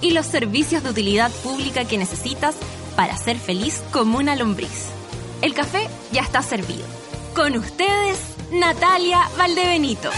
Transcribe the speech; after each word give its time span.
y 0.00 0.10
los 0.10 0.26
servicios 0.26 0.82
de 0.82 0.90
utilidad 0.90 1.30
pública 1.42 1.84
que 1.84 1.98
necesitas 1.98 2.56
para 2.96 3.16
ser 3.16 3.38
feliz 3.38 3.82
como 3.92 4.18
una 4.18 4.36
lombriz. 4.36 4.86
El 5.42 5.54
café 5.54 5.88
ya 6.12 6.22
está 6.22 6.42
servido. 6.42 6.84
Con 7.34 7.56
ustedes, 7.56 8.18
Natalia 8.50 9.20
Valdebenito. 9.36 10.10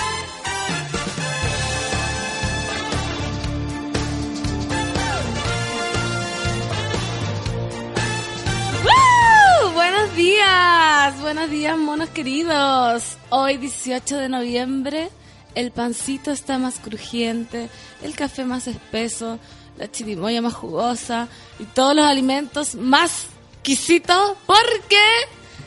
Buenos 9.74 10.16
días, 10.16 11.20
buenos 11.20 11.50
días 11.50 11.78
monos 11.78 12.08
queridos. 12.10 13.16
Hoy 13.28 13.56
18 13.58 14.16
de 14.16 14.28
noviembre, 14.28 15.10
el 15.54 15.70
pancito 15.70 16.30
está 16.30 16.58
más 16.58 16.78
crujiente, 16.78 17.68
el 18.02 18.14
café 18.14 18.44
más 18.44 18.66
espeso, 18.66 19.38
la 19.80 19.90
chirimoya 19.90 20.42
más 20.42 20.52
jugosa 20.52 21.26
y 21.58 21.64
todos 21.64 21.96
los 21.96 22.04
alimentos 22.04 22.74
más 22.74 23.28
quisitos 23.62 24.36
porque 24.44 25.00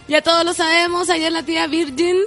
ya 0.08 0.22
todos 0.22 0.46
lo 0.46 0.54
sabemos, 0.54 1.10
ayer 1.10 1.32
la 1.32 1.42
tía 1.42 1.66
Virgin 1.66 2.18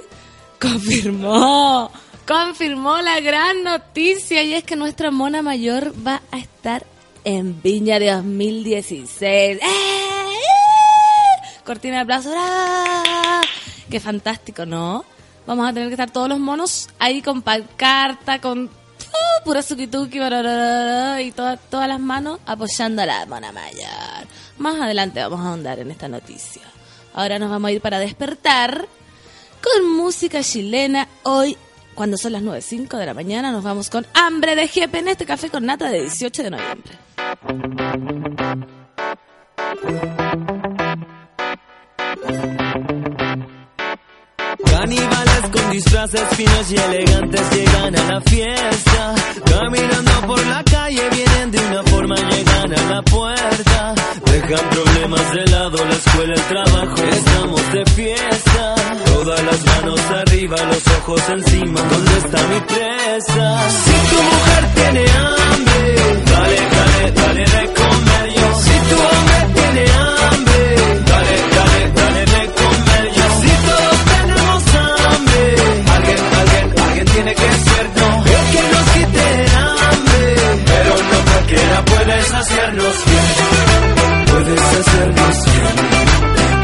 confirmó, 0.59 1.89
confirmó 2.27 2.97
la 3.01 3.21
gran 3.21 3.63
noticia 3.63 4.43
y 4.43 4.53
es 4.53 4.65
que 4.65 4.75
nuestra 4.75 5.11
mona 5.11 5.41
mayor 5.41 5.93
va 6.05 6.21
a 6.29 6.39
estar 6.39 6.85
en 7.23 7.61
Viña 7.61 7.99
de 7.99 8.11
2016. 8.11 9.59
¡Eh! 9.59 9.59
Cortina 11.65 11.97
de 11.97 12.01
aplausos. 12.01 12.33
¡Ah! 12.35 13.41
Qué 13.89 14.01
fantástico, 14.01 14.65
¿no? 14.65 15.05
Vamos 15.45 15.69
a 15.69 15.73
tener 15.73 15.87
que 15.87 15.93
estar 15.93 16.11
todos 16.11 16.27
los 16.27 16.39
monos 16.39 16.89
ahí 16.99 17.21
con 17.21 17.41
pancarta, 17.41 18.41
con 18.41 18.69
uh, 19.39 19.43
pura 19.43 19.61
sukituki 19.61 20.17
y 20.17 21.31
todas 21.31 21.59
todas 21.69 21.87
las 21.87 21.99
manos 21.99 22.39
apoyando 22.45 23.01
a 23.01 23.05
la 23.05 23.25
mona 23.25 23.51
mayor. 23.51 24.27
Más 24.57 24.79
adelante 24.79 25.21
vamos 25.21 25.39
a 25.41 25.49
ahondar 25.49 25.79
en 25.79 25.91
esta 25.91 26.07
noticia. 26.07 26.63
Ahora 27.13 27.39
nos 27.39 27.49
vamos 27.49 27.69
a 27.69 27.71
ir 27.71 27.81
para 27.81 27.99
despertar 27.99 28.87
con 29.61 29.89
música 29.91 30.43
chilena. 30.43 31.07
Hoy, 31.23 31.57
cuando 31.95 32.17
son 32.17 32.33
las 32.33 32.43
9.05 32.43 32.97
de 32.97 33.05
la 33.05 33.13
mañana, 33.13 33.51
nos 33.51 33.63
vamos 33.63 33.89
con 33.89 34.05
Hambre 34.13 34.55
de 34.55 34.67
Jepe 34.67 34.99
en 34.99 35.07
este 35.07 35.25
café 35.25 35.49
con 35.49 35.65
nata 35.65 35.89
de 35.89 36.01
18 36.01 36.43
de 36.43 36.49
noviembre. 36.51 36.97
Caníbales 44.65 45.41
con 45.51 45.71
disfraces 45.71 46.23
finos 46.35 46.71
y 46.71 46.75
elegantes 46.75 47.41
llegan 47.51 47.95
a 47.95 48.13
la 48.13 48.21
fiesta. 48.21 49.15
Caminando 49.45 50.11
por 50.27 50.45
la 50.47 50.63
calle 50.63 51.01
vienen 51.11 51.51
de 51.51 51.59
una 51.59 51.83
forma, 51.83 52.15
llegan 52.15 52.73
a 52.73 52.95
la 52.95 53.01
puerta. 53.03 53.95
Dejan 54.25 54.69
problemas 54.69 55.33
de 55.33 55.45
lado, 55.51 55.85
la 55.85 55.95
escuela, 55.95 56.33
el 56.33 56.41
trabajo, 56.41 57.03
estamos 57.03 57.71
de 57.71 57.85
fiesta. 57.91 58.75
Todas 59.05 59.43
las 59.43 59.65
manos 59.65 59.99
arriba, 60.11 60.57
los 60.63 60.87
ojos 60.99 61.21
encima, 61.29 61.81
¿dónde 61.81 62.17
está 62.17 62.47
mi 62.47 62.59
presa? 62.61 63.69
Si 63.69 63.91
tu 64.09 64.21
mujer 64.23 64.65
tiene 64.75 65.05
hambre, 65.11 65.95
dale, 66.25 66.57
dale, 66.75 67.11
dale 67.11 67.43
de. 67.43 67.77
Si 68.57 68.79
tu 68.89 68.95
hombre 68.95 69.39
tiene 69.53 69.91
hambre, 69.91 70.46
saciarnos 82.27 82.95
bien. 83.05 84.25
Puedes 84.31 84.61
hacernos 84.61 85.35
bien, 85.45 85.75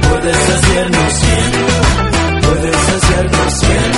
puedes 0.09 0.49
hacernos 0.49 1.21
bien, 1.21 1.51
puedes 2.41 2.89
hacernos 2.95 3.53
bien. 3.67 3.91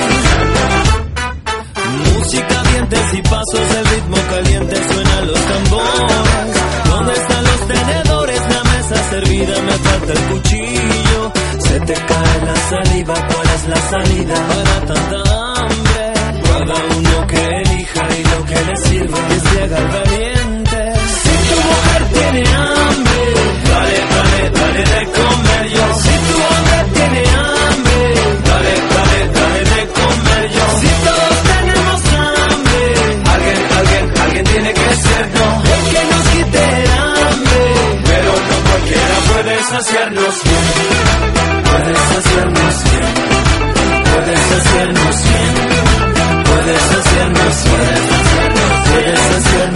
Música, 2.15 2.63
dientes 2.71 3.13
y 3.13 3.21
pasos, 3.21 3.67
el 3.77 3.85
ritmo 3.85 4.17
caliente 4.29 4.75
suenan 4.91 5.27
los 5.27 5.39
tambores. 5.39 6.57
¿Dónde 6.89 7.13
están 7.13 7.43
los 7.43 7.67
tenedores? 7.67 8.41
La 8.49 8.63
mesa 8.63 9.09
servida, 9.09 9.61
me 9.61 9.71
falta 9.71 10.13
el 10.13 10.19
cuchillo. 10.31 11.31
Se 11.59 11.79
te 11.81 11.93
cae 11.93 12.45
la 12.45 12.55
saliva, 12.69 13.13
¿cuál 13.13 13.47
es 13.55 13.67
la 13.67 13.89
salida 13.89 14.35
para 14.47 14.85
tanta 14.85 15.17
hambre? 15.55 16.13
Cada 16.43 16.75
uno 16.97 17.27
que 17.27 17.61
elija 17.61 18.07
y 18.17 18.23
lo 18.23 18.45
que 18.45 18.65
le 18.65 18.77
sirva 18.77 19.27
que 19.27 19.39
se 19.39 19.63
haga 19.63 19.77
el 19.77 20.34
tiene 22.15 22.41
hambre, 22.47 23.21
dale, 23.69 23.97
dale, 24.13 24.41
dale 24.59 24.81
de 24.93 25.01
comer 25.17 25.63
yo. 25.75 25.85
Si 26.03 26.13
tu 26.27 26.35
hombre 26.49 26.77
tiene 26.95 27.21
hambre, 27.41 27.99
dale, 28.49 28.73
dale, 28.93 29.19
dale 29.37 29.61
de 29.73 29.81
comer 29.99 30.43
yo. 30.55 30.65
Si 30.81 30.89
todos 31.07 31.37
tenemos 31.51 31.99
hambre, 32.23 32.81
alguien, 33.33 33.59
alguien, 33.79 34.03
alguien 34.23 34.45
tiene 34.45 34.73
que 34.73 34.89
ser 35.05 35.23
no. 35.35 35.47
El 35.73 35.81
que 35.91 36.01
nos 36.11 36.25
quite 36.33 36.61
el 36.79 36.91
hambre, 37.03 37.63
pero 38.09 38.31
no 38.49 38.55
cualquiera 38.67 39.15
puede 39.29 39.55
saciarnos 39.71 40.35
bien. 40.43 40.65
Puedes 41.69 42.03
hacernos 42.17 42.75
bien, 42.89 43.13
puedes 44.09 44.45
hacernos 44.57 45.15
bien, 45.27 45.53
puedes 46.47 46.85
hacernos 46.97 47.55
bien, 47.65 48.01
puedes 48.85 49.19
hacernos 49.35 49.73
bien. 49.73 49.74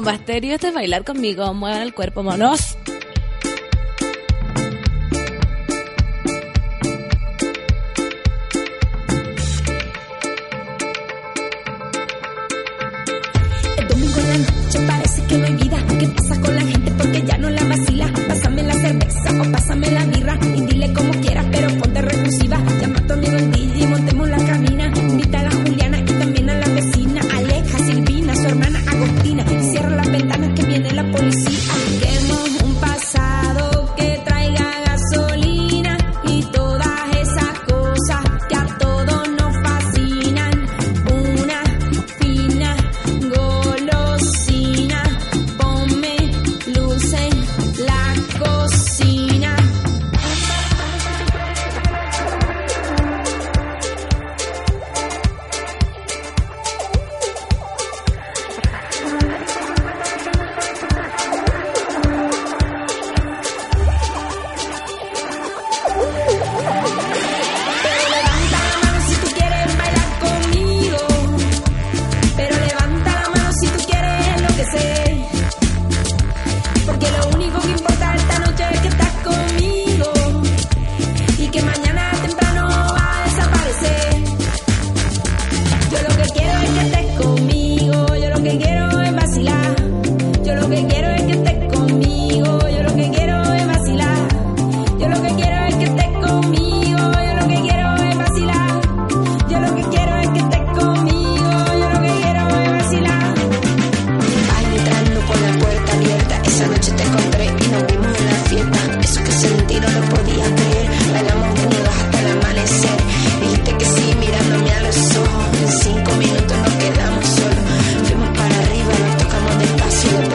Con 0.00 0.04
Bomba 0.04 0.14
Estéreo. 0.14 0.54
Esto 0.54 0.68
es 0.68 0.74
bailar 0.74 1.04
conmigo. 1.04 1.52
Muevan 1.52 1.82
el 1.82 1.94
cuerpo, 1.94 2.22
monos. 2.22 2.79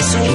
soon. 0.06 0.35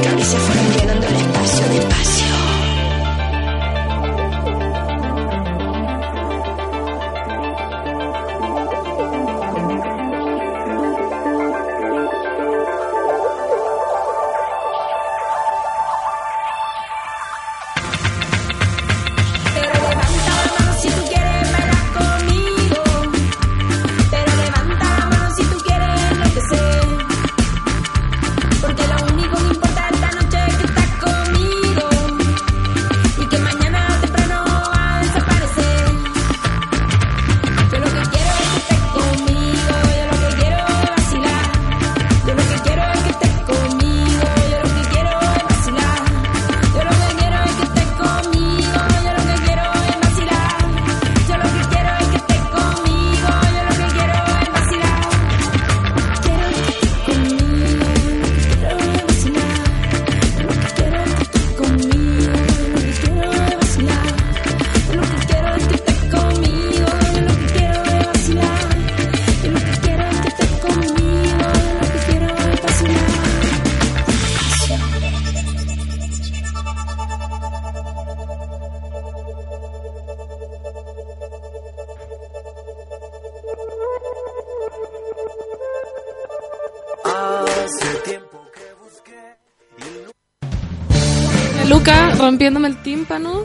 Rompiéndome 92.31 92.69
el 92.69 92.77
tímpano. 92.83 93.45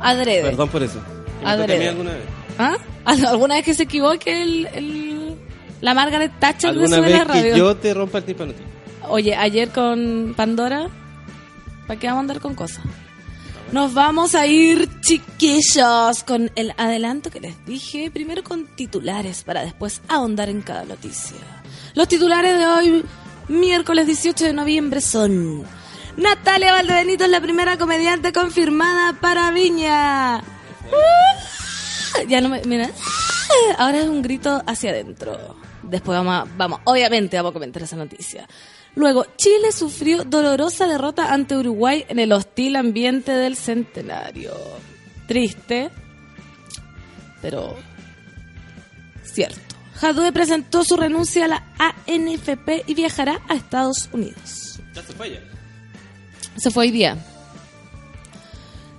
Adrede. 0.00 0.42
Perdón 0.42 0.68
por 0.68 0.82
eso. 0.82 1.00
¿Que 1.40 1.44
me 1.44 1.50
Adrede. 1.50 1.88
alguna 1.88 2.12
vez? 2.12 2.22
¿Ah? 2.58 2.76
¿Alguna 3.04 3.56
vez 3.56 3.64
que 3.64 3.74
se 3.74 3.82
equivoque 3.84 4.42
el, 4.42 4.66
el- 4.74 5.36
la 5.80 5.92
Margaret 5.92 6.32
Thatcher 6.38 6.72
de 6.74 6.80
¿Alguna 6.80 6.96
Sube 6.96 7.06
vez 7.08 7.18
la 7.18 7.24
Radio? 7.24 7.52
que 7.52 7.58
yo 7.58 7.76
te 7.76 7.92
rompa 7.94 8.18
el 8.18 8.24
tímpano? 8.24 8.52
Oye, 9.08 9.34
ayer 9.36 9.68
con 9.68 10.32
Pandora, 10.34 10.88
¿para 11.86 12.00
qué 12.00 12.06
vamos 12.06 12.20
a 12.20 12.22
andar 12.22 12.40
con 12.40 12.54
cosas? 12.54 12.82
Nos 13.72 13.92
vamos 13.92 14.34
a 14.34 14.46
ir, 14.46 14.88
chiquillos, 15.00 16.22
con 16.26 16.50
el 16.54 16.72
adelanto 16.78 17.30
que 17.30 17.40
les 17.40 17.64
dije. 17.66 18.10
Primero 18.10 18.42
con 18.42 18.66
titulares, 18.76 19.42
para 19.42 19.62
después 19.62 20.00
ahondar 20.08 20.48
en 20.48 20.62
cada 20.62 20.84
noticia. 20.84 21.36
Los 21.94 22.08
titulares 22.08 22.56
de 22.58 22.66
hoy, 22.66 23.04
miércoles 23.48 24.06
18 24.06 24.44
de 24.46 24.52
noviembre, 24.54 25.00
son... 25.02 25.64
Natalia 26.16 26.72
Valdebenito 26.72 27.24
es 27.24 27.30
la 27.30 27.40
primera 27.40 27.76
comediante 27.76 28.32
confirmada 28.32 29.14
para 29.20 29.50
Viña. 29.50 30.36
¡Ah! 30.38 30.42
Ya 32.28 32.40
no 32.40 32.48
me... 32.48 32.62
Mira. 32.64 32.88
¡Ah! 32.88 33.74
Ahora 33.78 33.98
es 33.98 34.06
un 34.08 34.22
grito 34.22 34.62
hacia 34.66 34.90
adentro. 34.90 35.56
Después 35.82 36.16
vamos, 36.16 36.34
a- 36.34 36.46
vamos, 36.56 36.80
obviamente 36.84 37.36
vamos 37.36 37.50
a 37.50 37.54
comentar 37.54 37.82
esa 37.82 37.96
noticia. 37.96 38.48
Luego, 38.94 39.26
Chile 39.36 39.72
sufrió 39.72 40.22
dolorosa 40.24 40.86
derrota 40.86 41.32
ante 41.32 41.56
Uruguay 41.56 42.04
en 42.08 42.20
el 42.20 42.32
hostil 42.32 42.76
ambiente 42.76 43.32
del 43.32 43.56
centenario. 43.56 44.54
Triste, 45.26 45.90
pero 47.42 47.76
cierto. 49.24 49.58
Jadue 49.96 50.32
presentó 50.32 50.84
su 50.84 50.96
renuncia 50.96 51.46
a 51.46 51.48
la 51.48 51.64
ANFP 51.78 52.84
y 52.86 52.94
viajará 52.94 53.40
a 53.48 53.54
Estados 53.54 54.08
Unidos. 54.12 54.80
Ya 54.94 55.02
se 55.02 55.30
ya. 55.30 55.40
Se 56.56 56.70
fue 56.70 56.86
hoy 56.86 56.90
día. 56.90 57.18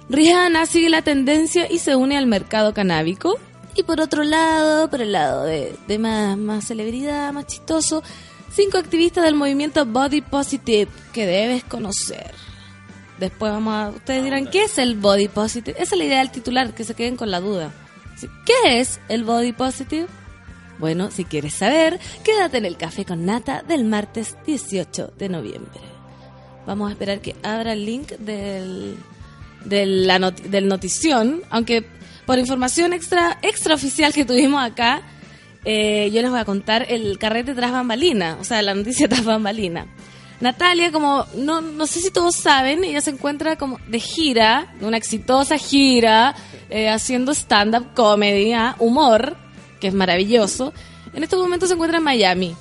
Rihanna 0.10 0.66
sigue 0.66 0.90
la 0.90 1.02
tendencia 1.02 1.72
y 1.72 1.80
se 1.80 1.96
une 1.96 2.18
al 2.18 2.28
mercado 2.28 2.74
canábico. 2.74 3.38
Y 3.76 3.84
por 3.84 4.00
otro 4.00 4.24
lado, 4.24 4.90
por 4.90 5.02
el 5.02 5.12
lado 5.12 5.44
de, 5.44 5.76
de 5.88 6.00
más, 6.00 6.38
más 6.38 6.66
celebridad, 6.66 7.34
más 7.34 7.48
chistoso, 7.48 8.04
cinco 8.54 8.78
activistas 8.78 9.26
del 9.26 9.36
movimiento 9.36 9.86
Body 9.86 10.22
Positive 10.22 10.90
que 11.12 11.26
debes 11.26 11.64
conocer. 11.64 12.32
Después 13.20 13.52
vamos 13.52 13.74
a... 13.74 13.90
Ustedes 13.90 14.24
dirán, 14.24 14.48
¿qué 14.48 14.64
es 14.64 14.78
el 14.78 14.96
Body 14.96 15.28
Positive? 15.28 15.78
Esa 15.82 15.96
es 15.96 15.98
la 15.98 16.06
idea 16.06 16.20
del 16.20 16.32
titular, 16.32 16.74
que 16.74 16.84
se 16.84 16.96
queden 16.96 17.18
con 17.18 17.32
la 17.32 17.40
duda. 17.40 17.72
¿Qué 18.46 18.80
es 18.80 19.00
el 19.10 19.24
Body 19.24 19.52
Positive? 19.52 20.08
Bueno, 20.80 21.12
si 21.12 21.26
quieres 21.26 21.56
saber, 21.56 22.00
quédate 22.24 22.58
en 22.58 22.66
el 22.66 22.78
café 22.78 23.06
con 23.06 23.26
nata 23.26 23.62
del 23.62 23.86
martes 23.86 24.38
18 24.46 25.14
de 25.18 25.30
noviembre. 25.30 25.95
Vamos 26.66 26.90
a 26.90 26.92
esperar 26.94 27.20
que 27.20 27.36
abra 27.44 27.74
el 27.74 27.86
link 27.86 28.12
del, 28.14 28.98
del, 29.66 30.68
notición, 30.68 31.42
aunque 31.50 31.86
por 32.26 32.40
información 32.40 32.94
extra 32.94 33.38
extraoficial 33.42 34.14
que 34.14 34.26
tuvimos 34.26 34.64
acá, 34.64 35.02
eh, 35.64 36.10
yo 36.12 36.22
les 36.22 36.32
voy 36.32 36.40
a 36.40 36.46
contar 36.46 36.86
el 36.90 37.18
carrete 37.18 37.54
tras 37.54 37.72
bambalina, 37.72 38.38
o 38.40 38.44
sea, 38.44 38.62
la 38.62 38.74
noticia 38.74 39.08
tras 39.10 39.26
bambalina. 39.26 39.88
Natalia, 40.42 40.92
como 40.92 41.26
no, 41.36 41.62
no 41.62 41.88
sé 41.88 42.02
si 42.02 42.12
todos 42.12 42.36
saben, 42.36 42.84
ella 42.84 43.00
se 43.00 43.12
encuentra 43.12 43.58
como 43.58 43.80
de 43.88 44.00
gira, 44.00 44.76
una 44.82 44.98
exitosa 44.98 45.58
gira, 45.58 46.36
eh, 46.70 46.90
haciendo 46.90 47.34
stand-up 47.34 47.94
comedy, 47.96 48.52
¿ah? 48.54 48.76
humor, 48.80 49.38
que 49.80 49.88
es 49.88 49.94
maravilloso. 49.94 50.74
En 51.14 51.24
estos 51.24 51.40
momentos 51.40 51.70
se 51.70 51.76
encuentra 51.76 52.00
en 52.00 52.04
Miami. 52.04 52.56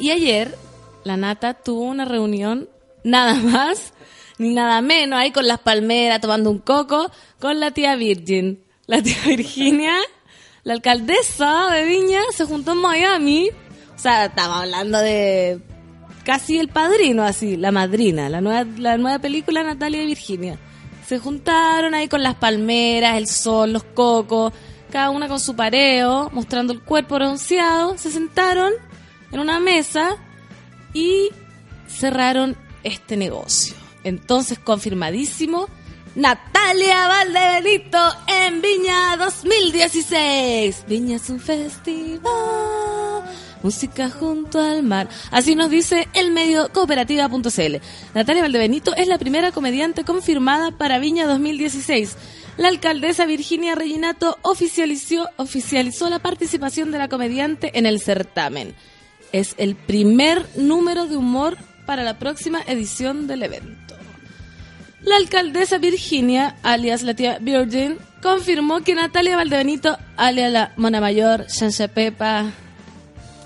Y 0.00 0.10
ayer, 0.10 0.56
la 1.04 1.16
Nata 1.16 1.54
tuvo 1.54 1.82
una 1.82 2.04
reunión, 2.04 2.68
nada 3.04 3.34
más, 3.34 3.92
ni 4.38 4.54
nada 4.54 4.80
menos, 4.80 5.18
ahí 5.18 5.30
con 5.30 5.46
las 5.46 5.60
palmeras, 5.60 6.20
tomando 6.20 6.50
un 6.50 6.58
coco, 6.58 7.10
con 7.38 7.60
la 7.60 7.70
tía 7.70 7.96
Virgin. 7.96 8.62
La 8.86 9.02
tía 9.02 9.16
Virginia, 9.26 9.94
la 10.64 10.74
alcaldesa 10.74 11.70
de 11.70 11.84
Viña, 11.84 12.20
se 12.32 12.44
juntó 12.44 12.72
en 12.72 12.78
Miami. 12.78 13.50
O 13.94 13.98
sea, 13.98 14.26
estaba 14.26 14.60
hablando 14.60 14.98
de 14.98 15.60
casi 16.24 16.58
el 16.58 16.68
padrino, 16.68 17.24
así, 17.24 17.56
la 17.56 17.72
madrina, 17.72 18.28
la 18.28 18.40
nueva, 18.40 18.70
la 18.78 18.96
nueva 18.96 19.18
película 19.18 19.62
Natalia 19.62 20.02
y 20.02 20.06
Virginia. 20.06 20.58
Se 21.06 21.18
juntaron 21.18 21.94
ahí 21.94 22.06
con 22.06 22.22
las 22.22 22.34
palmeras, 22.34 23.16
el 23.16 23.26
sol, 23.26 23.72
los 23.72 23.82
cocos, 23.82 24.52
cada 24.90 25.10
una 25.10 25.26
con 25.26 25.40
su 25.40 25.56
pareo, 25.56 26.28
mostrando 26.32 26.72
el 26.72 26.82
cuerpo 26.82 27.14
bronceado. 27.14 27.96
Se 27.96 28.10
sentaron 28.10 28.72
en 29.32 29.40
una 29.40 29.58
mesa 29.58 30.16
y 30.92 31.30
cerraron 31.86 32.56
este 32.84 33.16
negocio. 33.16 33.74
Entonces, 34.04 34.58
confirmadísimo, 34.58 35.68
Natalia 36.14 37.06
Valdebenito 37.06 37.98
en 38.26 38.60
Viña 38.60 39.16
2016. 39.18 40.84
Viña 40.88 41.16
es 41.16 41.30
un 41.30 41.38
festival, 41.38 43.22
música 43.62 44.10
junto 44.10 44.60
al 44.60 44.82
mar. 44.82 45.08
Así 45.30 45.54
nos 45.54 45.70
dice 45.70 46.08
el 46.14 46.32
medio 46.32 46.72
cooperativa.cl. 46.72 47.76
Natalia 48.14 48.42
Valdebenito 48.42 48.96
es 48.96 49.06
la 49.06 49.18
primera 49.18 49.52
comediante 49.52 50.04
confirmada 50.04 50.72
para 50.72 50.98
Viña 50.98 51.26
2016. 51.26 52.16
La 52.56 52.66
alcaldesa 52.66 53.24
Virginia 53.24 53.76
Reginato 53.76 54.38
oficializó, 54.42 55.28
oficializó 55.36 56.08
la 56.10 56.18
participación 56.18 56.90
de 56.90 56.98
la 56.98 57.08
comediante 57.08 57.78
en 57.78 57.86
el 57.86 58.00
certamen. 58.00 58.74
Es 59.30 59.54
el 59.58 59.76
primer 59.76 60.44
número 60.56 61.06
de 61.06 61.16
humor 61.16 61.58
para 61.88 62.02
la 62.02 62.18
próxima 62.18 62.60
edición 62.66 63.26
del 63.26 63.44
evento. 63.44 63.96
La 65.00 65.16
alcaldesa 65.16 65.78
Virginia, 65.78 66.54
alias 66.62 67.02
la 67.02 67.14
tía 67.14 67.38
Virgin, 67.40 67.96
confirmó 68.20 68.82
que 68.82 68.94
Natalia 68.94 69.36
Valdebenito, 69.36 69.96
alias 70.18 70.52
la 70.52 70.72
Mona 70.76 71.00
Mayor, 71.00 71.46
Shancha 71.46 71.88
Pepa, 71.88 72.52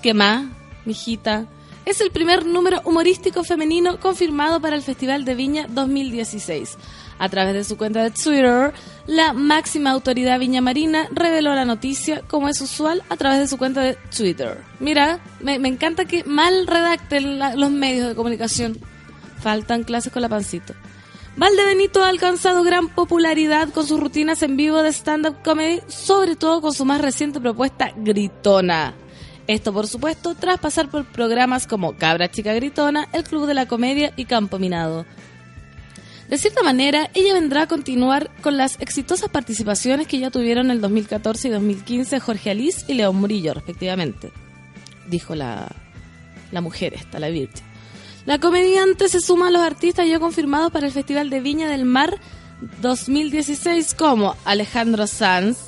¿qué 0.01 0.13
más, 0.13 0.43
mijita? 0.83 1.45
Es 1.85 2.01
el 2.01 2.11
primer 2.11 2.45
número 2.45 2.81
humorístico 2.83 3.45
femenino 3.45 3.97
confirmado 4.01 4.59
para 4.59 4.75
el 4.75 4.81
Festival 4.81 5.23
de 5.23 5.35
Viña 5.35 5.67
2016. 5.69 6.77
A 7.19 7.29
través 7.29 7.53
de 7.53 7.63
su 7.63 7.77
cuenta 7.77 8.03
de 8.03 8.11
Twitter, 8.11 8.73
la 9.05 9.33
máxima 9.33 9.91
autoridad 9.91 10.39
viñamarina 10.39 11.07
reveló 11.11 11.53
la 11.53 11.65
noticia, 11.65 12.21
como 12.27 12.47
es 12.47 12.61
usual, 12.61 13.03
a 13.09 13.17
través 13.17 13.39
de 13.39 13.47
su 13.47 13.57
cuenta 13.57 13.81
de 13.81 13.97
Twitter. 14.15 14.59
Mira, 14.79 15.19
me, 15.41 15.55
encanta 15.55 16.05
que 16.05 16.23
mal 16.23 16.67
redacten 16.67 17.39
los 17.39 17.71
medios 17.71 18.09
de 18.09 18.15
comunicación. 18.15 18.77
Faltan 19.41 19.83
clases 19.83 20.13
con 20.13 20.21
la 20.21 20.29
pancito. 20.29 20.73
Valdebenito 21.35 22.03
ha 22.03 22.09
alcanzado 22.09 22.63
gran 22.63 22.89
popularidad 22.89 23.69
con 23.69 23.87
sus 23.87 23.99
rutinas 23.99 24.43
en 24.43 24.55
vivo 24.55 24.83
de 24.83 24.89
stand-up 24.93 25.41
comedy, 25.43 25.81
sobre 25.87 26.35
todo 26.35 26.61
con 26.61 26.73
su 26.73 26.85
más 26.85 27.01
reciente 27.01 27.41
propuesta 27.41 27.91
Gritona. 27.97 28.93
Esto, 29.47 29.73
por 29.73 29.87
supuesto, 29.87 30.35
tras 30.35 30.59
pasar 30.59 30.89
por 30.89 31.05
programas 31.05 31.67
como 31.67 31.97
Cabra 31.97 32.31
Chica 32.31 32.53
Gritona, 32.53 33.09
El 33.11 33.25
Club 33.25 33.47
de 33.47 33.55
la 33.55 33.65
Comedia 33.65 34.13
y 34.15 34.25
Campo 34.25 34.59
Minado. 34.59 35.05
De 36.33 36.39
cierta 36.39 36.63
manera, 36.63 37.11
ella 37.13 37.35
vendrá 37.35 37.61
a 37.61 37.67
continuar 37.67 38.31
con 38.41 38.57
las 38.57 38.81
exitosas 38.81 39.29
participaciones 39.29 40.07
que 40.07 40.17
ya 40.17 40.31
tuvieron 40.31 40.65
en 40.65 40.71
el 40.71 40.81
2014 40.81 41.47
y 41.47 41.51
2015 41.51 42.19
Jorge 42.19 42.49
Alice 42.49 42.85
y 42.87 42.95
León 42.95 43.17
Murillo, 43.17 43.53
respectivamente. 43.53 44.31
Dijo 45.05 45.35
la, 45.35 45.67
la 46.51 46.61
mujer 46.61 46.95
esta, 46.95 47.19
la 47.19 47.29
Virgen. 47.29 47.63
La 48.25 48.39
comediante 48.39 49.09
se 49.09 49.21
suma 49.21 49.49
a 49.49 49.51
los 49.51 49.61
artistas 49.61 50.07
ya 50.07 50.19
confirmados 50.19 50.71
para 50.71 50.87
el 50.87 50.91
Festival 50.91 51.29
de 51.29 51.39
Viña 51.39 51.69
del 51.69 51.85
Mar 51.85 52.19
2016 52.81 53.93
como 53.93 54.35
Alejandro 54.43 55.05
Sanz. 55.05 55.59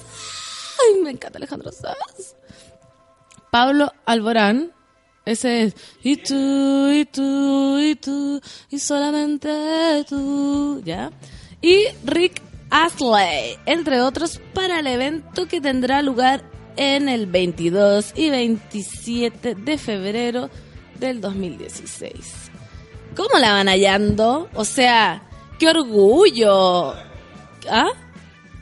Ay, 0.80 1.00
me 1.04 1.12
encanta 1.12 1.38
Alejandro 1.38 1.72
Sanz. 1.72 2.38
Pablo 3.52 3.92
Alborán. 4.08 4.72
Ese 5.26 5.64
es. 5.64 5.76
Y 6.04 6.18
tú, 6.18 6.92
y 6.92 7.06
tú, 7.06 7.80
y 7.80 7.96
tú, 7.96 8.42
y 8.70 8.80
solamente 8.80 10.06
tú. 10.08 10.82
¿Ya? 10.86 11.12
Y 11.62 11.86
Rick 12.06 12.42
Astley, 12.70 13.58
entre 13.66 14.02
otros, 14.02 14.40
para 14.54 14.80
el 14.80 14.88
evento 14.88 15.48
que 15.48 15.62
tendrá 15.62 16.02
lugar 16.04 16.44
en 16.78 17.10
el 17.10 17.26
22 17.26 18.14
y 18.16 18.30
27 18.30 19.56
de 19.56 19.78
febrero 19.78 20.50
del 21.00 21.22
2016. 21.22 22.52
¿Cómo 23.16 23.40
la 23.40 23.54
van 23.54 23.68
hallando? 23.68 24.50
O 24.54 24.66
sea, 24.66 25.24
qué 25.58 25.70
orgullo. 25.70 26.94
¿Ah? 27.70 27.90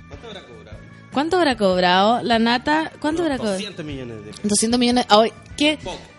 ¿Cuánto 0.08 0.28
habrá 0.28 0.42
cobrado? 0.46 0.78
¿Cuánto 1.12 1.38
habrá 1.38 1.58
cobrado? 1.58 2.24
La 2.24 2.40
nata, 2.40 2.92
¿cuánto 3.02 3.24
habrá 3.24 3.38
cobrado? 3.38 3.58
200 3.58 3.86
millones 3.86 4.18
de 4.18 4.32
pesos. 4.32 4.42
200 4.44 4.80
millones. 4.80 5.06
Ay, 5.10 5.34
¿Qué? 5.58 5.78
Poco. 5.84 6.13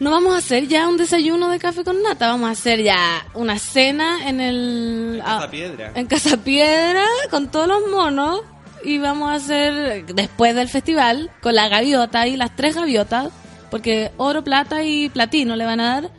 No 0.00 0.10
vamos 0.10 0.34
a 0.34 0.38
hacer 0.38 0.66
ya 0.66 0.88
un 0.88 0.96
desayuno 0.96 1.48
de 1.48 1.58
café 1.58 1.84
con 1.84 2.02
nata, 2.02 2.28
vamos 2.28 2.48
a 2.48 2.52
hacer 2.52 2.82
ya 2.82 3.26
una 3.34 3.58
cena 3.58 4.28
en 4.28 4.40
el... 4.40 5.14
En 5.16 5.20
ah, 5.22 5.36
Casa 5.38 5.50
Piedra. 5.50 5.92
En 5.94 6.06
Casa 6.06 6.36
Piedra, 6.38 7.04
con 7.30 7.50
todos 7.50 7.68
los 7.68 7.88
monos. 7.90 8.40
Y 8.84 8.98
vamos 8.98 9.30
a 9.30 9.34
hacer, 9.34 10.06
después 10.06 10.56
del 10.56 10.68
festival, 10.68 11.30
con 11.40 11.54
la 11.54 11.68
gaviota 11.68 12.26
y 12.26 12.36
las 12.36 12.56
tres 12.56 12.74
gaviotas, 12.74 13.30
porque 13.70 14.10
oro, 14.16 14.42
plata 14.42 14.82
y 14.82 15.08
platino 15.08 15.54
le 15.54 15.64
van 15.64 15.78
a 15.78 16.00
dar. 16.00 16.10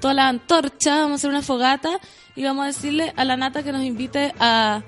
Toda 0.00 0.14
la 0.14 0.28
antorcha, 0.28 0.96
vamos 1.00 1.12
a 1.12 1.14
hacer 1.14 1.30
una 1.30 1.42
fogata 1.42 1.98
y 2.36 2.44
vamos 2.44 2.64
a 2.64 2.66
decirle 2.68 3.12
a 3.16 3.24
la 3.24 3.36
nata 3.36 3.64
que 3.64 3.72
nos 3.72 3.82
invite 3.82 4.32
a, 4.38 4.82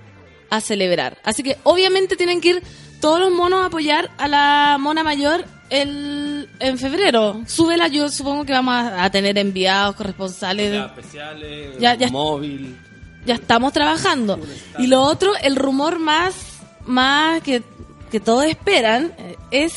a 0.50 0.60
celebrar. 0.60 1.18
Así 1.24 1.42
que 1.42 1.56
obviamente 1.64 2.16
tienen 2.16 2.40
que 2.40 2.48
ir 2.50 2.62
todos 3.00 3.18
los 3.18 3.32
monos 3.32 3.62
a 3.62 3.66
apoyar 3.66 4.10
a 4.18 4.28
la 4.28 4.76
mona 4.78 5.02
mayor 5.02 5.44
el, 5.70 6.25
en 6.58 6.78
febrero. 6.78 7.42
Súbela, 7.46 7.88
yo 7.88 8.08
supongo 8.08 8.44
que 8.44 8.52
vamos 8.52 8.74
a, 8.74 9.10
tener 9.10 9.38
enviados, 9.38 9.96
corresponsales. 9.96 10.72
Ya, 10.72 10.86
especiales, 10.86 11.78
Ya, 11.78 11.94
ya. 11.94 12.08
móvil. 12.08 12.76
ya 13.24 13.34
estamos 13.34 13.72
trabajando. 13.72 14.38
Y 14.78 14.86
lo 14.86 15.02
otro, 15.02 15.32
el 15.42 15.56
rumor 15.56 15.98
más, 15.98 16.34
más 16.86 17.42
que, 17.42 17.62
que 18.10 18.20
todos 18.20 18.44
esperan, 18.44 19.12
eh, 19.18 19.36
es 19.50 19.74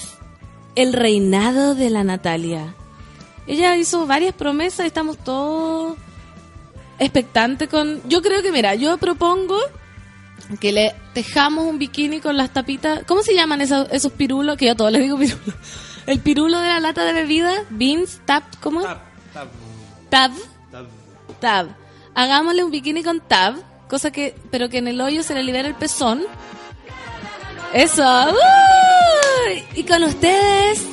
el 0.76 0.94
reinado 0.94 1.76
de 1.76 1.90
la 1.90 2.04
Natalia. 2.04 2.76
Ella 3.48 3.76
hizo 3.76 4.06
varias 4.06 4.34
promesas 4.34 4.86
y 4.86 4.88
estamos 4.88 5.18
todos 5.18 5.98
expectantes 7.00 7.68
con... 7.70 8.02
Yo 8.08 8.22
creo 8.22 8.42
que, 8.42 8.52
mira, 8.52 8.76
yo 8.76 8.98
propongo 8.98 9.58
que 10.60 10.72
le 10.72 10.96
tejamos 11.14 11.66
un 11.66 11.80
bikini 11.80 12.20
con 12.20 12.38
las 12.38 12.52
tapitas... 12.52 13.04
¿Cómo 13.08 13.24
se 13.24 13.34
llaman 13.34 13.62
esos, 13.62 13.88
esos 13.92 14.12
pirulos? 14.12 14.58
Que 14.58 14.68
yo 14.68 14.74
a 14.74 14.76
todos 14.76 14.92
les 14.92 15.02
digo 15.02 15.18
pirulo. 15.18 15.54
El 16.10 16.20
pirulo 16.22 16.60
de 16.60 16.68
la 16.70 16.80
lata 16.80 17.06
de 17.06 17.14
bebida, 17.14 17.66
beans, 17.70 18.20
tap, 18.26 18.44
¿cómo? 18.62 18.82
Tab, 18.82 18.98
tab, 19.32 19.48
Tab. 20.10 20.32
tab. 20.72 20.88
Tab. 21.40 21.68
Hagámosle 22.16 22.64
un 22.64 22.72
bikini 22.72 23.04
con 23.04 23.20
tab, 23.20 23.58
cosa 23.88 24.10
que, 24.10 24.36
pero 24.50 24.70
que 24.70 24.80
en 24.80 24.88
el 24.88 25.00
hoyo 25.02 25.22
se 25.22 25.36
le 25.36 25.44
libera 25.44 25.68
el 25.68 25.76
pezón. 25.76 26.24
Eso. 27.76 28.04
¡Uy! 28.32 29.64
Y 29.76 29.84
con 29.84 30.02
ustedes, 30.02 30.84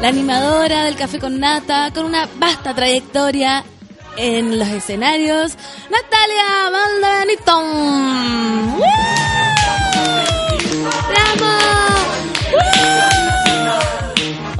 la 0.00 0.08
animadora 0.08 0.82
del 0.82 0.96
café 0.96 1.20
con 1.20 1.38
nata, 1.38 1.92
con 1.94 2.04
una 2.04 2.28
vasta 2.40 2.74
trayectoria 2.74 3.62
en 4.16 4.58
los 4.58 4.66
escenarios, 4.66 5.56
Natalia 5.88 6.70
Valdenito. 6.72 7.62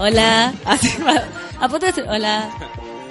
Hola. 0.04 0.52
Así 0.66 0.88
va. 1.02 1.14
A 1.60 1.68
punto 1.68 1.86
de 1.86 1.92
decir, 1.92 2.04
hola. 2.06 2.50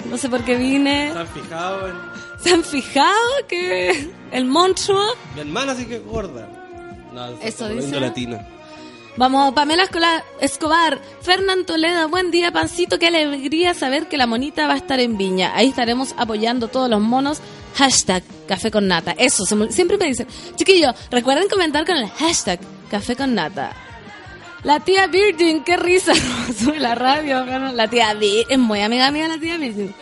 No 0.08 0.16
sé 0.16 0.28
por 0.28 0.44
qué 0.44 0.54
vine. 0.54 1.10
¿Se 1.12 1.18
han 1.18 1.26
fijado 1.26 1.88
en 1.88 1.94
¿Se 2.40 2.50
han 2.52 2.62
fijado 2.62 3.30
que 3.48 4.10
el 4.30 4.44
monstruo? 4.44 5.02
mi 5.34 5.40
hermana 5.40 5.74
sí 5.74 5.86
que 5.86 5.96
es 5.96 6.04
gorda? 6.04 6.46
No, 7.12 7.26
Eso 7.40 7.68
dice. 7.68 7.98
latina. 7.98 8.46
Vamos, 9.16 9.54
Pamela 9.54 9.88
Escobar, 10.40 11.00
Fernán 11.22 11.64
Toledo, 11.64 12.08
buen 12.08 12.30
día, 12.32 12.52
Pancito, 12.52 12.98
qué 12.98 13.06
alegría 13.06 13.72
saber 13.72 14.08
que 14.08 14.16
la 14.16 14.26
monita 14.26 14.66
va 14.66 14.74
a 14.74 14.76
estar 14.76 14.98
en 15.00 15.16
Viña. 15.16 15.52
Ahí 15.54 15.68
estaremos 15.68 16.14
apoyando 16.18 16.68
todos 16.68 16.90
los 16.90 17.00
monos. 17.00 17.38
Hashtag 17.76 18.22
Café 18.46 18.70
con 18.70 18.86
Nata. 18.86 19.14
Eso, 19.18 19.44
siempre 19.46 19.98
me 19.98 20.06
dicen, 20.06 20.26
chiquillos, 20.56 20.94
recuerden 21.10 21.48
comentar 21.48 21.84
con 21.86 21.96
el 21.96 22.08
hashtag 22.08 22.60
Café 22.90 23.16
con 23.16 23.34
Nata. 23.34 23.72
La 24.64 24.80
tía 24.80 25.06
Virgin, 25.08 25.62
qué 25.62 25.76
risa, 25.76 26.14
sube 26.58 26.80
la 26.80 26.94
radio. 26.94 27.44
La 27.44 27.88
tía 27.88 28.14
Virgin, 28.14 28.46
es 28.48 28.58
muy 28.58 28.80
amiga 28.80 29.10
mía 29.10 29.28
la 29.28 29.38
tía 29.38 29.58
Virgin. 29.58 29.94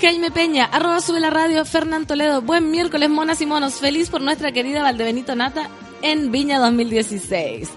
Jaime 0.00 0.30
Peña, 0.32 0.64
arroba 0.64 1.00
sube 1.00 1.20
la 1.20 1.30
radio, 1.30 1.64
Fernán 1.64 2.06
Toledo, 2.06 2.42
buen 2.42 2.70
miércoles, 2.70 3.08
monas 3.10 3.40
y 3.40 3.46
monos, 3.46 3.74
feliz 3.74 4.10
por 4.10 4.20
nuestra 4.20 4.52
querida 4.52 4.82
Valdebenito 4.82 5.34
Nata 5.36 5.68
en 6.02 6.32
Viña 6.32 6.58
2016. 6.58 7.68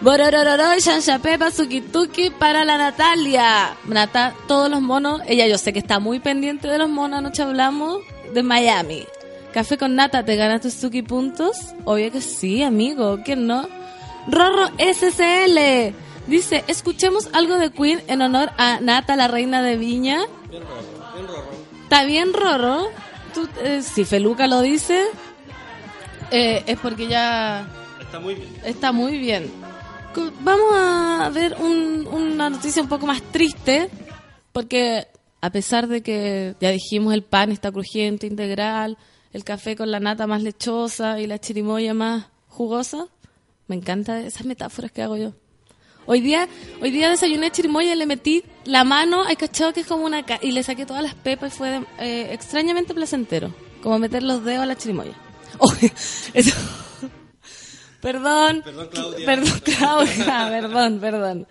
Bororororo, 0.00 0.78
Shansha 0.78 1.20
Pepa, 1.20 1.52
Suki 1.52 1.80
Tuki 1.80 2.30
para 2.30 2.64
la 2.64 2.76
Natalia. 2.76 3.76
Nata, 3.86 4.34
todos 4.48 4.68
los 4.68 4.82
monos, 4.82 5.20
ella 5.26 5.46
yo 5.46 5.58
sé 5.58 5.72
que 5.72 5.78
está 5.78 6.00
muy 6.00 6.18
pendiente 6.18 6.66
de 6.66 6.78
los 6.78 6.88
monos, 6.88 7.20
anoche 7.20 7.42
hablamos 7.42 8.00
de 8.32 8.42
Miami. 8.42 9.06
Café 9.52 9.78
con 9.78 9.94
Nata, 9.94 10.24
¿te 10.24 10.34
ganaste 10.34 10.72
Suki 10.72 11.02
puntos? 11.02 11.56
Obvio 11.84 12.10
que 12.10 12.20
sí, 12.20 12.64
amigo, 12.64 13.20
¿quién 13.24 13.46
no? 13.46 13.68
Rorro 14.28 14.68
SSL 14.78 15.94
dice, 16.26 16.64
escuchemos 16.66 17.28
algo 17.32 17.56
de 17.58 17.70
Queen 17.70 18.00
en 18.08 18.22
honor 18.22 18.50
a 18.56 18.80
Nata, 18.80 19.16
la 19.16 19.28
reina 19.28 19.62
de 19.62 19.76
Viña. 19.76 20.20
Está 21.84 22.04
bien, 22.04 22.32
Rorro. 22.32 22.88
Tú, 23.34 23.48
eh, 23.62 23.82
si 23.82 24.04
Feluca 24.04 24.46
lo 24.46 24.60
dice, 24.62 25.04
eh, 26.30 26.62
es 26.66 26.78
porque 26.78 27.06
ya 27.08 27.68
Está 28.00 28.20
muy 28.20 28.34
bien. 28.34 28.48
está 28.64 28.92
muy 28.92 29.18
bien. 29.18 29.50
Vamos 30.40 30.66
a 30.72 31.28
ver 31.34 31.56
un- 31.58 32.06
una 32.06 32.48
noticia 32.48 32.80
un 32.80 32.88
poco 32.88 33.06
más 33.06 33.20
triste, 33.32 33.90
porque 34.52 35.08
a 35.40 35.50
pesar 35.50 35.88
de 35.88 36.02
que 36.02 36.54
ya 36.60 36.70
dijimos 36.70 37.12
el 37.14 37.22
pan 37.24 37.50
está 37.50 37.72
crujiente, 37.72 38.26
integral, 38.28 38.96
el 39.32 39.42
café 39.44 39.74
con 39.74 39.90
la 39.90 39.98
nata 39.98 40.26
más 40.28 40.42
lechosa 40.42 41.20
y 41.20 41.26
la 41.26 41.38
chirimoya 41.40 41.92
más 41.94 42.26
jugosa, 42.48 43.08
me 43.68 43.76
encantan 43.76 44.24
esas 44.24 44.44
metáforas 44.46 44.92
que 44.92 45.02
hago 45.02 45.16
yo. 45.16 45.32
Hoy 46.06 46.20
día, 46.20 46.48
hoy 46.82 46.90
día 46.90 47.08
desayuné 47.08 47.50
chirimoya 47.50 47.94
y 47.94 47.96
le 47.96 48.04
metí 48.06 48.44
la 48.66 48.84
mano, 48.84 49.24
hay 49.24 49.36
cachado 49.36 49.72
que 49.72 49.80
es 49.80 49.86
como 49.86 50.04
una... 50.04 50.24
ca- 50.26 50.38
y 50.42 50.52
le 50.52 50.62
saqué 50.62 50.84
todas 50.84 51.02
las 51.02 51.14
pepas 51.14 51.54
y 51.54 51.56
fue 51.56 51.80
eh, 51.98 52.28
extrañamente 52.32 52.92
placentero, 52.92 53.54
como 53.82 53.98
meter 53.98 54.22
los 54.22 54.44
dedos 54.44 54.64
a 54.64 54.66
la 54.66 54.76
chirimoya. 54.76 55.12
Oh, 55.58 55.72
eso... 56.34 56.56
Perdón. 58.00 58.60
Perdón, 58.62 58.88
Claudia. 58.92 59.24
Perdón, 59.24 59.60
Claudia. 59.64 60.48
perdón, 60.50 61.00
perdón. 61.00 61.46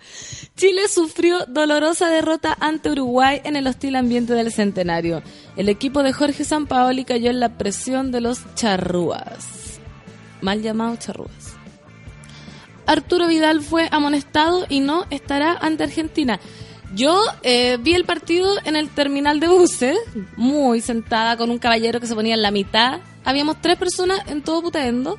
Chile 0.56 0.82
sufrió 0.88 1.46
dolorosa 1.46 2.08
derrota 2.10 2.56
ante 2.60 2.90
Uruguay 2.90 3.40
en 3.42 3.56
el 3.56 3.66
hostil 3.66 3.96
ambiente 3.96 4.34
del 4.34 4.52
centenario. 4.52 5.20
El 5.56 5.68
equipo 5.68 6.04
de 6.04 6.12
Jorge 6.12 6.44
Sampaoli 6.44 7.04
cayó 7.04 7.30
en 7.30 7.40
la 7.40 7.58
presión 7.58 8.12
de 8.12 8.20
los 8.20 8.42
charrúas. 8.54 9.80
Mal 10.42 10.62
llamados 10.62 11.00
charrúas. 11.00 11.53
Arturo 12.86 13.26
Vidal 13.28 13.60
fue 13.62 13.88
amonestado 13.90 14.66
y 14.68 14.80
no 14.80 15.06
estará 15.10 15.52
ante 15.60 15.84
Argentina. 15.84 16.40
Yo 16.94 17.20
eh, 17.42 17.78
vi 17.80 17.94
el 17.94 18.04
partido 18.04 18.48
en 18.64 18.76
el 18.76 18.88
terminal 18.88 19.40
de 19.40 19.48
buses, 19.48 19.98
muy 20.36 20.80
sentada 20.80 21.36
con 21.36 21.50
un 21.50 21.58
caballero 21.58 21.98
que 21.98 22.06
se 22.06 22.14
ponía 22.14 22.34
en 22.34 22.42
la 22.42 22.52
mitad. 22.52 23.00
Habíamos 23.24 23.60
tres 23.60 23.76
personas 23.76 24.20
en 24.28 24.42
todo 24.42 24.62
Putaendo 24.62 25.18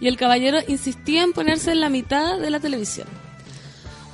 y 0.00 0.06
el 0.06 0.16
caballero 0.16 0.58
insistía 0.68 1.22
en 1.22 1.32
ponerse 1.32 1.72
en 1.72 1.80
la 1.80 1.88
mitad 1.88 2.38
de 2.38 2.50
la 2.50 2.60
televisión. 2.60 3.08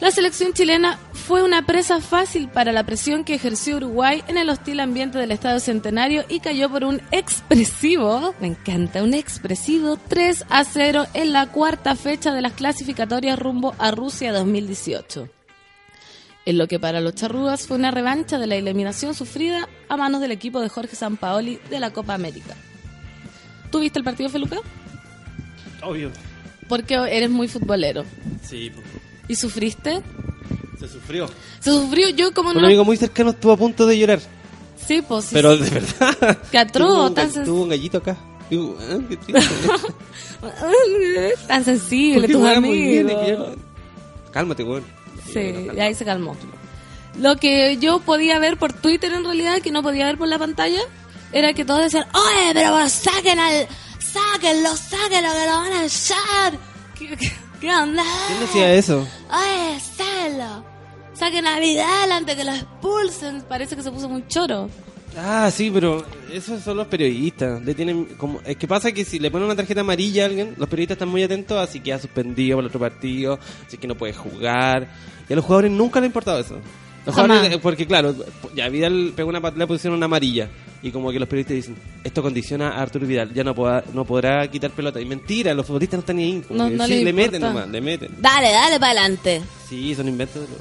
La 0.05 0.11
selección 0.11 0.53
chilena 0.53 0.99
fue 1.15 1.43
una 1.43 1.65
presa 1.65 1.99
fácil 1.99 2.51
para 2.51 2.73
la 2.73 2.85
presión 2.85 3.25
que 3.25 3.37
ejerció 3.37 3.79
Uruguay 3.79 4.23
en 4.29 4.37
el 4.37 4.51
hostil 4.51 4.81
ambiente 4.81 5.17
del 5.17 5.31
Estadio 5.31 5.61
Centenario 5.61 6.27
y 6.29 6.41
cayó 6.41 6.69
por 6.69 6.85
un 6.85 7.01
expresivo, 7.11 8.35
me 8.39 8.49
encanta, 8.49 9.03
un 9.03 9.15
expresivo 9.15 9.99
3 10.09 10.45
a 10.51 10.63
0 10.63 11.07
en 11.15 11.33
la 11.33 11.47
cuarta 11.47 11.97
fecha 11.97 12.35
de 12.35 12.43
las 12.43 12.53
clasificatorias 12.53 13.39
rumbo 13.39 13.75
a 13.79 13.93
Rusia 13.93 14.31
2018. 14.35 15.27
En 16.45 16.59
lo 16.59 16.69
que 16.69 16.79
para 16.79 17.01
los 17.01 17.15
charrúas 17.15 17.67
fue 17.67 17.79
una 17.79 17.91
revancha 17.91 18.39
de 18.39 18.47
la 18.47 18.57
eliminación 18.57 19.15
sufrida 19.15 19.71
a 19.89 19.97
manos 19.97 20.21
del 20.21 20.33
equipo 20.33 20.61
de 20.61 20.69
Jorge 20.69 20.97
Sampaoli 20.97 21.59
de 21.71 21.81
la 21.81 21.95
Copa 21.95 22.13
América. 22.13 22.55
¿Tú 23.71 23.81
viste 23.81 24.01
el 24.01 24.05
partido, 24.05 24.29
Feluca? 24.29 24.59
Obvio. 25.83 26.11
Porque 26.69 26.93
eres 26.93 27.31
muy 27.31 27.49
futbolero. 27.49 28.05
Sí, 28.43 28.69
po. 28.69 28.83
¿Y 29.29 29.37
sufriste? 29.37 30.03
se 30.79 30.89
sufrió. 30.89 31.29
Se 31.61 31.71
sufrió 31.71 32.09
yo 32.11 32.33
como 32.35 32.51
Un 32.51 32.57
no... 32.61 32.67
amigo 32.67 32.85
muy 32.85 32.97
cercano 32.97 33.31
estuvo 33.31 33.53
a 33.53 33.57
punto 33.57 33.87
de 33.87 33.99
llorar. 33.99 34.21
Sí, 34.87 35.03
pues 35.07 35.27
sí. 35.27 35.31
Pero 35.33 35.57
de 35.57 35.71
verdad. 35.71 36.39
Qué 36.51 36.59
atroz, 36.59 36.89
Tuvo 36.91 37.07
un, 37.07 37.15
tan 37.15 37.31
sen- 37.33 37.45
tuvo 37.45 37.63
un 37.63 37.69
gallito 37.71 37.99
acá. 37.99 38.17
Y, 38.51 38.59
ah, 38.59 38.99
qué. 39.27 39.33
Tan 41.49 41.65
sensible, 41.65 42.29
tus 42.29 42.37
juega 42.37 42.61
muy 42.61 42.83
bien, 42.83 43.11
amigos. 43.11 43.49
Cálmate, 44.31 44.63
weón. 44.65 44.85
Sí, 45.33 45.69
y 45.75 45.81
ahí 45.81 45.95
se 45.95 46.05
calmó. 46.05 46.37
Lo 47.19 47.37
que 47.37 47.79
yo 47.79 48.01
podía 48.01 48.39
ver 48.39 48.59
por 48.59 48.73
Twitter 48.75 49.13
en 49.15 49.25
realidad, 49.25 49.61
que 49.63 49.71
no 49.71 49.83
podía 49.83 50.05
ver 50.07 50.19
por 50.19 50.29
la 50.29 50.39
pantalla, 50.39 50.81
era 51.33 51.55
que 51.55 51.65
todos 51.65 51.81
decían, 51.85 52.05
oye, 52.13 52.51
pero 52.53 52.87
saquen 52.89 53.39
al... 53.39 53.67
Sáquenlo, 53.99 54.77
sáquenlo, 54.77 55.31
que 55.33 55.47
lo 55.47 55.53
van 55.61 55.73
a 55.73 55.85
echar. 55.87 56.59
¿Qué, 57.65 57.71
qué, 57.71 57.75
qué 57.75 57.83
onda? 57.83 58.03
¿Quién 58.27 58.41
decía 58.41 58.75
eso? 58.75 59.07
Oye, 59.31 59.81
sáquenlo. 59.81 60.65
Saquen 61.15 61.47
a 61.47 61.59
Vidal 61.61 62.13
antes 62.13 62.37
que 62.37 62.45
lo 62.45 62.53
expulsen. 62.53 63.43
Parece 63.49 63.75
que 63.75 63.83
se 63.83 63.91
puso 63.91 64.09
muy 64.09 64.27
choro. 64.29 64.69
Ah, 65.17 65.51
sí, 65.51 65.71
pero 65.73 66.05
esos 66.33 66.63
son 66.63 66.77
los 66.77 66.89
periodistas. 66.89 67.63
Le 67.65 67.75
tienen 67.75 68.05
como, 68.19 68.41
es 68.45 68.57
que 68.57 68.67
pasa 68.69 68.93
que 68.93 69.05
si 69.05 69.19
le 69.19 69.31
ponen 69.31 69.47
una 69.47 69.57
tarjeta 69.57 69.81
amarilla 69.81 70.25
a 70.25 70.27
alguien, 70.27 70.55
los 70.59 70.69
periodistas 70.69 70.97
están 70.97 71.09
muy 71.09 71.23
atentos, 71.23 71.57
así 71.57 71.81
que 71.81 71.93
ha 71.93 71.99
suspendido 71.99 72.57
por 72.57 72.65
el 72.65 72.69
otro 72.69 72.81
partido, 72.81 73.39
así 73.67 73.79
que 73.79 73.87
no 73.87 73.95
puede 73.95 74.13
jugar. 74.13 74.89
Y 75.29 75.33
a 75.33 75.37
los 75.37 75.45
jugadores 75.45 75.71
nunca 75.71 76.01
le 76.01 76.05
ha 76.05 76.09
importado 76.09 76.41
eso. 76.41 76.59
Los 77.07 77.15
Jamás. 77.15 77.37
jugadores, 77.39 77.59
porque 77.63 77.87
claro, 77.87 78.15
ya 78.55 78.69
Vidal 78.69 79.13
pegó 79.15 79.29
una 79.29 79.41
patada, 79.41 79.61
le 79.61 79.67
pusieron 79.69 79.97
una 79.97 80.07
amarilla. 80.07 80.51
Y 80.85 80.93
como 80.93 81.11
que 81.11 81.19
los 81.19 81.27
periodistas 81.27 81.55
dicen, 81.57 81.77
esto 82.05 82.23
condiciona 82.23 82.73
a 82.73 82.83
Arturo 82.83 83.07
Vidal, 83.07 83.33
ya 83.33 83.43
no, 83.43 83.55
podrá, 83.55 83.83
no 83.95 84.05
podrá 84.05 84.47
quitar 84.49 84.71
pelota. 84.71 85.01
Y 85.01 85.07
mentira, 85.07 85.55
los 85.55 85.65
futbolistas 85.65 85.97
no 85.97 86.01
están 86.01 86.17
ni 86.17 86.25
ahí. 86.25 86.45
No- 86.51 86.69
que 86.69 86.75
no 86.77 86.87
sí, 86.87 86.93
le 87.03 87.11
importa. 87.11 87.17
meten 87.33 87.41
nomás, 87.41 87.69
le 87.71 87.81
meten. 87.81 88.15
Dale, 88.21 88.53
dale 88.53 88.79
para 88.79 88.93
adelante. 88.93 89.41
Sí, 89.67 89.95
son 89.95 90.09
inventos 90.09 90.43
de 90.43 90.49
los, 90.49 90.59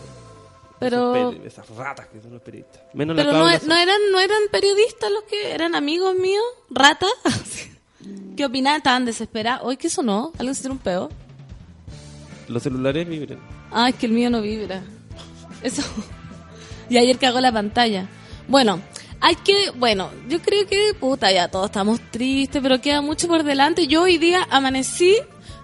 Pero... 0.79 1.31
esos 1.33 1.45
esas 1.45 1.69
ratas 1.75 2.07
que 2.07 2.21
son 2.21 2.31
los 2.31 2.41
periodistas. 2.41 2.81
Menos 2.93 3.17
Pero 3.17 3.33
la 3.33 3.37
no, 3.37 3.45
Claudia 3.45 3.67
no 3.67 3.75
eran 3.75 3.97
no 4.13 4.19
eran 4.21 4.39
periodistas 4.49 5.11
los 5.11 5.23
que 5.23 5.51
eran 5.51 5.75
amigos 5.75 6.15
míos, 6.15 6.43
ratas. 6.69 7.11
¿Qué 8.37 8.45
opinaban? 8.45 8.77
Estaban 8.77 9.03
desesperados. 9.03 9.67
Hoy 9.67 9.75
qué 9.75 9.89
sonó? 9.89 10.31
¿Alguien 10.39 10.55
se 10.55 10.61
tiró 10.61 10.73
un 10.73 10.79
peo? 10.79 11.09
Los 12.47 12.63
celulares 12.63 13.07
vibran. 13.07 13.39
Ah, 13.71 13.89
es 13.89 13.95
que 13.95 14.05
el 14.05 14.13
mío 14.13 14.29
no 14.29 14.41
vibra. 14.41 14.83
Eso. 15.61 15.81
Y 16.89 16.97
ayer 16.97 17.17
cagó 17.17 17.39
la 17.39 17.51
pantalla. 17.51 18.07
Bueno, 18.47 18.79
hay 19.23 19.37
que, 19.37 19.71
bueno, 19.75 20.09
yo 20.27 20.41
creo 20.41 20.67
que, 20.67 20.93
puta, 20.99 21.31
ya 21.31 21.47
todos 21.47 21.67
estamos 21.67 22.01
tristes, 22.11 22.61
pero 22.61 22.81
queda 22.81 23.01
mucho 23.01 23.29
por 23.29 23.43
delante. 23.43 23.87
Yo 23.87 24.01
hoy 24.01 24.17
día 24.17 24.45
amanecí, 24.49 25.15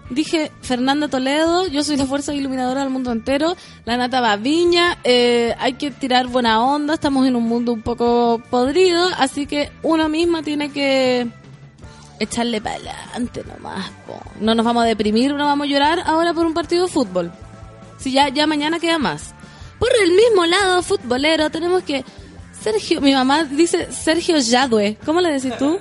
dije, 0.10 0.50
Fernanda 0.62 1.10
Toledo, 1.10 1.68
yo 1.68 1.84
soy 1.84 1.98
la 1.98 2.06
fuerza 2.06 2.34
iluminadora 2.34 2.80
del 2.80 2.90
mundo 2.90 3.12
entero, 3.12 3.58
la 3.84 3.98
nata 3.98 4.22
va 4.22 4.38
Viña, 4.38 4.98
eh, 5.04 5.54
hay 5.60 5.74
que 5.74 5.92
tirar 5.92 6.28
buena 6.28 6.64
onda, 6.64 6.94
estamos 6.94 7.28
en 7.28 7.36
un 7.36 7.44
mundo 7.44 7.74
un 7.74 7.82
poco 7.82 8.42
podrido, 8.50 9.06
así 9.18 9.46
que 9.46 9.74
uno 9.84 10.08
misma 10.08 10.42
tiene 10.42 10.72
que 10.72 11.28
echarle 12.18 12.62
para 12.62 12.76
adelante 12.76 13.44
nomás. 13.44 13.92
po. 14.08 14.22
No 14.40 14.56
nos 14.56 14.66
vamos 14.66 14.84
a 14.84 14.88
deprimir, 14.88 15.34
no 15.34 15.44
vamos 15.44 15.68
a 15.68 15.70
llorar 15.70 16.02
ahora 16.06 16.34
por 16.34 16.46
un 16.46 16.54
partido 16.54 16.86
de 16.86 16.92
fútbol. 16.94 17.30
Si 17.98 18.14
ya, 18.14 18.30
ya 18.30 18.48
mañana 18.48 18.80
queda 18.80 19.00
más. 19.00 19.34
Por 19.80 19.90
el 20.02 20.12
mismo 20.12 20.46
lado 20.46 20.82
futbolero 20.82 21.50
tenemos 21.50 21.84
que... 21.84 22.06
Sergio, 22.62 23.02
mi 23.02 23.14
mamá 23.14 23.44
dice 23.46 23.92
Sergio 23.92 24.38
Yadue. 24.38 24.98
¿Cómo 25.06 25.22
le 25.22 25.32
decís 25.32 25.58
tú? 25.58 25.80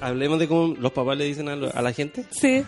Hablemos 0.00 0.38
de 0.38 0.46
cómo 0.48 0.74
los 0.78 0.92
papás 0.92 1.16
le 1.16 1.24
dicen 1.24 1.48
a, 1.48 1.56
lo- 1.56 1.74
a 1.74 1.82
la 1.82 1.92
gente. 1.92 2.24
Sí. 2.30 2.62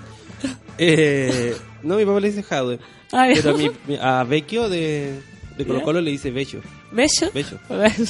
Eh, 0.79 1.57
no, 1.83 1.97
mi 1.97 2.05
papá 2.05 2.21
le 2.21 2.29
dice 2.31 2.43
Jadwe. 2.43 2.79
Ay. 3.13 3.35
Pero 3.37 3.51
a, 3.55 3.59
mi, 3.59 3.71
a 4.01 4.25
Vecchio 4.25 4.69
de, 4.69 5.21
de 5.57 5.67
Colo 5.67 5.83
Colo 5.83 6.01
le 6.01 6.11
dice 6.11 6.31
Bello. 6.31 6.61
¿Bello? 6.93 7.31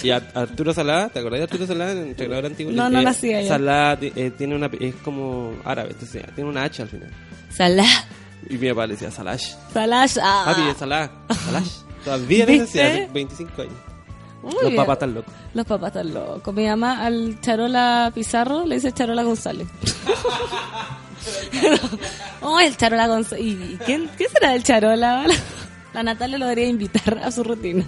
Y 0.02 0.10
a 0.10 0.16
Arturo 0.34 0.72
Salá, 0.72 1.08
¿te 1.08 1.18
acordás 1.18 1.40
de 1.40 1.44
Arturo 1.44 1.66
Salá 1.66 1.92
en 1.92 1.98
el 1.98 2.06
entrenador 2.08 2.46
antiguo? 2.46 2.72
No, 2.72 2.88
no 2.88 3.00
eh, 3.00 3.04
nacía 3.04 3.42
yo. 3.42 3.48
Salá 3.48 3.96
ti- 3.98 4.12
eh, 4.14 4.30
tiene 4.36 4.54
una, 4.54 4.70
es 4.80 4.94
como 4.96 5.54
árabe, 5.64 5.90
entonces 5.92 6.22
tiene 6.34 6.50
una 6.50 6.64
H 6.64 6.82
al 6.82 6.88
final. 6.88 7.10
Salah. 7.50 7.84
Y 8.48 8.58
mi 8.58 8.68
papá 8.70 8.86
le 8.86 8.94
decía 8.94 9.10
Salash. 9.10 9.54
Salah. 9.72 10.06
Ah. 10.22 10.42
Papi, 10.46 10.68
es 10.70 10.76
Salá. 10.76 11.10
Salash. 11.46 11.70
Todavía 12.04 12.46
le 12.46 12.60
decía 12.60 12.86
hace 12.86 13.08
25 13.12 13.62
años. 13.62 13.74
Muy 14.42 14.52
Los 14.52 14.62
bien. 14.62 14.76
papás 14.76 14.94
están 14.94 15.14
locos. 15.14 15.34
Los 15.54 15.66
papás 15.66 15.88
están 15.88 16.14
locos. 16.14 16.54
Mi 16.54 16.66
mamá 16.66 17.04
al 17.04 17.40
Charola 17.40 18.12
Pizarro 18.14 18.64
le 18.64 18.76
dice 18.76 18.92
Charola 18.92 19.22
González. 19.22 19.66
oh, 22.42 22.60
el 22.60 22.76
Charola 22.76 23.08
González. 23.08 23.44
¿Y 23.44 23.78
quién, 23.84 24.08
qué 24.16 24.28
será 24.28 24.54
el 24.54 24.62
Charola? 24.62 25.26
La 25.92 26.02
Natalia 26.02 26.38
lo 26.38 26.46
debería 26.46 26.68
invitar 26.68 27.18
a 27.24 27.30
su 27.30 27.42
rutina. 27.42 27.84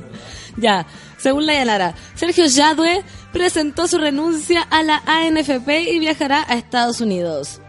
Ya, 0.56 0.86
según 1.18 1.46
la 1.46 1.52
Yanara, 1.54 1.94
Sergio 2.14 2.46
Yadue 2.46 3.04
presentó 3.32 3.86
su 3.86 3.98
renuncia 3.98 4.62
a 4.62 4.82
la 4.82 5.02
ANFP 5.04 5.92
y 5.92 5.98
viajará 5.98 6.44
a 6.48 6.54
Estados 6.54 7.00
Unidos. 7.00 7.60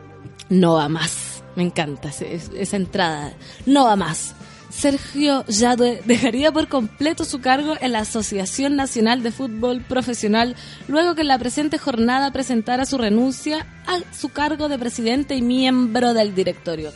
No 0.48 0.76
va 0.76 0.88
más. 0.88 1.44
Me 1.56 1.63
encanta 1.63 2.10
esa 2.10 2.76
entrada. 2.78 3.34
No 3.65 3.84
va 3.86 3.96
más. 3.98 4.34
Sergio 4.80 5.44
Yadue 5.46 6.02
dejaría 6.06 6.54
por 6.54 6.70
completo 6.70 7.26
su 7.26 7.42
cargo 7.42 7.76
en 7.82 7.92
la 7.92 8.00
Asociación 8.00 8.78
Nacional 8.78 9.22
de 9.22 9.34
Fútbol 9.34 9.82
Profesional 9.82 10.56
luego 10.88 11.15
que 11.15 11.22
en 11.22 11.28
la 11.28 11.38
presente 11.38 11.78
jornada 11.78 12.32
presentara 12.32 12.86
su 12.86 12.98
renuncia 12.98 13.68
a 13.86 14.00
su 14.15 14.30
cargo 14.30 14.70
de 14.70 14.80
presidente 14.80 15.36
y 15.36 15.42
miembro 15.42 16.13
del 16.13 16.34
directorio. 16.34 16.94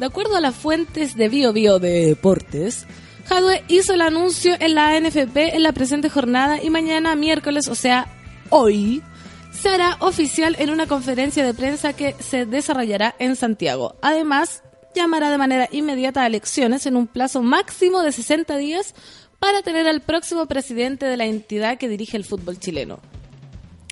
De 0.00 0.06
acuerdo 0.06 0.34
a 0.34 0.40
las 0.40 0.56
fuentes 0.56 1.14
de 1.14 1.28
Bio 1.28 1.52
Bio 1.52 1.78
Deportes, 1.78 2.86
Jadwe 3.26 3.62
hizo 3.68 3.94
el 3.94 4.00
anuncio 4.00 4.56
en 4.58 4.74
la 4.74 4.96
ANFP 4.96 5.54
en 5.54 5.62
la 5.62 5.70
presente 5.70 6.10
jornada 6.10 6.60
y 6.60 6.68
mañana 6.68 7.14
miércoles, 7.14 7.68
o 7.68 7.76
sea, 7.76 8.08
hoy, 8.48 9.04
se 9.52 9.68
hará 9.68 9.98
oficial 10.00 10.56
en 10.58 10.70
una 10.70 10.88
conferencia 10.88 11.46
de 11.46 11.54
prensa 11.54 11.92
que 11.92 12.16
se 12.18 12.44
desarrollará 12.44 13.14
en 13.20 13.36
Santiago. 13.36 13.94
Además, 14.02 14.64
llamará 14.94 15.30
de 15.30 15.38
manera 15.38 15.68
inmediata 15.72 16.22
a 16.22 16.26
elecciones 16.26 16.86
en 16.86 16.96
un 16.96 17.06
plazo 17.06 17.42
máximo 17.42 18.02
de 18.02 18.12
60 18.12 18.56
días 18.56 18.94
para 19.38 19.62
tener 19.62 19.88
al 19.88 20.00
próximo 20.00 20.46
presidente 20.46 21.06
de 21.06 21.16
la 21.16 21.26
entidad 21.26 21.78
que 21.78 21.88
dirige 21.88 22.16
el 22.16 22.24
fútbol 22.24 22.58
chileno. 22.58 23.00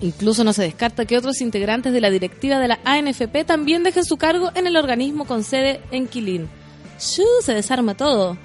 Incluso 0.01 0.43
no 0.43 0.53
se 0.53 0.63
descarta 0.63 1.05
que 1.05 1.17
otros 1.17 1.41
integrantes 1.41 1.91
de 1.91 1.99
la 1.99 2.09
directiva 2.09 2.59
de 2.59 2.69
la 2.69 2.79
ANFP 2.85 3.43
también 3.45 3.83
dejen 3.83 4.05
su 4.05 4.17
cargo 4.17 4.51
en 4.55 4.67
el 4.67 4.77
organismo 4.77 5.25
con 5.25 5.43
sede 5.43 5.81
en 5.91 6.07
Quilín. 6.07 6.47
¡Shoo! 6.99 7.41
Se 7.43 7.53
desarma 7.53 7.95
todo. 7.95 8.37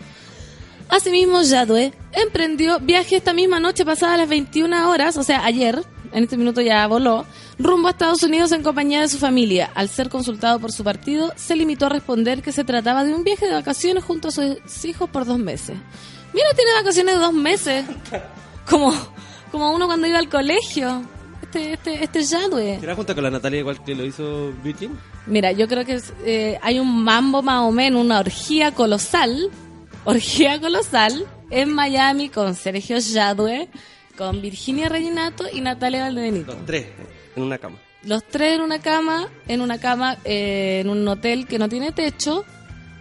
Asimismo, 0.88 1.42
Yadwe 1.42 1.92
emprendió 2.12 2.80
viaje 2.80 3.16
esta 3.16 3.32
misma 3.32 3.60
noche 3.60 3.84
pasada 3.84 4.14
a 4.14 4.18
las 4.18 4.28
21 4.28 4.90
horas, 4.90 5.16
o 5.16 5.22
sea, 5.22 5.44
ayer, 5.44 5.82
en 6.12 6.24
este 6.24 6.36
minuto 6.36 6.60
ya 6.60 6.86
voló, 6.86 7.24
rumbo 7.58 7.88
a 7.88 7.92
Estados 7.92 8.22
Unidos 8.22 8.52
en 8.52 8.62
compañía 8.62 9.00
de 9.00 9.08
su 9.08 9.18
familia. 9.18 9.70
Al 9.74 9.88
ser 9.88 10.08
consultado 10.08 10.58
por 10.60 10.72
su 10.72 10.84
partido, 10.84 11.32
se 11.36 11.56
limitó 11.56 11.86
a 11.86 11.90
responder 11.90 12.42
que 12.42 12.52
se 12.52 12.64
trataba 12.64 13.04
de 13.04 13.14
un 13.14 13.24
viaje 13.24 13.46
de 13.46 13.52
vacaciones 13.52 14.04
junto 14.04 14.28
a 14.28 14.30
sus 14.30 14.84
hijos 14.84 15.08
por 15.10 15.24
dos 15.24 15.38
meses. 15.38 15.76
Mira, 16.32 16.48
tiene 16.56 16.72
vacaciones 16.74 17.14
de 17.14 17.20
dos 17.20 17.32
meses. 17.32 17.84
Como, 18.68 18.94
como 19.52 19.74
uno 19.74 19.84
cuando 19.86 20.06
iba 20.06 20.18
al 20.18 20.30
colegio. 20.30 21.02
Este, 21.42 21.74
este, 21.74 22.02
este 22.02 22.22
Yadwe. 22.24 22.80
¿Será 22.80 22.96
junto 22.96 23.14
con 23.14 23.22
la 23.22 23.30
Natalia 23.30 23.60
igual 23.60 23.84
que 23.84 23.94
lo 23.94 24.04
hizo 24.06 24.52
Virgin? 24.64 24.98
Mira, 25.26 25.52
yo 25.52 25.68
creo 25.68 25.84
que 25.84 26.00
eh, 26.24 26.58
hay 26.62 26.80
un 26.80 27.04
mambo 27.04 27.42
más 27.42 27.60
o 27.60 27.70
menos, 27.70 28.02
una 28.02 28.20
orgía 28.20 28.72
colosal, 28.72 29.50
orgía 30.04 30.58
colosal 30.60 31.26
en 31.50 31.72
Miami 31.72 32.30
con 32.30 32.54
Sergio 32.54 32.98
Yadue, 32.98 33.68
con 34.16 34.40
Virginia 34.40 34.88
Reginato 34.88 35.44
y 35.52 35.60
Natalia 35.60 36.04
Valdebenito. 36.04 36.54
Los 36.54 36.66
tres, 36.66 36.86
en 37.36 37.42
una 37.42 37.58
cama. 37.58 37.76
Los 38.04 38.24
tres 38.24 38.54
en 38.54 38.60
una 38.60 38.80
cama, 38.80 39.28
en 39.48 39.60
una 39.60 39.78
cama, 39.78 40.18
eh, 40.24 40.80
en 40.82 40.90
un 40.90 41.06
hotel 41.08 41.46
que 41.46 41.58
no 41.58 41.68
tiene 41.68 41.92
techo, 41.92 42.44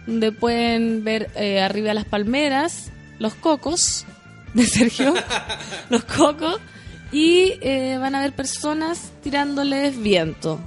donde 0.06 0.32
pueden 0.32 1.04
ver 1.04 1.30
eh, 1.36 1.60
arriba 1.60 1.92
las 1.94 2.06
palmeras, 2.06 2.90
los 3.18 3.34
cocos 3.34 4.06
de 4.54 4.64
Sergio, 4.66 5.14
los 5.90 6.04
cocos, 6.04 6.58
y 7.12 7.54
eh, 7.60 7.96
van 8.00 8.14
a 8.14 8.20
ver 8.20 8.32
personas 8.32 9.12
tirándoles 9.22 10.00
viento. 10.00 10.58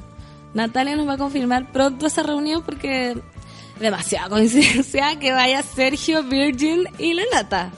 Natalia 0.53 0.95
nos 0.95 1.07
va 1.07 1.13
a 1.13 1.17
confirmar 1.17 1.71
pronto 1.71 2.07
esa 2.07 2.23
reunión 2.23 2.63
porque 2.63 3.17
demasiada 3.79 4.29
coincidencia 4.29 5.17
que 5.19 5.31
vaya 5.33 5.61
Sergio, 5.61 6.23
Virgin 6.23 6.87
y 6.97 7.13
la 7.13 7.23
Nata. 7.33 7.71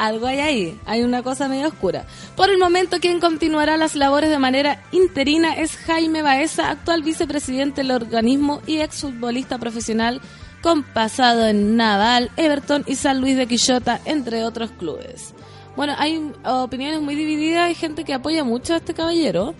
Algo 0.00 0.26
hay 0.26 0.40
ahí, 0.40 0.80
hay 0.86 1.02
una 1.02 1.22
cosa 1.22 1.46
medio 1.46 1.68
oscura. 1.68 2.06
Por 2.34 2.48
el 2.48 2.56
momento, 2.56 3.00
quien 3.00 3.20
continuará 3.20 3.76
las 3.76 3.94
labores 3.96 4.30
de 4.30 4.38
manera 4.38 4.82
interina 4.92 5.52
es 5.54 5.76
Jaime 5.76 6.22
Baeza, 6.22 6.70
actual 6.70 7.02
vicepresidente 7.02 7.82
del 7.82 7.90
organismo 7.90 8.62
y 8.66 8.78
exfutbolista 8.78 9.58
profesional 9.58 10.22
con 10.62 10.82
pasado 10.84 11.46
en 11.46 11.76
Naval, 11.76 12.30
Everton 12.38 12.84
y 12.86 12.94
San 12.94 13.20
Luis 13.20 13.36
de 13.36 13.46
Quillota, 13.46 14.00
entre 14.06 14.44
otros 14.44 14.70
clubes. 14.70 15.34
Bueno, 15.76 15.94
hay 15.98 16.32
opiniones 16.44 17.00
muy 17.02 17.14
divididas, 17.14 17.66
hay 17.66 17.74
gente 17.74 18.04
que 18.04 18.14
apoya 18.14 18.42
mucho 18.42 18.72
a 18.74 18.78
este 18.78 18.94
caballero, 18.94 19.54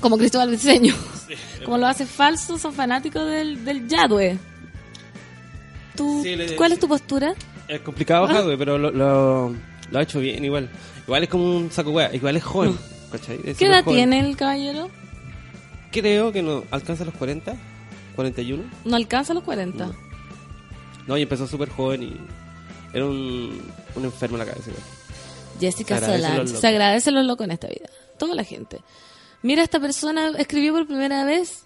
como 0.00 0.18
Cristóbal 0.18 0.48
Briceño. 0.48 0.94
como 1.64 1.78
lo 1.78 1.86
hace 1.86 2.04
falso, 2.06 2.58
son 2.58 2.72
fanáticos 2.72 3.24
del, 3.26 3.64
del 3.64 3.86
Yadwe. 3.86 4.38
¿Tú, 5.96 6.20
Sí, 6.22 6.34
le- 6.36 6.56
¿Cuál 6.56 6.72
es 6.72 6.80
tu 6.80 6.88
postura? 6.88 7.34
Es 7.66 7.80
complicado, 7.80 8.26
Jadwe, 8.26 8.56
pero 8.56 8.78
lo, 8.78 8.90
lo, 8.90 9.54
lo 9.90 9.98
ha 9.98 10.02
hecho 10.02 10.20
bien 10.20 10.44
igual. 10.44 10.68
Igual 11.06 11.22
es 11.24 11.28
como 11.28 11.56
un 11.56 11.70
saco 11.70 11.90
hueá, 11.90 12.14
igual 12.14 12.36
es 12.36 12.44
joven. 12.44 12.76
¿cachai? 13.12 13.40
Es 13.44 13.56
¿Qué 13.56 13.66
edad 13.66 13.84
joven. 13.84 13.96
tiene 13.96 14.20
el 14.20 14.36
caballero? 14.36 14.90
Creo 15.90 16.32
que 16.32 16.42
no 16.42 16.64
alcanza 16.70 17.04
los 17.04 17.14
40, 17.14 17.54
41. 18.16 18.62
No 18.84 18.96
alcanza 18.96 19.32
los 19.34 19.42
40. 19.44 19.86
No. 19.86 19.94
No, 21.06 21.16
y 21.16 21.22
empezó 21.22 21.46
súper 21.46 21.70
joven 21.70 22.02
y 22.02 22.16
era 22.92 23.06
un, 23.06 23.62
un 23.94 24.04
enfermo 24.04 24.36
en 24.36 24.46
la 24.46 24.52
cabeza. 24.52 24.70
igual. 24.70 24.84
Jessica 25.60 25.98
Se 25.98 26.04
agradece 26.04 26.18
Solange. 26.22 26.38
los 26.38 26.48
locos. 26.50 26.60
Se 26.60 26.66
agradece 26.68 27.10
los 27.10 27.26
locos 27.26 27.44
en 27.46 27.50
esta 27.52 27.66
vida. 27.68 27.88
Toda 28.18 28.34
la 28.34 28.44
gente. 28.44 28.80
Mira, 29.42 29.62
esta 29.62 29.80
persona 29.80 30.32
escribió 30.36 30.72
por 30.74 30.86
primera 30.86 31.24
vez 31.24 31.64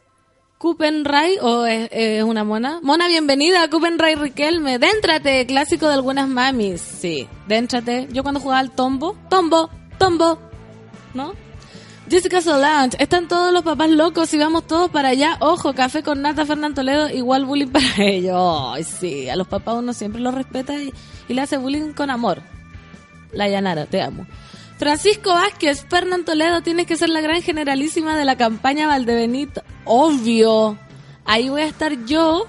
Kupenray, 0.62 1.38
o 1.40 1.66
es, 1.66 2.22
una 2.22 2.44
mona. 2.44 2.78
Mona, 2.84 3.08
bienvenida 3.08 3.64
a 3.64 3.68
Kupenray 3.68 4.14
Riquelme. 4.14 4.78
Déntrate, 4.78 5.44
clásico 5.44 5.88
de 5.88 5.94
algunas 5.94 6.28
mamis. 6.28 6.80
Sí, 6.80 7.26
déntrate. 7.48 8.06
Yo 8.12 8.22
cuando 8.22 8.38
jugaba 8.38 8.60
al 8.60 8.70
tombo, 8.70 9.16
tombo, 9.28 9.70
tombo, 9.98 10.38
¿no? 11.14 11.32
Jessica 12.08 12.40
Solange, 12.40 12.96
están 13.02 13.26
todos 13.26 13.52
los 13.52 13.64
papás 13.64 13.90
locos 13.90 14.32
y 14.34 14.38
vamos 14.38 14.64
todos 14.68 14.88
para 14.88 15.08
allá. 15.08 15.36
Ojo, 15.40 15.74
café 15.74 16.04
con 16.04 16.22
nata, 16.22 16.46
Fernando 16.46 16.76
Toledo, 16.76 17.10
igual 17.10 17.44
bullying 17.44 17.66
para 17.72 17.96
ellos. 17.98 18.72
Ay, 18.72 18.84
sí, 18.84 19.28
a 19.28 19.34
los 19.34 19.48
papás 19.48 19.74
uno 19.78 19.92
siempre 19.92 20.20
los 20.20 20.32
respeta 20.32 20.80
y, 20.80 20.94
y 21.26 21.34
le 21.34 21.40
hace 21.40 21.56
bullying 21.58 21.92
con 21.92 22.08
amor. 22.08 22.40
La 23.32 23.48
Yanara, 23.48 23.86
te 23.86 24.00
amo. 24.00 24.28
Francisco 24.82 25.30
Vázquez, 25.30 25.86
Fernán 25.88 26.24
Toledo, 26.24 26.60
tienes 26.60 26.88
que 26.88 26.96
ser 26.96 27.08
la 27.08 27.20
gran 27.20 27.40
generalísima 27.40 28.16
de 28.16 28.24
la 28.24 28.34
campaña 28.34 28.88
Valdebenito. 28.88 29.62
Obvio. 29.84 30.76
Ahí 31.24 31.48
voy 31.48 31.60
a 31.60 31.66
estar 31.66 32.04
yo 32.04 32.48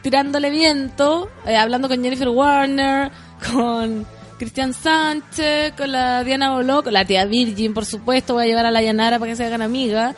tirándole 0.00 0.48
viento, 0.48 1.28
eh, 1.44 1.54
hablando 1.54 1.88
con 1.88 2.02
Jennifer 2.02 2.30
Warner, 2.30 3.12
con 3.52 4.06
Cristian 4.38 4.72
Sánchez, 4.72 5.74
con 5.76 5.92
la 5.92 6.24
Diana 6.24 6.54
Boló, 6.54 6.82
con 6.82 6.94
la 6.94 7.04
tía 7.04 7.26
Virgin, 7.26 7.74
por 7.74 7.84
supuesto. 7.84 8.32
Voy 8.32 8.44
a 8.44 8.46
llevar 8.46 8.64
a 8.64 8.70
la 8.70 8.80
Yanara 8.80 9.18
para 9.18 9.32
que 9.32 9.36
se 9.36 9.44
hagan 9.44 9.60
amiga. 9.60 10.14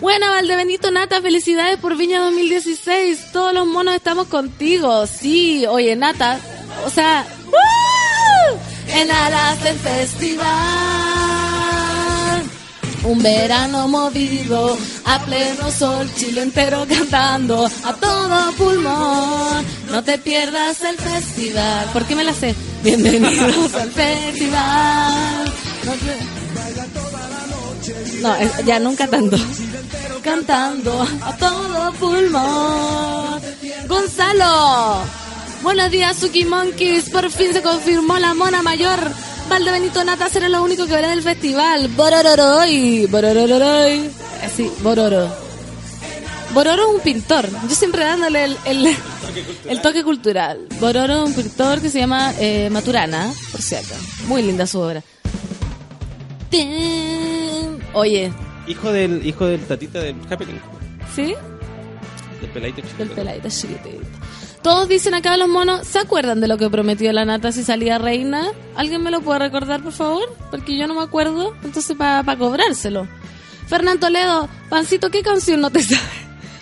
Buena, 0.00 0.30
Valdebenito 0.30 0.90
Nata, 0.90 1.22
felicidades 1.22 1.76
por 1.76 1.96
Viña 1.96 2.18
2016. 2.18 3.30
Todos 3.32 3.54
los 3.54 3.64
monos 3.64 3.94
estamos 3.94 4.26
contigo. 4.26 5.06
Sí, 5.06 5.66
oye, 5.66 5.94
Nata, 5.94 6.40
o 6.84 6.90
sea, 6.90 7.24
¡woo! 7.46 8.73
En 8.94 9.10
alas 9.10 9.62
del 9.62 9.78
festival. 9.78 10.44
Un 13.04 13.22
verano 13.22 13.86
movido, 13.88 14.78
a 15.04 15.18
pleno 15.20 15.70
sol, 15.70 16.10
Chile 16.14 16.42
entero 16.42 16.86
cantando, 16.88 17.66
a 17.66 17.92
todo 17.94 18.52
pulmón. 18.52 19.64
No 19.90 20.02
te 20.02 20.16
pierdas 20.18 20.80
el 20.82 20.96
festival. 20.96 21.86
¿Por 21.92 22.06
qué 22.06 22.14
me 22.14 22.24
la 22.24 22.32
sé? 22.32 22.54
Bienvenidos 22.82 23.74
al 23.74 23.90
festival. 23.90 25.52
No, 28.22 28.34
ya 28.64 28.78
nunca 28.78 29.06
tanto. 29.06 29.36
Cantando 30.22 31.02
a 31.02 31.36
todo 31.36 31.92
pulmón. 31.94 33.40
Gonzalo. 33.86 35.23
Buenos 35.64 35.90
días, 35.90 36.16
Suki 36.16 36.44
Monkeys. 36.44 37.08
Por 37.10 37.30
fin 37.30 37.52
se 37.52 37.62
confirmó 37.62 38.18
la 38.18 38.34
mona 38.34 38.62
mayor. 38.62 39.00
Valdebenito 39.48 40.04
Nata 40.04 40.28
será 40.28 40.48
lo 40.48 40.62
único 40.62 40.86
que 40.86 40.92
verá 40.92 41.08
del 41.08 41.22
festival. 41.22 41.88
Borororoy. 41.88 43.06
Borororoy. 43.06 43.92
Eh, 43.92 44.10
Sí, 44.54 44.70
Bororo. 44.82 45.28
Bororo 46.52 46.82
es 46.90 46.94
un 46.96 47.00
pintor. 47.00 47.48
Yo 47.68 47.74
siempre 47.74 48.04
dándole 48.04 48.44
el, 48.44 48.56
el, 48.66 48.96
el 49.68 49.80
toque 49.82 50.04
cultural. 50.04 50.68
Bororo 50.78 51.24
es 51.24 51.28
un 51.30 51.34
pintor 51.34 51.80
que 51.80 51.88
se 51.90 51.98
llama 51.98 52.32
eh, 52.38 52.68
Maturana, 52.70 53.32
por 53.50 53.60
si 53.62 53.74
acaso. 53.74 53.94
Muy 54.28 54.42
linda 54.42 54.66
su 54.66 54.78
obra. 54.80 55.02
Oye, 57.94 58.32
Hijo 58.68 58.92
del 58.92 59.26
hijo 59.26 59.46
del 59.46 59.60
tatita 59.66 59.98
del 60.00 60.14
Happening, 60.30 60.60
¿sí? 61.14 61.34
del 62.40 62.50
peladito 62.50 62.80
chiquito. 62.82 62.98
Del 63.04 63.08
peladito 63.10 63.48
chiquitito. 63.48 64.13
Todos 64.64 64.88
dicen 64.88 65.12
acá 65.12 65.36
los 65.36 65.50
monos, 65.50 65.86
¿se 65.86 65.98
acuerdan 65.98 66.40
de 66.40 66.48
lo 66.48 66.56
que 66.56 66.70
prometió 66.70 67.12
la 67.12 67.26
nata 67.26 67.52
si 67.52 67.62
salía 67.62 67.98
reina? 67.98 68.46
¿Alguien 68.76 69.02
me 69.02 69.10
lo 69.10 69.20
puede 69.20 69.40
recordar, 69.40 69.82
por 69.82 69.92
favor? 69.92 70.24
Porque 70.50 70.78
yo 70.78 70.86
no 70.86 70.94
me 70.94 71.02
acuerdo, 71.02 71.54
entonces 71.62 71.94
para 71.94 72.38
cobrárselo. 72.38 73.06
Fernán 73.66 74.00
Toledo, 74.00 74.48
Pancito, 74.70 75.10
¿qué 75.10 75.20
canción 75.20 75.60
no 75.60 75.68
te 75.68 75.82
sabes? 75.82 76.02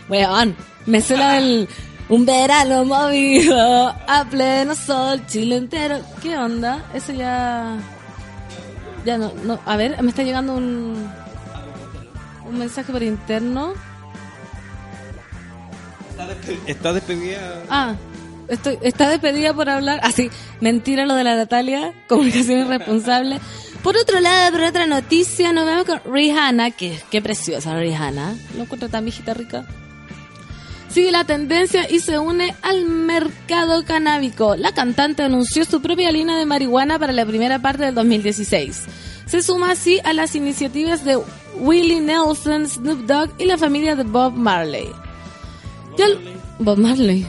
Weón, 0.09 0.57
Me 0.85 1.01
la 1.11 1.35
del 1.35 1.69
un 2.09 2.27
verano 2.27 2.85
movido 2.85 3.95
a 4.09 4.27
pleno 4.29 4.75
sol, 4.75 5.25
Chile 5.29 5.59
entero. 5.59 6.01
¿Qué 6.21 6.37
onda? 6.37 6.85
Eso 6.95 7.12
ya. 7.12 7.79
Ya 9.07 9.17
no, 9.17 9.33
no. 9.45 9.61
A 9.65 9.77
ver, 9.77 10.03
me 10.03 10.11
está 10.11 10.25
llegando 10.25 10.55
un. 10.55 11.09
Un 12.47 12.59
mensaje 12.59 12.91
por 12.91 13.05
interno. 13.05 13.75
Está 16.66 16.92
despedida. 16.92 17.62
Ah, 17.68 17.95
estoy, 18.49 18.79
está 18.83 19.09
despedida 19.09 19.55
por 19.55 19.68
hablar. 19.68 20.01
Ah, 20.03 20.12
sí, 20.12 20.31
mentira 20.61 21.07
lo 21.07 21.14
de 21.14 21.25
la 21.25 21.35
Natalia, 21.35 21.92
comunicación 22.09 22.61
irresponsable. 22.61 23.40
Por 23.83 23.97
otro 23.97 24.21
lado, 24.21 24.53
por 24.53 24.62
otra 24.62 24.87
noticia, 24.87 25.53
nos 25.53 25.66
vemos 25.66 25.85
con 25.85 26.01
Rihanna, 26.12 26.71
que 26.71 26.99
qué 27.11 27.21
preciosa 27.21 27.77
Rihanna. 27.77 28.37
No 28.57 28.62
encuentro 28.62 28.88
tan 28.88 29.05
viejita 29.05 29.35
rica. 29.35 29.66
Sigue 30.88 31.11
la 31.11 31.25
tendencia 31.25 31.90
y 31.90 32.01
se 32.01 32.18
une 32.18 32.55
al 32.61 32.85
mercado 32.85 33.83
canábico. 33.85 34.57
La 34.57 34.73
cantante 34.73 35.23
anunció 35.23 35.64
su 35.64 35.81
propia 35.81 36.12
línea 36.12 36.37
de 36.37 36.45
marihuana 36.45 36.99
para 36.99 37.14
la 37.14 37.25
primera 37.25 37.61
parte 37.61 37.85
del 37.85 37.95
2016. 37.95 38.85
Se 39.25 39.40
suma 39.40 39.71
así 39.71 40.01
a 40.05 40.12
las 40.12 40.35
iniciativas 40.35 41.03
de 41.03 41.18
Willie 41.57 42.03
Nelson, 42.03 42.68
Snoop 42.68 43.07
Dogg 43.07 43.31
y 43.38 43.47
la 43.47 43.57
familia 43.57 43.97
de 43.97 44.03
Bob 44.03 44.35
Marley. 44.35 44.90
Bob 46.59 46.78
Marley. 46.78 47.26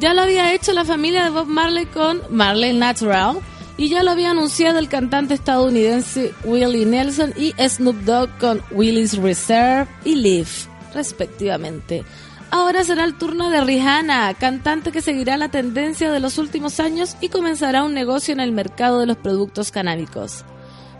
Ya 0.00 0.14
lo 0.14 0.22
había 0.22 0.52
hecho 0.52 0.72
la 0.72 0.84
familia 0.84 1.24
de 1.24 1.30
Bob 1.30 1.46
Marley 1.46 1.86
con 1.86 2.20
Marley 2.30 2.72
Natural 2.72 3.38
y 3.76 3.88
ya 3.88 4.02
lo 4.02 4.10
había 4.10 4.30
anunciado 4.30 4.78
el 4.78 4.88
cantante 4.88 5.34
estadounidense 5.34 6.32
Willie 6.44 6.86
Nelson 6.86 7.32
y 7.36 7.54
Snoop 7.58 7.96
Dogg 8.02 8.30
con 8.38 8.62
Willie's 8.70 9.16
Reserve 9.16 9.88
y 10.04 10.14
Live, 10.16 10.50
respectivamente. 10.94 12.04
Ahora 12.50 12.84
será 12.84 13.04
el 13.04 13.18
turno 13.18 13.50
de 13.50 13.60
Rihanna, 13.60 14.32
cantante 14.34 14.92
que 14.92 15.00
seguirá 15.00 15.36
la 15.36 15.48
tendencia 15.48 16.12
de 16.12 16.20
los 16.20 16.38
últimos 16.38 16.78
años 16.78 17.16
y 17.20 17.28
comenzará 17.28 17.82
un 17.82 17.94
negocio 17.94 18.32
en 18.32 18.40
el 18.40 18.52
mercado 18.52 19.00
de 19.00 19.06
los 19.06 19.16
productos 19.16 19.72
canábicos. 19.72 20.44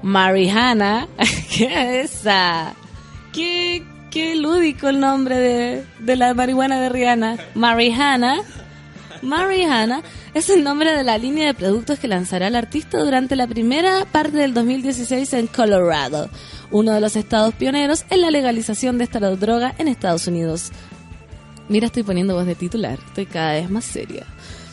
Marihanna, 0.02 1.07
¿qué 1.57 2.00
es 2.00 2.16
esa? 2.16 2.74
¿Qué, 3.33 3.85
qué 4.14 4.37
lúdico 4.37 4.88
el 4.88 5.00
nombre 5.00 5.37
de, 5.37 5.85
de 5.98 6.14
la 6.14 6.35
marihuana 6.35 6.81
de 6.81 6.88
Rihanna. 6.88 7.37
Marihanna. 7.57 8.42
Marihanna 9.22 10.03
es 10.35 10.50
el 10.50 10.62
nombre 10.62 10.94
de 10.96 11.03
la 11.03 11.18
línea 11.18 11.48
de 11.48 11.55
productos 11.55 11.98
que 11.98 12.07
lanzará 12.07 12.46
el 12.46 12.55
artista 12.55 13.00
durante 13.00 13.35
la 13.35 13.48
primera 13.48 14.05
parte 14.05 14.37
del 14.37 14.55
2016 14.55 15.33
en 15.33 15.48
Colorado, 15.48 16.31
uno 16.70 16.92
de 16.92 17.00
los 17.00 17.16
estados 17.16 17.55
pioneros 17.55 18.05
en 18.09 18.20
la 18.20 18.31
legalización 18.31 18.98
de 18.98 19.05
esta 19.05 19.18
droga 19.18 19.74
en 19.79 19.88
Estados 19.88 20.29
Unidos. 20.29 20.70
Mira, 21.68 21.87
estoy 21.87 22.05
poniendo 22.05 22.35
voz 22.35 22.46
de 22.46 22.55
titular, 22.55 23.00
estoy 23.09 23.27
cada 23.27 23.55
vez 23.55 23.68
más 23.68 23.85
seria. 23.85 24.27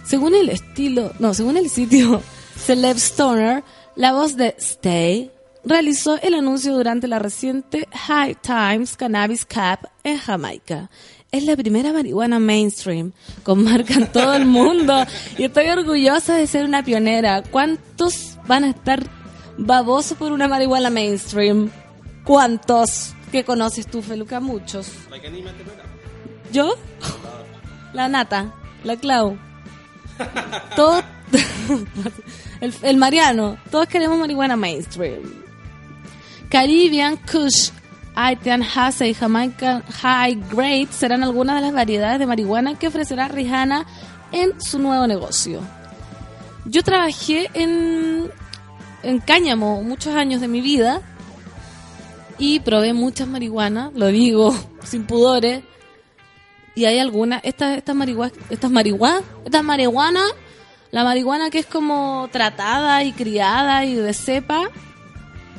Según 0.03 0.35
el 0.35 0.49
estilo, 0.49 1.13
no, 1.17 1.33
según 1.33 1.57
el 1.57 1.67
sitio 1.67 2.21
Celeb 2.57 2.97
Stoner, 2.97 3.63
la 3.95 4.13
voz 4.13 4.37
de 4.37 4.53
Stay 4.59 5.31
realizó 5.63 6.19
el 6.21 6.33
anuncio 6.33 6.73
durante 6.73 7.07
la 7.07 7.19
reciente 7.19 7.87
High 7.91 8.35
Times 8.41 8.97
Cannabis 8.97 9.45
Cup 9.45 9.89
en 10.03 10.17
Jamaica. 10.17 10.89
Es 11.31 11.43
la 11.45 11.55
primera 11.55 11.93
marihuana 11.93 12.39
mainstream, 12.39 13.13
con 13.43 13.63
marca 13.63 13.93
en 13.93 14.11
todo 14.11 14.33
el 14.33 14.45
mundo, 14.45 15.05
y 15.37 15.45
estoy 15.45 15.69
orgullosa 15.69 16.35
de 16.35 16.45
ser 16.45 16.65
una 16.65 16.83
pionera. 16.83 17.41
¿Cuántos 17.43 18.37
van 18.47 18.65
a 18.65 18.69
estar 18.71 19.01
babosos 19.57 20.17
por 20.17 20.33
una 20.33 20.49
marihuana 20.49 20.89
mainstream? 20.89 21.71
¿Cuántos? 22.25 23.13
¿Qué 23.31 23.45
conoces 23.45 23.87
tú, 23.87 24.01
Feluca? 24.01 24.41
Muchos. 24.41 24.87
¿Yo? 26.51 26.75
La 27.93 28.09
Nata, 28.09 28.53
la 28.83 28.97
Clau. 28.97 29.37
Todos. 30.75 31.03
el, 32.61 32.73
el 32.81 32.97
Mariano. 32.97 33.57
Todos 33.71 33.87
queremos 33.87 34.19
marihuana 34.19 34.57
mainstream. 34.57 35.40
Caribbean 36.51 37.15
Kush, 37.15 37.69
Haitian 38.13 38.61
Haze 38.61 39.07
y 39.07 39.13
Jamaican 39.13 39.83
High 39.83 40.35
Grade 40.51 40.89
serán 40.91 41.23
algunas 41.23 41.55
de 41.55 41.61
las 41.61 41.73
variedades 41.73 42.19
de 42.19 42.27
marihuana 42.27 42.77
que 42.77 42.87
ofrecerá 42.87 43.29
Rihanna 43.29 43.85
en 44.33 44.61
su 44.61 44.77
nuevo 44.77 45.07
negocio. 45.07 45.61
Yo 46.65 46.83
trabajé 46.83 47.49
en, 47.53 48.29
en 49.01 49.19
Cáñamo 49.19 49.81
muchos 49.81 50.13
años 50.13 50.41
de 50.41 50.49
mi 50.49 50.59
vida 50.59 51.01
y 52.37 52.59
probé 52.59 52.91
muchas 52.91 53.29
marihuanas, 53.29 53.93
lo 53.93 54.07
digo 54.07 54.53
sin 54.83 55.05
pudores. 55.05 55.63
Y 56.75 56.83
hay 56.85 56.99
algunas, 56.99 57.41
estas 57.45 57.77
estas 57.77 57.95
marihuana, 57.95 58.33
estas 58.49 58.71
marihuana, 58.71 59.21
estas 59.45 59.63
marihuana, 59.63 60.23
la 60.91 61.05
marihuana 61.05 61.49
que 61.49 61.59
es 61.59 61.65
como 61.65 62.27
tratada 62.29 63.03
y 63.03 63.13
criada 63.13 63.85
y 63.85 63.95
de 63.95 64.13
cepa, 64.13 64.69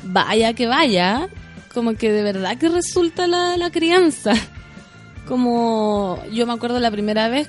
vaya 0.03 0.53
que 0.53 0.67
vaya, 0.67 1.27
como 1.73 1.95
que 1.95 2.11
de 2.11 2.23
verdad 2.23 2.57
que 2.57 2.69
resulta 2.69 3.27
la, 3.27 3.57
la 3.57 3.71
crianza. 3.71 4.33
Como 5.27 6.21
yo 6.31 6.45
me 6.45 6.53
acuerdo 6.53 6.79
la 6.79 6.91
primera 6.91 7.29
vez 7.29 7.47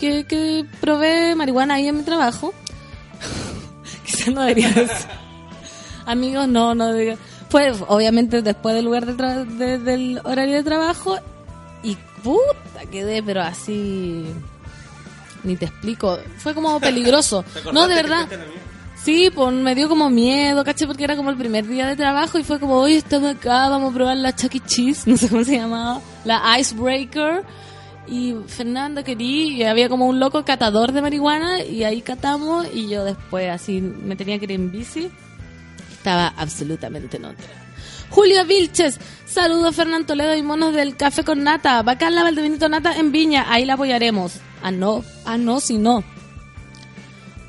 que, 0.00 0.24
que 0.24 0.64
probé 0.80 1.34
marihuana 1.34 1.74
ahí 1.74 1.88
en 1.88 1.98
mi 1.98 2.02
trabajo. 2.02 2.52
Quizás 4.04 4.28
no 4.34 4.40
debería 4.42 4.68
decir. 4.70 5.06
Amigos, 6.06 6.48
no, 6.48 6.74
no 6.74 6.92
diga. 6.92 7.16
Fue 7.48 7.70
obviamente 7.86 8.42
después 8.42 8.74
del 8.74 8.84
lugar 8.86 9.06
de 9.06 9.14
tra- 9.14 9.44
de- 9.46 9.78
del 9.78 10.20
horario 10.24 10.54
de 10.56 10.62
trabajo 10.64 11.18
y 11.82 11.96
puta 12.24 12.86
quedé, 12.90 13.22
pero 13.22 13.42
así 13.42 14.24
ni 15.44 15.56
te 15.56 15.66
explico. 15.66 16.18
Fue 16.38 16.54
como 16.54 16.80
peligroso. 16.80 17.44
no, 17.72 17.86
de 17.86 17.94
verdad. 17.94 18.26
Sí, 19.04 19.30
pues 19.34 19.52
me 19.52 19.74
dio 19.74 19.88
como 19.88 20.10
miedo, 20.10 20.62
¿caché? 20.62 20.86
Porque 20.86 21.02
era 21.02 21.16
como 21.16 21.30
el 21.30 21.36
primer 21.36 21.66
día 21.66 21.88
de 21.88 21.96
trabajo 21.96 22.38
y 22.38 22.44
fue 22.44 22.60
como, 22.60 22.76
oye, 22.76 22.98
estamos 22.98 23.34
acá, 23.34 23.68
vamos 23.68 23.90
a 23.90 23.94
probar 23.94 24.16
la 24.16 24.32
Chuck 24.32 24.54
E. 24.54 24.60
Cheese, 24.60 25.06
no 25.10 25.16
sé 25.16 25.28
cómo 25.28 25.42
se 25.42 25.56
llamaba, 25.56 26.00
la 26.24 26.58
Icebreaker. 26.58 27.42
Y 28.06 28.34
Fernanda 28.46 29.02
quería, 29.02 29.46
y 29.46 29.62
había 29.64 29.88
como 29.88 30.06
un 30.06 30.20
loco 30.20 30.44
catador 30.44 30.92
de 30.92 31.02
marihuana 31.02 31.64
y 31.64 31.84
ahí 31.84 32.00
catamos 32.00 32.66
y 32.72 32.88
yo 32.88 33.04
después 33.04 33.48
así 33.48 33.80
me 33.80 34.16
tenía 34.16 34.38
que 34.38 34.44
ir 34.44 34.52
en 34.52 34.70
bici. 34.70 35.10
Estaba 35.92 36.28
absolutamente 36.36 37.16
en 37.16 37.24
otra. 37.24 37.46
Julio 38.10 38.44
Vilches, 38.44 38.98
saludos 39.24 39.74
Fernando 39.74 40.06
Toledo 40.06 40.34
y 40.36 40.42
monos 40.42 40.74
del 40.74 40.96
Café 40.96 41.24
con 41.24 41.42
Nata. 41.42 41.82
Bacán 41.82 42.14
la 42.14 42.22
Valdebenito 42.22 42.68
Nata 42.68 42.96
en 42.96 43.10
Viña, 43.10 43.46
ahí 43.48 43.64
la 43.64 43.74
apoyaremos. 43.74 44.34
Ah, 44.62 44.70
no, 44.70 45.04
ah, 45.24 45.38
no, 45.38 45.60
si 45.60 45.78
no. 45.78 46.04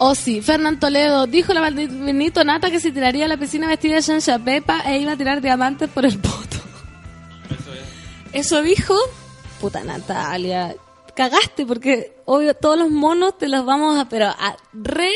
Oh, 0.05 0.15
sí, 0.15 0.41
Fernán 0.41 0.81
Toledo 0.81 1.27
dijo 1.27 1.53
la 1.53 1.61
Valdebenito 1.61 2.43
Nata 2.43 2.69
que 2.69 2.81
se 2.81 2.91
tiraría 2.91 3.23
a 3.23 3.29
la 3.29 3.37
piscina 3.37 3.69
vestida 3.69 3.95
de 3.95 4.01
Shansha 4.01 4.37
Pepa 4.37 4.81
e 4.85 4.99
iba 4.99 5.13
a 5.13 5.15
tirar 5.15 5.39
diamantes 5.39 5.89
por 5.89 6.05
el 6.05 6.19
poto. 6.19 6.57
Eso 8.33 8.61
dijo, 8.61 8.95
puta 9.61 9.81
Natalia, 9.85 10.75
cagaste 11.15 11.65
porque 11.65 12.17
obvio 12.25 12.53
todos 12.53 12.77
los 12.77 12.91
monos 12.91 13.37
te 13.37 13.47
los 13.47 13.65
vamos 13.65 13.97
a, 13.97 14.09
pero 14.09 14.27
a 14.27 14.57
re 14.73 15.09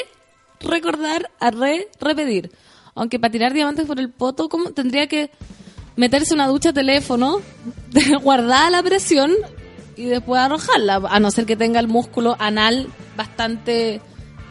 recordar, 0.61 1.31
a 1.41 1.51
re 1.51 1.89
repetir. 1.99 2.53
Aunque 2.95 3.19
para 3.19 3.33
tirar 3.33 3.51
diamantes 3.51 3.85
por 3.87 3.99
el 3.99 4.09
poto, 4.09 4.47
¿cómo 4.47 4.71
tendría 4.71 5.07
que 5.07 5.31
meterse 5.97 6.33
una 6.33 6.47
ducha 6.47 6.71
teléfono, 6.71 7.41
guardar 8.23 8.71
la 8.71 8.81
presión 8.81 9.33
y 9.97 10.05
después 10.05 10.39
arrojarla? 10.39 11.01
A 11.09 11.19
no 11.19 11.29
ser 11.29 11.45
que 11.45 11.57
tenga 11.57 11.81
el 11.81 11.89
músculo 11.89 12.37
anal 12.39 12.87
bastante 13.17 13.99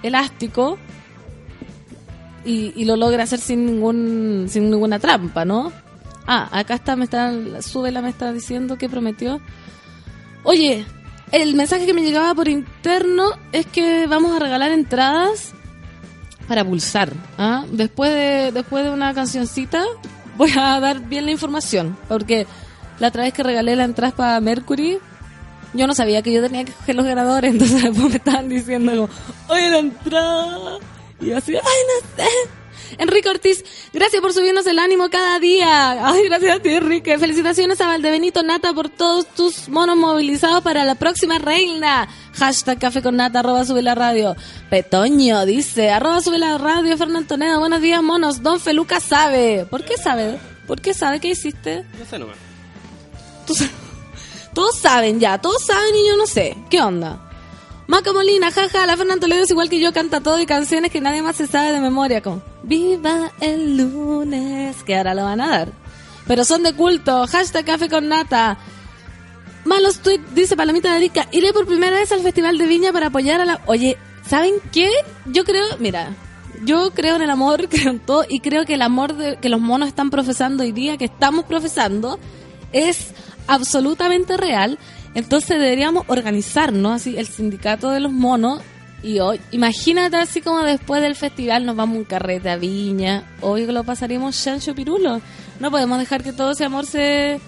elástico 0.02 0.78
y, 2.44 2.84
lo 2.84 2.96
logra 2.96 3.24
hacer 3.24 3.40
sin 3.40 3.66
ningún 3.66 4.46
sin 4.48 4.70
ninguna 4.70 4.98
trampa, 4.98 5.44
¿no? 5.44 5.72
Ah, 6.26 6.48
acá 6.52 6.74
está, 6.74 6.96
me 6.96 7.04
está, 7.04 7.32
Súbela 7.60 8.02
me 8.02 8.08
está 8.08 8.32
diciendo 8.32 8.78
que 8.78 8.88
prometió. 8.88 9.40
Oye, 10.44 10.84
el 11.32 11.54
mensaje 11.54 11.86
que 11.86 11.94
me 11.94 12.02
llegaba 12.02 12.34
por 12.34 12.48
interno 12.48 13.30
es 13.52 13.66
que 13.66 14.06
vamos 14.06 14.34
a 14.34 14.38
regalar 14.38 14.70
entradas 14.70 15.54
para 16.46 16.64
pulsar. 16.64 17.12
¿ah? 17.38 17.64
Después 17.70 18.12
de 18.12 18.52
después 18.52 18.84
de 18.84 18.90
una 18.90 19.12
cancioncita 19.12 19.84
voy 20.36 20.52
a 20.56 20.78
dar 20.80 21.00
bien 21.00 21.24
la 21.24 21.32
información, 21.32 21.96
porque 22.08 22.46
la 22.98 23.08
otra 23.08 23.24
vez 23.24 23.32
que 23.32 23.42
regalé 23.42 23.74
la 23.76 23.84
entrada 23.84 24.14
para 24.14 24.40
Mercury, 24.40 24.98
yo 25.74 25.86
no 25.86 25.94
sabía 25.94 26.22
que 26.22 26.32
yo 26.32 26.42
tenía 26.42 26.64
que 26.64 26.72
coger 26.72 26.94
los 26.94 27.04
ganadores, 27.06 27.50
entonces 27.52 27.82
después 27.82 28.08
me 28.10 28.16
estaban 28.16 28.48
diciendo 28.48 28.92
como, 28.92 29.08
oye, 29.48 29.70
la 29.70 29.78
entrada. 29.78 30.78
Y 31.20 31.26
yo 31.26 31.36
así, 31.38 31.54
ay, 31.54 31.60
no 31.62 32.22
sé. 32.24 32.28
Enrique 32.98 33.28
Ortiz, 33.28 33.64
gracias 33.92 34.22
por 34.22 34.32
subirnos 34.32 34.64
el 34.66 34.78
ánimo 34.78 35.10
cada 35.10 35.38
día. 35.40 36.06
Ay, 36.06 36.22
gracias 36.28 36.56
a 36.56 36.60
ti, 36.60 36.68
Enrique. 36.70 37.18
Felicitaciones 37.18 37.80
a 37.80 37.88
Valdebenito 37.88 38.42
Nata 38.44 38.72
por 38.72 38.88
todos 38.88 39.26
tus 39.34 39.68
monos 39.68 39.96
movilizados 39.96 40.62
para 40.62 40.84
la 40.84 40.94
próxima 40.94 41.38
reina. 41.38 42.08
Hashtag 42.34 42.78
café 42.78 43.02
con 43.02 43.16
nata, 43.16 43.40
arroba 43.40 43.64
sube 43.64 43.82
la 43.82 43.94
radio. 43.96 44.36
Petoño 44.70 45.44
dice, 45.46 45.90
arroba 45.90 46.22
sube 46.22 46.38
la 46.38 46.56
radio, 46.58 46.96
Fernando 46.96 47.26
Toledo. 47.26 47.58
Buenos 47.58 47.82
días, 47.82 48.02
monos. 48.02 48.42
Don 48.42 48.60
Feluca 48.60 49.00
sabe. 49.00 49.66
¿Por 49.68 49.84
qué 49.84 49.96
sabe? 49.96 50.38
¿Por 50.66 50.80
qué 50.80 50.94
sabe? 50.94 51.18
¿Qué 51.18 51.28
hiciste? 51.28 51.84
No 51.98 52.04
sé 52.08 52.18
nomás. 52.18 52.36
¿Tú, 53.46 53.54
sa- 53.54 53.68
Todos 54.56 54.78
saben 54.78 55.20
ya, 55.20 55.36
todos 55.36 55.66
saben 55.66 55.94
y 55.94 56.08
yo 56.08 56.16
no 56.16 56.26
sé. 56.26 56.56
¿Qué 56.70 56.80
onda? 56.80 57.20
Maca 57.88 58.14
Molina, 58.14 58.50
jaja, 58.50 58.86
la 58.86 58.96
Fernanda 58.96 59.20
Toledo 59.20 59.44
es 59.44 59.50
igual 59.50 59.68
que 59.68 59.78
yo, 59.78 59.92
canta 59.92 60.22
todo 60.22 60.40
y 60.40 60.46
canciones 60.46 60.90
que 60.90 61.02
nadie 61.02 61.20
más 61.20 61.36
se 61.36 61.46
sabe 61.46 61.72
de 61.72 61.80
memoria, 61.80 62.22
como 62.22 62.40
Viva 62.62 63.32
el 63.42 63.76
lunes, 63.76 64.82
que 64.82 64.96
ahora 64.96 65.14
lo 65.14 65.24
van 65.24 65.42
a 65.42 65.48
dar. 65.48 65.72
Pero 66.26 66.42
son 66.46 66.62
de 66.62 66.72
culto, 66.72 67.26
hashtag 67.26 67.66
café 67.66 67.90
con 67.90 68.08
nata. 68.08 68.56
Malos 69.66 69.98
tweets, 69.98 70.34
dice 70.34 70.56
Palomita 70.56 70.88
de 70.88 70.96
Arica, 70.96 71.28
iré 71.32 71.52
por 71.52 71.66
primera 71.66 71.98
vez 71.98 72.10
al 72.12 72.22
Festival 72.22 72.56
de 72.56 72.66
Viña 72.66 72.94
para 72.94 73.08
apoyar 73.08 73.42
a 73.42 73.44
la... 73.44 73.60
Oye, 73.66 73.98
¿saben 74.26 74.54
qué? 74.72 74.90
Yo 75.26 75.44
creo, 75.44 75.66
mira, 75.80 76.16
yo 76.64 76.92
creo 76.94 77.16
en 77.16 77.22
el 77.22 77.28
amor, 77.28 77.68
creo 77.68 77.90
en 77.90 77.98
todo, 77.98 78.24
y 78.26 78.40
creo 78.40 78.64
que 78.64 78.72
el 78.72 78.82
amor 78.82 79.16
de, 79.16 79.36
que 79.36 79.50
los 79.50 79.60
monos 79.60 79.86
están 79.86 80.08
profesando 80.08 80.62
hoy 80.62 80.72
día, 80.72 80.96
que 80.96 81.04
estamos 81.04 81.44
profesando, 81.44 82.18
es 82.72 83.10
absolutamente 83.46 84.36
real. 84.36 84.78
Entonces 85.14 85.58
deberíamos 85.58 86.04
organizarnos, 86.08 86.92
así, 86.92 87.16
el 87.16 87.26
sindicato 87.26 87.90
de 87.90 88.00
los 88.00 88.12
monos, 88.12 88.62
y 89.02 89.20
hoy, 89.20 89.40
imagínate 89.50 90.16
así 90.16 90.40
como 90.40 90.62
después 90.62 91.00
del 91.00 91.14
festival 91.14 91.64
nos 91.64 91.76
vamos 91.76 91.98
un 91.98 92.04
carrete 92.04 92.50
a 92.50 92.56
Viña, 92.56 93.24
hoy 93.40 93.66
lo 93.66 93.84
pasaríamos 93.84 94.42
chancho 94.42 94.74
pirulo. 94.74 95.20
No 95.60 95.70
podemos 95.70 95.98
dejar 95.98 96.22
que 96.22 96.32
todo 96.32 96.50
ese 96.50 96.64
amor 96.64 96.86
se, 96.86 97.40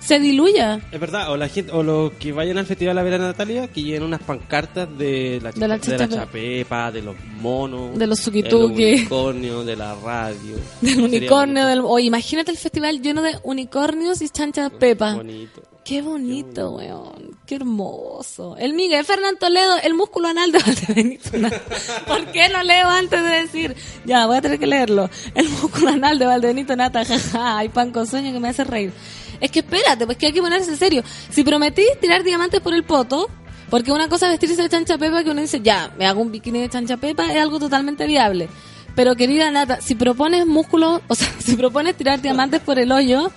se 0.00 0.18
diluya. 0.18 0.80
Es 0.90 0.98
verdad, 0.98 1.30
o 1.30 1.36
la 1.36 1.48
gente, 1.48 1.70
o 1.72 1.82
los 1.82 2.12
que 2.14 2.32
vayan 2.32 2.58
al 2.58 2.66
festival 2.66 2.98
a 2.98 3.02
ver 3.02 3.14
a 3.14 3.18
Natalia, 3.18 3.68
que 3.68 3.82
lleven 3.82 4.02
unas 4.02 4.20
pancartas 4.22 4.88
de 4.98 5.38
la, 5.42 5.52
De 5.52 5.68
la 5.68 5.78
de 5.78 5.98
la 5.98 6.08
chapepa. 6.08 6.90
de 6.90 7.02
los 7.02 7.16
monos, 7.40 7.96
De 7.98 8.06
los 8.06 8.18
del 8.18 8.24
suquituki. 8.24 8.84
unicornio, 8.94 9.64
de 9.64 9.76
la 9.76 9.94
radio. 9.94 10.56
Del 10.80 11.00
unicornio, 11.00 11.66
del... 11.66 11.82
Imagínate 12.00 12.50
el 12.50 12.56
festival 12.58 13.00
lleno 13.02 13.22
de 13.22 13.36
unicornios 13.42 14.20
y 14.22 14.28
chanchas 14.28 14.70
pepa. 14.72 15.14
Bonito. 15.14 15.62
Qué 15.84 16.02
bonito, 16.02 16.72
weón. 16.72 17.36
Qué 17.46 17.56
hermoso. 17.56 18.54
El 18.58 18.74
Miguel 18.74 19.04
Fernán 19.04 19.36
Toledo, 19.38 19.76
el 19.82 19.94
músculo 19.94 20.28
anal 20.28 20.52
de 20.52 20.58
Valdebenito. 20.66 21.36
Nata. 21.38 21.60
¿Por 22.06 22.26
qué 22.32 22.48
no 22.48 22.62
leo 22.62 22.88
antes 22.88 23.22
de 23.22 23.28
decir? 23.28 23.74
Ya, 24.04 24.26
voy 24.26 24.36
a 24.36 24.40
tener 24.42 24.58
que 24.58 24.66
leerlo. 24.66 25.08
El 25.34 25.48
músculo 25.48 25.88
anal 25.88 26.18
de 26.18 26.26
Valdebenito 26.26 26.76
Nata, 26.76 27.04
jaja. 27.04 27.58
Hay 27.58 27.70
pan 27.70 27.90
con 27.92 28.06
sueño 28.06 28.32
que 28.32 28.38
me 28.40 28.50
hace 28.50 28.62
reír. 28.64 28.92
Es 29.40 29.50
que 29.50 29.60
espérate, 29.60 30.04
pues 30.06 30.18
que 30.18 30.26
hay 30.26 30.32
que 30.32 30.40
ponerse 30.42 30.70
en 30.70 30.76
serio. 30.76 31.02
Si 31.30 31.42
prometís 31.42 31.86
tirar 32.00 32.22
diamantes 32.22 32.60
por 32.60 32.74
el 32.74 32.84
poto, 32.84 33.28
porque 33.70 33.92
una 33.92 34.08
cosa 34.08 34.26
es 34.26 34.32
vestirse 34.32 34.62
de 34.62 34.68
chancha 34.68 34.98
pepa 34.98 35.22
que 35.24 35.30
uno 35.30 35.40
dice, 35.40 35.60
ya, 35.60 35.92
me 35.98 36.06
hago 36.06 36.20
un 36.20 36.30
bikini 36.32 36.60
de 36.60 36.68
chancha 36.68 36.96
pepa, 36.96 37.32
es 37.32 37.40
algo 37.40 37.58
totalmente 37.58 38.06
viable. 38.06 38.48
Pero 38.96 39.14
querida 39.16 39.50
Nata, 39.50 39.80
si 39.80 39.94
propones 39.94 40.46
músculo, 40.46 41.00
o 41.08 41.14
sea, 41.14 41.28
si 41.44 41.56
propones 41.56 41.96
tirar 41.96 42.20
diamantes 42.20 42.60
por 42.60 42.78
el 42.78 42.90
hoyo, 42.92 43.30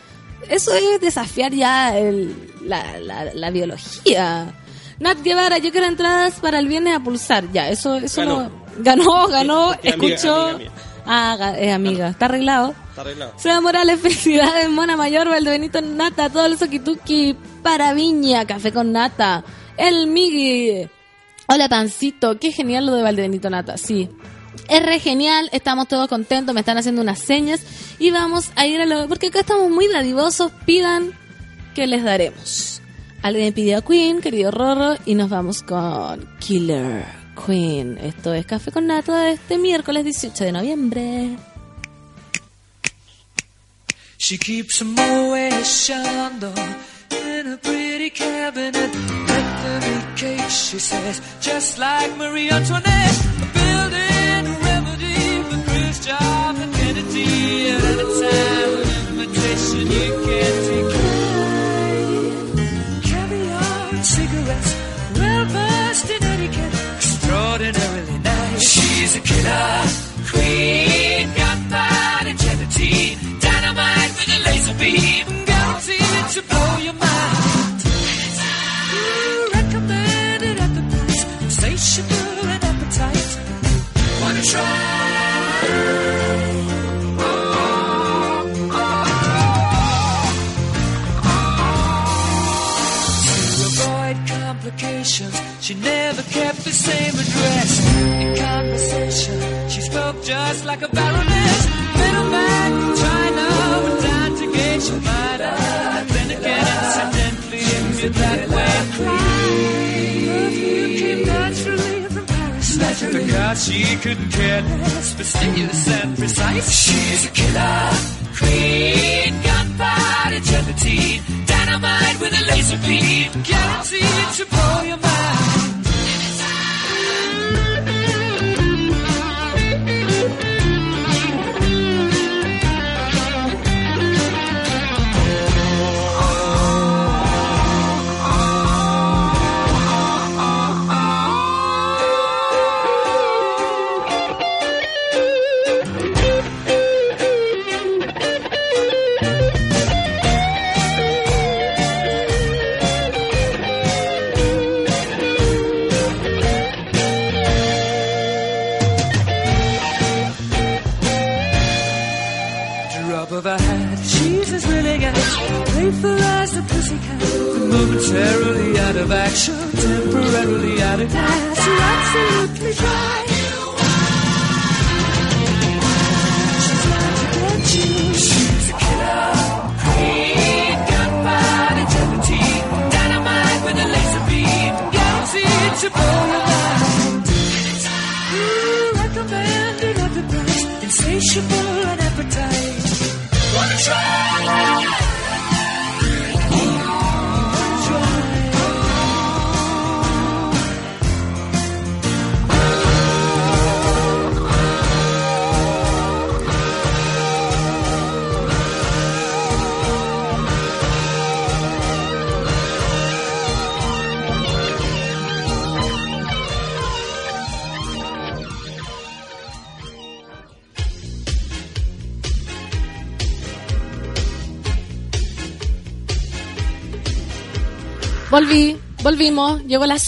eso 0.49 0.73
es 0.73 0.99
desafiar 0.99 1.53
ya 1.53 1.97
el- 1.97 2.35
la, 2.65 2.97
la, 2.99 3.25
la 3.33 3.49
biología. 3.51 4.53
Nat 4.99 5.21
Guevara, 5.23 5.57
yo 5.57 5.71
quiero 5.71 5.87
entradas 5.87 6.35
para 6.39 6.59
el 6.59 6.67
viernes 6.67 6.95
a 6.95 6.99
pulsar. 6.99 7.51
Ya, 7.51 7.69
eso, 7.69 7.95
eso 7.95 8.21
Ganó. 8.21 8.43
no. 8.43 8.63
Ganó, 8.79 9.27
ganó, 9.27 9.73
Sí, 9.73 9.79
es 9.83 9.93
amiga, 9.93 10.15
escuchó. 10.15 10.35
amiga. 10.47 10.71
Ah, 11.05 11.55
es 11.57 11.73
amiga, 11.73 12.09
está 12.09 12.25
arreglado. 12.25 12.73
Está 12.89 13.01
arreglado. 13.01 13.33
Seba 13.37 13.61
Morales, 13.61 13.99
felicidades, 14.01 14.69
Mona 14.69 14.97
Mayor, 14.97 15.29
Valdebenito 15.29 15.81
Nata, 15.81 16.29
todos 16.29 16.49
los 16.49 16.61
okituki 16.61 17.35
para 17.61 17.93
Viña, 17.93 18.45
café 18.45 18.71
con 18.71 18.91
nata. 18.91 19.43
El 19.77 20.07
Migi. 20.07 20.87
Hola, 21.47 21.67
Pancito, 21.67 22.39
qué 22.39 22.51
genial 22.51 22.85
lo 22.85 22.93
de 22.93 23.03
Valdebenito 23.03 23.49
Nata, 23.49 23.77
sí. 23.77 24.09
Es 24.69 24.85
re 24.85 24.99
genial, 24.99 25.49
estamos 25.51 25.87
todos 25.87 26.07
contentos, 26.07 26.53
me 26.53 26.61
están 26.61 26.77
haciendo 26.77 27.01
unas 27.01 27.19
señas 27.19 27.61
y 27.99 28.11
vamos 28.11 28.51
a 28.55 28.65
ir 28.67 28.79
a 28.79 28.85
lo... 28.85 29.07
Porque 29.07 29.27
acá 29.27 29.41
estamos 29.41 29.69
muy 29.69 29.87
dadivosos, 29.87 30.51
pidan 30.65 31.11
que 31.75 31.87
les 31.87 32.03
daremos. 32.03 32.81
Alguien 33.23 33.53
pidió 33.53 33.79
a 33.79 33.81
Queen, 33.81 34.21
querido 34.21 34.51
Rorro, 34.51 34.95
y 35.05 35.15
nos 35.15 35.29
vamos 35.29 35.63
con 35.63 36.27
Killer 36.39 37.22
Queen. 37.33 37.97
Esto 37.97 38.33
es 38.33 38.45
Café 38.45 38.71
con 38.71 38.87
Nata 38.87 39.29
este 39.29 39.57
miércoles 39.57 40.03
18 40.05 40.43
de 40.45 40.51
noviembre. 40.51 41.37
She 44.17 44.37
keeps 44.37 44.81
a 44.81 44.85
Moet 44.85 45.63
Chandon 45.65 46.53
in 47.11 47.53
a 47.53 47.57
pretty 47.57 48.09
cabinet. 48.09 48.91
Victory 48.93 50.15
cake, 50.15 50.49
she 50.49 50.79
says, 50.79 51.21
just 51.41 51.77
like 51.77 52.15
Marie 52.17 52.49
Antoinette. 52.49 53.19
Building 53.53 54.47
a 54.47 54.59
remedy 54.63 55.43
for 55.43 55.69
Khrushchev 55.69 56.61
and 56.61 56.73
Kennedy. 56.73 57.42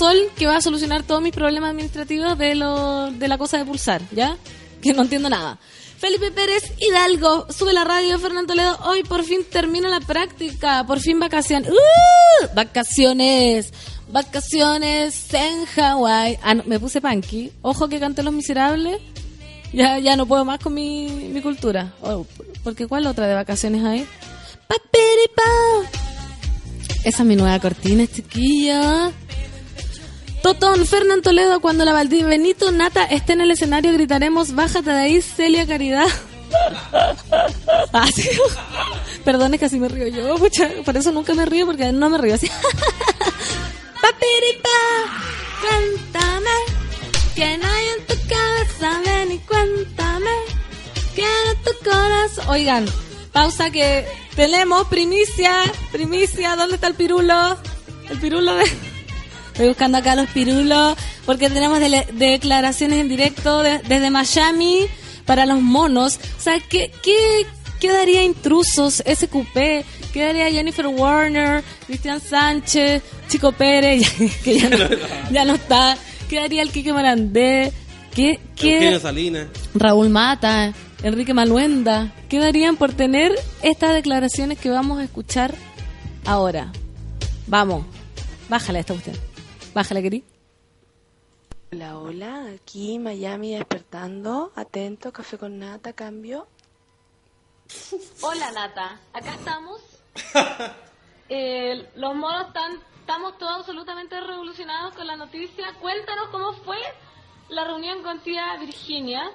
Sol 0.06 0.30
que 0.38 0.46
va 0.46 0.58
a 0.58 0.62
solucionar 0.62 1.02
todos 1.02 1.20
mis 1.20 1.34
problemas 1.34 1.72
administrativos 1.72 2.38
de, 2.38 2.54
lo, 2.54 3.10
de 3.10 3.28
la 3.28 3.40
cosa 3.40 3.58
de 3.58 3.66
pulsar, 3.66 4.04
¿ya? 4.12 4.38
Que 4.80 4.94
no 4.94 5.02
entiendo 5.02 5.32
nada. 5.32 5.58
Felipe 5.98 6.30
Pérez 6.30 6.74
Hidalgo, 6.78 7.48
sube 7.52 7.74
la 7.74 7.84
radio, 7.86 8.20
Fernando 8.20 8.54
Toledo. 8.54 8.78
Hoy 8.86 9.02
por 9.02 9.24
fin 9.24 9.40
termino 9.50 9.90
la 9.90 10.00
práctica, 10.02 10.86
por 10.86 11.00
fin 11.00 11.20
vacaciones. 11.20 11.72
¡Uh! 11.72 12.54
Vacaciones, 12.54 13.74
vacaciones 14.12 15.34
en 15.34 15.66
Hawái. 15.66 16.38
Ah, 16.44 16.54
no, 16.54 16.62
me 16.68 16.80
puse 16.80 17.02
punky. 17.02 17.52
Ojo 17.64 17.90
que 17.90 18.00
canté 18.00 18.22
Los 18.22 18.36
Miserables. 18.36 19.02
Ya, 19.74 19.98
ya 19.98 20.16
no 20.16 20.28
puedo 20.28 20.46
más 20.46 20.60
con 20.60 20.76
mi, 20.76 21.10
mi 21.34 21.42
cultura. 21.42 21.96
Oh, 22.04 22.28
porque 22.64 22.86
¿cuál 22.86 23.08
otra 23.08 23.26
de 23.26 23.34
vacaciones 23.34 23.84
hay? 23.84 24.06
Papiripao. 24.68 26.06
Esa 27.04 27.24
es 27.24 27.28
mi 27.28 27.36
nueva 27.36 27.60
cortina, 27.60 28.06
chiquilla. 28.06 29.12
Totón, 30.46 30.86
Fernán 30.86 31.24
Toledo, 31.24 31.60
cuando 31.60 31.86
la 31.86 31.94
Valdivia 31.94 32.28
Benito 32.28 32.72
Nata 32.72 33.04
esté 33.06 33.34
en 33.34 33.42
el 33.42 33.50
escenario, 33.50 33.92
gritaremos, 33.94 34.54
bájate 34.54 34.92
de 34.92 35.00
ahí, 35.00 35.20
Celia 35.20 35.66
Caridad. 35.66 36.06
Ah, 37.92 38.08
sí. 38.14 38.30
Perdón, 39.24 39.56
es 39.56 39.60
que 39.60 39.66
así 39.66 39.80
me 39.80 39.88
río 39.88 40.08
yo, 40.08 40.36
pucha, 40.36 40.70
por 40.86 40.96
eso 40.96 41.12
nunca 41.12 41.34
me 41.34 41.46
río, 41.46 41.66
porque 41.66 41.92
no 41.92 42.10
me 42.10 42.20
río 42.20 42.36
así. 42.36 42.48
Papiripa, 44.02 44.70
cuéntame, 45.62 46.52
¿quién 47.34 47.66
hay 47.66 47.88
en 47.98 48.06
tu 48.06 48.14
cabeza? 48.28 49.02
Ven 49.04 49.32
y 49.32 49.40
cuéntame, 49.40 50.32
¿quién 51.16 51.28
es 51.52 51.64
tu 51.64 51.90
corazón? 51.90 52.46
Oigan, 52.50 52.86
pausa 53.32 53.72
que 53.72 54.06
tenemos 54.36 54.88
primicia, 54.90 55.64
primicia, 55.92 56.56
¿dónde 56.56 56.76
está 56.76 56.88
el 56.88 56.96
pirulo? 56.96 57.58
El 58.10 58.20
pirulo 58.20 58.56
de... 58.56 58.85
Estoy 59.56 59.70
buscando 59.70 59.98
acá 59.98 60.18
los 60.18 60.28
pirulos 60.32 60.98
porque 61.26 61.50
tenemos 61.50 61.80
declaraciones 61.80 63.00
en 63.00 63.08
directo 63.08 63.64
de- 63.64 63.80
desde 63.88 64.10
Miami 64.10 64.80
para 65.26 65.46
los 65.46 65.62
monos. 65.62 66.20
O 66.38 66.42
sea, 66.42 66.60
¿qué, 66.60 66.92
qué, 67.02 67.46
qué 67.80 67.90
daría 67.94 68.22
Intrusos, 68.24 68.96
SQP? 69.08 69.56
¿Qué 70.12 70.24
daría 70.26 70.52
Jennifer 70.52 70.88
Warner, 70.88 71.64
Cristian 71.88 72.20
Sánchez, 72.20 73.02
Chico 73.30 73.54
Pérez, 73.54 74.12
que 74.44 74.60
ya 74.60 74.70
no, 74.70 74.78
ya 75.32 75.46
no 75.46 75.54
está? 75.56 75.98
¿Qué 76.30 76.36
daría 76.42 76.62
el 76.62 76.72
Quique 76.72 76.92
Morandé? 76.92 77.72
¿Qué, 78.14 78.40
qué 78.58 79.00
Salinas. 79.00 79.48
Raúl 79.74 80.10
Mata, 80.10 80.74
Enrique 81.02 81.34
Maluenda? 81.34 82.14
¿Qué 82.28 82.40
darían 82.40 82.76
por 82.76 82.92
tener 82.92 83.32
estas 83.62 83.94
declaraciones 83.94 84.58
que 84.60 84.70
vamos 84.70 85.00
a 85.00 85.04
escuchar 85.06 85.56
ahora? 86.26 86.74
Vamos, 87.48 87.86
bájale 88.50 88.80
esta 88.80 88.92
cuestión. 88.94 89.16
Bájale, 89.76 90.02
querí. 90.02 90.24
Hola, 91.74 91.98
hola, 91.98 92.46
aquí 92.56 92.98
Miami 92.98 93.56
despertando, 93.56 94.54
atento, 94.56 95.12
café 95.12 95.38
con 95.38 95.60
nata, 95.60 95.92
cambio. 95.92 96.48
Hola 98.22 98.52
Nata, 98.54 99.00
acá 99.14 99.36
estamos. 99.36 99.82
Eh, 101.28 101.90
los 101.96 102.14
monos 102.14 102.50
están, 102.50 102.74
estamos 103.00 103.36
todos 103.40 103.58
absolutamente 103.58 104.22
revolucionados 104.22 104.94
con 104.94 105.08
la 105.08 105.16
noticia. 105.16 105.74
Cuéntanos 105.82 106.28
cómo 106.30 106.54
fue 106.54 106.78
la 107.50 107.64
reunión 107.64 108.04
con 108.04 108.20
tía 108.20 108.56
Virginia, 108.60 109.32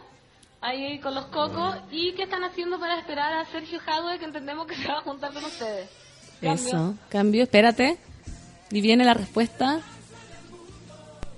ahí 0.61 1.01
con 1.01 1.17
los 1.17 1.27
cocos, 1.27 1.79
y 1.91 2.13
qué 2.13 2.23
están 2.23 2.45
haciendo 2.45 2.79
para 2.79 2.97
esperar 2.97 3.35
a 3.35 3.45
Sergio 3.47 3.81
Jadwe, 3.81 4.21
que 4.21 4.25
entendemos 4.25 4.69
que 4.69 4.77
se 4.77 4.87
va 4.87 4.99
a 4.99 5.03
juntar 5.03 5.33
con 5.33 5.45
ustedes. 5.45 5.91
Cambio. 6.41 6.69
Eso, 6.69 6.95
cambio, 7.09 7.43
espérate. 7.43 7.99
Y 8.71 8.81
viene 8.81 9.05
la 9.05 9.15
respuesta. 9.15 9.83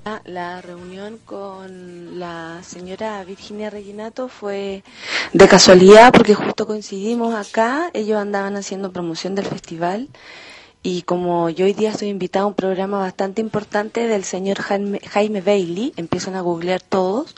Ah, 0.05 0.21
La 0.25 0.61
reunión 0.61 1.19
con 1.25 2.19
la 2.19 2.61
señora 2.65 3.23
Virginia 3.23 3.71
Reginato 3.71 4.27
fue 4.27 4.83
de 5.33 5.47
casualidad 5.49 6.13
porque 6.13 6.35
justo 6.35 6.67
coincidimos 6.67 7.35
acá, 7.37 7.89
ellos 7.95 8.19
andaban 8.19 8.57
haciendo 8.57 8.91
promoción 8.91 9.37
del 9.37 9.47
festival 9.47 10.09
y 10.83 11.03
como 11.03 11.51
yo 11.51 11.67
hoy 11.67 11.73
día 11.73 11.91
estoy 11.91 12.09
invitada 12.09 12.45
a 12.45 12.49
un 12.49 12.55
programa 12.55 12.99
bastante 12.99 13.41
importante 13.41 14.09
del 14.09 14.25
señor 14.25 14.59
Jaime, 14.61 14.99
Jaime 15.09 15.41
Bailey, 15.41 15.93
empiezan 15.97 16.35
a 16.35 16.41
googlear 16.41 16.81
todos, 16.83 17.37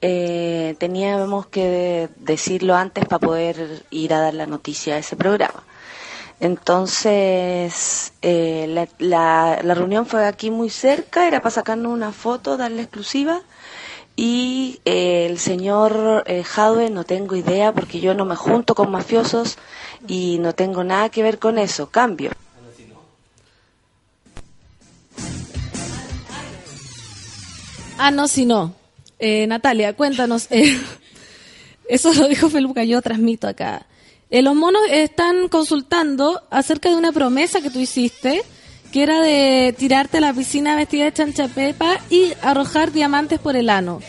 eh, 0.00 0.76
teníamos 0.78 1.46
que 1.46 2.08
decirlo 2.18 2.76
antes 2.76 3.04
para 3.06 3.18
poder 3.18 3.84
ir 3.90 4.14
a 4.14 4.20
dar 4.20 4.34
la 4.34 4.46
noticia 4.46 4.94
a 4.94 4.98
ese 4.98 5.16
programa. 5.16 5.64
Entonces, 6.40 8.14
eh, 8.22 8.86
la, 8.98 9.56
reunión 9.62 10.06
fue 10.06 10.26
aquí 10.26 10.50
muy 10.50 10.70
cerca, 10.70 11.26
era 11.26 11.40
para 11.40 11.50
sacarnos 11.50 11.92
una 11.92 12.12
foto, 12.12 12.56
darle 12.56 12.82
exclusiva. 12.82 13.42
Y 14.16 14.80
eh, 14.86 15.26
el 15.30 15.38
señor 15.38 16.24
eh, 16.26 16.42
Jadwe, 16.42 16.90
no 16.90 17.04
tengo 17.04 17.36
idea 17.36 17.72
porque 17.72 18.00
yo 18.00 18.14
no 18.14 18.24
me 18.24 18.36
junto 18.36 18.74
con 18.74 18.90
mafiosos 18.90 19.58
y 20.08 20.38
no 20.40 20.54
tengo 20.54 20.82
nada 20.82 21.10
que 21.10 21.22
ver 21.22 21.38
con 21.38 21.58
eso. 21.58 21.90
Cambio. 21.90 22.30
Ah, 27.98 28.10
no, 28.10 28.28
si 28.28 28.46
no. 28.46 28.74
Eh, 29.18 29.46
Natalia, 29.46 29.94
cuéntanos. 29.94 30.46
eh, 30.50 30.80
eso 31.88 32.14
lo 32.14 32.28
dijo 32.28 32.48
Feluca, 32.48 32.82
yo 32.84 33.02
transmito 33.02 33.46
acá. 33.46 33.86
Eh, 34.30 34.42
los 34.42 34.54
monos 34.54 34.82
están 34.88 35.48
consultando 35.48 36.40
acerca 36.50 36.88
de 36.88 36.94
una 36.94 37.10
promesa 37.10 37.60
que 37.60 37.70
tú 37.70 37.80
hiciste, 37.80 38.42
que 38.92 39.02
era 39.02 39.20
de 39.20 39.74
tirarte 39.76 40.18
a 40.18 40.20
la 40.20 40.32
piscina 40.32 40.76
vestida 40.76 41.04
de 41.04 41.12
chanchapepa 41.12 41.98
y 42.10 42.32
arrojar 42.42 42.92
diamantes 42.92 43.40
por 43.40 43.56
el 43.56 43.68
ano. 43.68 44.00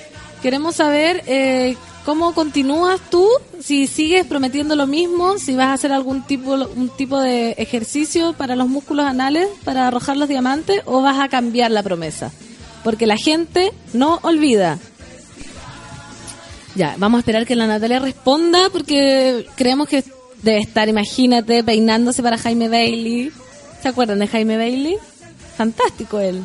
Queremos 0.43 0.75
saber 0.75 1.23
eh, 1.25 1.75
cómo 2.05 2.33
continúas 2.33 2.99
tú, 3.09 3.27
si 3.59 3.87
sigues 3.87 4.25
prometiendo 4.25 4.75
lo 4.75 4.85
mismo, 4.85 5.39
si 5.39 5.55
vas 5.55 5.67
a 5.67 5.73
hacer 5.73 5.91
algún 5.91 6.23
tipo, 6.23 6.53
un 6.53 6.89
tipo 6.89 7.19
de 7.19 7.51
ejercicio 7.53 8.33
para 8.33 8.55
los 8.55 8.67
músculos 8.67 9.05
anales 9.05 9.47
para 9.63 9.87
arrojar 9.87 10.17
los 10.17 10.29
diamantes 10.29 10.81
o 10.85 11.01
vas 11.01 11.19
a 11.19 11.29
cambiar 11.29 11.71
la 11.71 11.81
promesa. 11.81 12.31
Porque 12.83 13.07
la 13.07 13.17
gente 13.17 13.71
no 13.93 14.19
olvida. 14.23 14.79
Ya, 16.75 16.95
vamos 16.97 17.17
a 17.17 17.21
esperar 17.21 17.45
que 17.45 17.55
la 17.55 17.67
Natalia 17.67 17.99
responda 17.99 18.69
porque 18.71 19.45
creemos 19.55 19.89
que 19.89 20.03
debe 20.41 20.59
estar, 20.59 20.87
imagínate, 20.87 21.63
peinándose 21.63 22.23
para 22.23 22.37
Jaime 22.37 22.69
Bailey. 22.69 23.31
¿Se 23.81 23.89
acuerdan 23.89 24.19
de 24.19 24.27
Jaime 24.27 24.57
Bailey? 24.57 24.97
Fantástico 25.57 26.19
él. 26.19 26.43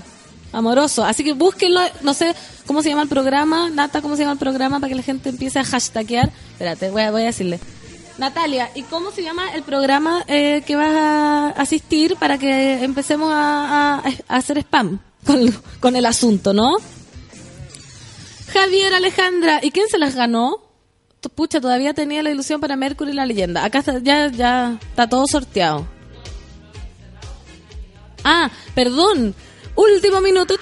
Amoroso. 0.53 1.05
Así 1.05 1.23
que 1.23 1.33
búsquenlo, 1.33 1.81
no 2.03 2.15
sé 2.15 2.35
cómo 2.67 2.83
se 2.83 2.89
llama 2.89 3.03
el 3.03 3.09
programa, 3.09 3.71
Nata, 3.71 4.03
cómo 4.03 4.17
se 4.17 4.23
llama 4.23 4.33
el 4.33 4.39
programa 4.39 4.81
para 4.81 4.89
que 4.89 4.97
la 4.97 5.03
gente 5.03 5.29
empiece 5.29 5.59
a 5.59 5.65
hashtaguear. 5.65 6.31
Espérate, 6.53 6.91
voy 6.91 7.03
a, 7.03 7.11
voy 7.11 7.23
a 7.23 7.27
decirle. 7.27 7.61
Natalia, 8.19 8.71
¿y 8.75 8.83
cómo 8.83 9.11
se 9.13 9.23
llama 9.23 9.53
el 9.55 9.63
programa 9.63 10.25
eh, 10.27 10.63
que 10.67 10.75
vas 10.75 10.89
a 10.89 11.49
asistir 11.51 12.17
para 12.17 12.39
que 12.39 12.83
empecemos 12.83 13.31
a, 13.33 14.03
hacer 14.29 14.59
spam 14.59 14.99
con 15.81 15.97
el 15.97 16.07
asunto, 16.07 16.53
no? 16.53 16.77
Javier 18.53 18.95
Alejandra, 18.95 19.61
¿y 19.63 19.71
quién 19.71 19.89
se 19.89 19.99
las 19.99 20.15
ganó? 20.15 20.63
Pucha, 21.35 21.61
todavía 21.61 21.93
tenía 21.93 22.23
la 22.23 22.31
ilusión 22.31 22.61
para 22.61 22.77
Mercury 22.77 23.11
y 23.11 23.15
la 23.15 23.27
leyenda. 23.27 23.65
Acá 23.65 23.81
está, 23.81 23.99
ya, 23.99 24.29
ya 24.31 24.79
está 24.91 25.09
todo 25.09 25.27
sorteado. 25.27 25.87
Ah, 28.23 28.51
perdón. 28.75 29.35
Último 29.75 30.21
minuto. 30.21 30.55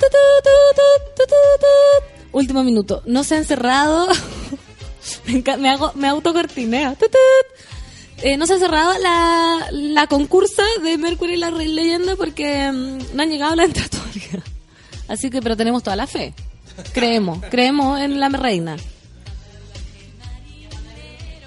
Último 2.32 2.64
minuto. 2.64 3.02
No 3.06 3.24
se 3.24 3.36
han 3.36 3.44
cerrado. 3.44 4.08
me, 5.58 5.70
hago, 5.70 5.92
me 5.94 6.08
autocortineo. 6.08 6.96
Eh, 8.22 8.36
no 8.36 8.46
se 8.46 8.54
ha 8.54 8.58
cerrado 8.58 8.98
la, 8.98 9.68
la 9.70 10.06
concursa 10.06 10.62
de 10.82 10.98
Mercury 10.98 11.34
y 11.34 11.36
la 11.36 11.50
leyenda 11.50 12.16
porque 12.16 12.70
mm, 12.72 13.14
no 13.14 13.22
han 13.22 13.30
llegado 13.30 13.54
las 13.54 13.66
entradas 13.66 13.90
todavía. 13.90 14.42
Así 15.08 15.30
que, 15.30 15.42
pero 15.42 15.56
tenemos 15.56 15.82
toda 15.82 15.96
la 15.96 16.06
fe. 16.06 16.34
Creemos, 16.92 17.38
creemos 17.50 18.00
en 18.00 18.18
la 18.20 18.28
reina. 18.28 18.76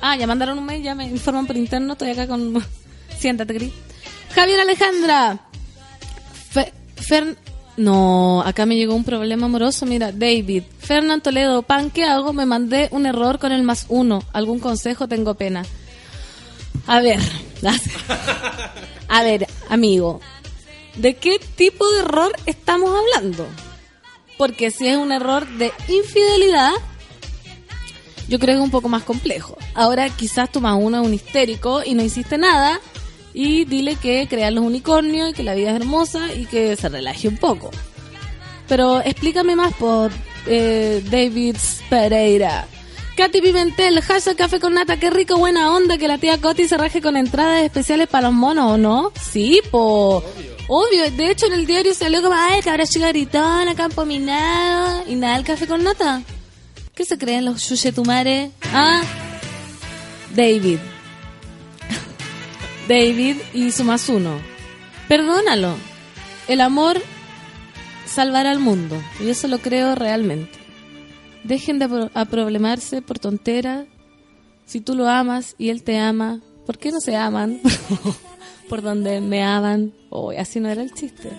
Ah, 0.02 0.16
ya 0.16 0.28
mandaron 0.28 0.58
un 0.58 0.66
mail, 0.66 0.84
ya 0.84 0.96
me 0.96 1.06
informan 1.06 1.48
por 1.48 1.58
interno, 1.58 1.94
estoy 1.94 2.12
acá 2.12 2.28
con... 2.28 2.64
Siéntate, 3.20 3.56
Cris. 3.56 3.74
Javier 4.34 4.60
Alejandra. 4.60 5.40
Fe-. 6.52 7.36
No, 7.78 8.42
acá 8.42 8.66
me 8.66 8.76
llegó 8.76 8.96
un 8.96 9.04
problema 9.04 9.46
amoroso. 9.46 9.86
Mira, 9.86 10.12
David. 10.12 10.64
Fernán 10.80 11.22
Toledo, 11.22 11.62
pan, 11.62 11.92
¿qué 11.92 12.04
hago? 12.04 12.34
Me 12.34 12.46
mandé 12.46 12.90
un 12.92 13.06
error 13.06 13.40
con 13.40 13.52
el 13.52 13.64
más 13.64 13.86
uno. 13.90 14.24
¿Algún 14.34 14.60
consejo? 14.60 15.08
Tengo 15.08 15.36
pena. 15.36 15.64
A 16.88 17.02
ver. 17.02 17.20
A 19.10 19.24
ver, 19.24 19.48
amigo. 19.70 20.20
¿De 20.96 21.16
qué 21.16 21.40
tipo 21.56 21.88
de 21.92 22.00
error 22.00 22.34
estamos 22.46 22.90
hablando? 22.96 23.48
Porque 24.38 24.72
si 24.72 24.88
es 24.88 24.98
un 24.98 25.12
error 25.12 25.48
de 25.48 25.72
infidelidad, 25.88 26.72
yo 28.28 28.40
creo 28.40 28.56
que 28.56 28.60
es 28.60 28.64
un 28.64 28.72
poco 28.72 28.90
más 28.90 29.04
complejo. 29.04 29.58
Ahora 29.74 30.10
quizás 30.10 30.52
tu 30.52 30.62
más 30.62 30.78
uno 30.80 31.02
es 31.02 31.08
un 31.08 31.14
histérico 31.14 31.82
y 31.84 31.94
no 31.94 32.04
hiciste 32.04 32.38
nada 32.38 32.80
Y 33.34 33.66
dile 33.66 33.96
que 33.96 34.28
crea 34.28 34.52
los 34.52 34.64
unicornios 34.64 35.30
y 35.30 35.34
que 35.34 35.44
la 35.44 35.56
vida 35.56 35.70
es 35.70 35.76
hermosa 35.76 36.34
y 36.34 36.46
que 36.46 36.76
se 36.76 36.90
relaje 36.90 37.28
un 37.28 37.38
poco. 37.38 37.72
Pero 38.68 39.00
explícame 39.02 39.56
más 39.56 39.74
por 39.74 40.12
eh, 40.46 41.04
David 41.10 41.56
Pereira. 41.90 42.68
Katy 43.18 43.42
Pimentel, 43.42 44.00
hashtag 44.04 44.38
café 44.38 44.60
con 44.60 44.76
nata, 44.76 44.98
qué 44.98 45.10
rico, 45.10 45.38
buena 45.38 45.74
onda 45.74 45.98
que 45.98 46.08
la 46.08 46.20
tía 46.20 46.40
Coti 46.40 46.68
se 46.68 46.78
raje 46.78 47.02
con 47.02 47.18
entradas 47.18 47.64
especiales 47.64 48.08
para 48.08 48.28
los 48.28 48.38
monos, 48.38 48.74
¿o 48.74 48.78
no? 48.78 49.12
Sí, 49.20 49.60
po. 49.72 50.24
Obvio. 50.68 51.10
De 51.10 51.32
hecho, 51.32 51.48
en 51.48 51.54
el 51.54 51.66
diario 51.66 51.96
salió 51.96 52.22
como, 52.22 52.36
ay, 52.38 52.62
cabra 52.62 52.86
chica 52.86 53.08
gritona, 53.08 53.74
campo 53.74 54.06
minado. 54.06 55.04
Y 55.08 55.16
nada, 55.16 55.36
el 55.36 55.44
café 55.44 55.66
con 55.66 55.84
nata. 55.84 56.22
¿Qué 56.94 57.06
se 57.06 57.18
creen 57.18 57.46
los 57.46 57.68
yuyetumares? 57.68 58.52
Ah, 58.72 59.02
David. 60.36 60.78
David 62.88 63.38
y 63.52 63.72
su 63.72 63.84
más 63.84 64.10
uno. 64.10 64.40
Perdónalo. 65.08 65.76
El 66.48 66.62
amor 66.62 67.02
salvará 68.06 68.52
al 68.52 68.60
mundo. 68.60 69.02
Y 69.20 69.30
eso 69.30 69.48
lo 69.48 69.58
creo 69.58 69.96
realmente. 69.96 70.67
Dejen 71.48 71.80
de 71.80 72.10
aproblemarse 72.14 73.02
por 73.02 73.20
tonteras. 73.20 73.88
Si 74.66 74.82
tú 74.82 74.96
lo 74.96 75.08
amas 75.08 75.56
y 75.58 75.70
él 75.70 75.82
te 75.84 75.98
ama, 75.98 76.42
¿por 76.66 76.78
qué 76.78 76.92
no 76.92 77.00
se 77.00 77.16
aman? 77.16 77.62
por 78.70 78.82
donde 78.82 79.22
me 79.22 79.44
aman. 79.44 79.94
Oh, 80.10 80.32
así 80.32 80.60
no 80.60 80.68
era 80.68 80.82
el 80.82 80.94
chiste. 80.94 81.30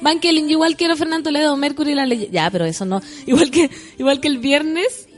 Van 0.00 0.20
Kelly, 0.20 0.42
yo 0.42 0.50
igual 0.50 0.76
quiero 0.76 0.96
Fernando 0.96 1.24
Toledo, 1.24 1.56
Mercury 1.56 1.92
y 1.92 1.94
la 1.94 2.06
ley. 2.06 2.28
Ya, 2.30 2.48
pero 2.50 2.64
eso 2.64 2.84
no. 2.84 3.02
Igual 3.26 3.50
que, 3.50 3.70
igual 3.98 4.20
que 4.20 4.28
el 4.28 4.38
viernes. 4.38 5.08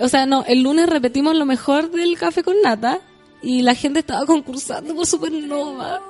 O 0.00 0.08
sea, 0.08 0.26
no, 0.26 0.44
el 0.46 0.62
lunes 0.62 0.88
repetimos 0.88 1.36
lo 1.36 1.46
mejor 1.46 1.90
del 1.90 2.18
café 2.18 2.42
con 2.42 2.60
nata. 2.62 3.00
Y 3.40 3.62
la 3.62 3.76
gente 3.76 4.00
estaba 4.00 4.26
concursando 4.26 4.94
por 4.94 5.06
Supernova. 5.06 6.02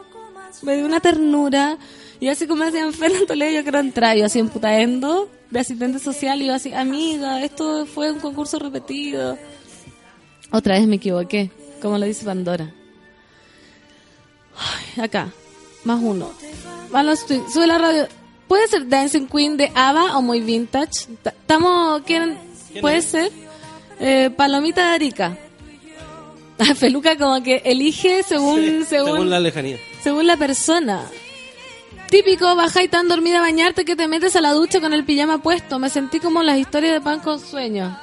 Me 0.63 0.77
dio 0.77 0.87
una 0.87 1.01
ternura. 1.01 1.77
Y 2.21 2.29
así 2.29 2.47
como 2.47 2.65
decían 2.65 2.93
Fernando 2.93 3.27
Toledo, 3.27 3.53
yo 3.53 3.63
quiero 3.63 3.79
entrar. 3.79 4.17
Yo 4.17 4.27
así 4.27 4.39
en 4.41 4.49
putaendo, 4.49 5.31
de 5.51 5.61
asistente 5.61 5.99
social. 5.99 6.43
Y 6.43 6.47
yo 6.47 6.55
así, 6.55 6.73
amiga, 6.73 7.43
esto 7.45 7.87
fue 7.87 8.11
un 8.11 8.19
concurso 8.21 8.59
repetido. 8.59 9.39
Otra 10.51 10.75
vez 10.79 10.87
me 10.89 10.97
equivoqué, 10.97 11.51
como 11.81 11.97
lo 11.99 12.07
dice 12.07 12.25
Pandora. 12.25 12.73
Ay, 14.57 15.03
acá, 15.05 15.29
más 15.85 16.01
uno. 16.03 16.31
Vamos, 16.91 17.25
sube 17.53 17.67
la 17.67 17.79
radio. 17.79 18.09
¿Puede 18.49 18.67
ser 18.67 18.89
Dancing 18.89 19.27
Queen 19.27 19.57
de 19.57 19.71
ABBA 19.75 20.17
o 20.17 20.23
muy 20.23 20.41
vintage? 20.41 21.07
Ta- 21.23 21.31
Estamos, 21.31 22.03
¿quieren? 22.03 22.39
¿Puede 22.81 23.03
ser? 23.03 23.31
Eh, 24.01 24.31
Palomita 24.37 24.89
de 24.89 24.95
Arica. 24.95 25.39
Feluca 26.77 27.17
como 27.17 27.41
que 27.43 27.63
elige 27.65 28.23
según, 28.23 28.85
según, 28.89 29.13
Según 29.13 29.31
la 29.31 29.39
lejanía. 29.39 29.79
según 30.03 30.27
la 30.27 30.37
persona. 30.37 31.05
Típico, 32.11 32.57
baja 32.57 32.83
y 32.83 32.89
tan 32.89 33.07
dormida 33.07 33.39
a 33.39 33.43
bañarte 33.43 33.85
que 33.85 33.95
te 33.95 34.09
metes 34.09 34.35
a 34.35 34.41
la 34.41 34.53
ducha 34.53 34.81
con 34.81 34.95
el 34.95 35.05
pijama 35.05 35.43
puesto. 35.43 35.79
Me 35.79 35.91
sentí 35.91 36.21
como 36.21 36.43
las 36.43 36.57
historias 36.57 36.95
de 36.95 37.01
pan 37.03 37.21
con 37.21 37.39
sueño. 37.39 37.99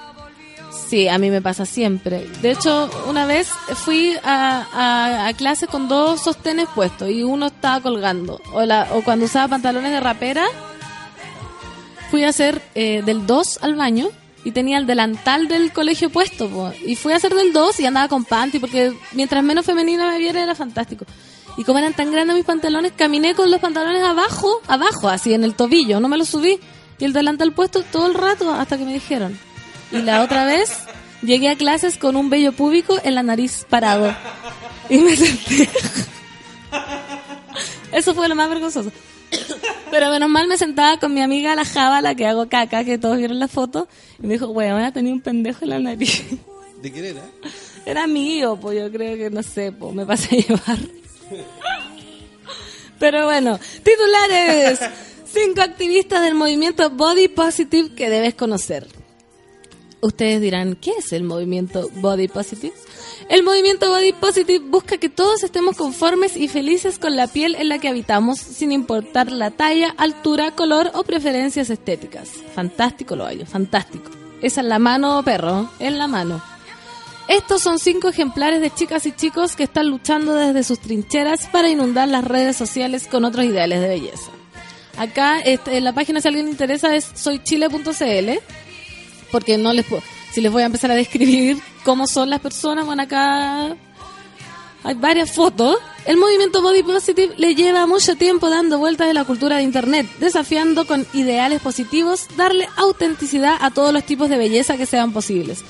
Sí, 0.88 1.08
a 1.08 1.18
mí 1.18 1.32
me 1.32 1.41
pasa 1.41 1.66
siempre. 1.66 2.28
De 2.41 2.51
hecho, 2.51 2.89
una 3.08 3.26
vez 3.26 3.47
fui 3.47 4.16
a, 4.24 5.26
a, 5.28 5.34
clase 5.34 5.66
con 5.66 5.88
dos 5.88 6.22
sostenes 6.22 6.68
puestos 6.76 7.10
y 7.10 7.24
uno 7.24 7.47
estaba 7.47 7.82
colgando. 7.82 8.39
O, 8.53 8.64
la, 8.64 8.89
o 8.93 9.03
cuando 9.03 9.26
usaba 9.26 9.47
pantalones 9.47 9.91
de 9.91 9.99
rapera, 9.99 10.45
fui 12.12 12.24
a 12.24 12.30
hacer 12.30 12.62
eh, 12.76 13.01
del 13.03 13.26
2 13.26 13.60
al 13.64 13.76
baño 13.76 14.10
y 14.43 14.51
tenía 14.51 14.78
el 14.78 14.86
delantal 14.86 15.47
del 15.47 15.74
colegio 15.74 16.12
puesto. 16.12 16.74
Y 16.86 16.95
fui 16.95 17.14
a 17.14 17.16
hacer 17.16 17.34
del 17.34 17.53
2 17.53 17.80
y 17.80 17.88
andaba 17.88 18.08
con 18.08 18.24
panty 18.24 18.60
porque 18.60 18.93
mientras 19.14 19.43
menos 19.43 19.66
femenina 19.66 20.08
me 20.08 20.20
viera 20.20 20.43
era 20.43 20.53
fantástico. 20.53 21.06
Y 21.58 21.64
como 21.64 21.80
eran 21.80 21.93
tan 21.93 22.12
grandes 22.12 22.36
mis 22.36 22.45
pantalones, 22.45 22.91
caminé 22.95 23.34
con 23.34 23.49
los 23.49 23.62
pantalones 23.62 24.03
abajo, 24.03 24.62
abajo, 24.68 25.10
así 25.10 25.34
en 25.34 25.43
el 25.43 25.56
tobillo, 25.56 25.99
no 25.99 26.10
me 26.10 26.18
los 26.18 26.30
subí. 26.30 26.60
Y 26.97 27.06
el 27.06 27.14
delantal 27.14 27.53
puesto 27.53 27.84
todo 27.84 28.08
el 28.08 28.14
rato 28.14 28.51
hasta 28.51 28.78
que 28.78 28.86
me 28.86 28.93
dijeron. 28.93 29.38
Y 29.91 30.01
la 30.01 30.24
otra 30.24 30.45
vez 30.45 30.74
llegué 31.22 31.49
a 31.49 31.56
clases 31.56 31.97
con 31.97 32.16
un 32.16 32.30
vello 32.30 32.51
púbico 32.51 32.97
en 33.03 33.16
la 33.16 33.24
nariz 33.24 33.66
parado. 33.70 34.16
Y 34.89 34.97
me 34.97 35.16
senté. 35.16 35.70
Eso 37.91 38.14
fue 38.14 38.28
lo 38.28 38.36
más 38.36 38.49
vergonzoso. 38.49 38.91
Pero 39.91 40.10
menos 40.10 40.30
mal 40.30 40.47
me 40.47 40.58
sentaba 40.58 40.97
con 40.99 41.14
mi 41.14 41.22
amiga 41.22 41.56
la 41.56 41.66
Java, 41.66 42.01
la 42.01 42.16
que 42.16 42.26
hago 42.26 42.49
caca, 42.49 42.84
que 42.84 42.97
todos 42.97 43.18
vieron 43.18 43.39
la 43.39 43.47
foto. 43.47 43.88
Y 44.22 44.28
me 44.28 44.34
dijo, 44.34 44.47
weón, 44.47 44.91
tenía 44.91 45.14
un 45.14 45.22
pendejo 45.22 45.64
en 45.64 45.70
la 45.70 45.80
nariz. 45.80 46.24
¿De 46.82 46.91
quién 46.91 47.06
era? 47.06 47.22
Era 47.86 48.08
mío, 48.08 48.58
pues 48.60 48.78
yo 48.78 48.91
creo 48.91 49.16
que 49.16 49.30
no 49.30 49.41
sé, 49.43 49.72
pues 49.72 49.93
me 49.93 50.06
pasé 50.06 50.36
a 50.36 50.39
llevar. 50.39 50.80
Pero 52.99 53.26
bueno, 53.26 53.59
titulares. 53.84 54.80
Cinco 55.26 55.61
activistas 55.61 56.23
del 56.23 56.34
movimiento 56.34 56.89
Body 56.89 57.28
Positive 57.28 57.93
que 57.93 58.09
debes 58.09 58.36
conocer. 58.36 58.88
Ustedes 60.01 60.39
dirán, 60.39 60.76
¿qué 60.76 60.91
es 60.91 61.11
el 61.13 61.23
movimiento 61.23 61.89
Body 61.95 62.28
Positive? 62.28 62.73
El 63.28 63.43
movimiento 63.43 63.89
Body 63.89 64.13
Positive 64.13 64.59
busca 64.59 64.97
que 64.97 65.09
todos 65.09 65.43
estemos 65.43 65.76
conformes 65.76 66.38
y 66.38 66.47
felices 66.47 66.99
con 66.99 67.15
la 67.15 67.28
piel 67.28 67.55
en 67.55 67.69
la 67.69 67.80
que 67.80 67.89
habitamos, 67.89 68.39
sin 68.39 68.71
importar 68.71 69.32
la 69.32 69.51
talla, 69.51 69.95
altura, 69.97 70.51
color 70.51 70.91
o 70.93 71.03
preferencias 71.03 71.69
estéticas. 71.69 72.30
Fantástico 72.53 73.15
lo 73.15 73.26
hallo, 73.26 73.45
fantástico. 73.45 74.11
Esa 74.41 74.61
es 74.61 74.67
la 74.67 74.80
mano, 74.80 75.23
perro, 75.23 75.69
en 75.80 75.97
la 75.97 76.07
mano. 76.07 76.55
Estos 77.28 77.63
son 77.63 77.80
cinco 77.80 78.07
ejemplares 78.09 78.61
de 78.61 78.69
chicas 78.69 79.05
y 79.07 79.11
chicos 79.11 79.55
que 79.55 79.63
están 79.63 79.89
luchando 79.89 80.34
desde 80.36 80.63
sus 80.63 80.80
trincheras 80.80 81.47
para 81.47 81.69
inundar 81.69 82.07
las 82.07 82.23
redes 82.23 82.55
sociales 82.55 83.07
con 83.07 83.26
otros 83.26 83.45
ideales 83.45 83.82
de 83.82 83.88
belleza. 83.88 84.32
Acá 84.97 85.39
este, 85.39 85.78
en 85.78 85.84
la 85.84 85.93
página, 85.93 86.21
si 86.21 86.28
alguien 86.28 86.47
interesa, 86.47 86.95
es 86.95 87.05
soychile.cl, 87.15 88.32
porque 89.32 89.57
no 89.57 89.73
les 89.73 89.86
puedo, 89.86 90.03
si 90.32 90.41
les 90.41 90.51
voy 90.51 90.63
a 90.63 90.67
empezar 90.67 90.91
a 90.91 90.95
describir 90.95 91.57
cómo 91.84 92.05
son 92.05 92.30
las 92.30 92.39
personas, 92.41 92.86
bueno, 92.86 93.03
acá 93.03 93.76
hay 94.84 94.93
varias 94.93 95.32
fotos. 95.32 95.78
El 96.05 96.17
movimiento 96.17 96.61
Body 96.61 96.84
Positive 96.84 97.34
le 97.38 97.55
lleva 97.55 97.88
mucho 97.88 98.15
tiempo 98.15 98.51
dando 98.51 98.78
vueltas 98.78 99.07
en 99.07 99.15
la 99.15 99.26
cultura 99.26 99.57
de 99.57 99.63
Internet, 99.63 100.05
desafiando 100.19 100.86
con 100.86 101.07
ideales 101.13 101.59
positivos 101.59 102.28
darle 102.38 102.69
autenticidad 102.78 103.57
a 103.59 103.71
todos 103.71 103.91
los 103.91 104.05
tipos 104.05 104.30
de 104.30 104.38
belleza 104.38 104.78
que 104.78 104.86
sean 104.86 105.11
posibles. 105.11 105.63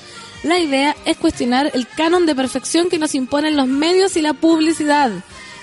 La 0.46 0.60
idea 0.60 0.94
es 1.04 1.16
cuestionar 1.16 1.72
el 1.74 1.88
canon 1.88 2.24
de 2.24 2.36
perfección 2.36 2.88
que 2.88 3.00
nos 3.00 3.16
imponen 3.16 3.56
los 3.56 3.66
medios 3.66 4.16
y 4.16 4.22
la 4.22 4.32
publicidad, 4.32 5.10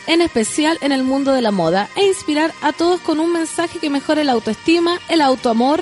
en 0.08 0.22
especial 0.22 0.78
en 0.82 0.92
el 0.92 1.04
mundo 1.04 1.32
de 1.32 1.42
la 1.42 1.52
moda, 1.52 1.88
e 1.96 2.06
inspirar 2.06 2.54
a 2.62 2.74
todos 2.74 3.00
con 3.00 3.22
un 3.22 3.32
mensaje 3.32 3.80
que 3.80 3.90
mejore 3.90 4.26
la 4.26 4.34
autoestima, 4.34 5.00
el 5.08 5.22
autoamor 5.22 5.82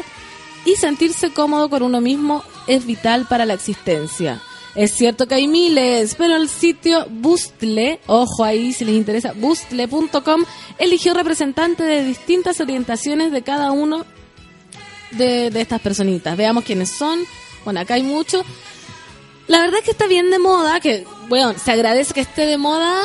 y 0.66 0.76
sentirse 0.76 1.32
cómodo 1.32 1.68
con 1.68 1.82
uno 1.82 1.99
mismo 1.99 2.43
es 2.68 2.86
vital 2.86 3.26
para 3.28 3.47
la 3.47 3.56
existencia. 3.56 4.39
Es 4.76 4.91
cierto 4.91 5.28
que 5.28 5.34
hay 5.34 5.47
miles, 5.47 6.14
pero 6.14 6.36
el 6.36 6.47
sitio 6.47 7.08
Boostle, 7.10 7.99
ojo 8.06 8.43
ahí 8.43 8.72
si 8.72 8.86
les 8.86 8.93
interesa, 8.93 9.34
boostle.com, 9.34 10.43
eligió 10.78 11.16
representantes 11.16 11.88
de 11.88 12.06
distintas 12.06 12.62
orientaciones 12.62 13.32
de 13.32 13.41
cada 13.41 13.72
uno 13.72 14.06
de 15.10 15.47
estas 15.60 15.82
personitas. 15.82 16.38
Veamos 16.38 16.64
quiénes 16.64 16.89
son. 16.89 17.26
Bueno, 17.66 17.80
acá 17.80 17.95
hay 17.95 18.04
muchos. 18.04 18.45
La 19.52 19.60
verdad 19.60 19.80
es 19.80 19.86
que 19.86 19.91
está 19.91 20.08
bien 20.08 20.30
de 20.32 20.39
moda, 20.39 20.80
que, 20.80 21.06
bueno, 21.28 21.54
se 21.60 21.72
agradece 21.74 22.14
que 22.14 22.22
esté 22.22 22.45
de 22.45 22.58
moda, 22.58 23.02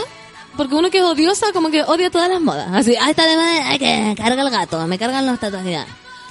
porque 0.57 0.77
uno 0.77 0.91
que 0.91 0.99
es 0.99 1.05
odiosa, 1.05 1.53
como 1.53 1.71
que 1.71 1.83
odia 1.83 2.09
todas 2.11 2.29
las 2.31 2.41
modas. 2.41 2.69
Así, 2.73 2.95
ah, 3.01 3.11
está 3.11 3.27
de 3.27 3.35
moda, 3.35 3.69
ay, 3.71 3.79
que 3.81 3.97
me 4.01 4.15
carga 4.15 4.43
el 4.43 4.51
gato, 4.51 4.87
me 4.87 4.97
cargan 4.99 5.27
los 5.27 5.41
tatuajes. 5.41 5.85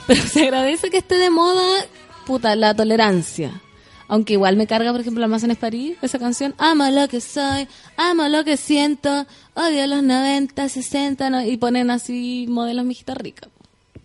Pero 0.08 0.22
se 0.28 0.44
agradece 0.44 0.90
que 0.90 0.98
esté 1.00 1.16
de 1.16 1.30
moda, 1.30 1.86
puta, 2.26 2.56
la 2.56 2.74
tolerancia. 2.74 3.62
Aunque 4.08 4.34
igual 4.34 4.56
me 4.56 4.68
carga, 4.68 4.92
por 4.92 5.02
ejemplo, 5.02 5.24
Almacenes 5.26 5.58
París, 5.58 5.98
esa 6.02 6.18
canción. 6.20 6.54
Amo 6.60 6.88
lo 6.92 7.08
que 7.10 7.20
soy, 7.20 7.68
amo 7.98 8.28
lo 8.30 8.46
que 8.46 8.56
siento, 8.56 9.26
odio 9.56 9.86
los 9.88 10.02
90, 10.04 10.70
60, 10.70 11.30
no- 11.30 11.44
y 11.44 11.58
ponen 11.58 11.90
así 11.92 12.46
modelos 12.48 12.86
mijita 12.86 13.16
rica. 13.16 13.50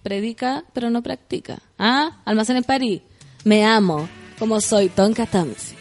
Predica, 0.03 0.65
pero 0.73 0.91
no 0.91 1.03
practica. 1.03 1.59
Ah, 1.79 2.19
Almacenes 2.25 2.65
París, 2.65 3.03
me 3.45 3.65
amo, 3.65 4.09
como 4.39 4.61
soy, 4.61 4.89
Tonka 4.89 5.27
Tamsi. 5.27 5.77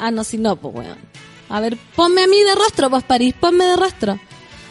Ah, 0.00 0.10
no, 0.10 0.24
si 0.24 0.38
no, 0.38 0.56
pues, 0.56 0.74
weón. 0.74 0.98
A 1.48 1.60
ver, 1.60 1.76
ponme 1.96 2.22
a 2.22 2.26
mí 2.26 2.42
de 2.42 2.54
rostro, 2.54 2.90
pues, 2.90 3.04
París, 3.04 3.34
ponme 3.38 3.64
de 3.64 3.76
rostro. 3.76 4.18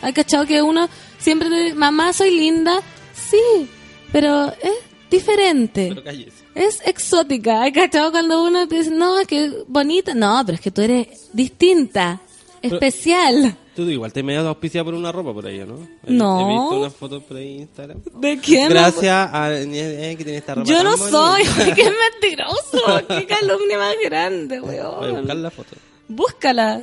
Hay 0.02 0.14
cachado 0.14 0.46
que 0.46 0.62
uno 0.62 0.90
siempre, 1.20 1.50
te- 1.50 1.74
mamá, 1.76 2.12
soy 2.14 2.32
linda. 2.32 2.82
Sí, 3.14 3.70
pero 4.12 4.48
es 4.62 4.74
diferente. 5.12 5.94
Pero. 5.96 6.10
Es 6.56 6.82
exótica. 6.86 7.62
¿Hay 7.62 7.72
cachado 7.72 8.12
cuando 8.12 8.44
uno 8.44 8.68
te 8.68 8.78
dice, 8.78 8.92
no, 8.92 9.20
es 9.20 9.28
que 9.28 9.52
bonita? 9.68 10.14
No, 10.14 10.42
pero 10.46 10.56
es 10.56 10.62
que 10.62 10.72
tú 10.72 10.82
eres 10.82 11.08
distinta, 11.34 12.20
especial. 12.62 13.56
Tú 13.80 13.90
igual 13.90 14.12
te 14.12 14.24
me 14.24 14.38
has 14.38 14.46
auspiciado 14.46 14.86
por 14.86 14.94
una 14.94 15.10
ropa 15.12 15.34
por 15.34 15.46
ahí, 15.46 15.60
¿no? 15.60 15.88
No. 16.06 16.42
He 16.42 16.54
visto 16.54 16.80
unas 16.80 16.94
fotos 16.94 17.24
por 17.24 17.38
ahí 17.38 17.56
en 17.56 17.62
Instagram. 17.62 18.02
¿De 18.20 18.38
quién? 18.40 18.68
Gracias 18.70 19.30
a 19.34 19.54
eh, 19.54 20.16
que 20.18 20.24
tiene 20.26 20.40
esta 20.40 20.56
ropa. 20.56 20.70
Yo 20.70 20.84
no 20.84 20.98
bonita. 20.98 21.10
soy. 21.10 21.44
¡Qué 21.76 21.90
mentiroso! 22.12 23.08
¡Qué 23.08 23.26
calumnia 23.26 23.78
más 23.78 23.96
grande, 24.04 24.60
Voy 24.60 24.76
a 24.76 24.88
buscar 24.90 25.14
weón! 25.14 25.44
la 25.44 25.50
foto. 25.50 25.76
Búscala. 26.10 26.82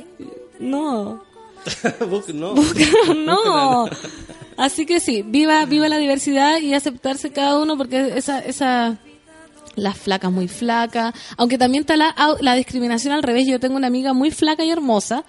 No. 0.59 1.23
Busca- 2.09 2.33
no. 2.33 2.55
no. 3.15 3.89
Así 4.57 4.87
que 4.87 4.99
sí, 4.99 5.21
viva, 5.21 5.65
viva 5.65 5.87
la 5.87 5.99
diversidad 5.99 6.59
y 6.59 6.73
aceptarse 6.73 7.31
cada 7.31 7.59
uno 7.59 7.77
porque 7.77 8.17
esa, 8.17 8.39
esa, 8.39 8.97
las 9.75 9.97
flacas 9.97 10.31
muy 10.31 10.47
flacas, 10.47 11.13
aunque 11.37 11.59
también 11.59 11.81
está 11.81 11.95
la, 11.95 12.15
la 12.41 12.55
discriminación 12.55 13.13
al 13.13 13.21
revés. 13.21 13.45
Yo 13.45 13.59
tengo 13.59 13.75
una 13.75 13.85
amiga 13.87 14.13
muy 14.13 14.31
flaca 14.31 14.63
y 14.63 14.71
hermosa. 14.71 15.23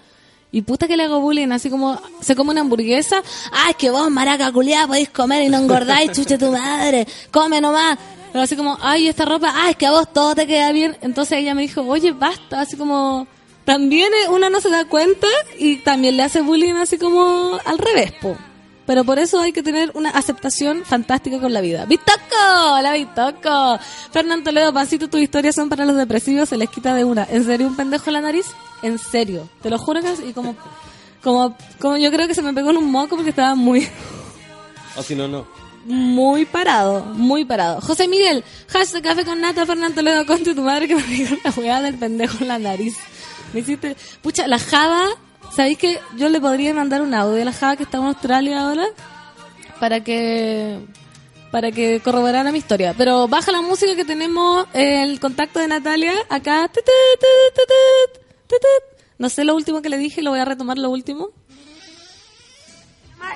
Y 0.51 0.63
puta 0.63 0.89
que 0.89 0.97
le 0.97 1.05
hago 1.05 1.21
bullying, 1.21 1.51
así 1.51 1.69
como 1.69 2.01
se 2.21 2.35
come 2.35 2.53
una 2.53 2.63
hamburguesa. 2.63 3.23
¡Ay, 3.53 3.75
que 3.75 3.91
vos, 3.91 4.11
maraca 4.11 4.51
culiada, 4.51 4.87
podéis 4.87 5.11
comer 5.11 5.43
y 5.43 5.49
no 5.49 5.59
engordáis, 5.59 6.13
chuche 6.13 6.39
tu 6.39 6.51
madre! 6.51 7.07
¡Come 7.31 7.61
nomás! 7.61 7.99
Pero 8.33 8.45
así 8.45 8.57
como, 8.57 8.79
¡ay, 8.81 9.09
esta 9.09 9.25
ropa! 9.25 9.53
¡Ay, 9.55 9.75
que 9.75 9.87
a 9.87 9.91
vos 9.91 10.11
todo 10.13 10.35
te 10.35 10.47
queda 10.47 10.73
bien! 10.73 10.97
Entonces 11.03 11.39
ella 11.39 11.55
me 11.55 11.63
dijo, 11.63 11.83
oye, 11.83 12.13
basta, 12.13 12.61
así 12.61 12.77
como... 12.77 13.27
También 13.65 14.11
eh, 14.15 14.31
uno 14.31 14.49
no 14.49 14.63
se 14.63 14.71
da 14.71 14.87
cuenta 14.87 15.27
y 15.59 15.77
también 15.79 16.17
le 16.17 16.23
hace 16.23 16.41
bullying 16.41 16.77
así 16.77 16.97
como 16.97 17.59
al 17.67 17.77
revés, 17.77 18.13
po. 18.13 18.35
Pero 18.89 19.05
por 19.05 19.19
eso 19.19 19.39
hay 19.39 19.53
que 19.53 19.63
tener 19.63 19.93
una 19.95 20.09
aceptación 20.11 20.83
fantástica 20.85 21.39
con 21.39 21.53
la 21.53 21.61
vida. 21.61 21.85
¡Bitoco! 21.85 22.15
¡Hola, 22.73 22.95
Bitoco! 22.95 23.79
Fernando 24.11 24.45
Toledo, 24.45 24.73
Pancito, 24.73 25.09
tus 25.09 25.21
historias 25.21 25.55
son 25.55 25.69
para 25.69 25.85
los 25.85 25.95
depresivos, 25.95 26.49
se 26.49 26.57
les 26.57 26.71
quita 26.71 26.95
de 26.95 27.05
una. 27.05 27.25
¿En 27.31 27.45
serio 27.45 27.67
un 27.67 27.77
pendejo 27.77 28.05
en 28.09 28.15
la 28.15 28.21
nariz? 28.23 28.47
En 28.83 28.99
serio. 28.99 29.47
Te 29.63 29.69
lo 29.69 29.79
juro 29.79 30.01
que 30.01 30.11
es- 30.13 30.21
y 30.27 30.33
como, 30.33 30.57
como, 31.23 31.55
como 31.79 31.99
yo 31.99 32.11
creo 32.11 32.27
que 32.27 32.35
se 32.35 32.41
me 32.41 32.55
pegó 32.55 32.71
en 32.71 32.79
un 32.79 32.91
moco 32.91 33.15
porque 33.17 33.31
estaba 33.31 33.55
muy, 33.55 33.87
O 34.97 35.03
si 35.03 35.15
no, 35.15 35.29
no. 35.29 35.47
muy 35.85 36.47
parado, 36.47 37.05
muy 37.15 37.45
parado. 37.45 37.83
José 37.83 38.09
Miguel, 38.09 38.43
hashtag 38.69 39.03
café 39.03 39.25
con 39.27 39.39
nata, 39.41 39.67
Fernando 39.67 39.97
Toledo, 39.97 40.25
conte 40.27 40.55
tu 40.55 40.63
madre 40.63 40.89
que 40.89 40.95
me 40.97 41.03
dijo 41.03 41.37
la 41.45 41.51
weá 41.51 41.83
del 41.83 41.97
pendejo 41.99 42.39
en 42.41 42.49
la 42.49 42.59
nariz. 42.59 42.97
Me 43.53 43.61
hiciste, 43.61 43.97
pucha, 44.23 44.47
la 44.47 44.59
Java, 44.59 45.09
¿sabéis 45.55 45.79
que 45.79 45.99
yo 46.17 46.29
le 46.29 46.41
podría 46.41 46.73
mandar 46.75 47.03
un 47.03 47.15
audio 47.15 47.43
a 47.43 47.45
la 47.45 47.53
Java 47.53 47.77
que 47.77 47.83
está 47.85 47.99
en 47.99 48.05
Australia 48.05 48.61
ahora? 48.61 48.87
Para 49.81 50.01
que, 50.03 50.81
para 51.51 51.71
que 51.73 52.01
corroborara 52.01 52.51
mi 52.53 52.59
historia. 52.59 52.95
Pero 52.97 53.29
baja 53.29 53.53
la 53.53 53.61
música 53.63 53.95
que 53.97 54.05
tenemos, 54.05 54.67
el 54.73 55.21
contacto 55.21 55.59
de 55.61 55.69
Natalia, 55.69 56.13
acá. 56.29 56.71
No 59.19 59.29
sé 59.29 59.45
lo 59.45 59.55
último 59.55 59.83
que 59.83 59.89
le 59.89 59.99
dije, 59.99 60.23
lo 60.23 60.31
voy 60.31 60.41
a 60.41 60.45
retomar 60.45 60.79
lo 60.79 60.91
último. 60.91 61.31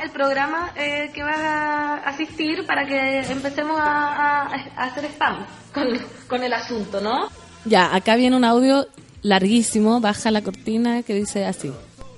el 0.02 0.10
programa 0.10 0.72
eh, 0.76 1.10
que 1.14 1.22
vas 1.22 1.38
a 1.38 1.94
asistir 2.08 2.66
para 2.66 2.86
que 2.86 3.20
empecemos 3.20 3.78
a, 3.78 4.42
a- 4.46 4.54
a 4.76 4.84
hacer 4.84 5.04
spam 5.06 5.44
con, 5.72 5.86
con 6.28 6.42
el 6.42 6.52
asunto, 6.52 7.00
¿no? 7.00 7.28
Ya, 7.64 7.94
acá 7.94 8.16
viene 8.16 8.34
un 8.36 8.44
audio 8.44 8.86
larguísimo, 9.22 10.00
baja 10.00 10.30
la 10.32 10.42
cortina 10.42 11.02
que 11.04 11.14
dice 11.14 11.44
así. 11.44 11.72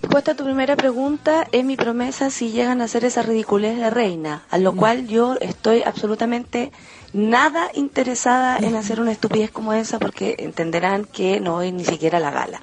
Respuesta 0.05 0.33
a 0.33 0.37
tu 0.37 0.45
primera 0.45 0.77
pregunta 0.77 1.49
es 1.51 1.65
mi 1.65 1.77
promesa 1.77 2.29
si 2.29 2.51
llegan 2.51 2.83
a 2.83 2.85
hacer 2.85 3.07
esa 3.07 3.23
ridiculez 3.23 3.79
de 3.79 3.89
reina, 3.89 4.43
a 4.51 4.59
lo 4.59 4.77
cual 4.77 5.07
yo 5.07 5.37
estoy 5.41 5.83
absolutamente 5.83 6.73
nada 7.15 7.71
interesada 7.73 8.59
en 8.59 8.77
hacer 8.77 9.01
una 9.01 9.13
estupidez 9.13 9.51
como 9.51 9.73
esa 9.73 9.99
porque 9.99 10.37
entenderán 10.41 11.07
que 11.07 11.41
no 11.41 11.55
voy 11.55 11.73
ni 11.73 11.87
siquiera 11.87 12.19
a 12.19 12.21
la 12.21 12.31
gala. 12.31 12.61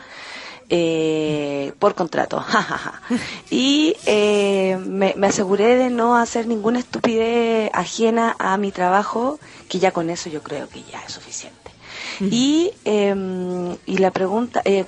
Eh, 0.69 1.73
por 1.79 1.95
contrato, 1.95 2.39
jajaja. 2.47 3.01
Y 3.49 3.95
eh, 4.05 4.77
me, 4.85 5.15
me 5.17 5.25
aseguré 5.25 5.77
de 5.77 5.89
no 5.89 6.17
hacer 6.17 6.45
ninguna 6.45 6.77
estupidez 6.77 7.71
ajena 7.73 8.35
a 8.37 8.55
mi 8.57 8.71
trabajo, 8.71 9.39
que 9.67 9.79
ya 9.79 9.89
con 9.89 10.11
eso 10.11 10.29
yo 10.29 10.43
creo 10.43 10.69
que 10.69 10.83
ya 10.83 11.01
es 11.07 11.11
suficiente. 11.11 11.60
Y, 12.29 12.71
eh, 12.85 13.75
y 13.85 13.97
la 13.97 14.11
pregunta, 14.11 14.61
eh, 14.65 14.85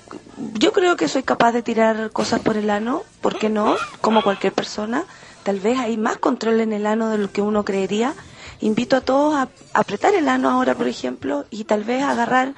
yo 0.59 0.71
creo 0.71 0.95
que 0.95 1.07
soy 1.07 1.23
capaz 1.23 1.51
de 1.51 1.63
tirar 1.63 2.11
cosas 2.11 2.41
por 2.41 2.57
el 2.57 2.69
ano, 2.69 3.03
¿por 3.21 3.39
qué 3.39 3.49
no? 3.49 3.75
Como 4.01 4.21
cualquier 4.21 4.53
persona, 4.53 5.05
tal 5.43 5.59
vez 5.59 5.79
hay 5.79 5.97
más 5.97 6.17
control 6.17 6.59
en 6.59 6.73
el 6.73 6.86
ano 6.86 7.09
de 7.09 7.17
lo 7.17 7.31
que 7.31 7.41
uno 7.41 7.65
creería. 7.65 8.13
Invito 8.61 8.95
a 8.95 9.01
todos 9.01 9.36
a 9.36 9.49
apretar 9.73 10.13
el 10.13 10.29
ano 10.29 10.49
ahora, 10.49 10.75
por 10.75 10.88
ejemplo, 10.88 11.45
y 11.49 11.63
tal 11.63 11.84
vez 11.84 12.03
agarrar, 12.03 12.53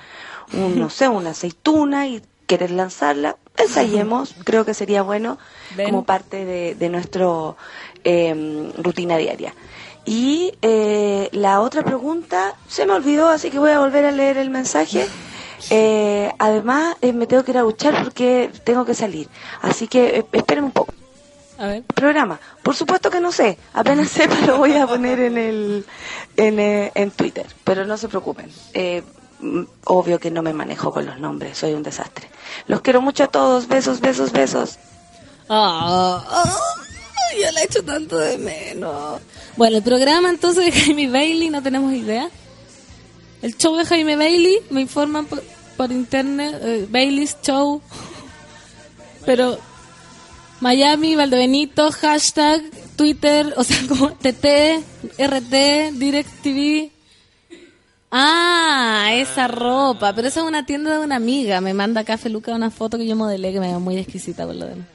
un, 0.54 0.78
no 0.80 0.90
sé, 0.90 1.08
una 1.08 1.32
aceituna 1.32 2.08
y 2.08 2.22
querer 2.46 2.72
lanzarla. 2.72 3.38
Ensayemos, 3.58 4.36
creo 4.44 4.66
que 4.66 4.74
sería 4.74 5.02
bueno 5.02 5.38
Ven. 5.76 5.86
como 5.88 6.04
parte 6.04 6.44
de, 6.44 6.76
de 6.76 6.90
nuestro 6.90 7.56
eh, 8.04 8.72
rutina 8.78 9.18
diaria. 9.18 9.54
Y 10.06 10.54
eh, 10.62 11.30
la 11.32 11.62
otra 11.62 11.84
pregunta 11.84 12.56
se 12.68 12.86
me 12.86 12.94
olvidó, 12.94 13.30
así 13.30 13.50
que 13.50 13.60
voy 13.60 13.72
a 13.72 13.80
volver 13.80 14.06
a 14.06 14.12
leer 14.12 14.38
el 14.38 14.50
mensaje. 14.50 15.08
Eh, 15.72 16.32
además, 16.38 16.96
eh, 17.02 17.12
me 17.12 17.26
tengo 17.26 17.44
que 17.44 17.52
ir 17.52 17.58
a 17.58 17.62
duchar 17.62 18.04
porque 18.04 18.52
tengo 18.64 18.86
que 18.86 18.94
salir. 18.94 19.28
Así 19.62 19.88
que 19.88 20.20
eh, 20.20 20.26
esperen 20.32 20.66
un 20.66 20.72
poco. 20.72 20.94
A 21.58 21.68
ver. 21.68 21.84
Programa. 21.84 22.40
Por 22.62 22.76
supuesto 22.76 23.10
que 23.10 23.20
no 23.20 23.32
sé. 23.32 23.58
Apenas 23.74 24.10
sepa 24.12 24.40
lo 24.42 24.58
voy 24.58 24.74
a 24.74 24.88
poner 24.88 25.20
en 25.20 25.38
el 25.38 25.86
en, 26.38 26.60
eh, 26.60 26.92
en 26.96 27.12
Twitter. 27.12 27.46
Pero 27.64 27.86
no 27.86 27.98
se 27.98 28.08
preocupen. 28.08 28.52
Eh, 28.74 29.04
mm, 29.40 29.64
obvio 29.86 30.20
que 30.20 30.32
no 30.32 30.42
me 30.42 30.54
manejo 30.54 30.92
con 30.92 31.06
los 31.06 31.20
nombres. 31.20 31.58
Soy 31.58 31.74
un 31.74 31.84
desastre. 31.84 32.30
Los 32.68 32.82
quiero 32.82 33.02
mucho 33.02 33.24
a 33.24 33.28
todos. 33.28 33.68
Besos, 33.68 34.02
besos, 34.02 34.32
besos. 34.32 34.78
Ah, 35.48 36.24
ah, 36.28 36.60
yo 37.40 37.52
la 37.52 37.62
he 37.62 37.66
hecho 37.66 37.84
tanto 37.84 38.18
de 38.18 38.38
menos. 38.38 39.22
Bueno, 39.58 39.78
el 39.78 39.84
programa 39.84 40.30
entonces 40.30 40.66
de 40.66 40.72
Jaime 40.72 41.10
Bailey, 41.10 41.50
no 41.50 41.64
tenemos 41.64 41.94
idea. 41.94 42.30
El 43.42 43.56
show 43.56 43.76
de 43.78 43.86
Jaime 43.86 44.18
Bailey, 44.18 44.58
me 44.70 44.82
informan 44.82 45.26
por, 45.26 45.42
por 45.78 45.92
internet, 45.92 46.56
eh, 46.62 46.88
Bailey's 46.90 47.38
Show. 47.42 47.82
Pero 49.26 49.58
Miami, 50.60 51.16
Valdebenito, 51.16 51.90
hashtag, 51.92 52.64
Twitter, 52.98 53.54
o 53.56 53.64
sea, 53.64 53.78
como 53.88 54.12
TT, 54.12 54.84
RT, 55.20 55.94
DirecTV. 55.94 56.92
Ah, 58.12 59.10
esa 59.14 59.48
ropa, 59.48 60.14
pero 60.14 60.28
esa 60.28 60.42
es 60.42 60.46
una 60.46 60.66
tienda 60.66 60.92
de 60.92 61.00
una 61.00 61.16
amiga. 61.16 61.62
Me 61.62 61.74
manda 61.74 62.02
acá 62.02 62.18
Feluca 62.18 62.54
una 62.54 62.72
foto 62.72 62.98
que 62.98 63.08
yo 63.08 63.16
modelé 63.16 63.54
que 63.54 63.60
me 63.60 63.68
veo 63.68 63.80
muy 63.80 63.98
exquisita 63.98 64.46
por 64.46 64.56
lo 64.56 64.66
demás. 64.66 64.88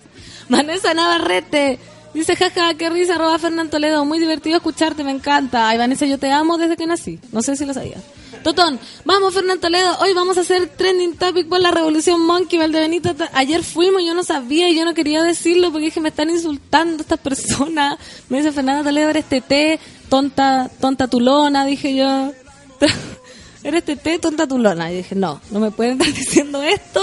Navarrete 0.95 1.79
dice, 2.15 2.37
jaja, 2.37 2.75
qué 2.75 2.91
risa, 2.91 3.15
arroba 3.15 3.39
Fernando 3.39 3.71
Toledo, 3.71 4.05
muy 4.05 4.19
divertido 4.19 4.57
escucharte, 4.57 5.05
me 5.05 5.11
encanta. 5.11 5.69
Ay, 5.69 5.79
Vanessa, 5.79 6.07
yo 6.07 6.19
te 6.19 6.31
amo 6.31 6.59
desde 6.59 6.77
que 6.77 6.87
nací. 6.87 7.19
No 7.33 7.43
sé 7.43 7.57
si 7.57 7.65
lo 7.65 7.75
sabías. 7.75 8.03
Totón, 8.43 8.81
vamos 9.05 9.35
Fernando 9.35 9.61
Toledo, 9.61 9.99
hoy 10.01 10.15
vamos 10.15 10.39
a 10.39 10.41
hacer 10.41 10.67
trending 10.69 11.17
topic 11.17 11.47
por 11.49 11.61
la 11.61 11.71
revolución 11.71 12.25
Monkey 12.25 12.59
Valdebenito. 12.59 13.15
Ayer 13.35 13.63
fuimos, 13.63 14.03
yo 14.03 14.15
no 14.15 14.23
sabía 14.23 14.71
y 14.71 14.77
yo 14.77 14.85
no 14.85 14.95
quería 14.95 15.23
decirlo 15.23 15.71
porque 15.71 15.87
dije, 15.87 16.01
me 16.01 16.09
están 16.09 16.31
insultando 16.31 17.03
estas 17.03 17.19
personas. 17.19 17.99
Me 18.29 18.39
dice 18.39 18.53
Fernando 18.53 18.85
Toledo, 18.85 19.11
eres 19.11 19.27
TT, 19.27 19.81
tonta, 20.09 20.71
tonta 20.81 21.07
tulona, 21.09 21.67
dije 21.67 21.95
yo. 21.95 22.33
eres 23.65 23.85
TT, 23.85 24.21
tonta 24.21 24.47
tulona. 24.47 24.91
Y 24.91 24.97
dije, 24.99 25.15
no, 25.15 25.41
no 25.51 25.61
me 25.61 25.71
pueden 25.71 26.01
estar 26.01 26.15
diciendo 26.15 26.63
esto. 26.63 27.03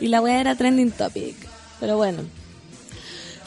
Y 0.00 0.08
la 0.08 0.22
wea 0.22 0.40
era 0.40 0.54
trending 0.54 0.92
topic. 0.92 1.36
Pero 1.80 1.98
bueno. 1.98 2.37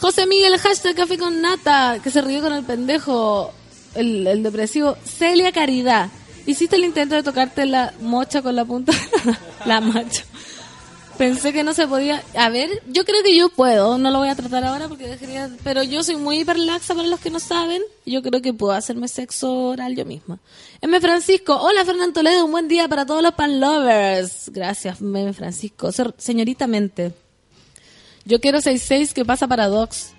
José 0.01 0.25
Miguel, 0.25 0.57
hashtag 0.57 0.95
café 0.95 1.15
con 1.19 1.41
nata, 1.41 1.99
que 2.03 2.09
se 2.09 2.23
rió 2.23 2.41
con 2.41 2.51
el 2.53 2.63
pendejo, 2.63 3.53
el, 3.93 4.41
depresivo. 4.41 4.97
Celia 5.05 5.51
Caridad, 5.51 6.09
hiciste 6.47 6.75
el 6.75 6.85
intento 6.85 7.13
de 7.13 7.21
tocarte 7.21 7.67
la 7.67 7.93
mocha 8.01 8.41
con 8.41 8.55
la 8.55 8.65
punta, 8.65 8.93
la 9.67 9.79
macho. 9.79 10.23
Pensé 11.19 11.53
que 11.53 11.63
no 11.63 11.75
se 11.75 11.87
podía. 11.87 12.23
A 12.35 12.49
ver, 12.49 12.81
yo 12.87 13.05
creo 13.05 13.21
que 13.21 13.37
yo 13.37 13.49
puedo, 13.49 13.99
no 13.99 14.09
lo 14.09 14.17
voy 14.17 14.29
a 14.29 14.35
tratar 14.35 14.63
ahora 14.63 14.87
porque 14.87 15.05
dejaría. 15.05 15.51
Pero 15.63 15.83
yo 15.83 16.01
soy 16.01 16.15
muy 16.15 16.39
hiperlaxa 16.39 16.95
para 16.95 17.07
los 17.07 17.19
que 17.19 17.29
no 17.29 17.39
saben. 17.39 17.83
Yo 18.03 18.23
creo 18.23 18.41
que 18.41 18.55
puedo 18.55 18.73
hacerme 18.73 19.07
sexo 19.07 19.53
oral 19.53 19.95
yo 19.95 20.03
misma. 20.03 20.39
M. 20.81 20.99
Francisco, 20.99 21.55
hola 21.61 21.85
Fernando 21.85 22.13
Toledo, 22.13 22.45
un 22.45 22.51
buen 22.51 22.67
día 22.67 22.87
para 22.87 23.05
todos 23.05 23.21
los 23.21 23.35
pan 23.35 23.59
lovers. 23.59 24.49
Gracias, 24.51 24.99
M. 24.99 25.31
Francisco. 25.33 25.91
Señorita 26.17 26.65
Mente. 26.65 27.13
Yo 28.25 28.39
quiero 28.39 28.61
66 28.61 29.13
que 29.13 29.25
pasa 29.25 29.47
para 29.47 29.67
Docs. 29.67 30.13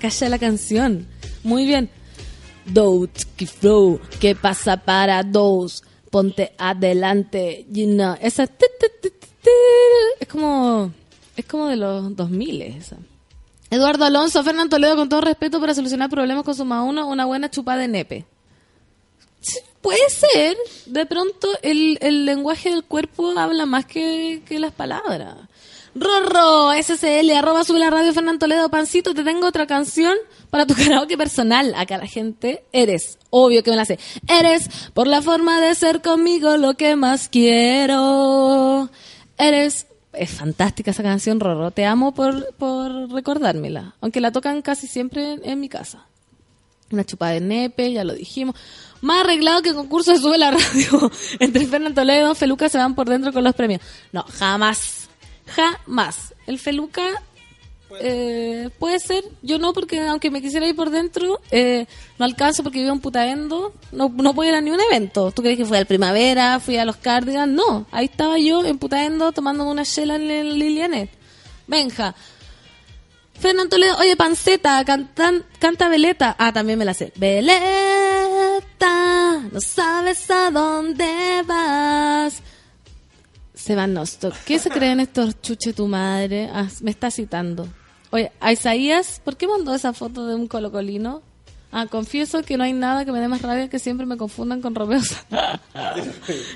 Calla 0.00 0.28
la 0.28 0.38
canción. 0.38 1.06
Muy 1.44 1.64
bien. 1.64 1.88
Dots, 2.66 3.24
que 3.24 3.46
flow, 3.46 4.00
que 4.20 4.34
pasa 4.34 4.76
para 4.76 5.22
dos. 5.22 5.82
Ponte 6.10 6.52
adelante. 6.58 7.66
You. 7.70 7.86
Esa. 8.20 8.48
Es 10.20 10.28
como. 10.28 10.92
Es 11.36 11.44
como 11.46 11.68
de 11.68 11.76
los 11.76 12.14
2000 12.14 12.62
esa. 12.62 12.96
Eduardo 13.70 14.04
Alonso, 14.04 14.44
Fernando 14.44 14.76
Toledo, 14.76 14.96
con 14.96 15.08
todo 15.08 15.22
respeto, 15.22 15.58
para 15.58 15.74
solucionar 15.74 16.10
problemas 16.10 16.44
con 16.44 16.54
su 16.54 16.64
más 16.64 16.86
uno, 16.86 17.08
una 17.08 17.24
buena 17.24 17.50
chupada 17.50 17.78
de 17.78 17.88
nepe. 17.88 18.26
Puede 19.80 20.10
ser. 20.10 20.56
De 20.86 21.06
pronto 21.06 21.48
el, 21.62 21.98
el 22.02 22.26
lenguaje 22.26 22.70
del 22.70 22.84
cuerpo 22.84 23.30
habla 23.36 23.64
más 23.64 23.86
que, 23.86 24.42
que 24.46 24.58
las 24.58 24.72
palabras. 24.72 25.36
Rorro, 25.94 26.72
SSL, 26.72 27.30
arroba 27.32 27.64
sube 27.64 27.78
la 27.78 27.90
radio 27.90 28.14
Fernando 28.14 28.38
Toledo, 28.38 28.70
Pancito, 28.70 29.12
te 29.12 29.24
tengo 29.24 29.46
otra 29.46 29.66
canción 29.66 30.16
para 30.48 30.66
tu 30.66 30.74
karaoke 30.76 31.18
personal. 31.18 31.74
Acá 31.76 31.98
la 31.98 32.06
gente, 32.06 32.64
eres, 32.72 33.18
obvio 33.28 33.62
que 33.62 33.70
me 33.70 33.76
la 33.76 33.84
sé. 33.84 33.98
Eres, 34.26 34.68
por 34.94 35.06
la 35.06 35.20
forma 35.20 35.60
de 35.60 35.74
ser 35.74 36.00
conmigo, 36.00 36.56
lo 36.56 36.74
que 36.74 36.96
más 36.96 37.28
quiero. 37.28 38.88
Eres, 39.36 39.86
Es 40.14 40.30
fantástica 40.30 40.92
esa 40.92 41.02
canción, 41.02 41.40
Rorro. 41.40 41.70
Te 41.72 41.84
amo 41.84 42.12
por, 42.14 42.54
por 42.54 43.10
recordármela. 43.12 43.94
Aunque 44.00 44.20
la 44.20 44.32
tocan 44.32 44.62
casi 44.62 44.86
siempre 44.86 45.40
en, 45.42 45.60
mi 45.60 45.68
casa. 45.68 46.06
Una 46.90 47.04
chupada 47.04 47.32
de 47.32 47.40
nepe, 47.40 47.92
ya 47.92 48.04
lo 48.04 48.14
dijimos. 48.14 48.56
Más 49.02 49.24
arreglado 49.24 49.60
que 49.60 49.70
el 49.70 49.74
concurso 49.74 50.12
de 50.12 50.18
Sube 50.18 50.38
la 50.38 50.52
Radio. 50.52 51.10
Entre 51.38 51.66
Fernando 51.66 52.00
Toledo 52.00 52.20
y 52.20 52.26
Don 52.28 52.36
Feluca 52.36 52.68
se 52.70 52.78
van 52.78 52.94
por 52.94 53.08
dentro 53.10 53.32
con 53.32 53.44
los 53.44 53.54
premios. 53.54 53.82
No, 54.12 54.22
jamás. 54.22 55.01
Jamás. 55.54 56.34
El 56.46 56.58
Feluca 56.58 57.22
eh, 58.00 58.70
puede 58.78 58.98
ser, 58.98 59.24
yo 59.42 59.58
no, 59.58 59.72
porque 59.72 60.00
aunque 60.00 60.30
me 60.30 60.40
quisiera 60.40 60.66
ir 60.66 60.74
por 60.76 60.90
dentro, 60.90 61.40
eh, 61.50 61.86
no 62.18 62.24
alcanzo 62.24 62.62
porque 62.62 62.80
vivo 62.80 62.92
en 62.92 63.00
Putaendo, 63.00 63.74
no, 63.90 64.08
no 64.08 64.34
puedo 64.34 64.48
ir 64.48 64.54
a 64.56 64.60
ni 64.60 64.70
un 64.70 64.80
evento. 64.80 65.30
¿Tú 65.32 65.42
crees 65.42 65.58
que 65.58 65.66
fui 65.66 65.76
al 65.76 65.86
Primavera, 65.86 66.60
fui 66.60 66.76
a 66.78 66.84
los 66.84 66.96
Cardigans? 66.96 67.52
No, 67.52 67.86
ahí 67.90 68.06
estaba 68.06 68.38
yo 68.38 68.64
en 68.64 68.78
Putaendo 68.78 69.32
tomándome 69.32 69.70
una 69.70 69.84
chela 69.84 70.16
en 70.16 70.30
el 70.30 70.58
Lilianet. 70.58 71.10
Benja. 71.66 72.14
Fernando 73.38 73.70
Toledo, 73.70 73.96
oye, 73.98 74.16
Panceta, 74.16 74.84
cantan, 74.84 75.44
canta 75.58 75.88
Veleta. 75.88 76.36
Ah, 76.38 76.52
también 76.52 76.78
me 76.78 76.84
la 76.84 76.94
sé. 76.94 77.12
Veleta, 77.16 77.48
no 79.50 79.60
sabes 79.60 80.30
a 80.30 80.50
dónde 80.50 81.42
vas. 81.44 82.40
Seban 83.62 83.94
Nostock, 83.94 84.34
¿qué 84.44 84.58
se 84.58 84.70
creen 84.70 84.98
estos 84.98 85.40
chuche 85.40 85.72
tu 85.72 85.86
madre? 85.86 86.50
Ah, 86.52 86.66
me 86.80 86.90
está 86.90 87.12
citando. 87.12 87.68
Oye, 88.10 88.32
Isaías, 88.50 89.20
¿por 89.24 89.36
qué 89.36 89.46
mandó 89.46 89.72
esa 89.72 89.92
foto 89.92 90.26
de 90.26 90.34
un 90.34 90.48
colocolino? 90.48 91.22
Ah, 91.70 91.86
confieso 91.86 92.42
que 92.42 92.56
no 92.56 92.64
hay 92.64 92.72
nada 92.72 93.04
que 93.04 93.12
me 93.12 93.20
dé 93.20 93.28
más 93.28 93.40
rabia 93.40 93.70
que 93.70 93.78
siempre 93.78 94.04
me 94.04 94.16
confundan 94.16 94.62
con 94.62 94.74
Romeo. 94.74 95.00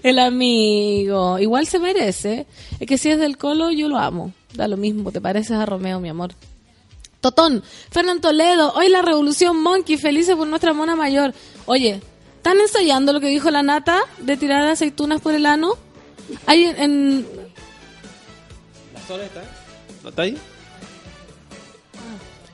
El 0.02 0.18
amigo. 0.18 1.38
Igual 1.38 1.68
se 1.68 1.78
merece. 1.78 2.48
Es 2.80 2.88
que 2.88 2.98
si 2.98 3.09
es 3.09 3.20
del 3.20 3.38
colo, 3.38 3.70
yo 3.70 3.88
lo 3.88 3.98
amo. 3.98 4.32
Da 4.54 4.66
lo 4.66 4.76
mismo, 4.76 5.12
te 5.12 5.20
pareces 5.20 5.52
a 5.52 5.64
Romeo, 5.64 6.00
mi 6.00 6.09
amor. 6.09 6.32
Totón, 7.20 7.62
Fernando 7.88 8.22
Toledo, 8.22 8.72
hoy 8.72 8.88
la 8.88 9.02
revolución 9.02 9.62
Monkey, 9.62 9.96
felices 9.96 10.34
por 10.34 10.48
nuestra 10.48 10.72
mona 10.72 10.96
mayor. 10.96 11.34
Oye, 11.66 12.00
¿están 12.38 12.59
ensayando 12.59 13.12
lo 13.12 13.20
que 13.20 13.28
dijo 13.28 13.48
la 13.52 13.62
nata 13.62 14.00
de 14.18 14.36
tirar 14.36 14.66
aceitunas 14.66 15.20
por 15.20 15.34
el 15.34 15.46
ano? 15.46 15.74
Hay 16.47 16.64
en, 16.64 16.77
en- 16.81 17.27
¿La 18.95 19.01
sola 19.07 19.24
está? 19.24 19.43
¿No 20.03 20.09
está 20.11 20.22
ahí? 20.22 20.37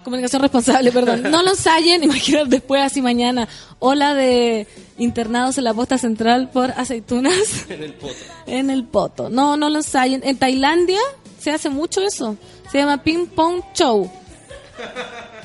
comunicación 0.05 0.43
responsable, 0.43 0.91
perdón. 0.91 1.23
No 1.31 1.45
lo 1.45 1.51
ensayen, 1.51 2.03
imagínate 2.05 2.49
después 2.51 2.83
así 2.83 3.01
mañana. 3.01 3.49
Ola 3.79 4.15
de 4.15 4.67
internados 4.99 5.59
en 5.59 5.65
la 5.65 5.75
posta 5.75 5.97
central 5.97 6.51
por 6.51 6.73
aceitunas 6.73 7.67
En 7.69 7.83
el 7.85 7.95
poto. 7.95 8.15
en 8.47 8.71
el 8.71 8.85
poto. 8.85 9.29
No, 9.29 9.57
no 9.57 9.71
lo 9.71 9.79
ensayen. 9.79 10.21
En 10.25 10.37
Tailandia 10.39 10.99
se 11.39 11.53
hace 11.53 11.69
mucho 11.69 12.03
eso. 12.03 12.37
Se 12.71 12.79
llama 12.79 13.03
ping 13.03 13.27
pong 13.27 13.63
show. 13.75 14.11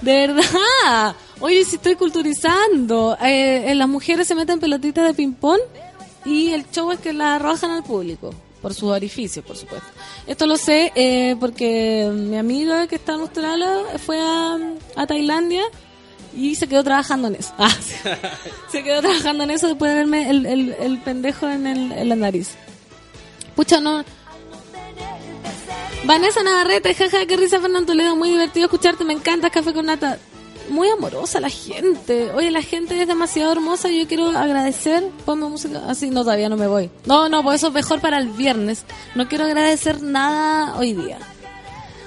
De 0.01 0.28
verdad. 0.28 1.15
Oye, 1.39 1.63
si 1.63 1.75
estoy 1.75 1.95
culturizando. 1.95 3.15
Eh, 3.21 3.71
eh, 3.71 3.75
las 3.75 3.88
mujeres 3.88 4.28
se 4.28 4.34
meten 4.34 4.59
pelotitas 4.59 5.05
de 5.05 5.13
ping 5.13 5.34
pong 5.34 5.59
y 6.28 6.51
el 6.51 6.69
show 6.69 6.91
es 6.91 6.99
que 6.99 7.13
la 7.13 7.36
arrojan 7.36 7.71
al 7.71 7.84
público. 7.84 8.34
Por 8.61 8.73
sus 8.73 8.89
orificios, 8.89 9.45
por 9.45 9.55
supuesto. 9.55 9.88
Esto 10.25 10.45
lo 10.47 10.57
sé 10.57 10.91
eh, 10.95 11.36
porque 11.39 12.09
mi 12.11 12.38
amiga 12.38 12.88
que 12.88 12.95
está 12.95 13.13
en 13.13 13.21
Australia 13.21 13.69
fue 14.03 14.19
a, 14.19 14.57
a 14.95 15.07
Tailandia 15.07 15.63
y 16.36 16.55
se 16.55 16.67
quedó 16.67 16.84
trabajando 16.84 17.28
en 17.30 17.36
eso. 17.36 17.53
Ah, 17.59 17.69
sí. 17.69 17.93
se 18.71 18.84
quedó 18.84 19.01
trabajando 19.01 19.43
en 19.43 19.51
eso 19.51 19.67
después 19.67 19.91
de 19.91 19.95
verme 19.95 20.30
el, 20.30 20.45
el, 20.45 20.75
el 20.80 20.99
pendejo 21.01 21.47
en, 21.47 21.67
el, 21.67 21.91
en 21.91 22.09
la 22.09 22.15
nariz. 22.15 22.55
Pucha, 23.55 23.80
no. 23.80 24.03
Vanessa 26.03 26.43
Navarrete, 26.43 26.93
jaja, 26.93 27.25
qué 27.25 27.38
risa 27.38 27.59
Fernando 27.59 27.88
Toledo, 27.88 28.15
muy 28.15 28.30
divertido 28.30 28.65
escucharte, 28.65 29.03
me 29.03 29.13
encanta 29.13 29.49
Café 29.49 29.73
con 29.73 29.86
Nata. 29.86 30.17
Muy 30.70 30.89
amorosa 30.89 31.39
la 31.39 31.49
gente. 31.49 32.32
Oye, 32.32 32.51
la 32.51 32.61
gente 32.61 32.99
es 33.01 33.07
demasiado 33.07 33.51
hermosa 33.53 33.89
y 33.89 33.99
yo 33.99 34.07
quiero 34.07 34.30
agradecer. 34.30 35.03
Ponme 35.26 35.47
música. 35.47 35.84
Así, 35.88 36.09
no, 36.09 36.22
todavía 36.24 36.49
no 36.49 36.57
me 36.57 36.68
voy. 36.68 36.89
No, 37.05 37.30
no, 37.30 37.41
pues 37.43 37.57
eso 37.57 37.68
es 37.68 37.74
mejor 37.74 38.01
para 38.01 38.18
el 38.18 38.28
viernes. 38.30 38.84
No 39.15 39.28
quiero 39.28 39.45
agradecer 39.45 40.01
nada 40.01 40.76
hoy 40.78 40.93
día. 40.93 41.20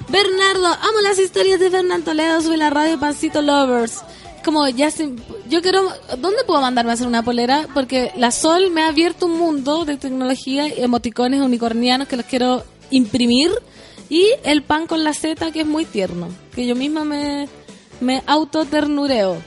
Bernardo, 0.09 0.67
amo 0.67 0.99
las 1.03 1.19
historias 1.19 1.59
de 1.59 1.69
Fernando 1.71 2.05
Toledo, 2.05 2.41
sube 2.41 2.57
la 2.57 2.69
radio 2.69 2.99
Pancito 2.99 3.41
Lovers. 3.41 4.01
Como 4.43 4.67
ya 4.67 4.89
se- 4.91 5.15
yo 5.49 5.61
quiero, 5.61 5.87
¿dónde 6.17 6.43
puedo 6.45 6.59
mandarme 6.61 6.91
a 6.91 6.93
hacer 6.95 7.07
una 7.07 7.23
polera? 7.23 7.67
Porque 7.73 8.11
la 8.17 8.31
Sol 8.31 8.71
me 8.71 8.81
ha 8.81 8.87
abierto 8.87 9.27
un 9.27 9.37
mundo 9.37 9.85
de 9.85 9.97
tecnología, 9.97 10.67
emoticones 10.67 11.41
unicornianos 11.41 12.07
que 12.07 12.17
los 12.17 12.25
quiero 12.25 12.63
imprimir 12.89 13.51
y 14.09 14.25
el 14.43 14.63
pan 14.63 14.87
con 14.87 15.03
la 15.03 15.13
Z 15.13 15.51
que 15.51 15.61
es 15.61 15.67
muy 15.67 15.85
tierno, 15.85 16.27
que 16.55 16.65
yo 16.65 16.75
misma 16.75 17.05
me, 17.05 17.47
me 18.01 18.23
autoternureo. 18.27 19.37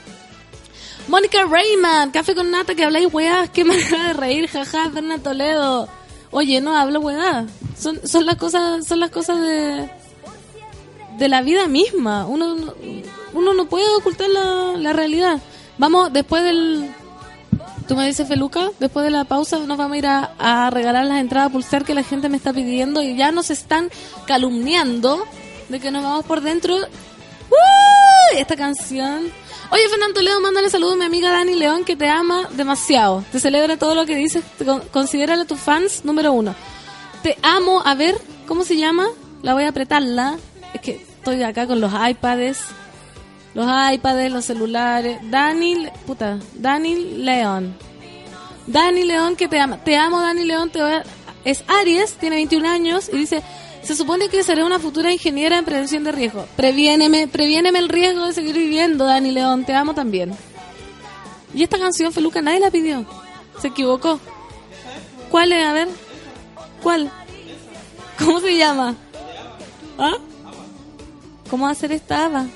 Mónica 1.08 1.44
Rayman, 1.44 2.10
café 2.12 2.34
con 2.34 2.50
nata 2.50 2.74
que 2.74 2.84
habláis 2.84 3.12
weás, 3.12 3.50
qué 3.50 3.64
manera 3.66 4.04
de 4.08 4.12
reír, 4.14 4.48
jaja, 4.48 4.90
Fernando 4.90 5.22
Toledo. 5.22 5.88
Oye, 6.30 6.60
no 6.60 6.76
hablo 6.76 7.00
weá. 7.00 7.46
Son, 7.78 8.00
son 8.06 8.24
las 8.26 8.36
cosas, 8.36 8.86
son 8.86 9.00
las 9.00 9.10
cosas 9.10 9.38
de, 9.40 9.88
de 11.18 11.28
la 11.28 11.42
vida 11.42 11.68
misma. 11.68 12.26
Uno, 12.26 12.54
no- 12.54 12.74
uno 13.34 13.52
no 13.52 13.66
puede 13.66 13.86
ocultar 13.96 14.28
la, 14.30 14.74
la 14.78 14.92
realidad. 14.92 15.40
Vamos, 15.78 16.12
después 16.12 16.42
del... 16.42 16.88
Tú 17.86 17.96
me 17.96 18.06
dices, 18.06 18.26
Feluca, 18.26 18.70
después 18.80 19.04
de 19.04 19.10
la 19.10 19.24
pausa 19.24 19.58
nos 19.58 19.76
vamos 19.76 19.92
a 19.94 19.98
ir 19.98 20.06
a, 20.06 20.32
a 20.38 20.70
regalar 20.70 21.04
las 21.04 21.20
entradas 21.20 21.50
a 21.50 21.52
pulsar 21.52 21.84
que 21.84 21.92
la 21.92 22.02
gente 22.02 22.30
me 22.30 22.38
está 22.38 22.52
pidiendo 22.54 23.02
y 23.02 23.14
ya 23.14 23.30
nos 23.30 23.50
están 23.50 23.90
calumniando 24.26 25.22
de 25.68 25.80
que 25.80 25.90
nos 25.90 26.02
vamos 26.02 26.24
por 26.24 26.40
dentro. 26.40 26.76
Esta 28.34 28.56
canción. 28.56 29.30
Oye, 29.70 29.88
Fernando 29.88 30.14
Toledo, 30.14 30.40
mándale 30.40 30.68
saludos 30.70 30.94
a 30.94 30.96
mi 30.96 31.04
amiga 31.04 31.30
Dani 31.30 31.54
León 31.54 31.84
que 31.84 31.96
te 31.96 32.08
ama 32.08 32.48
demasiado. 32.52 33.24
Te 33.32 33.38
celebra 33.40 33.76
todo 33.76 33.94
lo 33.94 34.06
que 34.06 34.16
dices. 34.16 34.42
Considérala 34.92 35.44
tu 35.44 35.56
fans 35.56 36.04
número 36.04 36.32
uno. 36.32 36.54
Te 37.22 37.38
amo. 37.42 37.82
A 37.84 37.94
ver, 37.94 38.16
¿cómo 38.46 38.64
se 38.64 38.76
llama? 38.76 39.06
La 39.42 39.54
voy 39.54 39.64
a 39.64 39.68
apretarla. 39.68 40.36
Es 40.72 40.80
que 40.80 40.92
estoy 41.18 41.42
acá 41.42 41.66
con 41.66 41.80
los 41.80 41.92
iPads. 41.92 42.58
Los 43.54 43.66
iPads, 43.92 44.32
los 44.32 44.44
celulares. 44.44 45.18
Dani, 45.30 45.86
puta, 46.06 46.38
Dani 46.54 46.94
León. 47.18 47.76
Dani 48.66 49.04
León 49.04 49.36
que 49.36 49.46
te 49.48 49.60
ama. 49.60 49.78
Te 49.84 49.96
amo, 49.96 50.20
Dani 50.20 50.44
León. 50.44 50.70
Te 50.70 50.82
voy 50.82 50.92
a- 50.92 51.04
Es 51.44 51.62
Aries, 51.68 52.14
tiene 52.14 52.36
21 52.36 52.66
años 52.66 53.10
y 53.12 53.16
dice, 53.18 53.42
se 53.84 53.94
supone 53.94 54.28
que 54.28 54.42
seré 54.42 54.64
una 54.64 54.78
futura 54.78 55.12
ingeniera 55.12 55.58
en 55.58 55.64
prevención 55.64 56.04
de 56.04 56.12
riesgo. 56.12 56.46
Previéneme, 56.56 57.28
previéneme 57.28 57.78
el 57.78 57.88
riesgo 57.88 58.26
de 58.26 58.32
seguir 58.32 58.56
viviendo, 58.56 59.04
Dani 59.04 59.30
León. 59.30 59.64
Te 59.64 59.74
amo 59.74 59.94
también. 59.94 60.34
Y 61.54 61.62
esta 61.62 61.78
canción, 61.78 62.12
Feluca, 62.12 62.42
nadie 62.42 62.60
la 62.60 62.70
pidió. 62.70 63.04
Se 63.60 63.68
equivocó. 63.68 64.18
¿Cuál 65.30 65.52
es? 65.52 65.64
A 65.64 65.72
ver. 65.72 65.88
¿Cuál? 66.82 67.10
¿Cómo 68.18 68.40
se 68.40 68.56
llama? 68.56 68.94
¿Ah? 69.98 70.14
¿Cómo 71.50 71.66
va 71.66 71.72
a 71.72 71.74
ser 71.74 71.92
esta 71.92 72.26
Ava? 72.26 72.46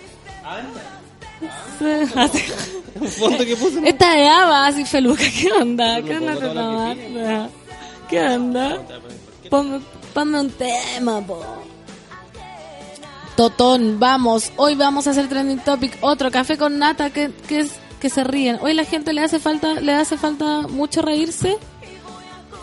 Esta 3.85 4.15
de 4.15 4.29
Ava, 4.29 4.67
así 4.67 4.85
Feluca, 4.85 5.23
¿qué 5.23 5.53
onda? 5.53 6.03
¿Qué 6.03 6.17
onda 6.17 6.35
te 6.35 6.49
tomaste? 6.49 7.51
¿Qué 8.09 8.21
onda? 8.21 8.83
Ponme, 9.51 9.81
ponme 10.15 10.41
un 10.41 10.51
tema. 10.51 11.23
Totón, 13.37 14.01
vamos. 14.01 14.51
Hoy 14.57 14.75
vamos 14.75 15.07
a 15.07 15.11
hacer 15.11 15.29
trending 15.29 15.61
topic. 15.61 15.97
Otro 16.01 16.31
café 16.31 16.57
con 16.59 16.79
nata 16.79 17.11
que, 17.11 17.31
que, 17.47 17.61
es- 17.61 17.73
que 18.01 18.11
se 18.11 18.25
ríen. 18.25 18.59
Hoy 18.61 18.75
la 18.75 18.85
gente 18.85 19.13
le 19.13 19.23
hace 19.23 19.39
falta, 19.39 19.75
le 19.75 19.93
hace 19.93 20.17
falta 20.17 20.63
mucho 20.69 21.03
reírse. 21.03 21.57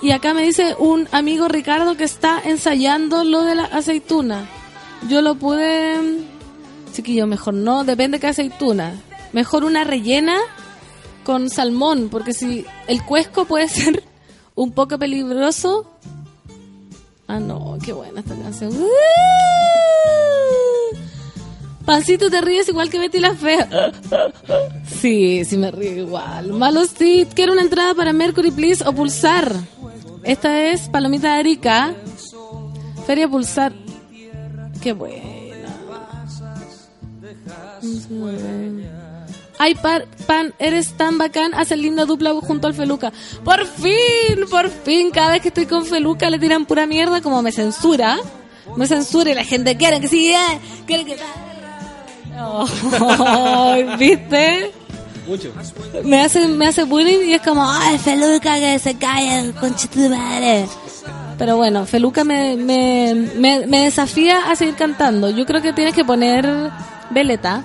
Y 0.01 0.11
acá 0.11 0.33
me 0.33 0.43
dice 0.43 0.75
un 0.77 1.07
amigo 1.11 1.47
Ricardo 1.47 1.95
que 1.95 2.03
está 2.03 2.41
ensayando 2.43 3.23
lo 3.23 3.43
de 3.43 3.55
la 3.55 3.63
aceituna. 3.65 4.47
Yo 5.09 5.21
lo 5.21 5.35
pude. 5.35 6.25
Chiquillo, 6.93 7.27
mejor 7.27 7.53
no, 7.53 7.83
depende 7.83 8.19
qué 8.19 8.27
aceituna. 8.27 8.93
Mejor 9.33 9.63
una 9.63 9.83
rellena 9.83 10.37
con 11.23 11.49
salmón, 11.49 12.09
porque 12.09 12.33
si 12.33 12.65
el 12.87 13.03
cuesco 13.03 13.45
puede 13.45 13.67
ser 13.69 14.03
un 14.55 14.71
poco 14.73 14.97
peligroso. 14.99 15.89
Ah, 17.27 17.39
no, 17.39 17.77
qué 17.83 17.91
buena 17.93 18.19
esta 18.19 18.35
canción. 18.35 18.71
¡Uh! 18.71 18.85
Pancito, 21.85 22.29
te 22.29 22.41
ríes 22.41 22.67
igual 22.67 22.89
que 22.89 22.97
Betty 22.97 23.19
la 23.19 23.35
Fea. 23.35 23.91
Sí, 24.87 25.45
sí 25.45 25.57
me 25.57 25.69
río 25.71 26.03
igual. 26.03 26.51
Malos 26.53 26.93
tips. 26.95 27.35
Quiero 27.35 27.53
una 27.53 27.61
entrada 27.61 27.93
para 27.93 28.11
Mercury, 28.11 28.51
please, 28.51 28.83
o 28.87 28.93
Pulsar. 28.93 29.53
Esta 30.23 30.71
es 30.71 30.89
Palomita 30.89 31.33
de 31.33 31.39
Arica. 31.39 31.93
Feria 33.05 33.27
Pulsar. 33.27 33.73
Qué 34.81 34.93
buena. 34.93 35.25
Ay, 39.57 39.75
par- 39.75 40.05
pan, 40.27 40.53
eres 40.59 40.93
tan 40.97 41.17
bacán, 41.17 41.53
haces 41.53 41.77
linda 41.77 42.05
dupla 42.05 42.33
junto 42.41 42.67
al 42.67 42.73
Feluca. 42.73 43.11
Por 43.43 43.65
fin, 43.65 44.45
por 44.49 44.69
fin, 44.69 45.11
cada 45.11 45.31
vez 45.31 45.41
que 45.41 45.47
estoy 45.47 45.65
con 45.65 45.85
Feluca 45.85 46.29
le 46.29 46.39
tiran 46.39 46.65
pura 46.65 46.85
mierda 46.85 47.21
como 47.21 47.41
me 47.41 47.51
censura. 47.51 48.17
me 48.75 48.85
censura 48.87 49.31
y 49.31 49.35
la 49.35 49.45
gente 49.45 49.77
quiere 49.77 49.99
que 50.01 50.07
siga, 50.07 50.41
quiere 50.85 51.05
que... 51.05 51.17
Oh, 52.37 52.67
¿Viste? 53.97 54.71
Mucho. 55.27 55.51
Me 56.03 56.21
hace, 56.21 56.47
me 56.47 56.67
hace 56.67 56.83
bullying 56.83 57.25
y 57.29 57.33
es 57.33 57.41
como, 57.41 57.63
ay, 57.67 57.97
Feluca, 57.97 58.59
que 58.59 58.77
se 58.77 58.95
calle, 58.97 59.53
concha 59.59 59.87
tu 59.89 60.07
madre. 60.09 60.67
Pero 61.37 61.57
bueno, 61.57 61.85
Feluca 61.85 62.23
me, 62.23 62.55
me, 62.57 63.13
me, 63.35 63.65
me 63.67 63.83
desafía 63.85 64.49
a 64.51 64.55
seguir 64.55 64.75
cantando. 64.75 65.29
Yo 65.29 65.45
creo 65.45 65.61
que 65.61 65.73
tienes 65.73 65.93
que 65.93 66.03
poner 66.05 66.45
veleta. 67.09 67.63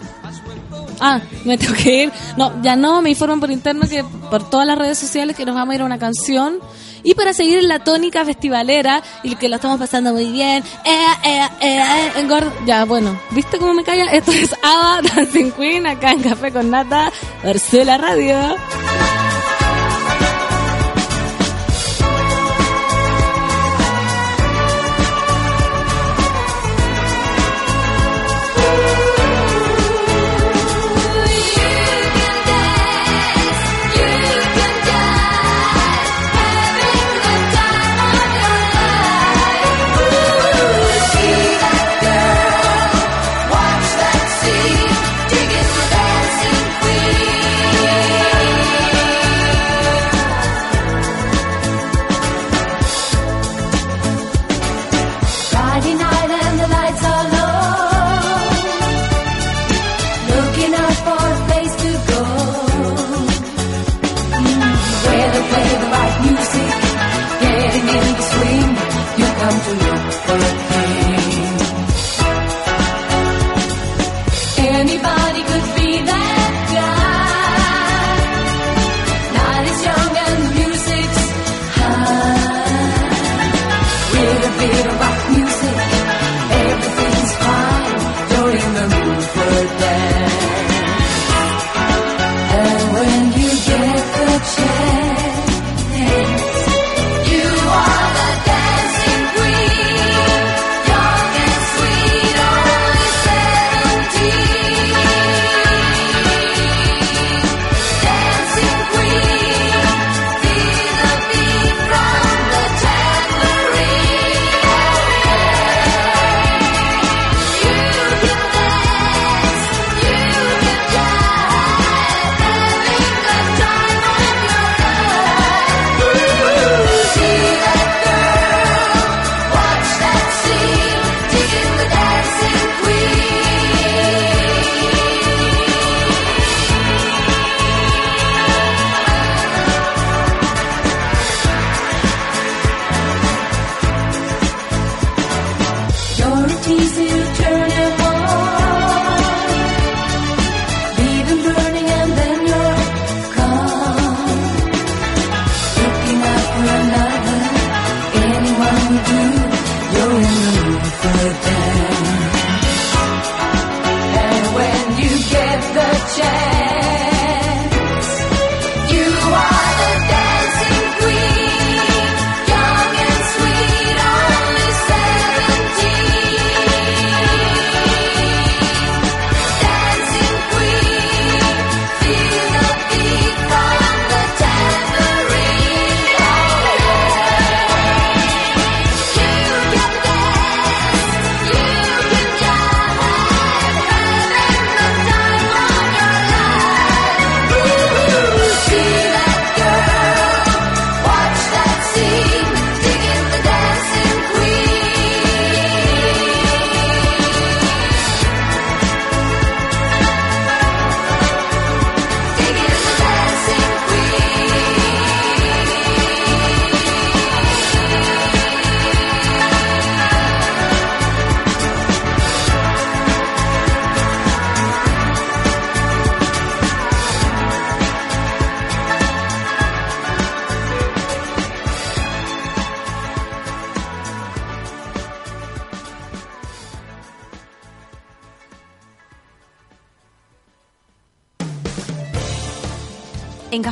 Ah, 1.00 1.20
me 1.44 1.56
tengo 1.58 1.74
que 1.74 2.04
ir. 2.04 2.12
No, 2.36 2.62
ya 2.62 2.76
no, 2.76 3.02
me 3.02 3.10
informan 3.10 3.40
por 3.40 3.50
interno 3.50 3.88
que 3.88 4.04
por 4.30 4.48
todas 4.48 4.66
las 4.66 4.78
redes 4.78 4.98
sociales 4.98 5.34
que 5.34 5.44
nos 5.44 5.54
vamos 5.54 5.72
a 5.72 5.74
ir 5.76 5.82
a 5.82 5.84
una 5.84 5.98
canción. 5.98 6.58
Y 7.02 7.14
para 7.14 7.32
seguir 7.32 7.58
en 7.58 7.68
la 7.68 7.78
tónica 7.78 8.24
festivalera 8.24 9.02
y 9.22 9.34
que 9.36 9.48
lo 9.48 9.56
estamos 9.56 9.78
pasando 9.78 10.12
muy 10.12 10.30
bien. 10.30 10.62
Eh, 10.84 11.06
eh, 11.24 11.48
eh, 11.62 12.28
Ya, 12.66 12.84
bueno, 12.84 13.18
¿viste 13.30 13.58
cómo 13.58 13.72
me 13.72 13.84
calla? 13.84 14.04
Esto 14.12 14.32
es 14.32 14.54
Ava 14.62 15.00
Dancing 15.16 15.52
Queen 15.52 15.86
acá 15.86 16.12
en 16.12 16.22
Café 16.22 16.52
con 16.52 16.70
Nata, 16.70 17.10
Ursula 17.42 17.96
Radio. 17.96 18.56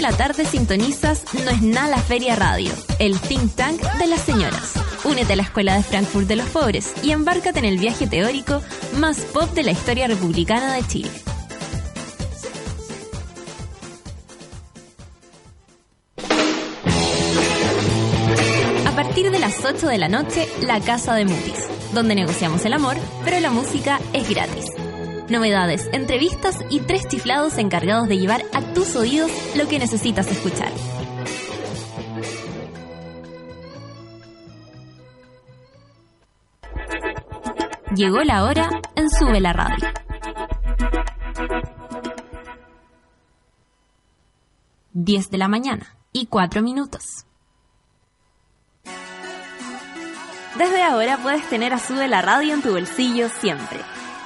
De 0.00 0.06
la 0.10 0.16
tarde 0.16 0.46
sintonizas 0.46 1.24
No 1.44 1.50
es 1.50 1.60
nada 1.60 1.88
la 1.88 1.98
Feria 1.98 2.34
Radio, 2.34 2.72
el 2.98 3.20
think 3.20 3.54
tank 3.54 3.82
de 3.98 4.06
las 4.06 4.22
señoras. 4.22 4.72
Únete 5.04 5.34
a 5.34 5.36
la 5.36 5.42
Escuela 5.42 5.74
de 5.74 5.82
Frankfurt 5.82 6.26
de 6.26 6.36
los 6.36 6.48
Pobres 6.48 6.94
y 7.02 7.10
embárcate 7.10 7.58
en 7.58 7.66
el 7.66 7.76
viaje 7.76 8.06
teórico 8.06 8.62
más 8.96 9.18
pop 9.20 9.50
de 9.52 9.62
la 9.62 9.72
historia 9.72 10.06
republicana 10.06 10.72
de 10.72 10.86
Chile. 10.86 11.10
A 18.86 18.92
partir 18.96 19.30
de 19.30 19.38
las 19.38 19.62
8 19.62 19.86
de 19.86 19.98
la 19.98 20.08
noche, 20.08 20.48
La 20.62 20.80
Casa 20.80 21.14
de 21.14 21.26
Mutis, 21.26 21.68
donde 21.92 22.14
negociamos 22.14 22.64
el 22.64 22.72
amor, 22.72 22.96
pero 23.24 23.38
la 23.40 23.50
música 23.50 24.00
es 24.14 24.26
gratis. 24.30 24.64
Novedades, 25.28 25.88
entrevistas 25.92 26.58
y 26.70 26.80
tres 26.80 27.06
chiflados 27.06 27.58
encargados 27.58 28.08
de 28.08 28.18
llevar 28.18 28.42
a 28.52 28.62
tus 28.80 28.96
oídos 28.96 29.30
lo 29.56 29.68
que 29.68 29.78
necesitas 29.78 30.26
escuchar. 30.28 30.72
Llegó 37.94 38.20
la 38.22 38.44
hora 38.44 38.70
en 38.96 39.10
Sube 39.10 39.38
la 39.38 39.52
Radio. 39.52 39.86
Diez 44.94 45.28
de 45.28 45.36
la 45.36 45.48
mañana 45.48 45.98
y 46.14 46.24
cuatro 46.24 46.62
minutos. 46.62 47.26
Desde 50.56 50.82
ahora 50.82 51.18
puedes 51.18 51.46
tener 51.50 51.74
a 51.74 51.78
Sube 51.78 52.08
la 52.08 52.22
Radio 52.22 52.54
en 52.54 52.62
tu 52.62 52.70
bolsillo 52.70 53.28
siempre. 53.28 53.80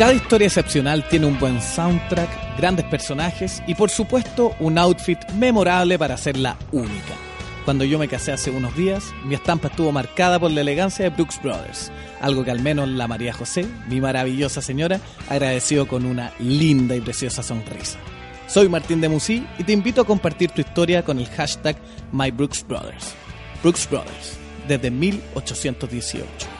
Cada 0.00 0.14
historia 0.14 0.46
excepcional 0.46 1.06
tiene 1.06 1.26
un 1.26 1.38
buen 1.38 1.60
soundtrack, 1.60 2.56
grandes 2.56 2.86
personajes 2.86 3.62
y 3.66 3.74
por 3.74 3.90
supuesto 3.90 4.56
un 4.58 4.78
outfit 4.78 5.18
memorable 5.32 5.98
para 5.98 6.14
hacerla 6.14 6.56
única. 6.72 7.14
Cuando 7.66 7.84
yo 7.84 7.98
me 7.98 8.08
casé 8.08 8.32
hace 8.32 8.50
unos 8.50 8.74
días, 8.74 9.12
mi 9.26 9.34
estampa 9.34 9.68
estuvo 9.68 9.92
marcada 9.92 10.40
por 10.40 10.52
la 10.52 10.62
elegancia 10.62 11.04
de 11.04 11.10
Brooks 11.10 11.42
Brothers, 11.42 11.92
algo 12.22 12.42
que 12.44 12.50
al 12.50 12.60
menos 12.60 12.88
la 12.88 13.08
María 13.08 13.34
José, 13.34 13.66
mi 13.90 14.00
maravillosa 14.00 14.62
señora, 14.62 15.00
agradeció 15.28 15.86
con 15.86 16.06
una 16.06 16.32
linda 16.38 16.96
y 16.96 17.02
preciosa 17.02 17.42
sonrisa. 17.42 17.98
Soy 18.46 18.70
Martín 18.70 19.02
de 19.02 19.10
Musí 19.10 19.46
y 19.58 19.64
te 19.64 19.74
invito 19.74 20.00
a 20.00 20.06
compartir 20.06 20.50
tu 20.50 20.62
historia 20.62 21.04
con 21.04 21.18
el 21.18 21.28
hashtag 21.28 21.76
MyBrooksBrothers. 22.12 23.14
Brooks 23.62 23.86
Brothers, 23.90 24.38
desde 24.66 24.90
1818. 24.90 26.59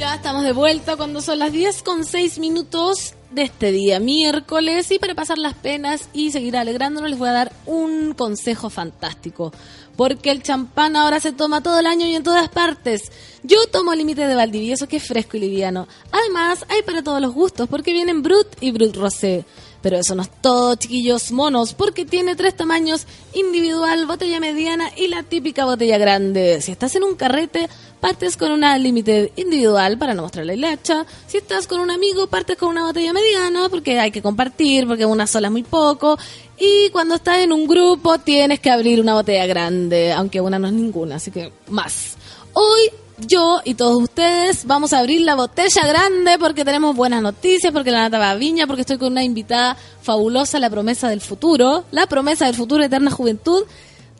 Ya 0.00 0.14
estamos 0.14 0.44
de 0.44 0.52
vuelta 0.52 0.96
cuando 0.96 1.20
son 1.20 1.40
las 1.40 1.52
10 1.52 1.82
con 1.82 2.06
6 2.06 2.38
minutos 2.38 3.12
de 3.32 3.42
este 3.42 3.70
día 3.70 4.00
miércoles 4.00 4.90
y 4.90 4.98
para 4.98 5.14
pasar 5.14 5.36
las 5.36 5.52
penas 5.52 6.08
y 6.14 6.30
seguir 6.30 6.56
alegrándonos 6.56 7.10
les 7.10 7.18
voy 7.18 7.28
a 7.28 7.32
dar 7.32 7.52
un 7.66 8.14
consejo 8.14 8.70
fantástico 8.70 9.52
porque 10.00 10.30
el 10.30 10.42
champán 10.42 10.96
ahora 10.96 11.20
se 11.20 11.32
toma 11.32 11.62
todo 11.62 11.78
el 11.78 11.86
año 11.86 12.06
y 12.06 12.14
en 12.14 12.22
todas 12.22 12.48
partes. 12.48 13.12
Yo 13.42 13.58
tomo 13.70 13.94
límite 13.94 14.26
de 14.26 14.34
Valdivieso 14.34 14.88
que 14.88 14.96
es 14.96 15.06
fresco 15.06 15.36
y 15.36 15.40
liviano. 15.40 15.86
Además 16.10 16.64
hay 16.70 16.80
para 16.80 17.02
todos 17.02 17.20
los 17.20 17.34
gustos 17.34 17.68
porque 17.68 17.92
vienen 17.92 18.22
Brut 18.22 18.46
y 18.62 18.70
Brut 18.70 18.96
Rosé. 18.96 19.44
Pero 19.82 19.98
eso 19.98 20.14
no 20.14 20.22
es 20.22 20.30
todo, 20.40 20.74
chiquillos 20.74 21.32
monos, 21.32 21.72
porque 21.72 22.04
tiene 22.04 22.36
tres 22.36 22.54
tamaños, 22.54 23.06
individual, 23.32 24.06
botella 24.06 24.40
mediana 24.40 24.90
y 24.96 25.08
la 25.08 25.22
típica 25.22 25.64
botella 25.66 25.96
grande. 25.96 26.60
Si 26.62 26.72
estás 26.72 26.96
en 26.96 27.04
un 27.04 27.14
carrete, 27.14 27.68
partes 28.00 28.36
con 28.36 28.50
una 28.50 28.76
límite 28.78 29.32
individual 29.36 29.98
para 29.98 30.14
no 30.14 30.22
mostrarle 30.22 30.56
la 30.56 30.72
hacha. 30.72 31.06
Si 31.26 31.36
estás 31.36 31.66
con 31.66 31.80
un 31.80 31.90
amigo, 31.90 32.26
partes 32.26 32.56
con 32.56 32.70
una 32.70 32.84
botella 32.84 33.12
mediana 33.12 33.68
porque 33.68 34.00
hay 34.00 34.10
que 34.10 34.22
compartir, 34.22 34.86
porque 34.86 35.06
una 35.06 35.26
sola 35.26 35.48
es 35.48 35.52
muy 35.52 35.62
poco. 35.62 36.18
Y 36.58 36.90
cuando 36.90 37.14
estás 37.14 37.38
en 37.38 37.52
un 37.52 37.66
grupo, 37.66 38.18
tienes 38.18 38.60
que 38.60 38.70
abrir 38.70 39.00
una 39.00 39.14
botella 39.14 39.46
grande, 39.46 40.12
aunque 40.12 40.40
una 40.40 40.58
no 40.58 40.66
es 40.66 40.72
ninguna, 40.72 41.16
así 41.16 41.30
que 41.30 41.52
más. 41.68 42.16
Hoy 42.52 42.90
yo 43.26 43.60
y 43.64 43.74
todos 43.74 44.02
ustedes 44.02 44.64
vamos 44.64 44.92
a 44.92 44.98
abrir 44.98 45.20
la 45.20 45.34
botella 45.34 45.86
grande 45.86 46.38
porque 46.38 46.64
tenemos 46.64 46.96
buenas 46.96 47.22
noticias, 47.22 47.72
porque 47.72 47.90
la 47.90 48.00
nata 48.00 48.18
va 48.18 48.30
a 48.30 48.34
viña, 48.34 48.66
porque 48.66 48.82
estoy 48.82 48.98
con 48.98 49.12
una 49.12 49.24
invitada 49.24 49.76
fabulosa, 50.02 50.58
la 50.58 50.70
promesa 50.70 51.08
del 51.08 51.20
futuro, 51.20 51.84
la 51.90 52.06
promesa 52.06 52.46
del 52.46 52.54
futuro, 52.54 52.82
eterna 52.82 53.10
juventud. 53.10 53.64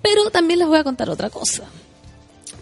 Pero 0.03 0.31
también 0.31 0.59
les 0.59 0.69
voy 0.69 0.79
a 0.79 0.85
contar 0.85 1.11
otra 1.11 1.29
cosa. 1.29 1.65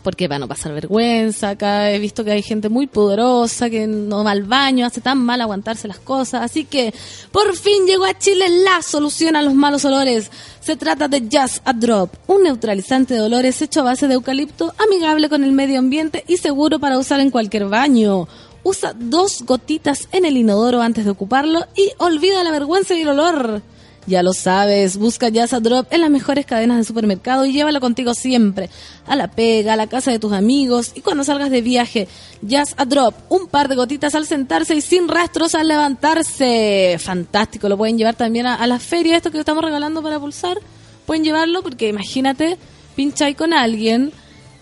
Porque 0.02 0.28
van 0.28 0.42
a 0.42 0.46
pasar 0.46 0.72
vergüenza, 0.72 1.50
acá 1.50 1.90
he 1.90 1.98
visto 1.98 2.24
que 2.24 2.30
hay 2.30 2.42
gente 2.42 2.68
muy 2.68 2.86
poderosa 2.86 3.68
que 3.68 3.86
no 3.86 4.24
va 4.24 4.30
al 4.30 4.44
baño, 4.44 4.86
hace 4.86 5.00
tan 5.00 5.18
mal 5.18 5.40
aguantarse 5.40 5.88
las 5.88 5.98
cosas. 5.98 6.42
Así 6.42 6.64
que 6.64 6.94
por 7.32 7.54
fin 7.56 7.86
llegó 7.86 8.04
a 8.04 8.16
Chile 8.16 8.48
la 8.48 8.82
solución 8.82 9.36
a 9.36 9.42
los 9.42 9.54
malos 9.54 9.84
olores. 9.84 10.30
Se 10.60 10.76
trata 10.76 11.08
de 11.08 11.28
Just 11.30 11.66
a 11.66 11.72
Drop, 11.72 12.14
un 12.26 12.42
neutralizante 12.42 13.14
de 13.14 13.20
olores 13.20 13.60
hecho 13.62 13.80
a 13.80 13.84
base 13.84 14.08
de 14.08 14.14
eucalipto, 14.14 14.74
amigable 14.78 15.28
con 15.28 15.44
el 15.44 15.52
medio 15.52 15.78
ambiente 15.78 16.24
y 16.28 16.36
seguro 16.36 16.78
para 16.78 16.98
usar 16.98 17.20
en 17.20 17.30
cualquier 17.30 17.66
baño. 17.66 18.28
Usa 18.62 18.92
dos 18.94 19.42
gotitas 19.42 20.08
en 20.12 20.24
el 20.24 20.36
inodoro 20.36 20.82
antes 20.82 21.04
de 21.04 21.10
ocuparlo 21.10 21.66
y 21.76 21.90
olvida 21.98 22.44
la 22.44 22.50
vergüenza 22.50 22.94
y 22.94 23.02
el 23.02 23.08
olor. 23.08 23.62
Ya 24.08 24.22
lo 24.22 24.32
sabes, 24.32 24.96
busca 24.96 25.28
Just 25.30 25.52
a 25.52 25.60
Drop 25.60 25.92
en 25.92 26.00
las 26.00 26.08
mejores 26.08 26.46
cadenas 26.46 26.78
de 26.78 26.84
supermercado 26.84 27.44
y 27.44 27.52
llévalo 27.52 27.78
contigo 27.78 28.14
siempre. 28.14 28.70
A 29.06 29.14
la 29.16 29.30
pega, 29.30 29.74
a 29.74 29.76
la 29.76 29.86
casa 29.86 30.10
de 30.10 30.18
tus 30.18 30.32
amigos 30.32 30.92
y 30.94 31.02
cuando 31.02 31.24
salgas 31.24 31.50
de 31.50 31.60
viaje. 31.60 32.08
Just 32.40 32.72
a 32.78 32.86
Drop, 32.86 33.14
un 33.28 33.48
par 33.48 33.68
de 33.68 33.74
gotitas 33.74 34.14
al 34.14 34.24
sentarse 34.24 34.74
y 34.74 34.80
sin 34.80 35.08
rastros 35.08 35.54
al 35.54 35.68
levantarse. 35.68 36.96
Fantástico, 36.98 37.68
lo 37.68 37.76
pueden 37.76 37.98
llevar 37.98 38.14
también 38.14 38.46
a, 38.46 38.54
a 38.54 38.66
la 38.66 38.78
feria, 38.78 39.14
esto 39.14 39.30
que 39.30 39.40
estamos 39.40 39.62
regalando 39.62 40.02
para 40.02 40.18
pulsar. 40.18 40.58
Pueden 41.04 41.22
llevarlo 41.22 41.62
porque 41.62 41.88
imagínate, 41.88 42.56
pincháis 42.96 43.36
con 43.36 43.52
alguien 43.52 44.10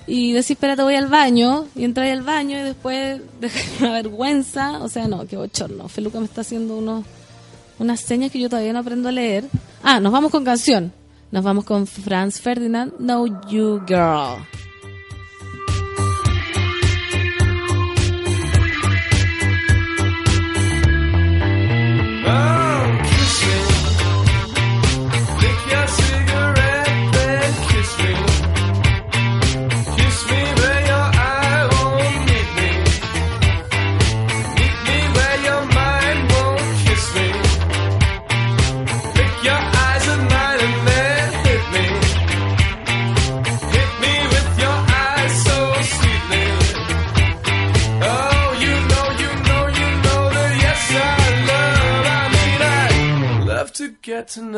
y 0.08 0.32
decís, 0.32 0.52
espérate, 0.52 0.82
voy 0.82 0.96
al 0.96 1.06
baño, 1.06 1.66
y 1.76 1.84
entráis 1.84 2.12
al 2.12 2.22
baño 2.22 2.58
y 2.58 2.62
después 2.62 3.20
dejáis 3.40 3.80
una 3.80 3.92
vergüenza. 3.92 4.82
O 4.82 4.88
sea, 4.88 5.06
no, 5.06 5.24
qué 5.24 5.36
bochorno. 5.36 5.88
Feluca 5.88 6.18
me 6.18 6.26
está 6.26 6.40
haciendo 6.40 6.76
unos 6.78 7.04
unas 7.78 8.00
señas 8.00 8.30
que 8.30 8.40
yo 8.40 8.48
todavía 8.48 8.72
no 8.72 8.80
aprendo 8.80 9.08
a 9.08 9.12
leer. 9.12 9.44
Ah, 9.82 10.00
nos 10.00 10.12
vamos 10.12 10.30
con 10.30 10.44
canción. 10.44 10.92
Nos 11.30 11.44
vamos 11.44 11.64
con 11.64 11.86
Franz 11.86 12.40
Ferdinand, 12.40 12.92
Know 12.98 13.26
You 13.48 13.82
Girl. 13.86 14.44
Oh, 22.28 22.65
Jackson 54.36 54.52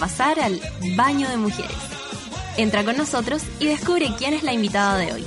pasar 0.00 0.40
al 0.40 0.60
baño 0.96 1.28
de 1.28 1.36
mujeres. 1.36 1.76
Entra 2.56 2.82
con 2.84 2.96
nosotros 2.96 3.42
y 3.60 3.66
descubre 3.66 4.10
quién 4.18 4.34
es 4.34 4.42
la 4.42 4.52
invitada 4.52 4.96
de 4.96 5.12
hoy. 5.12 5.24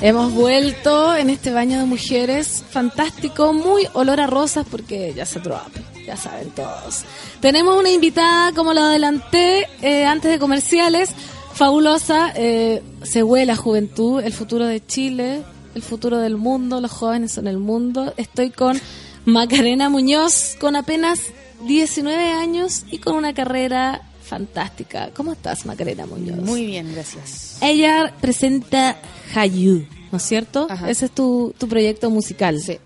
Hemos 0.00 0.32
vuelto 0.32 1.14
en 1.14 1.30
este 1.30 1.52
baño 1.52 1.78
de 1.78 1.84
mujeres 1.86 2.64
fantástico, 2.68 3.52
muy 3.52 3.86
olor 3.92 4.20
a 4.20 4.26
rosas 4.26 4.66
porque 4.70 5.14
ya 5.14 5.24
se 5.24 5.40
drop, 5.40 5.70
ya 6.06 6.16
saben 6.16 6.50
todos. 6.50 7.04
Tenemos 7.40 7.78
una 7.78 7.90
invitada, 7.90 8.52
como 8.52 8.74
lo 8.74 8.82
adelanté 8.82 9.68
eh, 9.80 10.04
antes 10.04 10.30
de 10.30 10.38
comerciales, 10.38 11.10
fabulosa, 11.54 12.32
eh, 12.34 12.82
se 13.02 13.22
huele 13.22 13.52
a 13.52 13.56
juventud, 13.56 14.22
el 14.22 14.32
futuro 14.32 14.66
de 14.66 14.84
Chile, 14.84 15.42
el 15.74 15.82
futuro 15.82 16.18
del 16.18 16.36
mundo, 16.36 16.80
los 16.80 16.90
jóvenes 16.90 17.32
son 17.32 17.46
el 17.46 17.58
mundo. 17.58 18.12
Estoy 18.16 18.50
con 18.50 18.78
Macarena 19.24 19.88
Muñoz, 19.88 20.56
con 20.60 20.76
apenas 20.76 21.20
19 21.66 22.30
años 22.32 22.84
y 22.90 22.98
con 22.98 23.14
una 23.16 23.32
carrera 23.34 24.02
fantástica. 24.22 25.10
¿Cómo 25.14 25.32
estás, 25.32 25.66
Macarena 25.66 26.06
Muñoz? 26.06 26.38
Muy 26.38 26.66
bien, 26.66 26.92
gracias. 26.92 27.58
Ella 27.60 28.12
presenta 28.20 28.96
Hayu, 29.34 29.86
¿no 30.10 30.18
es 30.18 30.22
cierto? 30.24 30.66
Ajá. 30.70 30.90
Ese 30.90 31.06
es 31.06 31.10
tu, 31.12 31.54
tu 31.58 31.68
proyecto 31.68 32.10
musical. 32.10 32.60
Sí. 32.60 32.78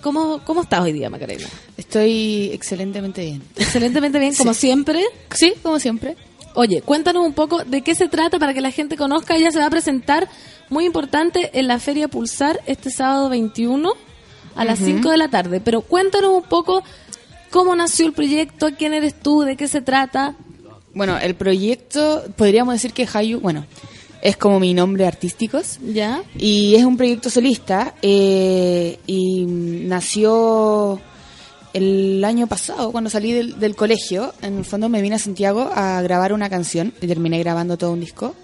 ¿Cómo, 0.00 0.40
¿Cómo 0.44 0.62
estás 0.62 0.80
hoy 0.80 0.92
día, 0.92 1.10
Macarena? 1.10 1.46
Estoy 1.76 2.50
excelentemente 2.52 3.24
bien. 3.24 3.42
Excelentemente 3.56 4.18
bien, 4.18 4.34
como 4.38 4.54
siempre. 4.54 5.02
Sí, 5.34 5.54
como 5.62 5.78
siempre. 5.80 6.16
Oye, 6.54 6.82
cuéntanos 6.82 7.24
un 7.26 7.34
poco 7.34 7.64
de 7.64 7.82
qué 7.82 7.94
se 7.94 8.08
trata 8.08 8.38
para 8.38 8.54
que 8.54 8.60
la 8.60 8.70
gente 8.70 8.96
conozca. 8.96 9.36
Ella 9.36 9.50
se 9.50 9.58
va 9.58 9.66
a 9.66 9.70
presentar, 9.70 10.28
muy 10.70 10.86
importante, 10.86 11.50
en 11.58 11.68
la 11.68 11.78
Feria 11.78 12.08
Pulsar 12.08 12.60
este 12.66 12.90
sábado 12.90 13.28
21 13.28 13.92
a 14.56 14.64
las 14.64 14.80
Ujú. 14.80 14.86
5 14.88 15.10
de 15.10 15.16
la 15.16 15.28
tarde. 15.28 15.60
Pero 15.60 15.82
cuéntanos 15.82 16.30
un 16.32 16.42
poco 16.42 16.82
cómo 17.50 17.74
nació 17.74 18.06
el 18.06 18.12
proyecto, 18.12 18.68
quién 18.76 18.94
eres 18.94 19.18
tú, 19.18 19.42
de 19.42 19.56
qué 19.56 19.68
se 19.68 19.80
trata. 19.80 20.36
Bueno, 20.94 21.18
el 21.18 21.34
proyecto, 21.34 22.24
podríamos 22.36 22.74
decir 22.74 22.92
que 22.92 23.06
Hayu, 23.12 23.40
bueno, 23.40 23.66
es 24.22 24.36
como 24.36 24.58
mi 24.58 24.74
nombre 24.74 25.06
artístico. 25.06 25.60
¿Ya? 25.82 26.22
Y 26.36 26.74
es 26.74 26.84
un 26.84 26.96
proyecto 26.96 27.30
solista 27.30 27.94
eh, 28.02 28.98
y 29.06 29.44
nació 29.46 31.00
el 31.72 32.24
año 32.24 32.46
pasado, 32.46 32.90
cuando 32.90 33.10
salí 33.10 33.32
del, 33.32 33.60
del 33.60 33.76
colegio. 33.76 34.34
En 34.42 34.58
el 34.58 34.64
fondo 34.64 34.88
me 34.88 35.02
vine 35.02 35.16
a 35.16 35.18
Santiago 35.18 35.70
a 35.72 36.00
grabar 36.02 36.32
una 36.32 36.50
canción 36.50 36.92
y 37.00 37.06
terminé 37.06 37.38
grabando 37.38 37.76
todo 37.76 37.92
un 37.92 38.00
disco. 38.00 38.34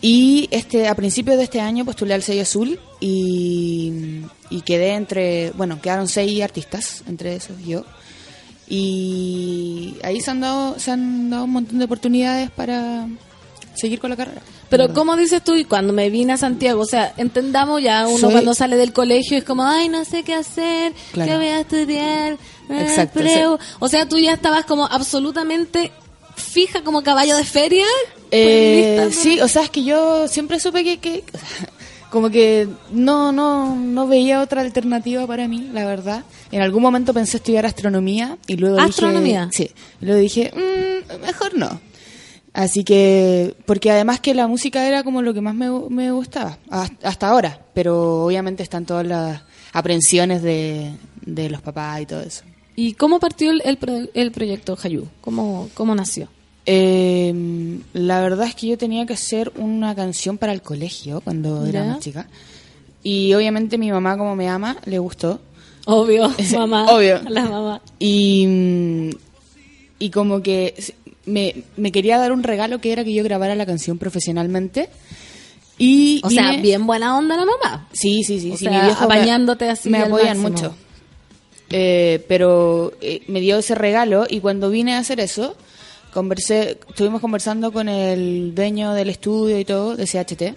Y 0.00 0.48
este 0.50 0.88
a 0.88 0.96
principios 0.96 1.36
de 1.36 1.44
este 1.44 1.60
año 1.60 1.84
postulé 1.84 2.14
al 2.14 2.24
sello 2.24 2.42
azul 2.42 2.80
y, 2.98 4.22
y 4.50 4.62
quedé 4.62 4.94
entre, 4.94 5.52
bueno, 5.52 5.80
quedaron 5.80 6.08
seis 6.08 6.42
artistas, 6.42 7.04
entre 7.06 7.36
esos 7.36 7.56
yo. 7.64 7.84
Y 8.74 9.96
ahí 10.02 10.20
se 10.20 10.30
han 10.30 10.40
dado, 10.40 10.78
se 10.78 10.90
han 10.90 11.28
dado 11.30 11.44
un 11.44 11.50
montón 11.50 11.78
de 11.78 11.84
oportunidades 11.84 12.50
para 12.50 13.06
seguir 13.74 14.00
con 14.00 14.10
la 14.10 14.16
carrera. 14.16 14.40
Pero 14.70 14.84
¿verdad? 14.84 14.94
¿cómo 14.94 15.16
dices 15.16 15.44
tú? 15.44 15.54
Y 15.54 15.64
cuando 15.64 15.92
me 15.92 16.08
vine 16.08 16.32
a 16.32 16.36
Santiago, 16.38 16.80
o 16.80 16.86
sea, 16.86 17.12
entendamos 17.18 17.82
ya, 17.82 18.06
uno 18.08 18.18
Soy- 18.18 18.32
cuando 18.32 18.54
sale 18.54 18.76
del 18.76 18.92
colegio 18.94 19.36
es 19.36 19.44
como, 19.44 19.64
ay, 19.64 19.88
no 19.90 20.04
sé 20.06 20.22
qué 20.22 20.34
hacer, 20.34 20.94
Claro. 21.12 21.30
qué 21.30 21.36
voy 21.36 21.46
a 21.48 21.60
estudiar. 21.60 22.32
eh, 22.70 22.86
Exacto, 22.88 23.20
preu". 23.20 23.58
O 23.78 23.88
sea, 23.88 24.08
tú 24.08 24.18
ya 24.18 24.32
estabas 24.32 24.64
como 24.64 24.86
absolutamente 24.86 25.92
fija 26.36 26.82
como 26.82 27.02
caballo 27.02 27.36
de 27.36 27.44
feria. 27.44 27.84
Eh, 28.30 29.00
pues, 29.02 29.16
sí, 29.16 29.38
o 29.40 29.48
sea, 29.48 29.62
es 29.64 29.70
que 29.70 29.84
yo 29.84 30.26
siempre 30.28 30.58
supe 30.58 30.82
que, 30.82 30.98
que 30.98 31.22
o 31.34 31.38
sea, 31.38 31.68
como 32.12 32.28
que 32.28 32.68
no, 32.92 33.32
no, 33.32 33.74
no 33.74 34.06
veía 34.06 34.42
otra 34.42 34.60
alternativa 34.60 35.26
para 35.26 35.48
mí, 35.48 35.70
la 35.72 35.86
verdad. 35.86 36.24
En 36.50 36.60
algún 36.60 36.82
momento 36.82 37.14
pensé 37.14 37.38
estudiar 37.38 37.64
astronomía 37.64 38.36
y 38.46 38.56
luego 38.56 38.78
¿Astronomía? 38.78 39.46
dije, 39.50 39.68
sí, 39.68 39.74
y 40.00 40.04
luego 40.04 40.20
dije, 40.20 40.52
"Mm, 40.54 41.22
mejor 41.22 41.54
no. 41.56 41.80
Así 42.52 42.84
que, 42.84 43.54
porque 43.64 43.90
además 43.90 44.20
que 44.20 44.34
la 44.34 44.46
música 44.46 44.86
era 44.86 45.02
como 45.04 45.22
lo 45.22 45.32
que 45.32 45.40
más 45.40 45.54
me, 45.54 45.70
me 45.88 46.12
gustaba, 46.12 46.58
hasta, 46.68 47.08
hasta 47.08 47.28
ahora, 47.28 47.58
pero 47.72 48.26
obviamente 48.26 48.62
están 48.62 48.84
todas 48.84 49.06
las 49.06 49.40
aprensiones 49.72 50.42
de, 50.42 50.92
de 51.24 51.48
los 51.48 51.62
papás 51.62 52.02
y 52.02 52.06
todo 52.06 52.20
eso. 52.20 52.42
¿Y 52.76 52.92
cómo 52.92 53.20
partió 53.20 53.50
el, 53.52 53.62
el, 53.64 54.10
el 54.12 54.32
proyecto 54.32 54.76
Hayu? 54.82 55.06
¿Cómo, 55.22 55.70
¿Cómo 55.72 55.94
nació? 55.94 56.28
Eh, 56.66 57.78
la 57.92 58.20
verdad 58.20 58.46
es 58.46 58.54
que 58.54 58.68
yo 58.68 58.78
tenía 58.78 59.04
que 59.06 59.14
hacer 59.14 59.52
una 59.56 59.94
canción 59.94 60.38
para 60.38 60.52
el 60.52 60.62
colegio 60.62 61.20
cuando 61.20 61.66
era 61.66 61.80
Ya. 61.84 61.86
más 61.92 62.00
chica. 62.00 62.26
Y 63.02 63.34
obviamente 63.34 63.78
mi 63.78 63.90
mamá, 63.90 64.16
como 64.16 64.36
me 64.36 64.48
ama, 64.48 64.76
le 64.84 64.98
gustó. 64.98 65.40
Obvio, 65.86 66.32
mamá. 66.54 66.86
obvio. 66.92 67.20
La 67.28 67.44
mamá. 67.44 67.80
Y, 67.98 69.10
y 69.98 70.10
como 70.10 70.42
que 70.42 70.74
me, 71.26 71.64
me 71.76 71.90
quería 71.90 72.18
dar 72.18 72.30
un 72.32 72.42
regalo 72.44 72.80
que 72.80 72.92
era 72.92 73.02
que 73.04 73.12
yo 73.12 73.24
grabara 73.24 73.54
la 73.56 73.66
canción 73.66 73.98
profesionalmente. 73.98 74.88
Y 75.78 76.20
O 76.22 76.30
sea, 76.30 76.52
bien 76.58 76.86
buena 76.86 77.16
onda 77.18 77.36
la 77.36 77.44
mamá. 77.44 77.88
Sí, 77.92 78.22
sí, 78.22 78.38
sí. 78.38 78.52
O 78.52 78.56
sí, 78.56 78.66
sea, 78.66 78.72
mi 78.78 78.86
viejo 78.86 79.00
me- 79.08 79.14
apañándote 79.16 79.68
así 79.68 79.88
Me 79.90 79.98
apoyan 79.98 80.38
máximo. 80.40 80.48
mucho. 80.50 80.74
Eh, 81.70 82.24
pero 82.28 82.92
eh, 83.00 83.22
me 83.26 83.40
dio 83.40 83.58
ese 83.58 83.74
regalo 83.74 84.26
y 84.28 84.38
cuando 84.40 84.70
vine 84.70 84.94
a 84.94 84.98
hacer 84.98 85.18
eso, 85.18 85.56
conversé, 86.12 86.78
estuvimos 86.88 87.20
conversando 87.20 87.72
con 87.72 87.88
el 87.88 88.54
dueño 88.54 88.92
del 88.92 89.10
estudio 89.10 89.58
y 89.58 89.64
todo, 89.64 89.96
de 89.96 90.06
CHT, 90.06 90.56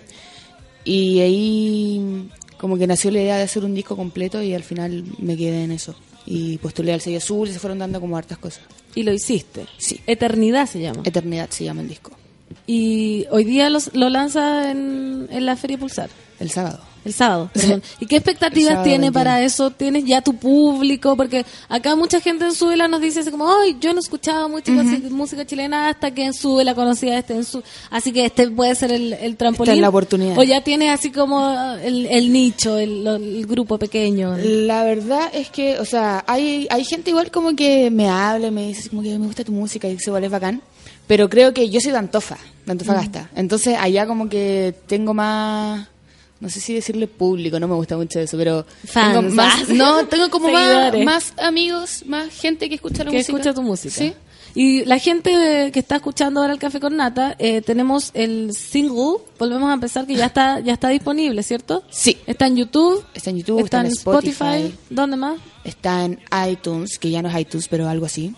y 0.83 1.19
ahí 1.19 2.29
como 2.57 2.77
que 2.77 2.87
nació 2.87 3.11
la 3.11 3.21
idea 3.21 3.37
de 3.37 3.43
hacer 3.43 3.65
un 3.65 3.73
disco 3.73 3.95
completo 3.95 4.41
y 4.41 4.53
al 4.53 4.63
final 4.63 5.03
me 5.19 5.35
quedé 5.35 5.63
en 5.63 5.71
eso. 5.71 5.95
Y 6.25 6.57
postulé 6.57 6.93
al 6.93 7.01
sello 7.01 7.17
azul 7.17 7.47
y 7.47 7.53
se 7.53 7.59
fueron 7.59 7.79
dando 7.79 8.01
como 8.01 8.17
hartas 8.17 8.37
cosas. 8.37 8.63
Y 8.95 9.03
lo 9.03 9.13
hiciste. 9.13 9.65
Sí. 9.77 10.01
Eternidad 10.07 10.67
se 10.67 10.79
llama. 10.79 11.01
Eternidad 11.03 11.49
se 11.49 11.63
llama 11.63 11.81
el 11.81 11.89
disco. 11.89 12.11
Y 12.67 13.25
hoy 13.31 13.43
día 13.43 13.69
los- 13.69 13.93
lo 13.93 14.09
lanza 14.09 14.71
en, 14.71 15.27
en 15.29 15.45
la 15.45 15.55
Feria 15.55 15.77
Pulsar. 15.77 16.09
El 16.39 16.49
sábado. 16.49 16.79
El 17.05 17.13
sábado. 17.13 17.51
perdón. 17.53 17.83
¿Y 17.99 18.07
qué 18.07 18.15
expectativas 18.15 18.81
tiene 18.81 19.11
21. 19.11 19.13
para 19.13 19.43
eso? 19.43 19.69
¿Tienes 19.69 20.05
ya 20.05 20.21
tu 20.21 20.35
público? 20.35 21.15
Porque 21.15 21.45
acá 21.69 21.95
mucha 21.95 22.19
gente 22.19 22.45
en 22.45 22.51
Súbela 22.53 22.87
nos 22.87 22.99
dice 22.99 23.19
así 23.19 23.29
como, 23.29 23.47
ay, 23.47 23.77
yo 23.79 23.93
no 23.93 23.99
escuchaba 23.99 24.47
mucha 24.47 24.71
música 25.11 25.45
chilena 25.45 25.89
hasta 25.89 26.09
que 26.09 26.25
en 26.25 26.33
Súbela 26.33 26.73
conocía 26.73 27.19
este 27.19 27.35
en 27.35 27.45
su... 27.45 27.61
Así 27.91 28.11
que 28.11 28.25
este 28.25 28.49
puede 28.49 28.73
ser 28.73 28.91
el, 28.91 29.13
el 29.13 29.37
trampolín. 29.37 29.69
Esta 29.69 29.75
es 29.75 29.81
la 29.81 29.89
oportunidad. 29.89 30.37
O 30.39 30.41
ya 30.43 30.63
tienes 30.63 30.89
así 30.89 31.11
como 31.11 31.47
el, 31.83 32.07
el 32.07 32.33
nicho, 32.33 32.79
el, 32.79 33.45
grupo 33.45 33.77
pequeño. 33.77 34.35
La 34.37 34.83
verdad 34.83 35.29
es 35.31 35.49
que, 35.51 35.77
o 35.79 35.85
sea, 35.85 36.23
hay, 36.25 36.67
hay 36.71 36.83
gente 36.85 37.11
igual 37.11 37.29
como 37.29 37.55
que 37.55 37.91
me 37.91 38.09
habla, 38.09 38.49
me 38.49 38.65
dice 38.65 38.89
como 38.89 39.03
que 39.03 39.15
me 39.19 39.27
gusta 39.27 39.43
tu 39.43 39.51
música 39.51 39.87
y 39.87 39.95
igual 40.03 40.23
es 40.23 40.31
bacán. 40.31 40.59
Pero 41.05 41.29
creo 41.29 41.53
que 41.53 41.69
yo 41.69 41.79
soy 41.79 41.91
de 41.91 41.99
Antofa, 41.99 42.37
de 42.65 42.71
Antofagasta. 42.71 43.29
Entonces 43.35 43.77
allá 43.79 44.07
como 44.07 44.29
que 44.29 44.73
tengo 44.87 45.13
más, 45.13 45.87
no 46.39 46.49
sé 46.49 46.59
si 46.59 46.73
decirle 46.73 47.07
público, 47.07 47.59
no 47.59 47.67
me 47.67 47.75
gusta 47.75 47.97
mucho 47.97 48.19
eso, 48.19 48.37
pero 48.37 48.65
Fans, 48.85 49.13
tengo 49.15 49.35
más, 49.35 49.69
no, 49.69 50.05
tengo 50.07 50.29
como 50.29 50.49
más, 50.49 50.93
más 51.03 51.33
amigos, 51.37 52.03
más 52.05 52.29
gente 52.33 52.69
que 52.69 52.75
escucha 52.75 53.03
la 53.03 53.11
que 53.11 53.17
música. 53.17 53.37
escucha 53.37 53.53
tu 53.53 53.61
música. 53.61 53.95
Sí. 53.95 54.13
Y 54.57 54.85
la 54.85 54.99
gente 54.99 55.69
que 55.73 55.79
está 55.79 55.97
escuchando 55.97 56.39
ahora 56.39 56.53
el 56.53 56.59
Café 56.59 56.79
con 56.79 56.95
Nata, 56.95 57.35
eh, 57.39 57.61
tenemos 57.61 58.11
el 58.13 58.53
single, 58.55 59.17
volvemos 59.37 59.69
a 59.69 59.73
empezar, 59.73 60.07
que 60.07 60.15
ya 60.15 60.27
está 60.27 60.61
ya 60.61 60.71
está 60.71 60.87
disponible, 60.87 61.43
¿cierto? 61.43 61.83
Sí. 61.89 62.17
Está 62.25 62.47
en 62.47 62.55
YouTube. 62.55 63.03
Está 63.13 63.31
en 63.31 63.39
YouTube, 63.39 63.65
está, 63.65 63.81
en 63.81 63.87
Spotify, 63.87 64.73
¿Dónde 64.89 65.17
más? 65.17 65.39
está 65.65 66.05
en 66.05 66.21
iTunes, 66.49 66.97
que 66.99 67.11
ya 67.11 67.21
no 67.21 67.27
es 67.27 67.37
iTunes, 67.37 67.67
pero 67.67 67.89
algo 67.89 68.05
así. 68.05 68.33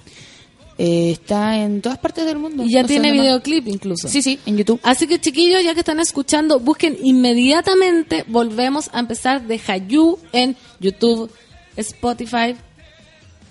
Eh, 0.79 1.09
está 1.11 1.57
en 1.57 1.81
todas 1.81 1.97
partes 1.97 2.25
del 2.25 2.37
mundo. 2.37 2.63
Y 2.63 2.71
ya 2.73 2.83
No 2.83 2.87
tiene 2.87 3.11
más. 3.11 3.21
videoclip 3.21 3.67
incluso. 3.67 4.07
Sí, 4.07 4.21
sí, 4.21 4.39
en 4.45 4.57
YouTube. 4.57 4.79
Así 4.83 5.07
que 5.07 5.19
chiquillos, 5.19 5.63
ya 5.63 5.73
que 5.73 5.79
están 5.79 5.99
escuchando, 5.99 6.59
busquen 6.59 6.97
inmediatamente, 7.01 8.23
volvemos 8.27 8.89
a 8.93 8.99
empezar 8.99 9.41
de 9.47 9.59
Hayu 9.67 10.19
en 10.33 10.55
YouTube, 10.79 11.31
Spotify 11.75 12.55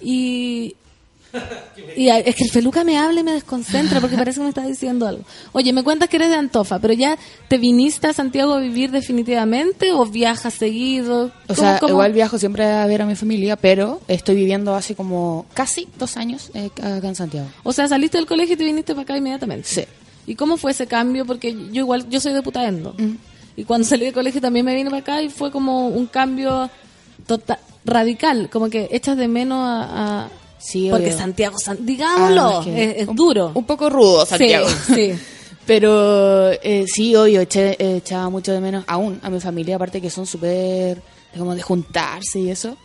y... 0.00 0.76
Y 1.96 2.08
es 2.08 2.34
que 2.34 2.44
el 2.44 2.50
Feluca 2.50 2.84
me 2.84 2.98
habla 2.98 3.20
y 3.20 3.22
me 3.22 3.32
desconcentra 3.32 4.00
porque 4.00 4.16
parece 4.16 4.38
que 4.38 4.44
me 4.44 4.48
está 4.48 4.64
diciendo 4.66 5.06
algo. 5.06 5.22
Oye, 5.52 5.72
me 5.72 5.82
cuentas 5.82 6.08
que 6.08 6.16
eres 6.16 6.28
de 6.30 6.36
Antofa, 6.36 6.78
pero 6.78 6.92
ya 6.94 7.18
te 7.48 7.58
viniste 7.58 8.06
a 8.06 8.12
Santiago 8.12 8.54
a 8.54 8.60
vivir 8.60 8.90
definitivamente 8.90 9.92
o 9.92 10.04
viajas 10.06 10.54
seguido? 10.54 11.26
O 11.26 11.30
¿Cómo- 11.54 11.60
sea, 11.60 11.78
cómo? 11.78 11.90
igual 11.92 12.12
viajo 12.12 12.38
siempre 12.38 12.64
a 12.64 12.86
ver 12.86 13.02
a 13.02 13.06
mi 13.06 13.14
familia, 13.16 13.56
pero 13.56 14.00
estoy 14.08 14.36
viviendo 14.36 14.74
hace 14.74 14.94
como 14.94 15.46
casi 15.54 15.88
dos 15.98 16.16
años 16.16 16.50
eh, 16.54 16.70
acá 16.82 17.08
en 17.08 17.14
Santiago. 17.14 17.48
O 17.62 17.72
sea, 17.72 17.88
saliste 17.88 18.18
del 18.18 18.26
colegio 18.26 18.54
y 18.54 18.56
te 18.56 18.64
viniste 18.64 18.94
para 18.94 19.02
acá 19.02 19.16
inmediatamente. 19.16 19.68
Sí. 19.68 19.82
¿Y 20.26 20.34
cómo 20.34 20.56
fue 20.56 20.72
ese 20.72 20.86
cambio? 20.86 21.24
Porque 21.26 21.52
yo 21.72 21.82
igual, 21.82 22.08
yo 22.08 22.20
soy 22.20 22.32
de 22.32 22.42
Putaendo. 22.42 22.94
Mm. 22.98 23.16
Y 23.58 23.64
cuando 23.64 23.86
salí 23.86 24.04
del 24.06 24.14
colegio 24.14 24.40
también 24.40 24.66
me 24.66 24.74
vine 24.74 24.90
para 24.90 25.00
acá 25.00 25.22
y 25.22 25.28
fue 25.28 25.50
como 25.50 25.88
un 25.88 26.06
cambio 26.06 26.68
total, 27.26 27.58
radical. 27.84 28.50
Como 28.50 28.68
que 28.68 28.88
echas 28.90 29.16
de 29.16 29.28
menos 29.28 29.58
a... 29.60 30.24
a- 30.24 30.28
Sí, 30.58 30.88
porque 30.90 31.06
obvio. 31.08 31.18
Santiago, 31.18 31.58
San- 31.58 31.84
digámoslo, 31.86 32.42
Ah, 32.48 32.58
es 32.60 32.64
que 32.64 32.84
es, 32.84 32.96
es 33.02 33.08
un- 33.08 33.16
duro. 33.16 33.52
Un 33.54 33.64
poco 33.64 33.88
rudo 33.90 34.24
Santiago. 34.26 34.68
Sí, 34.68 34.94
sí. 34.94 35.12
Pero 35.66 36.50
eh, 36.52 36.84
sí, 36.86 37.14
obvio, 37.16 37.40
eché, 37.40 37.70
eh, 37.78 37.96
echaba 37.96 38.30
mucho 38.30 38.52
de 38.52 38.60
menos 38.60 38.84
aún 38.86 39.18
a 39.22 39.30
mi 39.30 39.40
familia, 39.40 39.76
aparte 39.76 40.00
que 40.00 40.10
son 40.10 40.24
súper 40.26 40.96
de 41.32 41.38
como 41.38 41.54
de 41.56 41.62
juntarse 41.62 42.38
y 42.38 42.50
eso. 42.50 42.76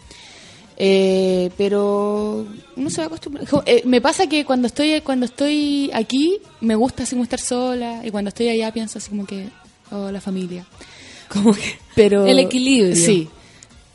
Eh, 0.83 1.51
pero 1.57 2.45
uno 2.75 2.89
se 2.89 2.97
va 2.97 3.03
a 3.03 3.07
acostumbrar. 3.07 3.47
Jo- 3.47 3.61
eh, 3.67 3.83
me 3.85 4.01
pasa 4.01 4.25
que 4.27 4.45
cuando 4.45 4.65
estoy 4.67 4.99
cuando 5.01 5.27
estoy 5.27 5.91
aquí 5.93 6.39
me 6.61 6.73
gusta 6.75 7.03
así 7.03 7.11
como 7.13 7.23
estar 7.23 7.39
sola 7.39 8.01
y 8.03 8.09
cuando 8.09 8.29
estoy 8.29 8.49
allá 8.49 8.71
pienso 8.73 8.97
así 8.97 9.09
como 9.09 9.27
que 9.27 9.47
oh 9.91 10.09
la 10.11 10.19
familia. 10.21 10.65
Como 11.31 11.53
que 11.53 11.77
Pero 11.95 12.25
el 12.25 12.39
equilibrio. 12.39 12.95
Sí. 12.95 13.29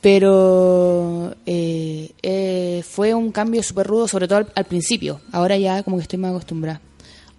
Pero 0.06 1.34
eh, 1.46 2.12
eh, 2.22 2.84
fue 2.88 3.12
un 3.12 3.32
cambio 3.32 3.60
súper 3.64 3.88
rudo, 3.88 4.06
sobre 4.06 4.28
todo 4.28 4.38
al, 4.38 4.52
al 4.54 4.64
principio. 4.64 5.20
Ahora 5.32 5.56
ya 5.58 5.82
como 5.82 5.96
que 5.96 6.02
estoy 6.02 6.20
más 6.20 6.30
acostumbrada. 6.30 6.80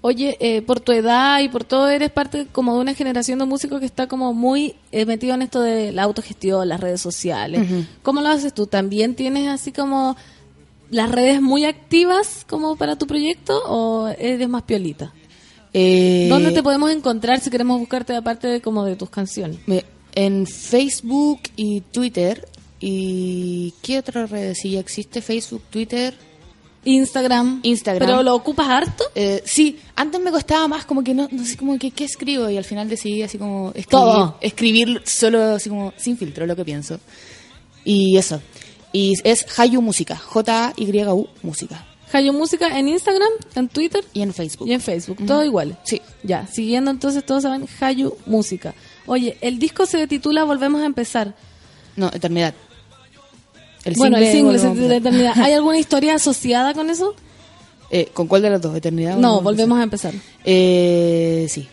Oye, 0.02 0.36
eh, 0.42 0.62
por 0.62 0.82
tu 0.82 0.92
edad 0.92 1.40
y 1.40 1.48
por 1.48 1.64
todo, 1.64 1.88
eres 1.90 2.12
parte 2.12 2.46
como 2.52 2.76
de 2.76 2.82
una 2.82 2.94
generación 2.94 3.40
de 3.40 3.46
músicos 3.46 3.80
que 3.80 3.86
está 3.86 4.08
como 4.08 4.34
muy 4.34 4.76
eh, 4.92 5.06
metido 5.06 5.34
en 5.34 5.44
esto 5.44 5.62
de 5.62 5.94
la 5.94 6.04
autogestión, 6.04 6.68
las 6.68 6.82
redes 6.82 7.00
sociales. 7.00 7.62
Ujú. 7.72 7.86
¿Cómo 8.04 8.20
lo 8.20 8.28
haces 8.28 8.54
tú? 8.54 8.68
¿También 8.68 9.16
tienes 9.16 9.48
así 9.48 9.72
como 9.72 10.18
las 10.92 11.10
redes 11.10 11.42
muy 11.42 11.64
activas 11.64 12.46
como 12.50 12.76
para 12.76 12.98
tu 12.98 13.08
proyecto 13.08 13.62
o 13.66 14.10
eres 14.10 14.50
más 14.50 14.64
piolita? 14.64 15.14
¿Dónde 15.74 16.52
te 16.54 16.62
podemos 16.64 16.92
encontrar 16.92 17.40
si 17.40 17.50
queremos 17.50 17.80
buscarte 17.80 18.14
aparte 18.14 18.48
de 18.48 18.60
como 18.60 18.84
de 18.84 18.98
tus 18.98 19.10
canciones? 19.10 19.58
Me- 19.68 19.86
en 20.16 20.46
Facebook 20.48 21.40
y 21.56 21.82
Twitter. 21.82 22.46
¿Y 22.80 23.74
qué 23.82 24.00
otra 24.00 24.26
red? 24.26 24.54
Si 24.54 24.72
ya 24.72 24.80
existe 24.80 25.22
Facebook, 25.22 25.64
Twitter, 25.70 26.14
Instagram. 26.86 27.60
Instagram. 27.64 28.08
¿Pero 28.08 28.24
lo 28.24 28.36
ocupas 28.36 28.68
harto? 28.70 29.04
Eh, 29.16 29.42
sí, 29.46 29.80
antes 29.96 30.22
me 30.22 30.32
costaba 30.32 30.68
más 30.68 30.86
como 30.86 31.04
que 31.04 31.14
no, 31.14 31.28
no 31.32 31.44
sé 31.46 31.58
como 31.58 31.78
que 31.78 31.92
qué 31.92 32.06
escribo 32.06 32.50
y 32.50 32.58
al 32.58 32.64
final 32.64 32.88
decidí 32.88 33.24
así 33.24 33.38
como 33.38 33.70
escribir, 33.70 33.88
Todo. 33.90 34.38
escribir 34.42 35.02
solo 35.06 35.56
así 35.56 35.70
como 35.70 35.94
sin 35.98 36.18
filtro 36.18 36.46
lo 36.46 36.56
que 36.56 36.64
pienso. 36.64 37.00
Y 37.84 38.18
eso. 38.18 38.42
Y 38.94 39.14
es 39.24 39.46
Hayu 39.60 39.82
Música, 39.82 40.16
J-A-Y-U 40.16 41.28
Música. 41.42 41.86
Hayo 42.14 42.32
Música 42.32 42.78
en 42.80 42.88
Instagram, 42.88 43.32
en 43.56 43.68
Twitter 43.68 44.04
Y 44.14 44.22
en 44.22 44.34
Facebook. 44.34 44.68
y 44.68 44.74
en 44.74 44.80
Facebook. 44.80 45.18
Todo 45.26 45.44
igual. 45.44 45.78
Sí. 45.84 46.02
Ya, 46.24 46.48
siguiendo 46.48 46.90
entonces 46.92 47.26
todos 47.26 47.44
saben 47.44 47.68
Hayu 47.82 48.16
Música. 48.26 48.74
Oye, 49.08 49.38
el 49.42 49.60
disco 49.60 49.86
se 49.86 50.08
titula 50.08 50.46
Volvemos 50.46 50.82
a 50.82 50.86
empezar. 50.86 51.36
No, 51.98 52.08
Eternidad. 52.14 52.54
Bueno, 53.98 54.18
el 54.18 54.26
single 54.32 54.58
Volvemos 54.58 54.74
titula 54.78 54.96
empezar. 54.96 55.14
Eternidad. 55.14 55.34
¿Hay 55.46 55.54
alguna 55.60 55.78
historia 55.80 56.16
asociada 56.16 56.74
con 56.74 56.90
eso? 56.90 57.16
Eh, 57.90 58.10
¿Con 58.14 58.28
cuál 58.28 58.42
de 58.42 58.50
las 58.50 58.62
dos? 58.62 58.76
¿Eternidad? 58.76 59.18
o 59.18 59.22
No, 59.22 59.42
volvemos 59.42 59.80
a 59.80 59.84
empezar. 59.84 60.14
Eh, 60.44 61.48
sí. 61.50 61.68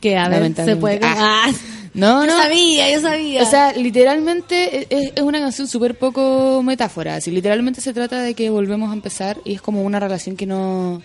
Que 0.00 0.16
a 0.16 0.28
ver, 0.28 0.54
se 0.54 0.76
puede. 0.76 1.00
Ah. 1.02 1.46
Ah, 1.48 1.52
No, 1.94 2.20
yo 2.26 2.32
no. 2.32 2.36
sabía, 2.42 2.92
yo 2.92 3.00
sabía. 3.00 3.42
O 3.42 3.46
sea, 3.46 3.72
literalmente 3.72 4.80
e- 4.80 4.86
es, 4.90 5.12
es 5.16 5.22
una 5.22 5.40
canción 5.40 5.66
súper 5.66 5.96
poco 5.98 6.62
metáfora. 6.62 7.16
Así, 7.16 7.30
literalmente 7.30 7.80
se 7.80 7.94
trata 7.94 8.20
de 8.20 8.34
que 8.34 8.50
volvemos 8.50 8.90
a 8.90 8.92
empezar 8.92 9.38
y 9.44 9.54
es 9.54 9.62
como 9.62 9.82
una 9.82 9.98
relación 9.98 10.36
que 10.36 10.44
no... 10.46 11.00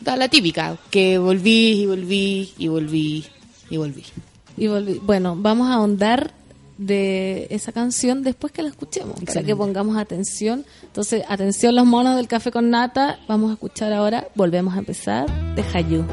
Da 0.00 0.16
la 0.16 0.28
típica, 0.28 0.78
que 0.90 1.18
volví 1.18 1.82
y 1.82 1.86
volví 1.86 2.52
y 2.58 2.66
volví 2.68 3.24
y 3.70 3.76
volví. 3.76 4.04
Y 4.56 4.66
volví. 4.66 5.00
Bueno, 5.02 5.36
vamos 5.38 5.68
a 5.68 5.74
ahondar 5.74 6.32
de 6.86 7.46
esa 7.50 7.72
canción 7.72 8.22
después 8.22 8.52
que 8.52 8.62
la 8.62 8.68
escuchemos, 8.68 9.12
para 9.12 9.22
Excelente. 9.24 9.52
que 9.52 9.56
pongamos 9.56 9.96
atención. 9.96 10.64
Entonces, 10.82 11.22
atención 11.28 11.74
los 11.74 11.86
monos 11.86 12.16
del 12.16 12.28
café 12.28 12.50
con 12.50 12.70
nata. 12.70 13.18
Vamos 13.28 13.50
a 13.50 13.54
escuchar 13.54 13.92
ahora, 13.92 14.28
volvemos 14.34 14.74
a 14.74 14.78
empezar, 14.78 15.54
de 15.54 15.62
Hayu. 15.62 16.04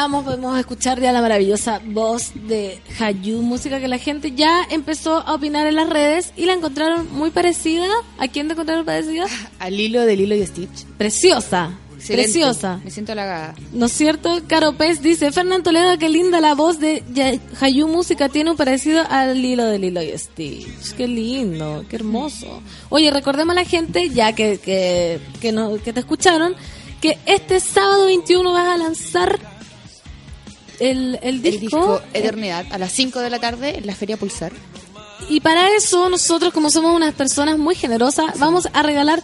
Regresamos 0.00 0.24
podemos 0.24 0.58
escuchar 0.58 0.98
ya 0.98 1.12
la 1.12 1.20
maravillosa 1.20 1.82
voz 1.84 2.32
de 2.34 2.80
Hayu, 2.98 3.42
música 3.42 3.80
que 3.80 3.88
la 3.88 3.98
gente 3.98 4.32
ya 4.32 4.66
empezó 4.70 5.16
a 5.26 5.34
opinar 5.34 5.66
en 5.66 5.74
las 5.74 5.90
redes 5.90 6.32
y 6.38 6.46
la 6.46 6.54
encontraron 6.54 7.12
muy 7.12 7.28
parecida. 7.28 7.86
¿A 8.18 8.26
quién 8.26 8.46
te 8.46 8.54
encontraron 8.54 8.86
parecida? 8.86 9.26
Al 9.58 9.78
hilo 9.78 10.00
de 10.06 10.16
Lilo 10.16 10.34
y 10.34 10.46
Stitch. 10.46 10.86
Preciosa. 10.96 11.72
Excelente. 11.96 12.32
Preciosa. 12.32 12.80
Me 12.82 12.90
siento 12.90 13.12
halagada. 13.12 13.54
¿No 13.74 13.86
es 13.86 13.92
cierto? 13.92 14.40
Caro 14.46 14.72
Pez 14.72 15.02
dice, 15.02 15.32
Fernán 15.32 15.62
Toledo, 15.62 15.98
qué 15.98 16.08
linda 16.08 16.40
la 16.40 16.54
voz 16.54 16.80
de 16.80 17.38
Hayu 17.60 17.86
Música, 17.86 18.30
tiene 18.30 18.52
un 18.52 18.56
parecido 18.56 19.04
al 19.10 19.44
hilo 19.44 19.66
de 19.66 19.78
Lilo 19.78 20.02
y 20.02 20.16
Stitch. 20.16 20.94
Qué 20.96 21.06
lindo, 21.06 21.84
qué 21.90 21.96
hermoso. 21.96 22.62
Oye, 22.88 23.10
recordemos 23.10 23.54
a 23.54 23.60
la 23.60 23.66
gente, 23.66 24.08
ya 24.08 24.32
que, 24.34 24.56
que, 24.56 25.20
que, 25.42 25.52
no, 25.52 25.74
que 25.74 25.92
te 25.92 26.00
escucharon, 26.00 26.54
que 27.02 27.18
este 27.26 27.60
sábado 27.60 28.06
21 28.06 28.50
vas 28.50 28.66
a 28.66 28.78
lanzar 28.78 29.49
el, 30.80 31.18
el 31.22 31.36
El 31.36 31.42
disco. 31.42 31.60
disco 31.60 32.02
Eternidad 32.14 32.66
a 32.70 32.78
las 32.78 32.92
5 32.92 33.20
de 33.20 33.30
la 33.30 33.38
tarde 33.38 33.78
en 33.78 33.86
la 33.86 33.94
Feria 33.94 34.16
Pulsar. 34.16 34.52
Y 35.28 35.40
para 35.40 35.70
eso 35.76 36.08
nosotros, 36.08 36.52
como 36.52 36.70
somos 36.70 36.94
unas 36.94 37.14
personas 37.14 37.58
muy 37.58 37.74
generosas, 37.74 38.38
vamos 38.38 38.68
a 38.72 38.82
regalar 38.82 39.22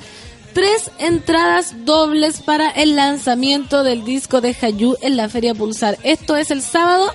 tres 0.53 0.91
entradas 0.99 1.85
dobles 1.85 2.41
para 2.41 2.71
el 2.71 2.97
lanzamiento 2.97 3.83
del 3.83 4.05
disco 4.05 4.41
de 4.41 4.57
Hayu 4.61 4.97
en 5.01 5.17
la 5.17 5.29
Feria 5.29 5.55
Pulsar. 5.55 5.99
Esto 6.03 6.37
es 6.37 6.51
el 6.51 6.63
sábado. 6.63 7.13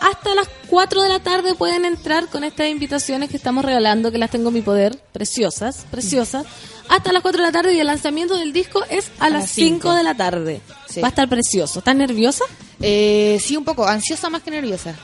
Hasta 0.00 0.34
las 0.34 0.48
4 0.68 1.02
de 1.02 1.08
la 1.08 1.20
tarde 1.20 1.54
pueden 1.54 1.84
entrar 1.86 2.28
con 2.28 2.44
estas 2.44 2.68
invitaciones 2.68 3.30
que 3.30 3.36
estamos 3.36 3.64
regalando, 3.64 4.12
que 4.12 4.18
las 4.18 4.30
tengo 4.30 4.48
en 4.48 4.54
mi 4.54 4.60
poder, 4.60 4.98
preciosas, 5.12 5.86
preciosas. 5.90 6.44
Hasta 6.88 7.12
las 7.12 7.22
4 7.22 7.40
de 7.40 7.46
la 7.46 7.52
tarde 7.52 7.74
y 7.74 7.80
el 7.80 7.86
lanzamiento 7.86 8.36
del 8.36 8.52
disco 8.52 8.84
es 8.90 9.10
a, 9.18 9.30
las 9.30 9.42
las 9.44 9.50
5 9.50 9.68
cinco. 9.70 9.94
de 9.94 10.02
la 10.02 10.14
tarde. 10.14 10.60
Sí. 10.96 11.00
Va 11.00 11.08
a 11.08 11.10
estar 11.10 11.28
precioso. 11.28 11.78
¿Estás 11.78 11.94
nerviosa? 11.96 12.44
Eh, 12.80 13.38
sí, 13.40 13.56
un 13.56 13.64
poco. 13.64 13.86
Ansiosa 13.86 14.28
más 14.30 14.42
que 14.42 14.50
nerviosa. 14.50 14.94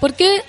¿Por 0.00 0.14
qué 0.14 0.42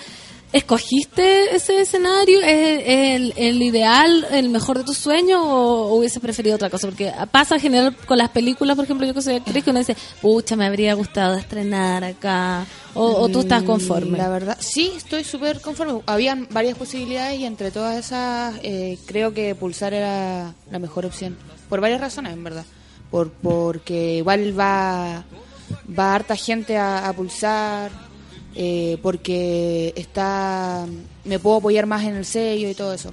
escogiste 0.53 1.55
ese 1.55 1.81
escenario? 1.81 2.39
¿Es 2.41 2.83
el, 2.85 3.33
el 3.37 3.61
ideal, 3.61 4.27
el 4.31 4.49
mejor 4.49 4.77
de 4.77 4.83
tus 4.83 4.97
sueños 4.97 5.39
o 5.43 5.95
hubiese 5.95 6.19
preferido 6.19 6.55
otra 6.55 6.69
cosa? 6.69 6.87
Porque 6.87 7.11
pasa 7.31 7.55
en 7.55 7.61
general 7.61 7.95
con 8.05 8.17
las 8.17 8.29
películas, 8.29 8.75
por 8.75 8.85
ejemplo, 8.85 9.07
yo 9.07 9.13
que 9.13 9.21
soy 9.21 9.35
actriz, 9.35 9.63
que 9.63 9.69
uno 9.69 9.79
dice, 9.79 9.95
pucha, 10.21 10.55
me 10.55 10.65
habría 10.65 10.93
gustado 10.93 11.35
estrenar 11.35 12.03
acá. 12.03 12.65
O, 12.93 13.05
o 13.21 13.29
tú 13.29 13.39
estás 13.41 13.63
Mm, 13.63 13.65
conforme. 13.65 14.17
La 14.17 14.27
verdad, 14.27 14.57
sí, 14.59 14.91
estoy 14.97 15.23
súper 15.23 15.61
conforme. 15.61 16.01
Habían 16.05 16.47
varias 16.51 16.77
posibilidades 16.77 17.39
y 17.39 17.45
entre 17.45 17.71
todas 17.71 17.97
esas 17.97 18.55
eh, 18.63 18.97
creo 19.05 19.33
que 19.33 19.55
Pulsar 19.55 19.93
era 19.93 20.53
la 20.69 20.79
mejor 20.79 21.05
opción. 21.05 21.37
Por 21.69 21.79
varias 21.79 22.01
razones, 22.01 22.33
en 22.33 22.43
verdad. 22.43 22.65
Por 23.11 23.29
Porque 23.31 24.17
igual 24.17 24.57
va, 24.57 25.23
va 25.97 26.15
harta 26.15 26.35
gente 26.35 26.77
a, 26.77 27.07
a 27.07 27.13
Pulsar, 27.13 27.91
eh, 28.55 28.97
porque 29.03 29.93
está 29.95 30.85
me 31.23 31.37
puedo 31.37 31.57
apoyar 31.57 31.85
más 31.85 32.03
en 32.03 32.15
el 32.15 32.25
sello 32.25 32.69
y 32.69 32.73
todo 32.73 32.93
eso. 32.93 33.11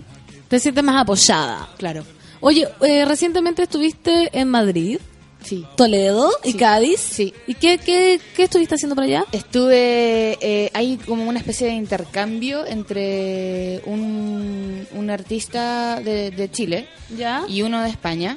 Te 0.49 0.59
sientes 0.59 0.83
más 0.83 1.03
apoyada. 1.03 1.69
Claro. 1.77 2.05
Oye, 2.41 2.66
eh, 2.81 3.05
recientemente 3.05 3.65
estuviste 3.65 4.31
en 4.33 4.49
Madrid, 4.49 4.99
Sí. 5.43 5.65
Toledo 5.77 6.31
y 6.43 6.53
Sí. 6.53 6.59
Cádiz. 6.59 7.01
Sí. 7.01 7.33
¿Y 7.47 7.55
qué, 7.55 7.79
qué, 7.79 8.20
qué 8.35 8.45
estuviste 8.45 8.75
haciendo 8.75 8.97
por 8.97 9.05
allá? 9.05 9.25
Estuve, 9.31 10.37
eh, 10.41 10.70
hay 10.75 10.97
como 10.97 11.29
una 11.29 11.39
especie 11.39 11.69
de 11.69 11.75
intercambio 11.75 12.66
entre 12.66 13.81
un, 13.87 14.87
un 14.93 15.11
artista 15.11 16.01
de, 16.01 16.33
de 16.33 16.51
Chile 16.51 16.89
¿Ya? 17.16 17.45
y 17.49 17.62
uno 17.62 17.83
de 17.83 17.89
España, 17.89 18.37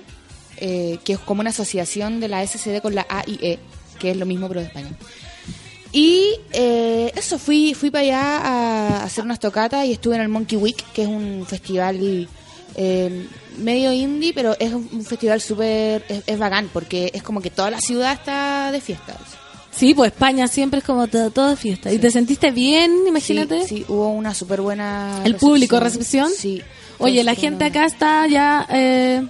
eh, 0.62 1.00
que 1.04 1.14
es 1.14 1.20
como 1.20 1.42
una 1.42 1.50
asociación 1.50 2.20
de 2.20 2.28
la 2.28 2.46
SCD 2.46 2.82
con 2.82 2.96
la 2.96 3.06
AIE, 3.10 3.60
que 4.00 4.12
es 4.12 4.18
lo 4.18 4.26
mismo 4.26 4.48
pero 4.48 4.62
de 4.62 4.68
España. 4.68 4.92
Y 5.92 6.36
eh, 6.54 7.12
eso, 7.16 7.38
fui 7.38 7.74
fui 7.74 7.90
para 7.90 8.04
allá 8.04 8.38
a 8.38 9.04
hacer 9.04 9.26
unas 9.26 9.40
tocatas 9.40 9.86
y 9.86 9.92
estuve 9.92 10.16
en 10.16 10.22
el 10.22 10.30
Monkey 10.30 10.58
Week, 10.58 10.82
que 10.94 11.02
es 11.02 11.08
un 11.08 11.46
festival 11.46 12.28
eh, 12.76 13.28
medio 13.58 13.92
indie, 13.92 14.34
pero 14.34 14.56
es 14.60 14.72
un 14.72 15.04
festival 15.04 15.42
súper, 15.42 16.06
es, 16.08 16.24
es 16.26 16.40
bacán, 16.40 16.70
porque 16.72 17.12
es 17.14 17.24
como 17.24 17.42
que 17.42 17.50
toda 17.50 17.72
la 17.72 17.82
ciudad 17.82 18.14
está 18.14 18.72
de 18.72 18.80
fiestas. 18.80 19.18
Sí, 19.72 19.94
pues 19.94 20.12
España 20.12 20.48
siempre 20.48 20.80
es 20.80 20.86
como 20.86 21.08
todo, 21.08 21.32
todo 21.32 21.56
fiesta. 21.56 21.92
¿Y 21.92 21.98
te 21.98 22.12
sentiste 22.12 22.52
bien, 22.52 22.92
imagínate? 23.08 23.62
Sí, 23.62 23.78
sí, 23.78 23.86
hubo 23.88 24.10
una 24.10 24.34
súper 24.34 24.62
buena... 24.62 25.22
¿El 25.24 25.36
público, 25.36 25.80
recepción? 25.80 26.30
Sí. 26.38 26.62
Oye, 27.00 27.24
la 27.24 27.36
gente 27.36 27.66
acá 27.66 27.86
está 27.86 28.28
ya 28.28 28.68
eh, 28.70 29.24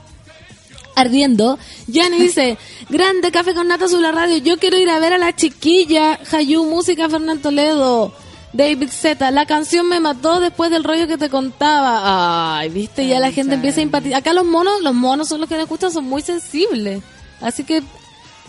ardiendo. 1.02 1.60
Yanni 1.88 2.18
dice, 2.18 2.58
grande 2.90 3.32
café 3.32 3.54
con 3.54 3.68
nata 3.68 3.88
sobre 3.88 4.04
la 4.04 4.12
radio. 4.12 4.38
Yo 4.38 4.58
quiero 4.58 4.78
ir 4.78 4.90
a 4.90 5.00
ver 5.00 5.14
a 5.14 5.18
la 5.18 5.36
chiquilla. 5.36 6.20
Hayu, 6.32 6.64
música 6.66 7.10
Fernando 7.10 7.42
Toledo. 7.42 8.14
David 8.54 8.90
Z, 8.90 9.32
la 9.32 9.46
canción 9.46 9.88
me 9.88 10.00
mató 10.00 10.40
después 10.40 10.70
del 10.72 10.84
rollo 10.84 11.08
que 11.08 11.18
te 11.18 11.30
contaba. 11.30 12.58
Ay, 12.60 12.70
viste, 12.70 13.08
ya 13.08 13.20
la 13.20 13.32
gente 13.32 13.56
empieza 13.56 13.80
a 13.80 13.84
empatizar. 13.84 14.20
Acá 14.20 14.34
los 14.34 14.46
monos, 14.46 14.82
los 14.82 14.94
monos 14.94 15.30
son 15.30 15.40
los 15.40 15.48
que 15.48 15.58
nos 15.58 15.70
gustan, 15.70 15.92
son 15.92 16.06
muy 16.06 16.22
sensibles. 16.22 17.02
Así 17.40 17.64
que 17.64 17.82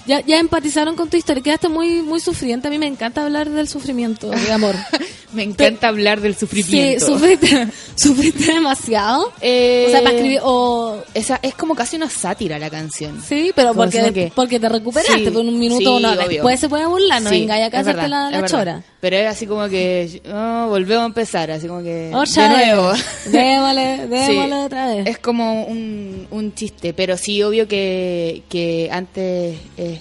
ya, 0.06 0.20
ya 0.20 0.38
empatizaron 0.38 0.96
con 0.96 1.08
tu 1.08 1.16
historia. 1.16 1.42
Quedaste 1.42 1.68
muy, 1.68 2.02
muy 2.02 2.20
sufriente. 2.20 2.68
A 2.68 2.70
mí 2.70 2.78
me 2.78 2.86
encanta 2.86 3.24
hablar 3.24 3.48
del 3.48 3.68
sufrimiento, 3.68 4.30
de 4.30 4.52
amor. 4.52 4.74
Me 5.32 5.42
encanta 5.44 5.88
hablar 5.88 6.20
del 6.20 6.36
sufrimiento. 6.36 7.04
Sí, 7.06 7.12
sufriste, 7.12 7.68
sufriste 7.96 8.52
demasiado. 8.52 9.32
Eh, 9.40 9.84
O 9.88 9.90
sea, 9.90 10.02
para 10.02 10.14
escribir, 10.14 10.40
o... 10.42 11.02
Esa, 11.14 11.38
es 11.42 11.54
como 11.54 11.74
casi 11.74 11.96
una 11.96 12.10
sátira 12.10 12.58
la 12.58 12.68
canción. 12.70 13.22
Sí, 13.26 13.50
pero 13.54 13.68
Como 13.68 13.82
porque, 13.84 14.12
que- 14.12 14.32
porque 14.34 14.60
te 14.60 14.68
recuperaste 14.68 15.24
Sí, 15.24 15.30
por 15.30 15.42
un 15.44 15.58
minuto 15.58 15.80
sí, 15.80 15.86
o 15.86 16.00
no. 16.00 16.16
Después 16.16 16.60
se 16.60 16.68
puede 16.68 16.86
burlar, 16.86 17.22
no 17.22 17.30
venga 17.30 17.54
acá 17.64 17.78
a 17.78 17.80
es 17.80 17.86
hacerte 17.86 18.02
verdad, 18.02 18.08
la, 18.10 18.30
la 18.30 18.40
verdad. 18.42 18.48
chora. 18.58 18.82
Pero 19.00 19.16
es 19.16 19.26
así 19.28 19.46
como 19.46 19.68
que 19.68 20.22
oh, 20.32 20.66
volvemos 20.68 21.02
a 21.02 21.06
empezar, 21.06 21.50
así 21.50 21.66
como 21.66 21.82
que 21.82 22.10
Otra 22.14 22.42
de 22.48 22.66
nuevo. 22.66 22.92
Démosle, 23.26 24.06
démosle 24.08 24.26
Sí. 24.46 24.52
otra 24.64 24.86
vez. 24.94 25.06
Es 25.06 25.18
como 25.18 25.64
un, 25.64 26.26
un 26.30 26.54
chiste, 26.54 26.92
pero 26.94 27.16
sí, 27.16 27.42
obvio 27.42 27.66
que, 27.66 28.42
que 28.48 28.88
antes 28.92 29.56
eh, 29.76 30.00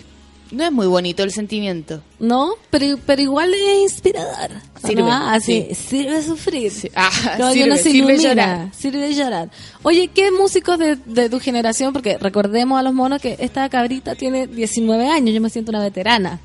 no 0.52 0.66
es 0.66 0.72
muy 0.72 0.88
bonito 0.88 1.24
el 1.24 1.32
sentimiento. 1.32 2.02
¿No? 2.20 2.54
Pero, 2.70 2.98
pero 3.06 3.22
igual 3.22 3.54
es 3.54 3.82
inspirador. 3.92 4.52
¿O 4.84 4.88
Sirve, 4.88 5.02
no? 5.04 5.12
Así, 5.30 5.68
sí. 5.70 5.76
sirve 5.76 6.24
sufrir. 6.24 6.72
Ah, 6.96 7.10
No, 7.40 7.52
sirve, 7.52 7.78
se 7.78 8.18
llorar. 8.18 8.70
Sirve 8.76 9.14
llorar. 9.14 9.50
Oye, 9.84 10.08
¿qué 10.08 10.32
músicos 10.32 10.78
de, 10.78 10.96
de 10.96 11.30
tu 11.30 11.40
generación? 11.40 11.94
Porque 11.94 12.18
recordemos 12.18 12.80
a 12.80 12.84
los 12.84 12.94
monos 12.94 13.22
que 13.22 13.36
esta 13.40 13.68
cabrita 13.70 14.16
tiene 14.16 14.48
19 14.48 15.08
años, 15.08 15.34
yo 15.34 15.42
me 15.42 15.50
siento 15.50 15.72
una 15.72 15.82
veterana. 15.82 16.40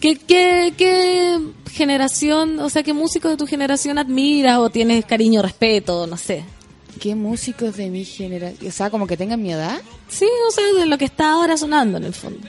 ¿Qué, 0.00 0.16
qué, 0.16 0.74
qué 0.76 1.38
generación, 1.72 2.58
o 2.60 2.68
sea, 2.70 2.82
qué 2.82 2.92
músicos 2.92 3.30
de 3.30 3.36
tu 3.36 3.46
generación 3.46 3.98
admiras 3.98 4.58
o 4.58 4.70
tienes 4.70 5.04
cariño, 5.04 5.42
respeto, 5.42 6.06
no 6.06 6.16
sé? 6.16 6.44
¿Qué 7.00 7.14
músicos 7.14 7.76
de 7.76 7.88
mi 7.88 8.04
generación? 8.04 8.68
O 8.68 8.72
sea, 8.72 8.90
como 8.90 9.06
que 9.06 9.16
tengan 9.16 9.40
mi 9.42 9.52
edad. 9.52 9.80
Sí, 10.08 10.26
o 10.48 10.50
sea, 10.50 10.64
de 10.78 10.86
lo 10.86 10.98
que 10.98 11.06
está 11.06 11.32
ahora 11.32 11.56
sonando 11.56 11.96
en 11.98 12.04
el 12.04 12.12
fondo. 12.12 12.46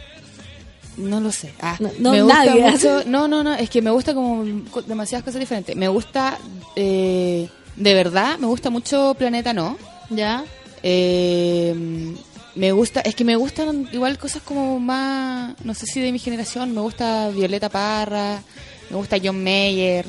No 0.98 1.20
lo 1.20 1.32
sé. 1.32 1.54
Ah, 1.62 1.78
No, 1.80 1.90
no, 2.00 2.12
me 2.12 2.22
gusta 2.24 2.46
nadie. 2.46 2.72
mucho. 2.72 3.04
No, 3.06 3.28
no, 3.28 3.44
no. 3.44 3.54
Es 3.56 3.70
que 3.70 3.82
me 3.82 3.90
gusta 3.92 4.14
como 4.14 4.44
co- 4.72 4.82
demasiadas 4.82 5.24
cosas 5.24 5.40
diferentes. 5.40 5.76
Me 5.76 5.88
gusta, 5.88 6.38
eh, 6.76 7.48
de 7.76 7.94
verdad, 7.94 8.38
me 8.38 8.48
gusta 8.48 8.70
mucho 8.70 9.16
Planeta 9.18 9.54
No. 9.54 9.78
¿Ya? 10.10 10.44
Eh, 10.84 12.14
me 12.56 12.72
gusta, 12.74 13.00
es 13.02 13.16
que 13.16 13.24
me 13.24 13.36
gustan 13.38 13.88
igual 13.94 14.18
cosas 14.18 14.42
como 14.42 14.78
más, 14.80 15.56
no 15.64 15.74
sé 15.74 15.86
si 15.86 16.02
de 16.02 16.12
mi 16.12 16.20
generación. 16.20 16.74
Me 16.74 16.82
gusta 16.82 17.30
Violeta 17.30 17.70
Parra, 17.70 18.42
me 18.90 18.98
gusta 18.98 19.18
John 19.24 19.42
Mayer. 19.44 20.06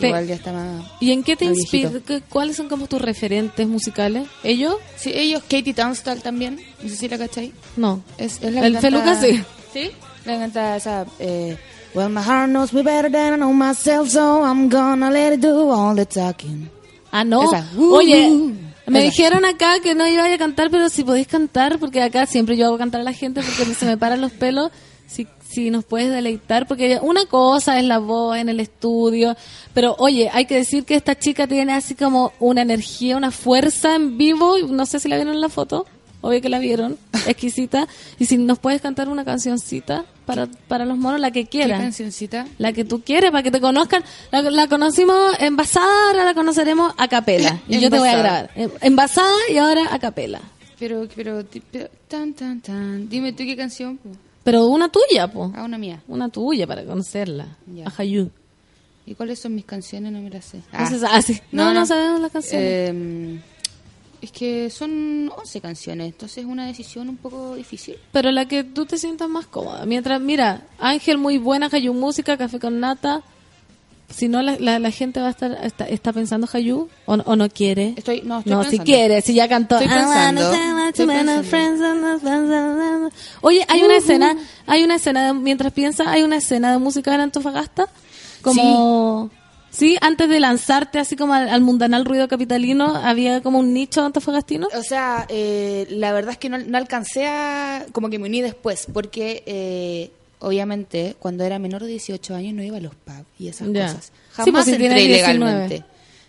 Igual 0.00 0.26
ya 0.26 0.34
está 0.34 0.52
más. 0.52 0.84
¿Y 1.00 1.10
en 1.12 1.22
qué 1.22 1.36
te 1.36 1.46
inspira? 1.46 1.90
¿Cuáles 2.28 2.56
son 2.56 2.68
como 2.68 2.86
tus 2.86 3.00
referentes 3.00 3.66
musicales? 3.66 4.26
¿Ellos? 4.44 4.76
Sí, 4.96 5.10
ellos, 5.14 5.42
Katie 5.42 5.72
Tunstall 5.72 6.20
también. 6.22 6.60
No 6.82 6.88
sé 6.90 6.96
si 6.96 7.08
la 7.08 7.16
cachai. 7.16 7.52
No. 7.76 8.02
Es, 8.18 8.42
es 8.42 8.52
la 8.52 8.66
El 8.66 8.78
Feluca 8.78 9.18
sí. 9.20 9.42
¿Sí? 9.72 9.90
La 10.26 10.32
que 10.32 10.38
canta 10.40 10.76
esa... 10.76 11.06
Eh, 11.20 11.56
well, 11.94 12.08
my 12.08 12.20
heart 12.20 12.50
knows 12.50 12.72
me 12.72 12.82
better 12.82 13.10
than 13.10 13.34
I 13.34 13.36
know 13.36 13.52
myself, 13.52 14.08
so 14.08 14.42
I'm 14.42 14.68
gonna 14.68 15.10
let 15.10 15.32
it 15.32 15.40
do 15.40 15.70
all 15.70 15.94
the 15.94 16.04
talking. 16.04 16.68
Ah, 17.12 17.24
no. 17.24 17.44
Esa. 17.44 17.64
Oye, 17.78 18.28
me 18.86 18.98
esa. 18.98 19.10
dijeron 19.10 19.44
acá 19.44 19.80
que 19.80 19.94
no 19.94 20.06
iba 20.06 20.24
a 20.24 20.38
cantar, 20.38 20.70
pero 20.70 20.88
si 20.88 21.04
podéis 21.04 21.28
cantar, 21.28 21.78
porque 21.78 22.02
acá 22.02 22.26
siempre 22.26 22.56
yo 22.56 22.66
hago 22.66 22.76
cantar 22.76 23.00
a 23.00 23.04
la 23.04 23.12
gente 23.12 23.40
porque 23.40 23.72
se 23.74 23.86
me 23.86 23.96
paran 23.96 24.20
los 24.20 24.32
pelos. 24.32 24.72
Si, 25.06 25.28
si 25.48 25.70
nos 25.70 25.84
puedes 25.84 26.10
deleitar, 26.10 26.66
porque 26.66 26.98
una 27.00 27.26
cosa 27.26 27.78
es 27.78 27.84
la 27.84 27.98
voz 28.00 28.36
en 28.36 28.48
el 28.48 28.58
estudio, 28.58 29.36
pero 29.72 29.94
oye, 30.00 30.28
hay 30.32 30.46
que 30.46 30.56
decir 30.56 30.84
que 30.84 30.96
esta 30.96 31.16
chica 31.16 31.46
tiene 31.46 31.72
así 31.74 31.94
como 31.94 32.32
una 32.40 32.62
energía, 32.62 33.16
una 33.16 33.30
fuerza 33.30 33.94
en 33.94 34.18
vivo, 34.18 34.56
no 34.68 34.84
sé 34.84 34.98
si 34.98 35.08
la 35.08 35.14
vieron 35.14 35.34
en 35.34 35.40
la 35.40 35.48
foto, 35.48 35.86
obvio 36.26 36.40
que 36.40 36.48
la 36.48 36.58
vieron, 36.58 36.98
exquisita, 37.26 37.86
y 38.18 38.26
si 38.26 38.36
nos 38.38 38.58
puedes 38.58 38.80
cantar 38.80 39.08
una 39.08 39.24
cancioncita 39.24 40.04
para, 40.26 40.46
para 40.68 40.84
los 40.84 40.98
monos, 40.98 41.20
la 41.20 41.30
que 41.30 41.44
¿Qué 41.44 41.50
quieras. 41.50 41.80
cancioncita? 41.80 42.46
La 42.58 42.72
que 42.72 42.84
tú 42.84 43.02
quieres, 43.02 43.30
para 43.30 43.42
que 43.42 43.50
te 43.50 43.60
conozcan. 43.60 44.02
La, 44.32 44.42
la 44.42 44.66
conocimos 44.68 45.16
envasada, 45.38 46.08
ahora 46.08 46.24
la 46.24 46.34
conoceremos 46.34 46.92
a 46.98 47.08
capela. 47.08 47.60
Y 47.68 47.78
yo 47.78 47.90
te 47.90 47.98
voy 47.98 48.08
a 48.08 48.16
grabar. 48.18 48.50
En- 48.56 48.72
Envasada 48.80 49.32
y 49.52 49.56
ahora 49.58 49.82
a 49.94 49.98
capela. 49.98 50.40
Pero, 50.78 51.06
pero, 51.14 51.42
pero, 51.72 51.88
tan, 52.08 52.34
tan, 52.34 52.60
tan. 52.60 53.08
Dime 53.08 53.32
tú 53.32 53.44
qué 53.44 53.56
canción. 53.56 53.96
po? 53.98 54.10
Pero 54.44 54.66
una 54.66 54.88
tuya, 54.90 55.26
po. 55.28 55.52
Ah, 55.56 55.62
una 55.64 55.78
mía. 55.78 56.02
Una 56.08 56.28
tuya 56.28 56.66
para 56.66 56.84
conocerla. 56.84 57.56
Ya. 57.74 57.86
A 57.86 57.92
Hayu. 57.96 58.30
¿Y 59.06 59.14
cuáles 59.14 59.38
son 59.38 59.54
mis 59.54 59.64
canciones? 59.64 60.12
No 60.12 60.20
me 60.20 60.28
las 60.30 60.44
sé. 60.44 60.60
No 60.72 60.86
sabe- 60.90 61.06
ah, 61.12 61.22
sí. 61.22 61.40
No, 61.52 61.72
no 61.72 61.86
sabemos 61.86 62.20
las 62.20 62.32
canciones. 62.32 62.68
Eh, 62.68 63.40
es 64.22 64.30
que 64.32 64.70
son 64.70 65.30
11 65.36 65.60
canciones, 65.60 66.06
entonces 66.08 66.38
es 66.38 66.44
una 66.44 66.66
decisión 66.66 67.08
un 67.08 67.16
poco 67.16 67.54
difícil. 67.56 67.96
Pero 68.12 68.30
la 68.32 68.46
que 68.46 68.62
tú 68.64 68.86
te 68.86 68.98
sientas 68.98 69.28
más 69.28 69.46
cómoda. 69.46 69.84
Mientras, 69.86 70.20
mira, 70.20 70.62
Ángel 70.78 71.18
muy 71.18 71.38
buena, 71.38 71.68
Hayu 71.72 71.94
Música, 71.94 72.36
Café 72.36 72.58
con 72.60 72.78
Nata. 72.80 73.22
Si 74.08 74.28
no, 74.28 74.40
la, 74.40 74.56
la, 74.60 74.78
la 74.78 74.90
gente 74.92 75.18
va 75.20 75.26
a 75.26 75.30
estar, 75.30 75.58
está, 75.64 75.84
está 75.88 76.12
pensando 76.12 76.48
Hayu 76.52 76.88
o, 77.06 77.14
o 77.14 77.34
no 77.36 77.48
quiere. 77.48 77.92
Estoy, 77.96 78.22
no, 78.22 78.38
estoy 78.38 78.52
no, 78.52 78.62
si 78.62 78.70
pensando. 78.70 78.84
quiere, 78.84 79.20
si 79.20 79.34
ya 79.34 79.48
cantó. 79.48 79.78
Estoy 79.80 79.88
wanna 79.88 80.06
pensando, 80.06 80.52
estoy 80.88 81.06
pensando. 81.06 83.10
Oye, 83.40 83.64
hay 83.68 83.82
una 83.82 83.96
escena, 83.96 84.36
hay 84.66 84.84
una 84.84 84.96
escena, 84.96 85.26
de- 85.26 85.32
mientras 85.34 85.72
piensa, 85.72 86.10
hay 86.10 86.22
una 86.22 86.36
escena 86.36 86.72
de 86.72 86.78
música 86.78 87.14
en 87.14 87.20
Antofagasta. 87.20 87.88
Como, 88.42 89.28
sí, 89.32 89.35
antes 90.00 90.28
de 90.28 90.40
lanzarte 90.40 90.98
así 90.98 91.16
como 91.16 91.34
al, 91.34 91.48
al 91.48 91.60
mundanal 91.60 92.04
ruido 92.04 92.28
capitalino, 92.28 92.96
había 92.96 93.42
como 93.42 93.58
un 93.58 93.72
nicho 93.74 94.04
antofagastino. 94.04 94.68
O 94.74 94.82
sea, 94.82 95.26
eh, 95.28 95.86
la 95.90 96.12
verdad 96.12 96.32
es 96.32 96.38
que 96.38 96.48
no, 96.48 96.58
no 96.58 96.78
alcancé 96.78 97.26
a... 97.26 97.84
Como 97.92 98.08
que 98.10 98.18
me 98.18 98.26
uní 98.26 98.42
después, 98.42 98.86
porque 98.92 99.42
eh, 99.46 100.10
obviamente 100.38 101.16
cuando 101.18 101.44
era 101.44 101.58
menor 101.58 101.82
de 101.82 101.88
18 101.88 102.34
años 102.34 102.54
no 102.54 102.62
iba 102.62 102.76
a 102.78 102.80
los 102.80 102.94
pubs 102.94 103.24
y 103.38 103.48
esas 103.48 103.68
cosas. 103.68 104.04
Sí, 104.06 104.10
Jamás 104.32 104.52
pues 104.52 104.64
si 104.64 104.70
entré 104.72 104.88
tienes 104.88 105.06
19. 105.08 105.30
ilegalmente. 105.34 105.84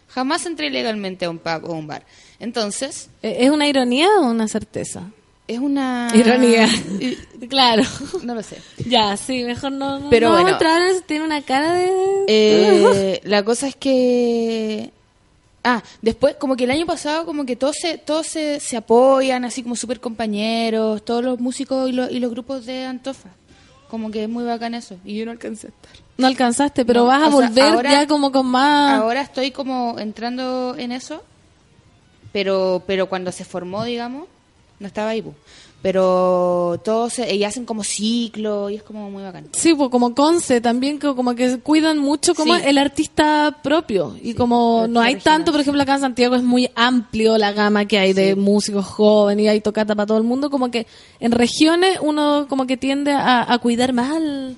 Jamás 0.09 0.45
entré 0.45 0.67
ilegalmente 0.67 1.25
a 1.25 1.29
un 1.29 1.37
pub 1.39 1.65
o 1.69 1.73
un 1.73 1.87
bar. 1.87 2.03
Entonces, 2.39 3.09
Eh, 3.21 3.37
¿Es 3.41 3.49
una 3.49 3.67
ironía 3.67 4.07
o 4.19 4.27
una 4.29 4.47
certeza? 4.47 5.11
Es 5.47 5.59
una... 5.59 6.09
Ironía. 6.13 6.67
claro. 7.49 7.83
No 8.23 8.35
lo 8.35 8.43
sé. 8.43 8.57
Ya, 8.85 9.15
sí, 9.17 9.43
mejor 9.43 9.71
no. 9.71 9.99
no 9.99 10.09
Pero 10.09 10.29
no 10.29 10.41
bueno. 10.41 10.57
eso, 10.89 11.01
tiene 11.05 11.23
una 11.25 11.41
cara 11.41 11.73
de. 11.73 11.89
Eh, 12.27 13.21
la 13.25 13.43
cosa 13.43 13.67
es 13.67 13.75
que 13.75 14.91
ah 15.63 15.81
después 16.01 16.35
como 16.35 16.55
que 16.55 16.63
el 16.65 16.71
año 16.71 16.85
pasado 16.85 17.25
como 17.25 17.45
que 17.45 17.55
todos 17.55 17.75
se 17.77 17.97
todos 17.97 18.27
se, 18.27 18.59
se 18.59 18.77
apoyan 18.77 19.43
así 19.43 19.63
como 19.63 19.75
super 19.75 19.99
compañeros 19.99 21.03
todos 21.03 21.23
los 21.23 21.39
músicos 21.39 21.89
y, 21.89 21.93
los- 21.93 22.11
y 22.11 22.19
los 22.19 22.31
grupos 22.31 22.65
de 22.65 22.85
Antofa 22.85 23.29
como 23.89 24.11
que 24.11 24.23
es 24.23 24.29
muy 24.29 24.43
bacán 24.45 24.75
eso 24.75 24.97
y 25.03 25.17
yo 25.17 25.25
no 25.25 25.31
alcancé 25.31 25.67
a 25.67 25.69
estar 25.71 25.91
No 26.17 26.27
alcanzaste, 26.27 26.85
pero 26.85 27.01
No, 27.01 27.07
vas 27.07 27.21
a 27.23 27.25
sea, 27.27 27.31
volver 27.35 27.63
ahora- 27.63 27.91
ya 27.91 28.07
como 28.07 28.31
con 28.31 28.45
más. 28.47 28.99
ahora 28.99 29.21
estoy 29.21 29.51
como 29.51 29.97
entrando 29.99 30.75
en 30.77 30.91
eso 30.91 31.23
pero 32.31 32.83
pero 32.85 33.07
cuando 33.09 33.31
se 33.31 33.43
formó 33.45 33.83
digamos 33.83 34.25
no 34.79 34.87
estaba 34.87 35.09
ahí 35.11 35.23
pero 35.81 36.81
todos 36.83 37.13
se- 37.13 37.33
y 37.35 37.43
hacen 37.43 37.63
como 37.65 37.83
ciclo 37.83 38.69
y 38.69 38.75
es 38.75 38.83
como 38.83 39.09
muy 39.11 39.23
bacán 39.23 39.47
Sí, 39.53 39.73
pues 39.75 39.89
como 39.89 40.13
Conce 40.15 40.59
también, 40.59 40.97
que 40.99 41.13
como 41.15 41.35
que 41.35 41.59
cuidan 41.59 41.97
mucho 41.99 42.33
como 42.33 42.55
Sí. 42.55 42.61
el 42.65 42.77
artista 42.77 43.59
propio. 43.63 44.15
Y 44.21 44.33
como 44.33 44.87
no 44.89 44.99
hay 45.01 45.15
tanto, 45.17 45.51
por 45.51 45.61
ejemplo, 45.61 45.81
acá 45.83 45.93
en 45.95 46.01
Santiago 46.01 46.35
es 46.35 46.43
muy 46.43 46.69
amplio 46.75 47.37
la 47.37 47.51
gama 47.53 47.85
que 47.85 47.99
hay 47.99 48.13
de 48.13 48.35
músicos 48.35 48.85
jóvenes 48.85 49.45
y 49.45 49.47
hay 49.49 49.61
tocata 49.61 49.95
para 49.95 50.07
todo 50.07 50.17
el 50.17 50.23
mundo. 50.23 50.49
Como 50.49 50.71
que 50.71 50.87
en 51.19 51.31
regiones 51.31 51.99
uno 52.01 52.47
como 52.49 52.65
que 52.65 52.75
tiende 52.75 53.11
a, 53.13 53.51
a 53.51 53.57
cuidar 53.59 53.93
más 53.93 54.11
al, 54.11 54.57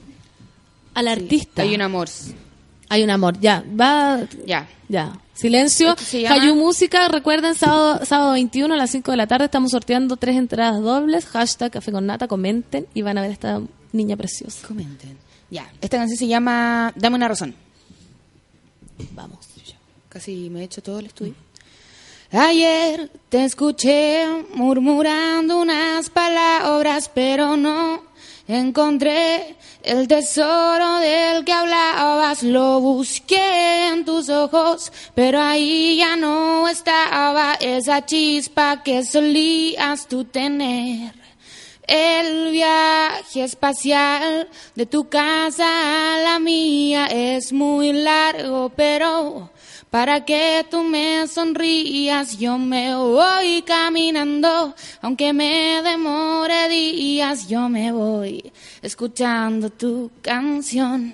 al 0.93 1.07
artista. 1.07 1.63
hay 1.63 1.75
un 1.75 1.81
amor 1.81 2.07
Hay 2.89 3.03
un 3.03 3.09
amor, 3.09 3.39
ya. 3.39 3.63
Va, 3.79 4.19
ya 4.45 4.67
Ya. 4.87 5.19
Silencio. 5.33 5.95
Hayu 6.27 6.55
Música, 6.55 7.07
recuerden, 7.07 7.55
sábado, 7.55 8.05
sábado 8.05 8.33
21 8.33 8.73
a 8.73 8.77
las 8.77 8.89
5 8.91 9.11
de 9.11 9.17
la 9.17 9.27
tarde 9.27 9.45
estamos 9.45 9.71
sorteando 9.71 10.17
tres 10.17 10.35
entradas 10.35 10.81
dobles. 10.81 11.25
Hashtag 11.27 11.71
Café 11.71 11.93
con 11.93 12.05
Nata, 12.05 12.27
comenten 12.27 12.87
y 12.93 13.03
van 13.03 13.17
a 13.17 13.21
ver 13.21 13.29
a 13.29 13.33
esta 13.33 13.61
niña 13.93 14.17
preciosa. 14.17 14.67
comenten 14.67 15.17
ya 15.49 15.67
esta 15.81 15.97
canción 15.97 16.17
se 16.17 16.27
llama 16.27 16.93
Dame 16.95 17.15
una 17.15 17.27
razón 17.27 17.55
Vamos. 19.13 19.39
Casi 20.09 20.49
me 20.49 20.61
he 20.61 20.63
hecho 20.63 20.81
todo 20.81 20.99
el 20.99 21.05
estudio. 21.05 21.35
Ayer 22.31 23.11
te 23.29 23.45
escuché 23.45 24.25
murmurando 24.55 25.59
unas 25.61 26.09
palabras, 26.09 27.09
pero 27.13 27.55
no 27.55 28.03
encontré 28.49 29.55
el 29.83 30.07
tesoro 30.07 30.97
del 30.97 31.45
que 31.45 31.53
hablabas. 31.53 32.43
Lo 32.43 32.79
busqué 32.79 33.87
en 33.87 34.03
tus 34.03 34.29
ojos, 34.29 34.91
pero 35.13 35.39
ahí 35.39 35.97
ya 35.97 36.15
no 36.15 36.67
estaba 36.67 37.53
esa 37.53 38.05
chispa 38.05 38.81
que 38.83 39.03
solías 39.03 40.07
tú 40.07 40.25
tener. 40.25 41.13
El 41.87 42.51
viaje 42.51 43.43
espacial 43.43 44.47
de 44.75 44.85
tu 44.85 45.09
casa 45.09 46.15
a 46.15 46.19
la 46.19 46.39
mía 46.39 47.07
es 47.07 47.51
muy 47.51 47.93
largo, 47.93 48.71
pero 48.75 49.49
para 49.89 50.23
que 50.23 50.65
tú 50.69 50.83
me 50.83 51.27
sonrías 51.27 52.37
yo 52.37 52.57
me 52.57 52.95
voy 52.95 53.63
caminando, 53.63 54.75
aunque 55.01 55.33
me 55.33 55.81
demore 55.81 56.69
días, 56.69 57.47
yo 57.47 57.69
me 57.69 57.91
voy 57.91 58.51
escuchando 58.81 59.69
tu 59.69 60.11
canción. 60.21 61.13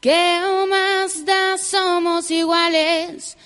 ¿Qué 0.00 0.40
más 0.68 1.24
da? 1.24 1.58
Somos 1.58 2.30
iguales 2.30 3.36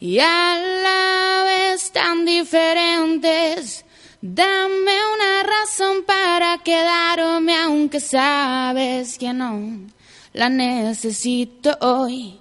y 0.00 0.18
a 0.20 0.56
la 0.82 1.44
vez 1.44 1.92
tan 1.92 2.24
diferentes. 2.24 3.84
Dame 4.20 4.94
una 5.14 5.42
razón 5.42 6.04
para 6.04 6.58
quedarme 6.58 7.54
aunque 7.56 8.00
sabes 8.00 9.18
que 9.18 9.32
no 9.32 9.86
la 10.32 10.48
necesito 10.48 11.76
hoy. 11.80 12.40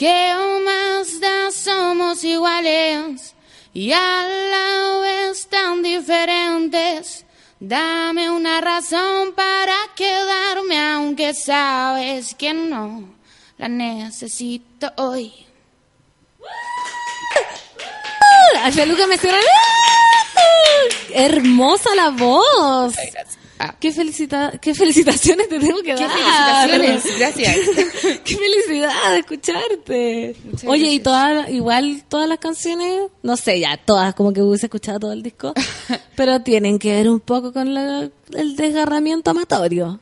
¿Qué 0.00 0.34
más 0.64 1.20
da? 1.20 1.50
Somos 1.50 2.24
iguales 2.24 3.34
y 3.74 3.92
a 3.92 4.26
la 4.26 4.98
vez 5.00 5.46
tan 5.50 5.82
diferentes. 5.82 7.26
Dame 7.58 8.30
una 8.30 8.62
razón 8.62 9.34
para 9.34 9.74
quedarme 9.94 10.80
aunque 10.80 11.34
sabes 11.34 12.34
que 12.34 12.54
no 12.54 13.10
la 13.58 13.68
necesito 13.68 14.90
hoy. 14.96 15.34
Ay, 18.62 18.72
Feluca 18.72 19.06
me 19.06 19.18
cierra. 19.18 19.36
Hermosa 21.12 21.94
la 21.94 22.08
voz. 22.08 22.94
Ah. 23.62 23.74
Qué, 23.78 23.92
felicita 23.92 24.52
qué 24.60 24.74
felicitaciones 24.74 25.46
te 25.50 25.58
tengo 25.60 25.82
que 25.82 25.94
¡Qué 25.94 26.02
dar. 26.06 26.68
felicitaciones! 26.70 27.18
Gracias. 27.18 27.56
Qué 28.24 28.36
felicidad 28.36 29.12
de 29.12 29.18
escucharte. 29.18 30.36
Muchas 30.44 30.64
Oye, 30.64 30.92
y 30.94 31.00
todas, 31.00 31.50
igual 31.50 32.02
todas 32.08 32.26
las 32.26 32.38
canciones, 32.38 33.02
no 33.22 33.36
sé, 33.36 33.60
ya 33.60 33.76
todas, 33.76 34.14
como 34.14 34.32
que 34.32 34.40
hubiese 34.40 34.64
escuchado 34.66 35.00
todo 35.00 35.12
el 35.12 35.22
disco, 35.22 35.52
pero 36.16 36.40
tienen 36.40 36.78
que 36.78 36.92
ver 36.94 37.10
un 37.10 37.20
poco 37.20 37.52
con 37.52 37.74
la- 37.74 38.08
el 38.32 38.56
desgarramiento 38.56 39.30
amatorio. 39.30 40.00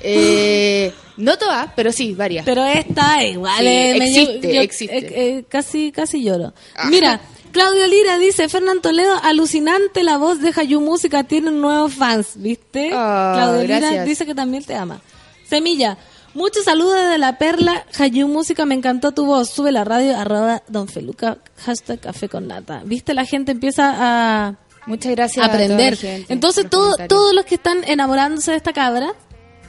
Eh, 0.00 0.92
no 1.16 1.36
todas, 1.38 1.70
pero 1.74 1.90
sí, 1.90 2.12
varias. 2.12 2.44
Pero 2.44 2.64
esta 2.64 3.24
igual 3.24 3.58
Sí, 3.58 3.66
eh, 3.66 4.42
yo- 4.54 4.60
existe. 4.60 4.98
eh, 4.98 5.12
eh, 5.38 5.44
casi, 5.48 5.90
casi 5.92 6.22
lloro. 6.22 6.52
Ah. 6.76 6.88
Mira, 6.90 7.20
Claudio 7.54 7.86
Lira 7.86 8.18
dice, 8.18 8.48
Fernán 8.48 8.80
Toledo, 8.82 9.14
alucinante 9.22 10.02
la 10.02 10.18
voz 10.18 10.40
de 10.40 10.52
Hayu 10.56 10.80
Música, 10.80 11.22
tiene 11.22 11.52
nuevos 11.52 11.94
fans, 11.94 12.32
¿viste? 12.34 12.90
Ah, 12.92 13.34
Claudio 13.36 13.62
Lira 13.62 13.78
gracias. 13.78 14.06
dice 14.06 14.26
que 14.26 14.34
también 14.34 14.64
te 14.64 14.74
ama. 14.74 15.00
Semilla, 15.48 15.96
muchos 16.34 16.64
saludos 16.64 16.96
desde 16.96 17.16
La 17.18 17.38
Perla, 17.38 17.86
Hayu 17.96 18.26
Música, 18.26 18.66
me 18.66 18.74
encantó 18.74 19.12
tu 19.12 19.24
voz, 19.24 19.50
sube 19.50 19.70
la 19.70 19.84
radio, 19.84 20.16
arroba 20.18 20.64
Don 20.66 20.88
Feluca, 20.88 21.38
hashtag 21.64 22.00
café 22.00 22.28
con 22.28 22.48
nata. 22.48 22.82
¿Viste? 22.84 23.14
La 23.14 23.24
gente 23.24 23.52
empieza 23.52 23.94
a 23.98 24.56
Muchas 24.86 25.12
gracias 25.12 25.44
a 25.46 25.48
toda 25.48 25.62
aprender. 25.62 25.92
la 25.92 25.96
gente 25.96 26.32
Entonces, 26.32 26.68
todo, 26.68 26.96
todos 27.08 27.32
los 27.36 27.44
que 27.44 27.54
están 27.54 27.84
enamorándose 27.84 28.50
de 28.50 28.56
esta 28.56 28.72
cabra, 28.72 29.14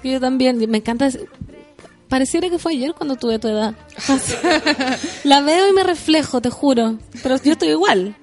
que 0.01 0.09
yo 0.11 0.19
también, 0.19 0.57
me 0.69 0.79
encanta. 0.79 1.07
Pareciera 2.09 2.49
que 2.49 2.59
fue 2.59 2.73
ayer 2.73 2.93
cuando 2.93 3.15
tuve 3.15 3.39
tu 3.39 3.47
edad. 3.47 3.75
la 5.23 5.41
veo 5.41 5.67
y 5.69 5.73
me 5.73 5.83
reflejo, 5.83 6.41
te 6.41 6.49
juro. 6.49 6.97
Pero 7.23 7.41
yo 7.41 7.53
estoy 7.53 7.69
igual. 7.69 8.15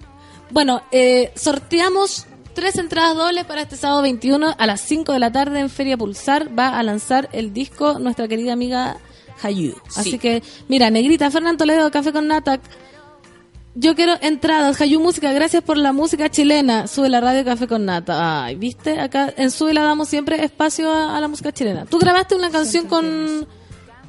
Bueno, 0.50 0.82
eh, 0.92 1.32
sorteamos 1.34 2.26
tres 2.54 2.76
entradas 2.76 3.16
dobles 3.16 3.44
para 3.44 3.62
este 3.62 3.76
sábado 3.76 4.02
21 4.02 4.54
a 4.56 4.66
las 4.66 4.80
5 4.82 5.12
de 5.12 5.18
la 5.18 5.32
tarde 5.32 5.60
en 5.60 5.70
Feria 5.70 5.96
Pulsar. 5.96 6.56
Va 6.56 6.78
a 6.78 6.82
lanzar 6.82 7.28
el 7.32 7.52
disco 7.52 7.98
nuestra 7.98 8.28
querida 8.28 8.52
amiga 8.52 8.98
Hayu. 9.42 9.74
Así 9.96 10.18
que, 10.18 10.42
mira, 10.68 10.90
Negrita, 10.90 11.30
Fernán 11.30 11.56
Toledo, 11.56 11.90
Café 11.90 12.12
con 12.12 12.28
Natac. 12.28 12.60
Yo 13.74 13.94
quiero 13.94 14.12
entradas, 14.20 14.78
Hayu 14.82 15.00
Música, 15.00 15.32
gracias 15.32 15.62
por 15.62 15.78
la 15.78 15.92
música 15.92 16.30
chilena. 16.30 16.86
Sube 16.86 17.08
la 17.08 17.22
radio 17.22 17.42
Café 17.42 17.66
con 17.66 17.86
Nata. 17.86 18.44
Ay, 18.44 18.54
¿viste? 18.54 19.00
Acá 19.00 19.32
en 19.34 19.50
Sube 19.50 19.72
la 19.72 19.82
damos 19.82 20.08
siempre 20.08 20.44
espacio 20.44 20.92
a, 20.92 21.16
a 21.16 21.20
la 21.20 21.26
música 21.26 21.52
chilena. 21.52 21.86
Tú 21.86 21.98
grabaste 21.98 22.34
una 22.34 22.50
canción 22.50 22.86
con, 22.86 23.48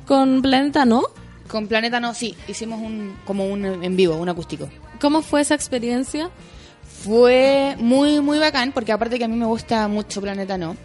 con 0.05 0.41
Planeta, 0.41 0.85
¿no? 0.85 1.03
Con 1.47 1.67
Planeta 1.67 1.99
no, 1.99 2.13
sí, 2.13 2.35
hicimos 2.47 2.81
un 2.81 3.15
como 3.25 3.45
un 3.45 3.65
en 3.65 3.95
vivo, 3.95 4.15
un 4.15 4.29
acústico. 4.29 4.69
¿Cómo 4.99 5.21
fue 5.21 5.41
esa 5.41 5.55
experiencia? 5.55 6.29
Fue 7.03 7.75
muy, 7.79 8.21
muy 8.21 8.39
bacán, 8.39 8.71
porque 8.71 8.91
aparte 8.91 9.17
que 9.17 9.25
a 9.25 9.27
mí 9.27 9.35
me 9.35 9.45
gusta 9.45 9.87
mucho 9.87 10.21
Planeta 10.21 10.57
No. 10.57 10.77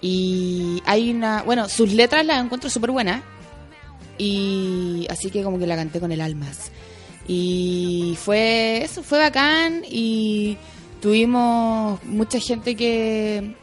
Y 0.00 0.82
hay 0.84 1.12
una, 1.12 1.42
bueno, 1.42 1.68
sus 1.68 1.92
letras 1.92 2.26
las 2.26 2.44
encuentro 2.44 2.68
súper 2.68 2.90
buenas. 2.90 3.22
Y 4.18 5.06
así 5.10 5.30
que 5.30 5.42
como 5.42 5.58
que 5.58 5.66
la 5.66 5.76
canté 5.76 6.00
con 6.00 6.12
el 6.12 6.20
almas. 6.20 6.70
Y 7.26 8.16
fue, 8.20 8.82
eso 8.82 9.02
fue 9.02 9.18
bacán 9.18 9.84
y 9.88 10.56
tuvimos 11.00 12.02
mucha 12.04 12.38
gente 12.40 12.74
que, 12.74 13.56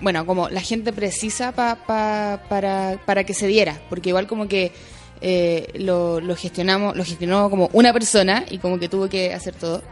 bueno, 0.00 0.26
como 0.26 0.48
la 0.48 0.60
gente 0.60 0.92
precisa 0.92 1.52
pa- 1.52 1.76
pa- 1.86 2.42
para, 2.48 3.00
para 3.06 3.24
que 3.24 3.34
se 3.34 3.46
diera, 3.46 3.80
porque 3.88 4.10
igual 4.10 4.26
como 4.26 4.46
que 4.48 4.72
eh, 5.20 5.68
lo, 5.76 6.20
lo 6.20 6.36
gestionamos, 6.36 6.96
lo 6.96 7.04
gestionó 7.04 7.48
como 7.50 7.70
una 7.72 7.92
persona 7.92 8.44
y 8.50 8.58
como 8.58 8.78
que 8.78 8.88
tuvo 8.88 9.08
que 9.08 9.32
hacer 9.32 9.54
todo. 9.54 9.82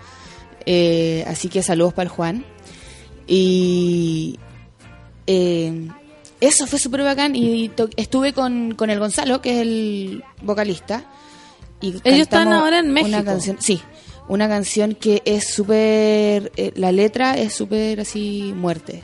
Eh, 0.66 1.24
así 1.26 1.48
que 1.48 1.62
saludos 1.62 1.94
para 1.94 2.04
el 2.04 2.08
Juan. 2.10 2.44
Y 3.26 4.38
eh, 5.26 5.88
eso 6.40 6.66
fue 6.66 6.78
súper 6.78 7.02
bacán 7.02 7.34
y 7.34 7.68
to- 7.70 7.88
estuve 7.96 8.32
con, 8.32 8.74
con 8.74 8.90
el 8.90 8.98
Gonzalo, 8.98 9.40
que 9.40 9.52
es 9.56 9.58
el 9.62 10.24
vocalista. 10.42 11.04
Y 11.80 11.88
Ellos 11.88 12.20
están 12.20 12.52
ahora 12.52 12.78
en 12.78 12.92
México. 12.92 13.08
Una 13.16 13.24
canción, 13.24 13.56
sí, 13.60 13.80
una 14.28 14.48
canción 14.48 14.94
que 14.94 15.22
es 15.24 15.48
súper, 15.54 16.52
eh, 16.56 16.72
la 16.76 16.92
letra 16.92 17.36
es 17.38 17.54
súper 17.54 18.00
así 18.00 18.52
muerte. 18.56 19.02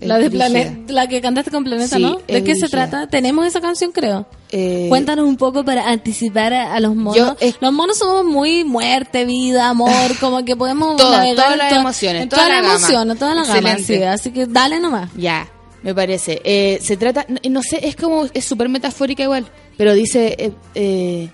La 0.00 0.18
de. 0.18 0.30
Planeta, 0.30 0.92
la 0.92 1.06
que 1.08 1.20
cantaste 1.20 1.50
con 1.50 1.64
Planeta, 1.64 1.96
Sí, 1.96 2.02
¿no? 2.02 2.18
¿De 2.26 2.44
qué 2.44 2.54
se 2.56 2.68
trata? 2.68 3.06
Tenemos 3.06 3.46
esa 3.46 3.60
canción, 3.60 3.90
creo. 3.92 4.26
Eh, 4.50 4.86
Cuéntanos 4.88 5.26
un 5.26 5.36
poco 5.36 5.64
para 5.64 5.88
anticipar 5.88 6.52
a, 6.52 6.74
a 6.74 6.80
los 6.80 6.94
monos. 6.94 7.16
Yo, 7.16 7.36
los 7.60 7.72
monos 7.72 7.98
somos 7.98 8.24
muy 8.24 8.64
muerte, 8.64 9.24
vida, 9.24 9.68
amor, 9.68 9.90
como 10.20 10.44
que 10.44 10.56
podemos 10.56 10.96
Todas, 10.96 11.18
navegar 11.18 11.44
todas 11.44 11.58
las 11.58 11.72
emociones, 11.72 12.22
en 12.24 12.28
toda 12.28 12.42
toda, 12.42 12.54
la 12.54 12.60
la 12.62 12.74
emoción, 12.74 13.10
en 13.10 13.18
toda 13.18 13.34
la 13.34 13.42
gama, 13.44 13.58
Excelente. 13.72 13.96
sí, 13.98 14.02
así 14.02 14.30
que 14.30 14.46
dale 14.46 14.78
nomás. 14.80 15.10
Ya, 15.16 15.48
me 15.82 15.94
parece. 15.94 16.40
Eh, 16.44 16.78
se 16.82 16.96
trata, 16.96 17.24
no, 17.28 17.38
no 17.50 17.62
sé, 17.62 17.86
es 17.86 17.96
como, 17.96 18.26
es 18.34 18.44
súper 18.44 18.68
metafórica 18.68 19.22
igual, 19.22 19.46
pero 19.78 19.94
dice, 19.94 20.34
eh, 20.38 20.52
eh, 20.74 21.30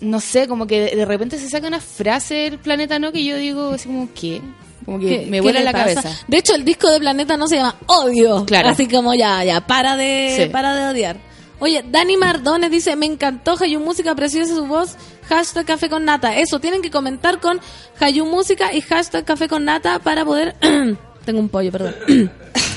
no 0.00 0.20
sé, 0.20 0.48
como 0.48 0.66
que 0.66 0.80
de, 0.80 0.96
de 0.96 1.04
repente 1.04 1.38
se 1.38 1.48
saca 1.48 1.68
una 1.68 1.80
frase 1.80 2.34
del 2.34 2.58
planeta, 2.58 2.98
¿no? 2.98 3.12
Que 3.12 3.24
yo 3.24 3.36
digo, 3.36 3.70
así 3.70 3.86
como, 3.86 4.08
¿qué? 4.14 4.40
Como 4.86 4.98
que 5.00 5.08
¿Qué- 5.24 5.26
me 5.26 5.40
vuela 5.42 5.60
la 5.60 5.72
cabeza. 5.72 6.10
De 6.28 6.38
hecho, 6.38 6.54
el 6.54 6.64
disco 6.64 6.88
de 6.90 6.98
Planeta 7.00 7.36
no 7.36 7.46
se 7.48 7.56
llama 7.56 7.74
Odio. 7.86 8.46
Claro. 8.46 8.68
Así 8.70 8.86
como 8.88 9.12
ya, 9.14 9.44
ya, 9.44 9.60
para 9.66 9.96
de, 9.96 10.34
Sí. 10.44 10.48
para 10.48 10.74
de 10.74 10.86
odiar. 10.86 11.16
Oye, 11.58 11.84
Dani 11.86 12.16
Mardones 12.16 12.70
dice, 12.70 12.96
me 12.96 13.06
encantó 13.06 13.56
Hayu 13.60 13.80
Música, 13.80 14.14
preciosa 14.14 14.54
su 14.54 14.66
voz, 14.66 14.96
hashtag 15.28 15.64
Café 15.66 15.88
con 15.88 16.04
Nata. 16.04 16.36
Eso, 16.36 16.60
tienen 16.60 16.82
que 16.82 16.90
comentar 16.90 17.40
con 17.40 17.60
Hayu 17.98 18.24
Música 18.26 18.72
y 18.74 18.80
hashtag 18.80 19.24
Café 19.24 19.48
con 19.48 19.64
Nata 19.64 19.98
para 19.98 20.24
poder... 20.24 20.54
Tengo 21.24 21.40
un 21.40 21.48
pollo, 21.48 21.72
perdón. 21.72 21.96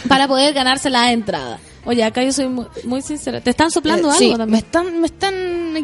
para 0.07 0.27
poder 0.27 0.53
ganarse 0.53 0.89
la 0.89 1.11
entrada. 1.11 1.59
Oye, 1.85 2.03
acá 2.03 2.23
yo 2.23 2.31
soy 2.33 2.47
muy, 2.49 2.65
muy 2.83 3.01
sincera. 3.01 3.41
¿Te 3.41 3.49
están 3.51 3.71
soplando 3.71 4.09
Eh, 4.09 4.11
algo 4.11 4.19
sí, 4.19 4.29
también? 4.31 4.49
me 4.51 4.57
están, 4.57 4.99
me 5.01 5.07
están 5.07 5.33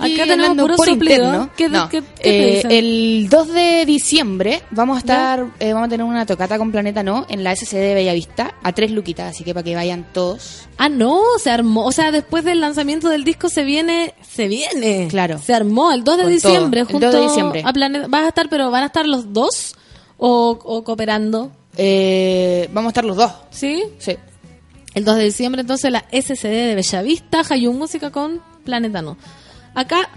aquí 0.01 0.13
Acá 0.15 0.23
tenemos 0.23 0.31
hablando 0.49 0.63
puro 0.63 0.75
por 0.75 0.89
interno. 0.89 1.49
¿Qué- 1.55 1.69
No, 1.69 1.89
qué- 1.89 2.01
qué 2.01 2.21
te 2.21 2.49
eh, 2.51 2.55
dicen? 2.55 2.71
el 2.71 3.27
2 3.29 3.47
de 3.53 3.85
diciembre 3.85 4.61
vamos 4.71 4.97
a 4.97 4.99
estar, 4.99 5.45
eh, 5.59 5.71
vamos 5.73 5.87
a 5.87 5.89
tener 5.89 6.05
una 6.05 6.25
tocata 6.25 6.57
con 6.57 6.71
Planeta 6.71 7.01
No 7.01 7.25
en 7.29 7.43
la 7.43 7.51
SCD 7.55 7.79
de 7.79 7.93
Bellavista 7.95 8.55
a 8.61 8.71
tres 8.73 8.91
luquitas, 8.91 9.31
así 9.33 9.43
que 9.43 9.53
para 9.53 9.63
que 9.63 9.73
vayan 9.75 10.05
todos. 10.13 10.63
Ah, 10.77 10.89
no, 10.89 11.21
se 11.41 11.49
armó. 11.49 11.85
O 11.85 11.91
sea, 11.91 12.11
después 12.11 12.43
del 12.43 12.59
lanzamiento 12.61 13.07
del 13.09 13.23
disco 13.23 13.47
se 13.49 13.63
viene, 13.63 14.13
se 14.29 14.47
viene. 14.47 15.07
Claro. 15.09 15.39
Se 15.39 15.53
armó 15.53 15.91
el 15.93 16.03
2 16.03 16.17
de 16.17 16.23
Con 16.23 16.31
diciembre 16.33 16.81
todo, 16.81 16.87
el 16.89 16.91
junto 16.93 17.07
2 17.11 17.15
de 17.15 17.21
diciembre. 17.21 17.63
a 17.65 17.71
Planeta. 17.73 18.07
¿Vas 18.09 18.25
a 18.25 18.27
estar, 18.27 18.49
pero 18.49 18.69
van 18.69 18.83
a 18.83 18.87
estar 18.87 19.07
los 19.07 19.31
dos 19.33 19.75
o, 20.17 20.59
o 20.61 20.83
cooperando? 20.83 21.51
Eh, 21.77 22.69
vamos 22.73 22.89
a 22.89 22.91
estar 22.91 23.05
los 23.05 23.17
dos. 23.17 23.31
¿Sí? 23.51 23.83
Sí. 23.97 24.15
El 24.95 25.05
2 25.05 25.17
de 25.17 25.23
diciembre, 25.25 25.61
entonces, 25.61 25.91
la 25.91 26.05
SCD 26.11 26.67
de 26.67 26.75
Bellavista, 26.75 27.43
Hayu 27.49 27.73
Música 27.73 28.11
con 28.11 28.41
Planeta 28.63 29.01
No. 29.01 29.17
Acá, 29.73 30.09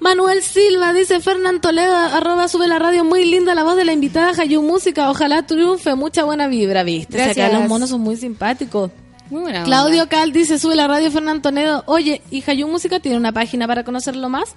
Manuel 0.00 0.42
Silva 0.42 0.92
dice, 0.92 1.20
Fernán 1.20 1.60
Toledo, 1.60 1.94
arroba, 1.94 2.48
sube 2.48 2.66
la 2.66 2.78
radio, 2.78 3.04
muy 3.04 3.24
linda 3.24 3.54
la 3.54 3.62
voz 3.62 3.76
de 3.76 3.84
la 3.84 3.92
invitada 3.92 4.32
Hayu 4.40 4.62
Música, 4.62 5.10
ojalá 5.10 5.46
triunfe, 5.46 5.94
mucha 5.94 6.24
buena 6.24 6.48
vibra, 6.48 6.82
¿viste? 6.82 7.16
O 7.16 7.24
sea, 7.24 7.34
que 7.34 7.40
Gracias. 7.40 7.60
los 7.60 7.68
monos 7.68 7.90
son 7.90 8.00
muy 8.00 8.16
simpáticos. 8.16 8.90
Muy 9.30 9.42
buena. 9.42 9.64
onda. 9.64 9.68
Claudio 9.68 10.08
Cal 10.08 10.32
dice, 10.32 10.58
sube 10.58 10.76
la 10.76 10.86
radio 10.86 11.10
Fernán 11.10 11.42
Toledo, 11.42 11.82
oye, 11.86 12.22
y 12.30 12.42
Hayu 12.48 12.68
Música 12.68 13.00
tiene 13.00 13.16
una 13.18 13.32
página 13.32 13.66
para 13.66 13.84
conocerlo 13.84 14.28
más. 14.28 14.54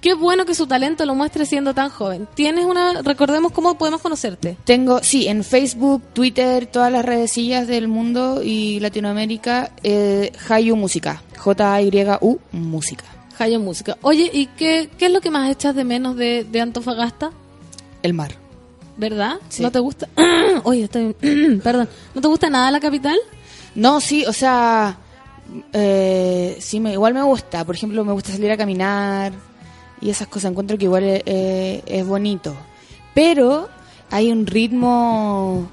Qué 0.00 0.14
bueno 0.14 0.44
que 0.44 0.54
su 0.54 0.66
talento 0.66 1.06
lo 1.06 1.14
muestre 1.14 1.46
siendo 1.46 1.74
tan 1.74 1.88
joven. 1.90 2.26
Tienes 2.34 2.64
una, 2.64 3.02
recordemos 3.02 3.52
cómo 3.52 3.78
podemos 3.78 4.00
conocerte. 4.00 4.56
Tengo, 4.64 5.00
sí, 5.02 5.28
en 5.28 5.44
Facebook, 5.44 6.02
Twitter, 6.12 6.66
todas 6.66 6.90
las 6.90 7.04
redecillas 7.04 7.66
del 7.68 7.88
mundo 7.88 8.42
y 8.42 8.80
Latinoamérica, 8.80 9.70
eh, 9.82 10.32
Hayu 10.48 10.76
Música. 10.76 11.22
J-A-Y-U 11.38 12.40
Música. 12.52 13.04
Hayo 13.38 13.60
Música. 13.60 13.96
Oye, 14.02 14.30
¿y 14.32 14.46
qué, 14.46 14.88
qué 14.98 15.06
es 15.06 15.12
lo 15.12 15.20
que 15.20 15.30
más 15.30 15.50
echas 15.50 15.74
de 15.74 15.84
menos 15.84 16.16
de, 16.16 16.44
de 16.44 16.60
Antofagasta? 16.60 17.30
El 18.02 18.14
mar. 18.14 18.36
¿Verdad? 18.96 19.36
Sí. 19.48 19.62
¿No 19.62 19.70
te 19.70 19.78
gusta? 19.78 20.08
Oye, 20.64 20.84
estoy... 20.84 21.14
Perdón. 21.62 21.88
¿No 22.14 22.20
te 22.20 22.28
gusta 22.28 22.50
nada 22.50 22.70
la 22.70 22.80
capital? 22.80 23.16
No, 23.74 24.00
sí, 24.00 24.24
o 24.26 24.32
sea, 24.32 24.98
eh, 25.72 26.56
sí, 26.60 26.80
me, 26.80 26.92
igual 26.92 27.14
me 27.14 27.22
gusta. 27.22 27.64
Por 27.64 27.74
ejemplo, 27.74 28.04
me 28.04 28.12
gusta 28.12 28.32
salir 28.32 28.50
a 28.50 28.56
caminar 28.56 29.32
y 30.00 30.10
esas 30.10 30.28
cosas. 30.28 30.50
Encuentro 30.50 30.76
que 30.78 30.84
igual 30.84 31.04
eh, 31.04 31.22
eh, 31.24 31.82
es 31.86 32.06
bonito. 32.06 32.54
Pero 33.14 33.68
hay 34.10 34.30
un 34.30 34.46
ritmo 34.46 35.68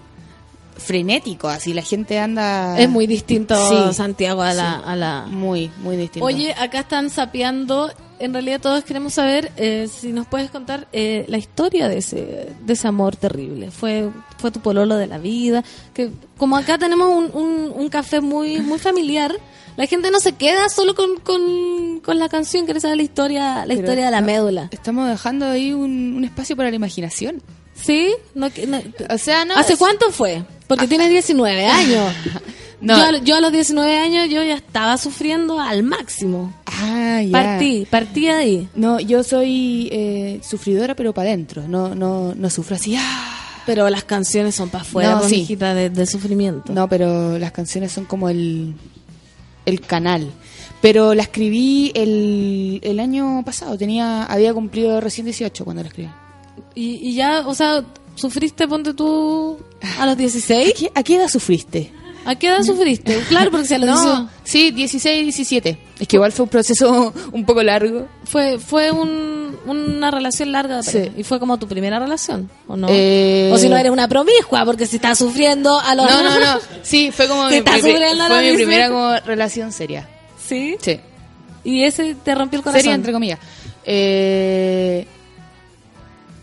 frenético, 0.78 1.50
así 1.50 1.74
la 1.74 1.82
gente 1.82 2.20
anda... 2.20 2.80
Es 2.80 2.90
muy 2.90 3.06
distinto 3.06 3.56
Sí, 3.70 3.94
Santiago 3.94 4.42
a 4.42 4.54
la... 4.54 4.78
sí. 4.78 4.82
A 4.86 4.96
la... 4.96 5.26
Muy, 5.28 5.70
muy 5.84 5.98
distinto. 5.98 6.26
Oye, 6.26 6.54
acá 6.58 6.80
están 6.80 7.10
sapeando. 7.10 7.92
En 8.20 8.34
realidad 8.34 8.60
todos 8.60 8.84
queremos 8.84 9.14
saber 9.14 9.52
eh, 9.56 9.88
si 9.88 10.12
nos 10.12 10.28
puedes 10.28 10.52
contar 10.52 10.88
eh, 10.92 11.26
la 11.30 11.38
historia 11.38 11.88
de 11.88 12.00
ese, 12.00 12.50
de 12.66 12.74
ese 12.74 12.88
amor 12.88 13.16
terrible. 13.16 13.72
Fue, 13.72 14.10
fue 14.38 14.52
tu 14.52 14.60
pololo 14.60 14.98
de 14.98 15.08
la 15.08 15.18
vida. 15.18 15.64
Que 15.94 16.12
como 16.38 16.58
acá 16.58 16.78
tenemos 16.78 17.08
un, 17.10 17.32
un, 17.34 17.72
un 17.74 17.90
café 17.90 18.20
muy, 18.20 18.60
muy 18.60 18.78
familiar, 18.78 19.34
la 19.78 19.86
gente 19.86 20.12
no 20.12 20.20
se 20.20 20.34
queda 20.34 20.68
solo 20.68 20.96
con, 20.96 21.16
con, 21.22 22.02
con 22.02 22.20
la 22.20 22.28
canción, 22.28 22.66
quiere 22.66 22.82
saber 22.82 22.98
la 22.98 23.04
historia, 23.04 23.66
la 23.66 23.68
Pero 23.68 23.80
historia 23.80 24.06
de 24.06 24.12
la 24.12 24.22
médula. 24.22 24.68
Estamos 24.72 25.08
dejando 25.08 25.46
ahí 25.46 25.72
un, 25.72 26.16
un 26.18 26.26
espacio 26.26 26.58
para 26.58 26.70
la 26.70 26.76
imaginación. 26.76 27.42
¿Sí? 27.82 28.10
No, 28.36 28.50
no- 28.68 28.82
O 29.14 29.18
sea, 29.18 29.46
no... 29.46 29.56
¿Hace 29.56 29.78
cuánto 29.78 30.12
fue? 30.12 30.44
Porque 30.68 30.88
tienes 30.88 31.10
19 31.10 31.66
años. 31.68 32.14
No. 32.82 32.98
Yo, 32.98 33.04
a- 33.04 33.18
yo 33.24 33.36
a 33.36 33.42
los 33.42 33.52
19 33.52 33.98
años 33.98 34.30
yo 34.30 34.44
ya 34.44 34.56
estaba 34.56 34.98
sufriendo 34.98 35.60
al 35.60 35.84
máximo. 35.84 36.54
Ah, 36.66 37.22
ya. 37.22 37.32
Partí, 37.32 37.88
partí 37.90 38.28
ahí. 38.30 38.70
No, 38.76 39.00
yo 39.00 39.24
soy 39.24 39.90
eh, 39.92 40.40
sufridora, 40.48 40.96
pero 40.96 41.14
para 41.14 41.30
adentro. 41.30 41.68
No, 41.68 41.94
no, 41.96 42.34
no 42.36 42.50
sufro 42.50 42.76
así. 42.76 42.96
¡ah! 42.98 43.36
Pero 43.66 43.90
las 43.90 44.04
canciones 44.04 44.56
son 44.56 44.70
para 44.70 44.84
afuera, 44.84 45.12
No, 45.12 45.20
pues, 45.20 45.30
sí. 45.30 45.56
de, 45.56 45.90
de 45.90 46.06
sufrimiento. 46.06 46.72
No, 46.74 46.88
pero 46.88 47.38
las 47.38 47.52
canciones 47.52 47.92
son 47.92 48.06
como 48.06 48.30
el, 48.30 48.74
el 49.66 49.82
canal. 49.82 50.32
Pero 50.82 51.14
la 51.14 51.24
escribí 51.24 51.92
el, 51.94 52.80
el 52.84 53.00
año 53.00 53.44
pasado. 53.46 53.78
Tenía, 53.78 54.24
había 54.24 54.54
cumplido 54.54 55.02
recién 55.02 55.26
18 55.26 55.66
cuando 55.66 55.84
la 55.84 55.90
escribí. 55.90 56.10
Y, 56.80 57.10
y 57.10 57.14
ya, 57.16 57.44
o 57.46 57.54
sea, 57.54 57.84
¿sufriste, 58.16 58.68
ponte 58.68 58.94
tú, 58.94 59.58
a 60.00 60.06
los 60.06 60.16
16? 60.16 60.70
¿A 60.70 60.74
qué, 60.78 60.92
a 60.96 61.04
qué 61.04 61.16
edad 61.16 61.28
sufriste? 61.28 61.92
¿A 62.26 62.36
qué 62.36 62.48
edad 62.48 62.62
sufriste? 62.64 63.18
Claro, 63.28 63.50
porque 63.52 63.66
si 63.68 63.74
a 63.74 63.78
los 63.80 63.88
18 63.90 64.06
No, 64.20 64.30
sí, 64.44 64.72
16, 64.72 65.24
17. 65.24 65.80
Es 66.00 66.08
que 66.08 66.16
igual 66.16 66.32
fue 66.32 66.44
un 66.44 66.50
proceso 66.50 67.14
un 67.34 67.46
poco 67.46 67.64
largo. 67.64 68.08
fue, 68.24 68.60
fue 68.60 68.92
un- 68.92 69.58
una 69.66 70.10
relación 70.10 70.52
larga 70.54 70.82
Sí. 70.84 71.12
y 71.18 71.24
fue 71.24 71.38
como 71.40 71.58
tu 71.60 71.68
primera 71.68 72.00
relación, 72.00 72.50
¿o 72.68 72.78
no? 72.78 72.88
Eh, 72.90 73.52
O 73.54 73.58
si 73.58 73.68
no 73.68 73.76
eres 73.78 73.92
una 73.92 74.08
promiscua, 74.08 74.64
porque 74.66 74.86
si 74.88 74.96
estás 74.96 75.18
sufriendo 75.18 75.78
a 75.80 75.96
los... 75.96 76.06
No, 76.10 76.24
no, 76.24 76.40
no. 76.40 76.60
Sí, 76.84 77.12
fue 77.12 77.28
como 77.28 77.50
mi, 77.50 77.60
fue 77.62 77.94
mi 78.42 78.54
primera 78.56 78.88
como 78.90 79.16
relación 79.26 79.72
seria. 79.74 80.08
¿Sí? 80.48 80.78
Sí. 80.80 81.00
Y 81.66 81.84
ese 81.84 82.16
te 82.16 82.34
rompió 82.36 82.58
el 82.60 82.64
corazón. 82.64 82.82
Seria, 82.82 82.96
entre 82.96 83.12
comillas. 83.12 83.40
Eh, 83.84 85.06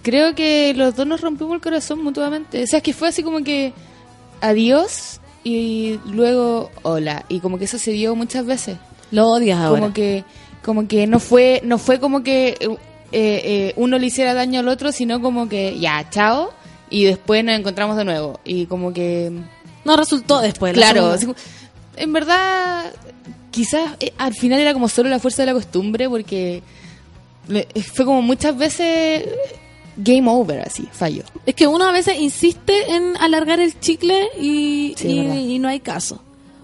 creo 0.06 0.36
que 0.36 0.72
los 0.76 0.94
dos 0.94 1.04
nos 1.04 1.20
rompimos 1.20 1.54
el 1.54 1.60
corazón 1.60 2.00
mutuamente. 2.00 2.62
O 2.62 2.66
sea, 2.68 2.76
es 2.76 2.82
que 2.84 2.92
fue 2.92 3.08
así 3.08 3.24
como 3.24 3.42
que 3.42 3.72
adiós 4.40 5.20
y 5.42 5.98
luego 6.06 6.70
hola. 6.82 7.24
Y 7.28 7.40
como 7.40 7.58
que 7.58 7.64
eso 7.64 7.76
se 7.76 7.90
dio 7.90 8.14
muchas 8.14 8.46
veces. 8.46 8.76
Lo 9.10 9.26
odias 9.26 9.58
ahora. 9.58 9.80
Como 9.80 9.92
que, 9.92 10.22
como 10.64 10.86
que 10.86 11.08
no 11.08 11.18
fue, 11.18 11.60
no 11.64 11.78
fue 11.78 11.98
como 11.98 12.22
que 12.22 12.50
eh, 12.60 12.78
eh, 13.10 13.72
uno 13.74 13.98
le 13.98 14.06
hiciera 14.06 14.32
daño 14.32 14.60
al 14.60 14.68
otro, 14.68 14.92
sino 14.92 15.20
como 15.20 15.48
que 15.48 15.76
ya, 15.80 16.08
chao. 16.08 16.52
Y 16.88 17.02
después 17.02 17.42
nos 17.42 17.58
encontramos 17.58 17.96
de 17.96 18.04
nuevo. 18.04 18.38
Y 18.44 18.66
como 18.66 18.92
que 18.92 19.32
No 19.84 19.96
resultó 19.96 20.40
después. 20.40 20.76
la 20.76 20.92
Claro, 20.92 21.06
así 21.06 21.26
en 21.96 22.12
verdad, 22.12 22.92
quizás 23.50 23.96
eh, 23.98 24.12
al 24.18 24.34
final 24.34 24.60
era 24.60 24.72
como 24.72 24.88
solo 24.88 25.08
la 25.08 25.18
fuerza 25.18 25.42
de 25.42 25.46
la 25.46 25.54
costumbre, 25.54 26.08
porque 26.08 26.62
fue 27.92 28.04
como 28.04 28.22
muchas 28.22 28.56
veces 28.56 29.24
game 29.96 30.28
over, 30.30 30.60
así, 30.60 30.88
fallo. 30.92 31.22
Es 31.46 31.54
que 31.54 31.66
uno 31.66 31.84
a 31.84 31.92
veces 31.92 32.18
insiste 32.18 32.90
en 32.94 33.16
alargar 33.18 33.60
el 33.60 33.78
chicle 33.80 34.28
y, 34.40 34.94
Sí, 34.96 35.08
y- 35.08 35.58
no 35.58 35.68
hay 35.68 35.80
caso. 35.80 36.22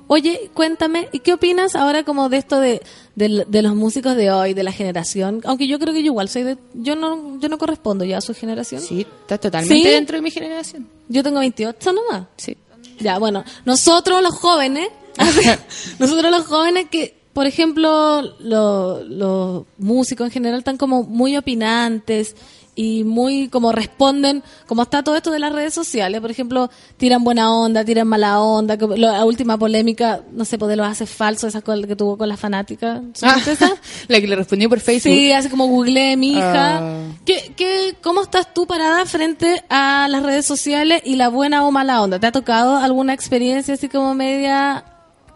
Oye, 0.09 0.51
cuéntame, 0.53 1.09
¿y 1.13 1.21
qué 1.21 1.33
opinas 1.33 1.75
ahora 1.75 2.05
como 2.05 2.29
de 2.29 2.37
esto 2.37 2.61
de, 2.61 2.83
de, 3.15 3.47
de 3.49 3.63
los 3.63 3.75
músicos 3.75 4.15
de 4.15 4.31
hoy, 4.31 4.53
de 4.53 4.63
la 4.63 4.71
generación? 4.73 5.41
Aunque 5.45 5.67
yo 5.67 5.79
creo 5.79 5.95
que 5.95 6.01
yo 6.03 6.07
igual 6.07 6.29
soy 6.29 6.43
de... 6.43 6.59
Yo 6.75 6.97
no, 6.97 7.39
yo 7.41 7.49
no 7.49 7.57
correspondo 7.57 8.05
ya 8.05 8.19
a 8.19 8.21
su 8.21 8.35
generación. 8.35 8.83
Sí, 8.83 9.07
está 9.23 9.39
totalmente 9.39 9.75
¿Sí? 9.89 9.89
dentro 9.89 10.17
de 10.17 10.23
mi 10.23 10.31
generación. 10.31 10.87
Yo 11.09 11.23
tengo 11.23 11.39
28 11.41 11.93
nomás. 11.95 12.27
Sí. 12.37 12.55
Ya, 13.01 13.19
bueno, 13.19 13.43
nosotros 13.65 14.21
los 14.23 14.35
jóvenes, 14.35 14.89
nosotros 15.99 16.31
los 16.31 16.45
jóvenes 16.47 16.87
que, 16.91 17.17
por 17.33 17.47
ejemplo, 17.47 18.21
lo- 18.41 19.03
los 19.05 19.65
músicos 19.79 20.27
en 20.27 20.31
general 20.33 20.59
están 20.59 20.77
como 20.77 21.05
muy 21.05 21.37
opinantes 21.39 22.37
y 22.75 23.05
muy 23.05 23.49
como 23.49 23.71
responden, 23.71 24.43
como 24.67 24.83
está 24.85 25.03
todo 25.03 25.15
esto 25.15 25.31
de 25.31 25.39
las 25.39 25.53
redes 25.53 25.75
sociales, 25.75 26.23
por 26.23 26.31
ejemplo, 26.31 26.71
tiran 26.97 27.23
buena 27.23 27.53
onda, 27.55 27.85
tiran 27.85 28.09
mala 28.09 28.41
onda, 28.41 28.79
la 28.97 29.25
última 29.27 29.59
polémica, 29.59 30.23
no 30.33 30.47
sé, 30.47 30.57
pues 30.57 30.71
de 30.71 30.77
los 30.77 30.87
haces 30.87 31.11
falsos, 31.11 31.49
esa 31.49 31.61
col- 31.61 31.87
que 31.87 31.97
tuvo 31.97 32.17
con 32.17 32.31
la 32.31 32.39
fanática. 32.39 33.03
¿supiste 33.13 33.53
esa? 33.53 33.71
La 34.09 34.21
que 34.21 34.27
le 34.27 34.37
respondió 34.37 34.71
por 34.71 34.81
Facebook. 34.81 35.13
Sí, 35.13 35.33
así 35.33 35.51
como 35.51 35.67
googleé 35.67 36.17
mi 36.17 36.31
hija. 36.33 36.79
Ah. 36.79 37.03
¿Qué, 37.27 37.53
qué, 37.57 37.95
¿Cómo 38.03 38.23
estás 38.23 38.55
tú 38.55 38.67
parada 38.67 39.05
frente 39.05 39.63
a 39.69 40.09
las 40.09 40.23
redes 40.23 40.47
sociales 40.47 41.03
y 41.05 41.17
la 41.17 41.29
buena 41.29 41.67
o 41.67 41.71
mala 41.73 42.01
onda? 42.03 42.19
¿Te 42.21 42.27
ha 42.29 42.33
tocado 42.33 42.77
alguna 42.79 43.13
experiencia 43.13 43.75
así 43.75 43.91
como 43.91 44.15
media 44.15 44.85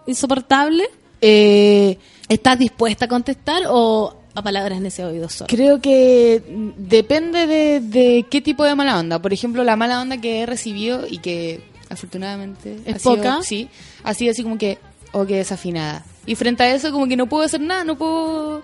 insoportable? 0.06 0.84
Eh, 1.20 1.98
¿Estás 2.28 2.58
dispuesta 2.58 3.04
a 3.04 3.08
contestar 3.08 3.62
o 3.68 4.16
a 4.36 4.42
palabras 4.42 4.78
en 4.78 4.86
ese 4.86 5.04
oído 5.04 5.28
solo? 5.28 5.48
Creo 5.48 5.80
que 5.80 6.42
depende 6.76 7.46
de, 7.46 7.80
de 7.80 8.24
qué 8.30 8.40
tipo 8.40 8.64
de 8.64 8.74
mala 8.74 8.98
onda. 8.98 9.20
Por 9.20 9.32
ejemplo, 9.32 9.64
la 9.64 9.76
mala 9.76 10.00
onda 10.00 10.18
que 10.18 10.40
he 10.42 10.46
recibido 10.46 11.06
y 11.08 11.18
que 11.18 11.62
afortunadamente 11.88 12.76
¿Es 12.84 12.96
ha 12.96 12.98
sido- 12.98 13.16
poca? 13.16 13.38
sí, 13.42 13.68
ha 14.04 14.14
sido 14.14 14.30
así 14.32 14.42
como 14.42 14.58
que, 14.58 14.78
o 15.12 15.24
que 15.26 15.36
desafinada. 15.36 16.04
Y 16.26 16.34
frente 16.34 16.62
a 16.64 16.74
eso, 16.74 16.92
como 16.92 17.06
que 17.08 17.16
no 17.16 17.26
puedo 17.28 17.44
hacer 17.44 17.60
nada, 17.60 17.84
no 17.84 17.96
puedo. 17.96 18.62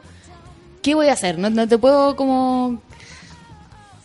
¿Qué 0.82 0.94
voy 0.94 1.06
a 1.08 1.12
hacer? 1.12 1.38
No, 1.38 1.48
no 1.48 1.66
te 1.68 1.78
puedo 1.78 2.16
como. 2.16 2.80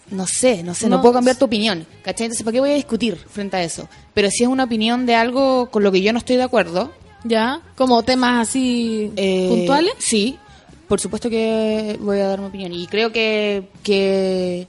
No 0.10 0.26
sé, 0.26 0.64
no 0.64 0.73
sé, 0.73 0.88
no, 0.88 0.98
No, 0.98 1.02
puedo 1.02 1.15
cambiar 1.15 1.35
tu 1.38 1.45
opinión. 1.45 1.85
¿Cachai? 2.02 2.27
Entonces, 2.27 2.44
¿para 2.45 2.53
qué 2.53 2.60
voy 2.61 2.72
a 2.72 2.76
discutir 2.76 3.18
frente 3.18 3.57
a 3.57 3.64
eso? 3.64 3.89
Pero 4.14 4.30
si 4.31 4.44
es 4.44 4.49
una 4.49 4.64
opinión 4.64 5.06
de 5.06 5.15
algo 5.15 5.69
con 5.69 5.84
lo 5.84 5.91
que 5.91 6.02
yo 6.02 6.14
no 6.14 6.19
estoy 6.19 6.38
de 6.38 6.44
acuerdo, 6.44 6.94
¿Ya? 7.26 7.60
¿Como 7.76 8.03
temas 8.03 8.48
así 8.48 9.11
eh, 9.18 9.48
puntuales? 9.49 9.91
Sí, 9.98 10.38
por 10.88 10.99
supuesto 10.99 11.30
que 11.30 11.97
voy 11.99 12.19
a 12.19 12.27
dar 12.27 12.39
mi 12.39 12.47
opinión. 12.47 12.73
Y 12.73 12.88
creo 12.88 13.11
que, 13.11 13.69
que 13.84 14.68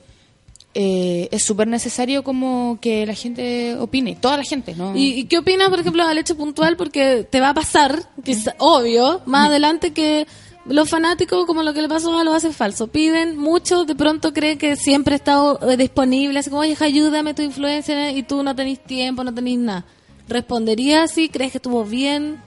eh, 0.75 1.29
es 1.31 1.43
súper 1.43 1.69
necesario 1.69 2.23
como 2.23 2.79
que 2.81 3.07
la 3.07 3.15
gente 3.15 3.77
opine, 3.77 4.17
toda 4.21 4.37
la 4.37 4.45
gente, 4.45 4.75
¿no? 4.75 4.97
¿Y, 4.97 5.21
y 5.21 5.25
qué 5.25 5.39
opinas, 5.39 5.69
por 5.69 5.81
ejemplo, 5.81 6.03
al 6.03 6.19
hecho 6.19 6.37
puntual? 6.37 6.77
Porque 6.77 7.27
te 7.29 7.41
va 7.41 7.51
a 7.51 7.55
pasar, 7.55 8.11
que 8.25 8.33
es 8.33 8.51
obvio, 8.59 9.23
más 9.27 9.49
adelante 9.49 9.93
que 9.93 10.27
los 10.67 10.91
fanáticos, 10.91 11.47
como 11.47 11.63
lo 11.63 11.73
que 11.73 11.83
le 11.83 11.89
pasó 11.89 12.19
a 12.19 12.25
los 12.25 12.35
hace 12.35 12.53
falso, 12.53 12.89
piden 12.89 13.39
mucho, 13.39 13.85
de 13.85 13.95
pronto 13.95 14.33
creen 14.33 14.59
que 14.59 14.77
siempre 14.77 15.15
está 15.15 15.41
eh, 15.63 15.77
disponible, 15.77 16.39
así 16.39 16.51
como, 16.51 16.63
oye, 16.63 16.77
ayúdame 16.79 17.35
tu 17.35 17.43
influencia 17.43 18.11
y 18.13 18.23
tú 18.23 18.43
no 18.43 18.55
tenés 18.55 18.83
tiempo, 18.85 19.25
no 19.25 19.33
tenés 19.33 19.59
nada. 19.59 19.87
¿Responderías 20.29 21.11
así? 21.11 21.31
¿Crees 21.31 21.53
que 21.53 21.59
estuvo 21.59 21.85
bien? 21.85 22.41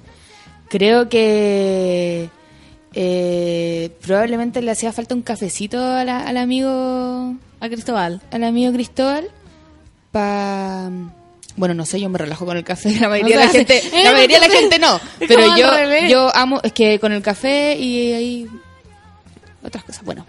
Creo 0.69 1.09
que 1.09 2.29
eh, 2.93 3.91
probablemente 4.01 4.61
le 4.61 4.71
hacía 4.71 4.91
falta 4.91 5.15
un 5.15 5.21
cafecito 5.21 5.81
a 5.81 6.03
la- 6.03 6.21
al 6.27 6.37
amigo 6.37 7.35
A 7.59 7.69
Cristóbal. 7.69 8.21
al 8.31 8.43
amigo 8.43 8.71
Cristóbal 8.73 9.27
pa 10.11 10.89
bueno 11.55 11.73
no 11.73 11.85
sé 11.85 11.99
yo 12.01 12.09
me 12.09 12.17
relajo 12.17 12.45
con 12.45 12.57
el 12.57 12.63
café 12.63 12.91
la 12.99 13.07
mayoría 13.09 13.37
O 13.37 13.39
de 13.39 13.45
la 13.45 13.51
gente 13.51 13.77
eh, 13.77 14.03
la 14.03 14.11
mayoría 14.13 14.39
de 14.39 14.47
la 14.47 14.53
gente 14.53 14.79
no 14.79 14.99
pero 15.19 15.55
yo 15.57 15.67
yo 16.09 16.35
amo 16.35 16.59
es 16.63 16.73
que 16.73 16.99
con 16.99 17.11
el 17.11 17.21
café 17.21 17.77
y 17.77 18.11
ahí 18.13 18.47
otras 19.63 19.83
cosas 19.83 20.03
bueno 20.03 20.25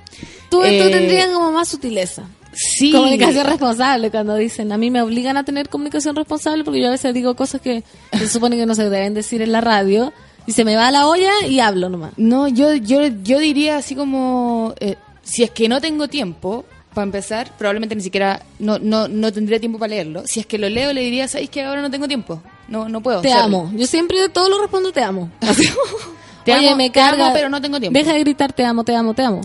Tú, 0.51 0.59
tú 0.60 0.64
Eh, 0.66 0.90
tendrías 0.90 1.28
como 1.30 1.51
más 1.51 1.66
sutileza. 1.68 2.24
sí 2.52 2.93
Comunicación 2.93 3.47
responsable, 3.47 4.10
cuando 4.10 4.36
dicen, 4.36 4.70
a 4.70 4.76
mí 4.76 4.90
me 4.90 5.01
obligan 5.01 5.39
a 5.39 5.44
tener 5.44 5.70
comunicación 5.70 6.14
responsable 6.14 6.62
porque 6.62 6.82
yo 6.82 6.89
a 6.89 6.90
veces 6.90 7.14
digo 7.14 7.34
cosas 7.34 7.62
que 7.62 7.82
se 8.12 8.28
supone 8.28 8.56
que 8.59 8.66
no 8.66 8.74
se 8.74 8.90
deben 8.90 9.14
decir 9.14 9.40
en 9.40 9.51
la 9.52 9.62
radio 9.62 10.12
y 10.47 10.52
se 10.52 10.64
me 10.64 10.77
va 10.77 10.90
la 10.90 11.06
olla 11.06 11.32
y 11.48 11.60
hablo 11.60 11.89
nomás. 11.89 12.12
no 12.16 12.48
yo 12.48 12.74
yo 12.74 13.06
yo 13.23 13.39
diría 13.39 13.77
así 13.77 13.94
como 13.94 14.74
eh, 14.81 14.97
si 15.23 15.43
es 15.43 15.51
que 15.51 15.69
no 15.69 15.81
tengo 15.81 16.09
tiempo 16.09 16.64
para 16.94 17.05
empezar 17.05 17.51
probablemente 17.56 17.94
ni 17.94 18.02
siquiera 18.02 18.43
no 18.59 18.78
no 18.78 19.09
no 19.09 19.32
tendría 19.32 19.59
tiempo 19.60 19.78
para 19.78 19.90
leerlo 19.90 20.23
si 20.27 20.40
es 20.40 20.47
que 20.47 20.59
lo 20.59 20.69
leo 20.69 20.93
le 20.93 21.01
diría 21.02 21.27
sabéis 21.28 21.48
que 21.51 21.62
ahora 21.62 21.81
no 21.81 21.90
tengo 21.90 22.06
tiempo 22.09 22.43
no 22.69 22.89
no 22.89 23.01
puedo 23.01 23.20
Te 23.23 23.31
sorry". 23.31 23.43
amo. 23.44 23.70
Yo 23.74 23.86
siempre 23.86 24.20
de 24.20 24.28
todo 24.28 24.48
lo 24.48 24.60
respondo 24.60 24.93
te 24.93 25.02
amo. 25.02 25.31
Te 26.44 26.52
Oye, 26.55 26.69
amo, 26.69 26.77
me 26.77 26.90
te 26.90 27.01
amo, 27.01 27.31
pero 27.32 27.48
no 27.48 27.60
tengo 27.60 27.78
tiempo. 27.78 27.97
Deja 27.97 28.12
de 28.14 28.19
gritar 28.20 28.52
te 28.52 28.64
amo, 28.64 28.82
te 28.82 28.97
amo, 28.97 29.14
te 29.14 29.23
amo. 29.23 29.43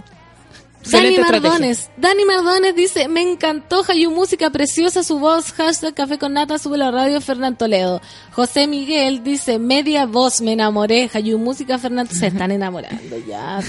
Dani 0.84 1.08
estrategia. 1.16 1.42
Mardones. 1.50 1.90
Dani 1.98 2.26
Mardones 2.26 2.76
dice, 2.76 3.08
me 3.10 3.22
encantó 3.22 3.84
Hayu 3.88 4.10
Música, 4.12 4.50
preciosa 4.50 5.04
su 5.04 5.20
voz, 5.20 5.52
hashtag 5.52 5.94
Café 5.94 6.18
con 6.18 6.34
Nata, 6.34 6.58
sube 6.58 6.78
la 6.78 6.92
radio 6.92 7.20
Fernán 7.20 7.58
Toledo. 7.58 8.02
José 8.32 8.68
Miguel 8.68 9.24
dice, 9.24 9.60
media 9.60 10.06
voz, 10.06 10.40
me 10.42 10.54
enamoré, 10.54 11.10
Hayu 11.14 11.38
Música, 11.40 11.78
Fernán, 11.78 12.08
se 12.08 12.28
están 12.28 12.52
enamorando 12.52 13.18
ya. 13.28 13.60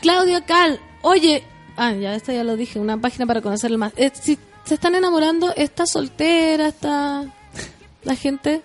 Claudio 0.00 0.44
Cal, 0.46 0.80
oye, 1.02 1.44
ah, 1.76 1.92
ya 1.92 2.14
esta 2.14 2.32
ya 2.32 2.42
lo 2.42 2.56
dije, 2.56 2.78
una 2.80 2.98
página 3.00 3.26
para 3.26 3.40
conocerle 3.40 3.76
más. 3.76 3.92
Eh, 3.96 4.10
si 4.20 4.38
se 4.64 4.74
están 4.74 4.94
enamorando, 4.96 5.52
está 5.54 5.86
soltera, 5.86 6.68
está 6.68 7.24
la 8.02 8.16
gente... 8.16 8.62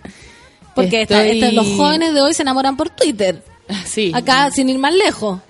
Porque 0.74 1.02
esta- 1.02 1.26
Estoy- 1.26 1.42
esta- 1.42 1.52
los 1.52 1.66
jóvenes 1.76 2.14
de 2.14 2.22
hoy 2.22 2.32
se 2.34 2.42
enamoran 2.42 2.76
por 2.76 2.90
Twitter. 2.90 3.42
sí 3.84 4.10
Acá, 4.14 4.50
sin 4.50 4.68
ir 4.68 4.78
más 4.78 4.94
lejos. 4.94 5.40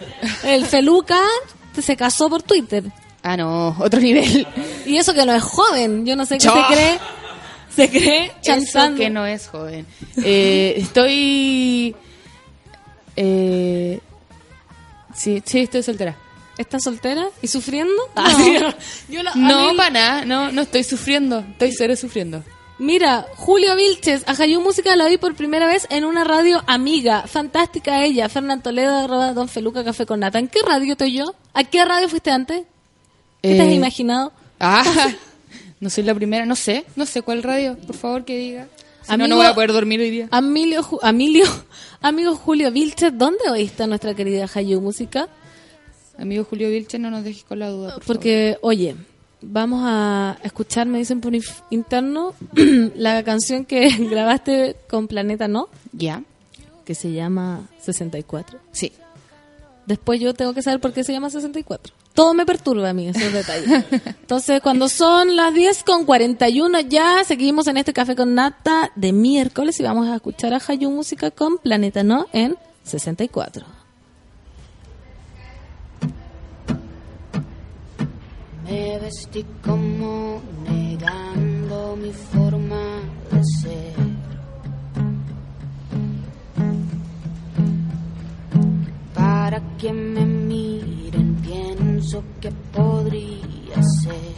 El 0.44 0.64
Feluca 0.66 1.20
se 1.80 1.96
casó 1.96 2.28
por 2.28 2.42
Twitter. 2.42 2.84
ah 3.22 3.36
no 3.36 3.76
otro 3.78 4.00
nivel 4.00 4.46
Y 4.86 4.96
eso 4.96 5.12
que 5.14 5.24
no 5.26 5.32
es 5.34 5.42
joven. 5.42 6.04
Yo 6.06 6.16
no 6.16 6.24
sé 6.26 6.38
qué 6.38 6.48
se 6.48 6.62
cree. 6.68 6.98
Se 7.74 7.88
cree 7.88 8.24
Eso 8.26 8.34
chanzando. 8.42 8.98
que 8.98 9.10
no 9.10 9.24
es 9.26 9.46
joven. 9.48 9.86
Eh, 10.24 10.74
estoy. 10.78 11.94
Eh, 13.16 14.00
sí, 15.14 15.42
sí, 15.44 15.60
estoy 15.60 15.82
soltera. 15.82 16.16
¿Está 16.58 16.78
soltera 16.80 17.26
y 17.40 17.46
sufriendo? 17.46 17.94
Ah, 18.14 18.28
No. 18.32 18.38
sí, 18.44 18.52
no. 18.60 18.74
Yo 19.08 19.22
la- 19.22 19.30
a 19.32 19.36
No, 19.36 19.70
mí- 19.70 19.76
para 19.76 19.90
nada, 19.90 20.24
no, 20.24 20.52
no 20.52 20.62
estoy 20.62 20.84
sufriendo. 20.84 21.38
Estoy 21.52 21.72
cero 21.72 21.94
sufriendo. 21.96 22.42
Mira, 22.80 23.26
Julio 23.36 23.76
Vilches, 23.76 24.24
a 24.26 24.32
Hayú 24.32 24.60
Música 24.62 24.96
la 24.96 25.06
vi 25.06 25.18
por 25.18 25.34
primera 25.34 25.66
vez 25.66 25.86
en 25.90 26.04
una 26.06 26.24
radio 26.24 26.62
amiga. 26.66 27.26
Fantástica 27.26 28.02
ella. 28.04 28.28
Fernán 28.30 28.62
Toledo, 28.62 28.96
arroba 29.00 29.34
Don 29.34 29.48
Feluca, 29.48 29.84
Café 29.84 30.06
con 30.06 30.20
Nata. 30.20 30.38
¿En 30.38 30.48
qué 30.48 30.60
radio 30.66 30.92
estoy 30.92 31.12
yo? 31.12 31.34
¿A 31.52 31.62
qué 31.64 31.84
radio 31.84 32.08
fuiste 32.08 32.30
antes? 32.30 32.62
¿Qué 33.42 33.54
te 33.54 33.60
has 33.60 33.68
Eh, 33.68 33.74
imaginado? 33.74 34.32
Ah, 34.58 34.82
no 35.78 35.90
soy 35.90 36.04
la 36.04 36.14
primera, 36.14 36.46
no 36.46 36.56
sé, 36.56 36.86
no 36.96 37.04
sé 37.04 37.20
cuál 37.20 37.42
radio, 37.42 37.76
por 37.86 37.96
favor 37.96 38.24
que 38.24 38.36
diga. 38.38 38.66
Si 39.02 39.08
no, 39.08 39.14
Amigo- 39.24 39.28
no 39.28 39.36
voy 39.36 39.46
a 39.46 39.54
poder 39.54 39.72
dormir 39.74 40.00
hoy 40.00 40.10
día. 40.10 40.28
Amilio, 40.30 40.82
Amilio, 41.02 41.44
amigo 42.00 42.34
Julio 42.34 42.70
Vilches, 42.70 43.16
¿dónde 43.16 43.48
oíste 43.50 43.82
a 43.82 43.86
nuestra 43.88 44.14
querida 44.14 44.48
Hayú 44.54 44.80
Música? 44.80 45.28
Amigo 46.18 46.44
Julio 46.44 46.68
Vilche, 46.70 46.98
no 46.98 47.10
nos 47.10 47.24
dejes 47.24 47.44
con 47.44 47.58
la 47.58 47.68
duda. 47.68 47.94
por 47.96 48.04
Porque, 48.06 48.56
oye, 48.62 48.96
vamos 49.42 49.82
a 49.84 50.38
escuchar, 50.42 50.86
me 50.86 50.98
dicen 50.98 51.20
por 51.20 51.32
interno, 51.70 52.34
la 52.94 53.22
canción 53.22 53.64
que 53.64 53.88
grabaste 54.10 54.76
con 54.88 55.08
Planeta 55.08 55.48
No. 55.48 55.68
Ya, 55.92 56.22
que 56.84 56.94
se 56.94 57.12
llama 57.12 57.68
64. 57.80 58.58
sí. 58.72 58.92
Después 59.86 60.20
yo 60.20 60.34
tengo 60.34 60.54
que 60.54 60.62
saber 60.62 60.78
por 60.78 60.92
qué 60.92 61.02
se 61.02 61.12
llama 61.12 61.30
64. 61.30 61.92
Todo 62.14 62.32
me 62.32 62.46
perturba 62.46 62.90
a 62.90 62.92
mí, 62.92 63.08
esos 63.08 63.32
detalles. 63.32 63.84
Entonces, 63.90 64.60
cuando 64.60 64.88
son 64.88 65.34
las 65.34 65.52
10 65.52 65.82
con 65.82 66.04
41 66.04 66.80
ya 66.82 67.24
seguimos 67.24 67.66
en 67.66 67.76
este 67.76 67.92
café 67.92 68.14
con 68.14 68.34
nata 68.36 68.92
de 68.94 69.12
miércoles 69.12 69.80
y 69.80 69.82
vamos 69.82 70.06
a 70.08 70.14
escuchar 70.14 70.54
a 70.54 70.60
Hayu 70.64 70.90
Música 70.90 71.32
con 71.32 71.58
Planeta 71.58 72.04
No 72.04 72.26
en 72.32 72.56
64. 72.84 73.79
Me 78.70 79.00
vestí 79.00 79.44
como 79.64 80.40
negando 80.62 81.96
mi 81.96 82.12
forma 82.12 83.00
de 83.32 83.42
ser. 83.60 83.94
Para 89.12 89.60
que 89.76 89.92
me 89.92 90.24
miren, 90.24 91.34
pienso 91.42 92.22
que 92.40 92.52
podría 92.72 93.82
ser. 94.02 94.36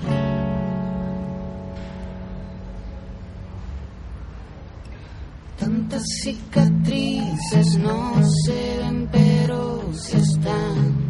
Tantas 5.59 6.05
cicatrices 6.23 7.77
no 7.77 8.15
se 8.47 8.79
ven, 8.79 9.09
pero 9.13 9.83
sí 9.93 10.17
están. 10.17 11.02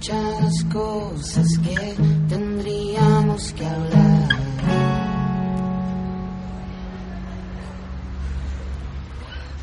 muchas 0.00 0.64
cosas 0.72 1.46
que 1.58 1.94
tendríamos 2.26 3.52
que 3.52 3.66
hablar. 3.66 4.28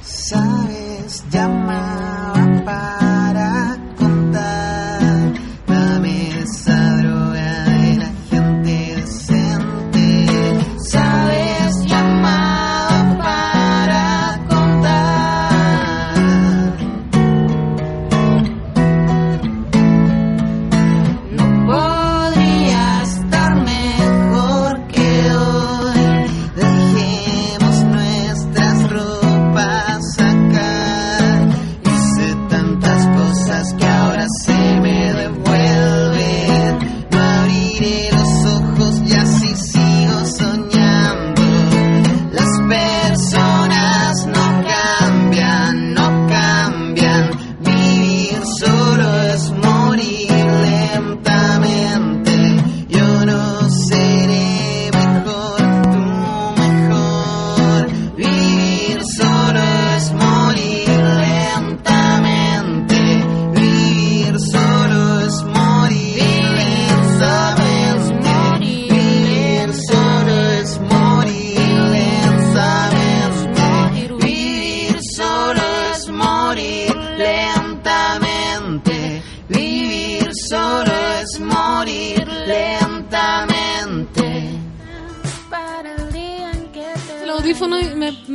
Sabes, 0.03 1.23
llamaba 1.31 2.64
para. 2.64 3.07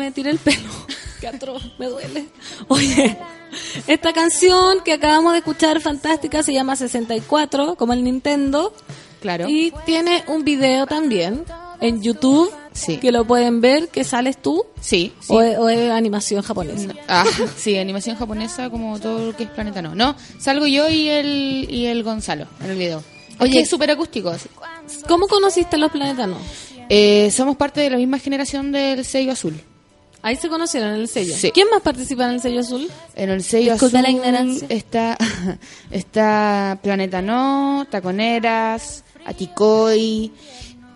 Me, 0.03 0.13
tiré 0.13 0.31
el 0.31 0.39
pelo. 0.39 0.69
Qué 1.21 1.29
atroz, 1.29 1.63
me 1.79 1.87
duele. 1.87 2.27
Oye, 2.69 3.17
esta 3.87 4.13
canción 4.13 4.81
que 4.85 4.93
acabamos 4.93 5.33
de 5.33 5.39
escuchar, 5.39 5.81
fantástica, 5.81 6.43
se 6.43 6.53
llama 6.53 6.77
64, 6.77 7.77
como 7.77 7.93
el 7.93 8.03
Nintendo. 8.03 8.75
Claro. 9.21 9.49
Y 9.49 9.73
tiene 9.87 10.25
un 10.27 10.45
video 10.45 10.87
también 10.87 11.45
en 11.81 12.03
YouTube 12.03 12.53
Sí. 12.73 12.97
que 12.97 13.13
lo 13.13 13.27
pueden 13.27 13.61
ver, 13.61 13.89
que 13.89 14.03
sales 14.03 14.41
tú. 14.41 14.65
Sí, 14.81 15.13
sí. 15.21 15.33
O, 15.33 15.37
o 15.37 15.69
es 15.69 15.91
animación 15.91 16.43
japonesa. 16.43 16.95
Ah, 17.07 17.25
sí, 17.57 17.77
animación 17.79 18.17
japonesa 18.17 18.71
como 18.71 18.99
todo 18.99 19.27
lo 19.27 19.37
que 19.37 19.45
es 19.45 19.51
Planeta 19.51 19.83
No. 19.83 19.95
No, 19.95 20.17
salgo 20.39 20.67
yo 20.67 20.89
y 20.89 21.09
el, 21.09 21.67
y 21.69 21.87
el 21.87 22.03
Gonzalo 22.03 22.47
en 22.65 22.71
el 22.71 22.79
video. 22.79 23.03
Oye. 23.39 23.61
Es 23.61 23.69
súper 23.69 23.91
acústico. 23.91 24.33
¿Cómo 25.07 25.27
conociste 25.27 25.77
los 25.77 25.91
planetas 25.91 26.29
no? 26.29 26.39
Eh, 26.89 27.31
somos 27.31 27.57
parte 27.57 27.81
de 27.81 27.91
la 27.91 27.97
misma 27.97 28.19
generación 28.19 28.73
del 28.73 29.05
sello 29.05 29.33
azul. 29.33 29.61
Ahí 30.23 30.37
se 30.37 30.49
conocieron 30.49 30.95
en 30.95 31.01
el 31.01 31.09
sello. 31.09 31.35
Sí. 31.37 31.51
¿Quién 31.51 31.69
más 31.69 31.83
participa 31.83 32.25
en 32.27 32.31
el 32.33 32.41
sello 32.41 32.61
azul? 32.61 32.89
En 33.17 33.31
el 33.31 33.43
sello 33.43 33.73
Disculpa 33.73 33.99
azul 33.99 34.03
la 34.05 34.11
ignorancia. 34.11 34.67
está 34.71 35.19
está 35.91 36.79
Planeta 36.81 37.21
No, 37.21 37.87
Taconeras, 37.91 39.03
Atikoi, 39.27 40.33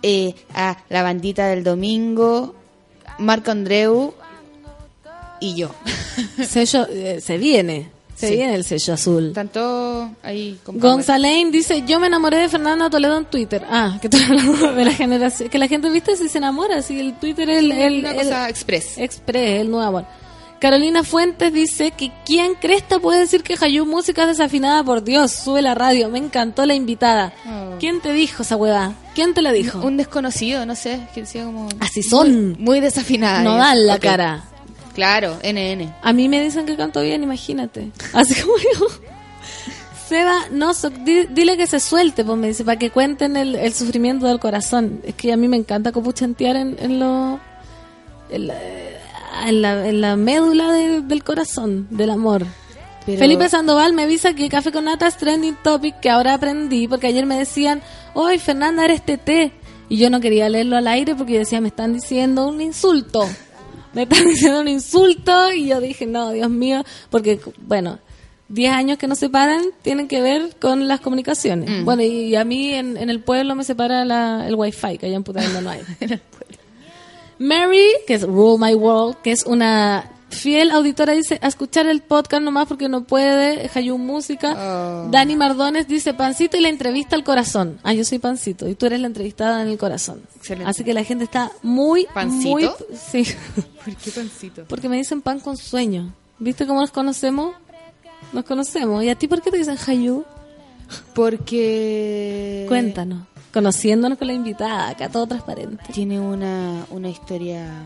eh, 0.03 0.35
a 0.55 0.79
la 0.89 1.03
bandita 1.03 1.49
del 1.49 1.65
domingo, 1.65 2.55
Marco 3.19 3.51
Andreu 3.51 4.15
y 5.41 5.57
yo. 5.57 5.75
sello, 6.47 6.87
eh, 6.89 7.21
se 7.21 7.37
viene. 7.37 7.96
Se 8.17 8.29
Sí. 8.29 8.37
viene 8.37 8.55
el 8.55 8.65
sello 8.65 8.95
azul. 8.95 9.33
Tanto 9.35 10.11
ahí 10.23 10.59
Gonzalain 10.67 11.53
dice, 11.53 11.85
yo 11.87 12.01
me 12.01 12.07
enamoré 12.07 12.39
de 12.39 12.49
Fernando 12.49 12.89
Toledo 12.91 13.19
en 13.19 13.27
Twitter. 13.27 13.63
Ah, 13.71 13.99
que 14.01 14.09
hablando 14.17 14.73
de 14.73 14.85
la 14.87 14.91
generación. 14.93 15.49
Que 15.51 15.59
la 15.59 15.69
gente, 15.69 15.91
viste, 15.91 16.17
si 16.17 16.29
se 16.31 16.39
enamora, 16.39 16.81
si 16.83 16.99
el 16.99 17.15
Twitter 17.19 17.49
es 17.51 17.59
el, 17.59 17.73
el, 17.73 17.99
una 18.01 18.11
el- 18.13 18.17
cosa 18.17 18.49
express. 18.49 18.97
express, 18.99 19.61
el 19.61 19.71
nuevo 19.71 19.87
amor. 19.87 20.07
Carolina 20.59 21.05
Fuentes 21.05 21.53
dice 21.53 21.91
que 21.91 22.11
¿quién 22.25 22.55
cresta 22.55 22.99
puede 22.99 23.21
decir 23.21 23.43
que 23.43 23.57
Hayú 23.61 23.85
música 23.85 24.23
es 24.23 24.29
desafinada? 24.39 24.83
Por 24.83 25.05
Dios, 25.05 25.31
sube 25.33 25.61
la 25.61 25.75
radio, 25.75 26.09
me 26.09 26.19
encantó 26.19 26.65
la 26.65 26.75
invitada. 26.75 27.35
Oh. 27.47 27.77
¿Quién 27.79 28.01
te 28.01 28.15
dijo 28.15 28.43
esa 28.43 28.57
hueá? 28.57 28.95
¿Quién 29.15 29.35
te 29.35 29.43
la 29.43 29.53
dijo? 29.53 29.81
Un 29.81 29.99
desconocido, 29.99 30.65
no 30.65 30.75
sé, 30.75 31.01
que 31.15 31.21
decía 31.21 31.45
como 31.45 31.69
Así 31.81 32.03
son. 32.03 32.53
muy, 32.53 32.57
muy 32.59 32.81
desafinada. 32.81 33.43
no 33.43 33.57
dan 33.57 33.87
la 33.87 33.99
cara. 33.99 34.45
Claro, 34.97 35.39
NN. 35.45 35.95
A 36.03 36.13
mí 36.13 36.29
me 36.29 36.43
dicen 36.43 36.67
que 36.67 36.75
canto 36.75 37.03
bien, 37.03 37.23
imagínate. 37.23 37.93
Así 38.13 38.35
como 38.43 38.57
yo. 38.57 38.87
Seba, 40.09 40.39
no, 40.53 40.73
so- 40.73 40.91
di- 40.91 41.27
dile 41.27 41.57
que 41.57 41.67
se 41.67 41.81
suelte, 41.81 42.25
pues 42.25 42.39
me 42.39 42.49
dice, 42.49 42.65
para 42.65 42.79
que 42.79 42.91
cuenten 42.91 43.37
el, 43.37 43.55
el 43.57 43.73
sufrimiento 43.75 44.27
del 44.27 44.39
corazón. 44.41 45.01
Es 45.05 45.15
que 45.15 45.33
a 45.33 45.37
mí 45.37 45.49
me 45.49 45.57
encanta 45.57 45.93
copuchantear 45.93 46.57
en, 46.57 46.77
en 46.81 46.99
lo. 46.99 47.39
En 48.31 48.47
la, 48.49 48.55
en 49.47 49.63
la, 49.63 49.89
en 49.89 50.01
la 50.01 50.17
médula 50.17 50.73
de- 50.73 51.03
del 51.03 51.23
corazón, 51.23 51.87
del 51.91 52.11
amor. 52.11 52.47
Pero- 53.05 53.19
Felipe 53.19 53.49
Sandoval 53.49 53.93
me 53.93 54.05
avisa 54.05 54.33
que 54.35 54.49
Café 54.49 54.73
con 54.73 54.85
Nata 54.87 55.07
es 55.07 55.17
trending 55.17 55.57
topic 55.63 56.01
que 56.01 56.09
ahora 56.11 56.35
aprendí, 56.35 56.89
porque 56.89 57.09
ayer 57.09 57.27
me 57.27 57.37
decían, 57.37 57.83
hoy 58.15 58.39
Fernanda 58.39 58.85
eres 58.85 59.03
TT. 59.05 59.53
Y 59.89 59.99
yo 59.99 60.11
no 60.11 60.19
quería 60.21 60.49
leerlo 60.49 60.77
al 60.77 60.89
aire 60.89 61.15
porque 61.15 61.35
yo 61.35 61.39
decía, 61.41 61.61
me 61.61 61.69
están 61.69 61.93
diciendo 61.93 62.49
un 62.49 62.61
insulto. 62.61 63.29
Me 63.97 64.03
están 64.03 64.25
diciendo 64.29 64.61
un 64.61 64.69
insulto 64.69 65.53
y 65.53 65.67
yo 65.67 65.81
dije, 65.81 66.07
no, 66.07 66.31
Dios 66.31 66.51
mío, 66.51 66.85
porque, 67.11 67.41
bueno, 67.67 67.99
10 68.49 68.73
años 68.73 68.99
que 68.99 69.09
nos 69.09 69.19
separan 69.19 69.63
tienen 69.83 70.07
que 70.07 70.21
ver 70.21 70.55
con 70.61 70.87
las 70.87 71.01
comunicaciones. 71.01 71.69
Mm. 71.69 71.85
Bueno, 71.85 72.03
y 72.03 72.37
a 72.37 72.45
mí 72.45 72.73
en, 72.75 72.97
en 72.97 73.11
el 73.11 73.19
pueblo 73.21 73.57
me 73.57 73.65
separa 73.65 74.05
la- 74.05 74.47
el 74.47 74.55
wifi, 74.55 74.99
que 74.99 75.07
allá 75.07 75.17
en 75.17 75.25
Putaendo 75.25 75.61
no 75.63 75.71
hay. 75.71 75.81
Mary, 77.39 77.87
que 78.07 78.15
es 78.15 78.23
Rule 78.23 78.59
My 78.65 78.75
World, 78.75 79.17
que 79.23 79.33
es 79.33 79.45
una 79.45 80.11
fiel 80.31 80.71
auditora, 80.71 81.13
dice, 81.13 81.39
a 81.43 81.49
escuchar 81.49 81.87
el 81.87 82.03
podcast 82.03 82.43
nomás 82.43 82.67
porque 82.67 82.89
no 82.89 83.05
puede, 83.05 83.71
Hayú 83.75 83.99
Música. 83.99 84.55
Oh. 84.57 85.09
Dani 85.11 85.37
Mardones 85.37 85.89
dice, 85.89 86.15
Pancito 86.15 86.57
y 86.57 86.61
la 86.61 86.69
entrevista 86.69 87.17
al 87.17 87.25
corazón. 87.25 87.79
Ah, 87.83 87.93
yo 87.93 88.05
soy 88.05 88.19
Pancito 88.19 88.69
y 88.69 88.75
tú 88.75 88.87
eres 88.87 89.01
la 89.01 89.07
entrevistada 89.07 89.63
en 89.63 89.69
el 89.69 89.79
corazón. 89.79 90.23
Excelente. 90.37 90.71
Así 90.71 90.85
que 90.85 90.95
la 90.95 91.05
gente 91.05 91.25
está 91.25 91.51
muy, 91.63 92.07
¿Pancito? 92.13 92.51
muy... 92.51 92.69
Sí, 92.95 93.25
¿Por 93.85 93.95
qué 93.97 94.11
pancito? 94.11 94.65
porque 94.69 94.89
me 94.89 94.97
dicen 94.97 95.23
pan 95.23 95.41
con 95.41 95.57
sueño. 95.57 96.13
¿Viste 96.39 96.67
cómo 96.67 96.81
nos 96.81 96.91
conocemos? 96.91 97.55
Nos 98.33 98.45
conocemos. 98.45 99.05
¿Y 99.05 99.09
a 99.09 99.15
ti 99.15 99.29
por 99.29 99.41
qué 99.43 99.51
te 99.51 99.59
dicen 99.59 99.77
Hayú? 99.87 100.25
Porque... 101.15 102.65
Cuéntanos. 102.69 103.27
Conociéndonos 103.53 104.19
con 104.19 104.29
la 104.29 104.35
invitada, 104.35 104.89
acá 104.89 105.09
todo 105.09 105.27
transparente. 105.27 105.83
Tiene 105.93 106.21
una, 106.21 106.85
una 106.91 107.09
historia 107.09 107.85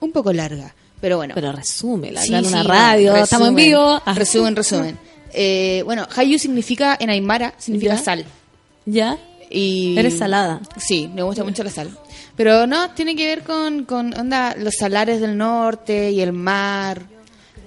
un 0.00 0.10
poco 0.10 0.32
larga, 0.32 0.74
pero 1.00 1.16
bueno. 1.16 1.34
Pero 1.34 1.52
resúmela, 1.52 2.20
Sí, 2.22 2.34
acá 2.34 2.38
en 2.38 2.46
una 2.46 2.62
sí, 2.62 2.68
radio, 2.68 3.08
resumen, 3.08 3.22
estamos 3.22 3.48
en 3.48 3.54
vivo. 3.54 4.02
Ah. 4.04 4.14
Resumen, 4.14 4.56
resumen. 4.56 4.98
Eh, 5.36 5.82
bueno, 5.84 6.06
Hayu 6.14 6.38
significa, 6.38 6.96
en 7.00 7.10
Aymara, 7.10 7.54
significa 7.58 7.96
¿Ya? 7.96 8.00
sal. 8.00 8.24
¿Ya? 8.86 9.18
Y 9.50 9.98
Eres 9.98 10.16
salada. 10.16 10.60
Sí, 10.76 11.10
me 11.12 11.24
gusta 11.24 11.42
mucho 11.42 11.64
la 11.64 11.70
sal. 11.70 11.90
Pero 12.36 12.68
no, 12.68 12.90
tiene 12.92 13.16
que 13.16 13.26
ver 13.26 13.42
con, 13.42 13.84
con 13.84 14.16
onda, 14.16 14.54
los 14.56 14.74
salares 14.78 15.20
del 15.20 15.36
norte 15.36 16.12
y 16.12 16.20
el 16.20 16.32
mar. 16.32 17.02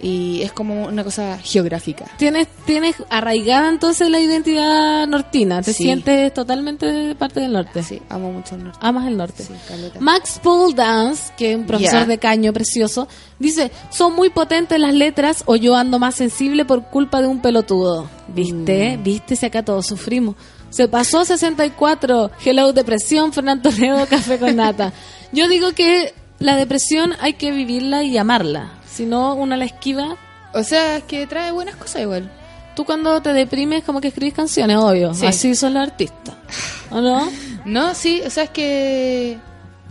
Y 0.02 0.42
es 0.44 0.52
como 0.52 0.86
una 0.86 1.04
cosa 1.04 1.40
geográfica. 1.40 2.06
Tienes, 2.18 2.48
tienes 2.66 2.96
arraigada 3.10 3.68
entonces 3.70 4.10
la 4.12 4.20
identidad 4.20 5.08
nortina. 5.08 5.62
Te 5.64 5.74
Sí. 5.74 5.84
sientes 5.84 6.34
totalmente 6.34 7.16
parte 7.16 7.40
del 7.40 7.54
norte. 7.54 7.82
Sí, 7.82 8.02
amo 8.10 8.32
mucho 8.32 8.56
el 8.56 8.66
norte. 8.66 8.80
Amas 8.82 9.08
el 9.08 9.18
norte. 9.18 9.44
Sí. 9.44 9.54
Max 10.00 10.40
Paul 10.44 10.76
Dance, 10.76 11.34
que 11.36 11.52
es 11.54 11.58
un 11.58 11.66
profesor 11.66 12.06
de 12.06 12.18
caño 12.20 12.54
precioso, 12.54 13.08
dice, 13.40 13.72
son 13.90 14.14
muy 14.16 14.30
potentes 14.30 14.80
las 14.80 14.94
letras 14.94 15.44
o 15.48 15.56
yo 15.56 15.76
ando 15.76 15.98
más 15.98 16.16
sensible 16.16 16.64
por 16.66 16.84
culpa 16.90 17.22
de 17.22 17.28
un 17.28 17.42
pelotudo. 17.42 18.08
¿Viste? 18.28 18.98
Mm. 18.98 19.04
¿Viste? 19.04 19.36
Si 19.36 19.46
acá 19.46 19.64
todos 19.64 19.88
sufrimos. 19.88 20.36
Se 20.70 20.88
pasó 20.88 21.24
64. 21.26 22.30
Hello, 22.46 22.74
depresión, 22.74 23.34
Fernando 23.34 23.70
Toledo, 23.72 24.06
café 24.08 24.38
con 24.38 24.56
nata. 24.56 24.94
Yo 25.32 25.48
digo 25.48 25.72
que 25.74 26.14
la 26.40 26.56
depresión 26.56 27.14
hay 27.20 27.34
que 27.34 27.52
vivirla 27.52 28.04
y 28.04 28.18
amarla. 28.18 28.74
Si 28.98 29.06
no, 29.06 29.36
una 29.36 29.58
la 29.58 29.66
esquiva. 29.66 30.18
O 30.56 30.64
sea, 30.64 30.98
es 30.98 31.04
que 31.04 31.28
trae 31.28 31.52
buenas 31.52 31.76
cosas 31.76 32.02
igual. 32.02 32.32
Tú 32.76 32.84
cuando 32.84 33.22
te 33.22 33.32
deprimes 33.32 33.84
como 33.84 34.02
que 34.02 34.08
escribes 34.08 34.34
canciones, 34.34 34.76
obvio. 34.78 35.14
Sí. 35.14 35.28
Así 35.28 35.54
son 35.54 35.76
los 35.76 35.84
artistas. 35.84 36.34
¿O 36.90 37.00
no? 37.00 37.30
No, 37.66 37.94
sí, 37.94 38.24
o 38.26 38.30
sea, 38.32 38.46
es 38.46 38.50
que 38.50 39.38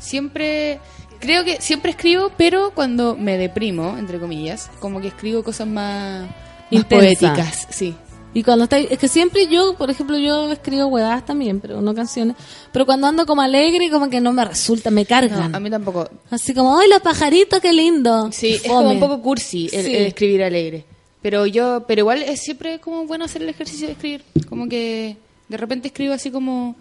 siempre, 0.01 0.81
creo 1.21 1.45
que 1.45 1.61
siempre 1.61 1.93
escribo, 1.93 2.33
pero 2.37 2.73
cuando 2.75 3.15
me 3.15 3.39
deprimo, 3.39 3.97
entre 3.97 4.19
comillas, 4.19 4.71
como 4.81 5.01
que 5.01 5.09
escribo 5.09 5.45
cosas 5.45 5.69
más, 5.69 6.27
más 6.73 6.85
poéticas, 6.87 7.69
sí. 7.71 7.95
Y 8.37 8.43
cuando 8.43 8.65
está 8.65 8.79
es 8.79 8.99
que 8.99 9.09
siempre 9.09 9.47
yo, 9.47 9.75
por 9.79 9.91
ejemplo, 9.91 10.19
yo 10.19 10.53
escribo 10.53 10.87
huevadas 10.89 11.25
también, 11.25 11.59
pero 11.59 11.81
no 11.81 11.95
canciones. 11.95 12.37
Pero 12.71 12.85
cuando 12.85 13.07
ando 13.07 13.25
como 13.25 13.41
alegre, 13.41 13.89
como 13.91 14.11
que 14.11 14.21
no 14.21 14.31
me 14.35 14.45
resulta, 14.45 14.91
me 14.91 15.07
cargan. 15.07 15.51
No, 15.53 15.57
a 15.57 15.61
mí 15.61 15.71
tampoco. 15.71 16.07
Así 16.31 16.53
como, 16.53 16.79
¡ay, 16.79 16.91
los 16.91 17.01
pajaritos, 17.01 17.61
qué 17.61 17.73
lindo! 17.73 18.31
Sí, 18.33 18.49
es 18.55 18.63
como 18.65 18.91
un 18.91 19.01
poco 19.01 19.23
cursi 19.23 19.71
el, 19.73 19.85
Sí. 19.87 19.95
el 19.97 20.07
escribir 20.09 20.43
alegre. 20.43 20.85
Pero 21.23 21.47
yo, 21.47 21.85
pero 21.89 22.01
igual 22.01 22.23
es 22.23 22.41
siempre 22.43 22.79
como 22.79 23.07
bueno 23.07 23.25
hacer 23.25 23.41
el 23.43 23.49
ejercicio 23.49 23.87
de 23.87 23.95
escribir. 23.95 24.23
Como 24.51 24.69
que 24.69 25.17
de 25.49 25.57
repente 25.57 25.89
escribo 25.89 26.13
así 26.13 26.31
como, 26.31 26.77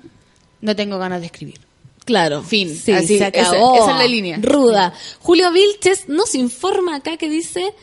no 0.60 0.76
tengo 0.76 0.98
ganas 0.99 1.22
de 1.22 1.27
escribir. 1.27 1.60
Claro. 2.03 2.44
Fin. 2.44 2.76
Sí, 2.76 2.91
Así, 2.91 3.07
se 3.07 3.15
esa- 3.15 3.27
acabó. 3.27 3.76
esa 3.77 3.91
es 3.94 3.98
la 3.98 4.07
línea. 4.07 4.38
Ruda. 4.41 4.94
Julio 5.22 5.53
Vilches 5.53 6.10
nos 6.10 6.36
informa 6.36 6.98
acá 6.98 7.15
que 7.15 7.30
dice 7.30 7.73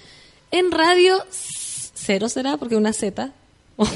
en 0.51 0.71
radio 0.71 1.25
cero 1.95 2.29
será 2.29 2.59
porque 2.59 2.77
una 2.77 2.93
Z. 2.93 3.33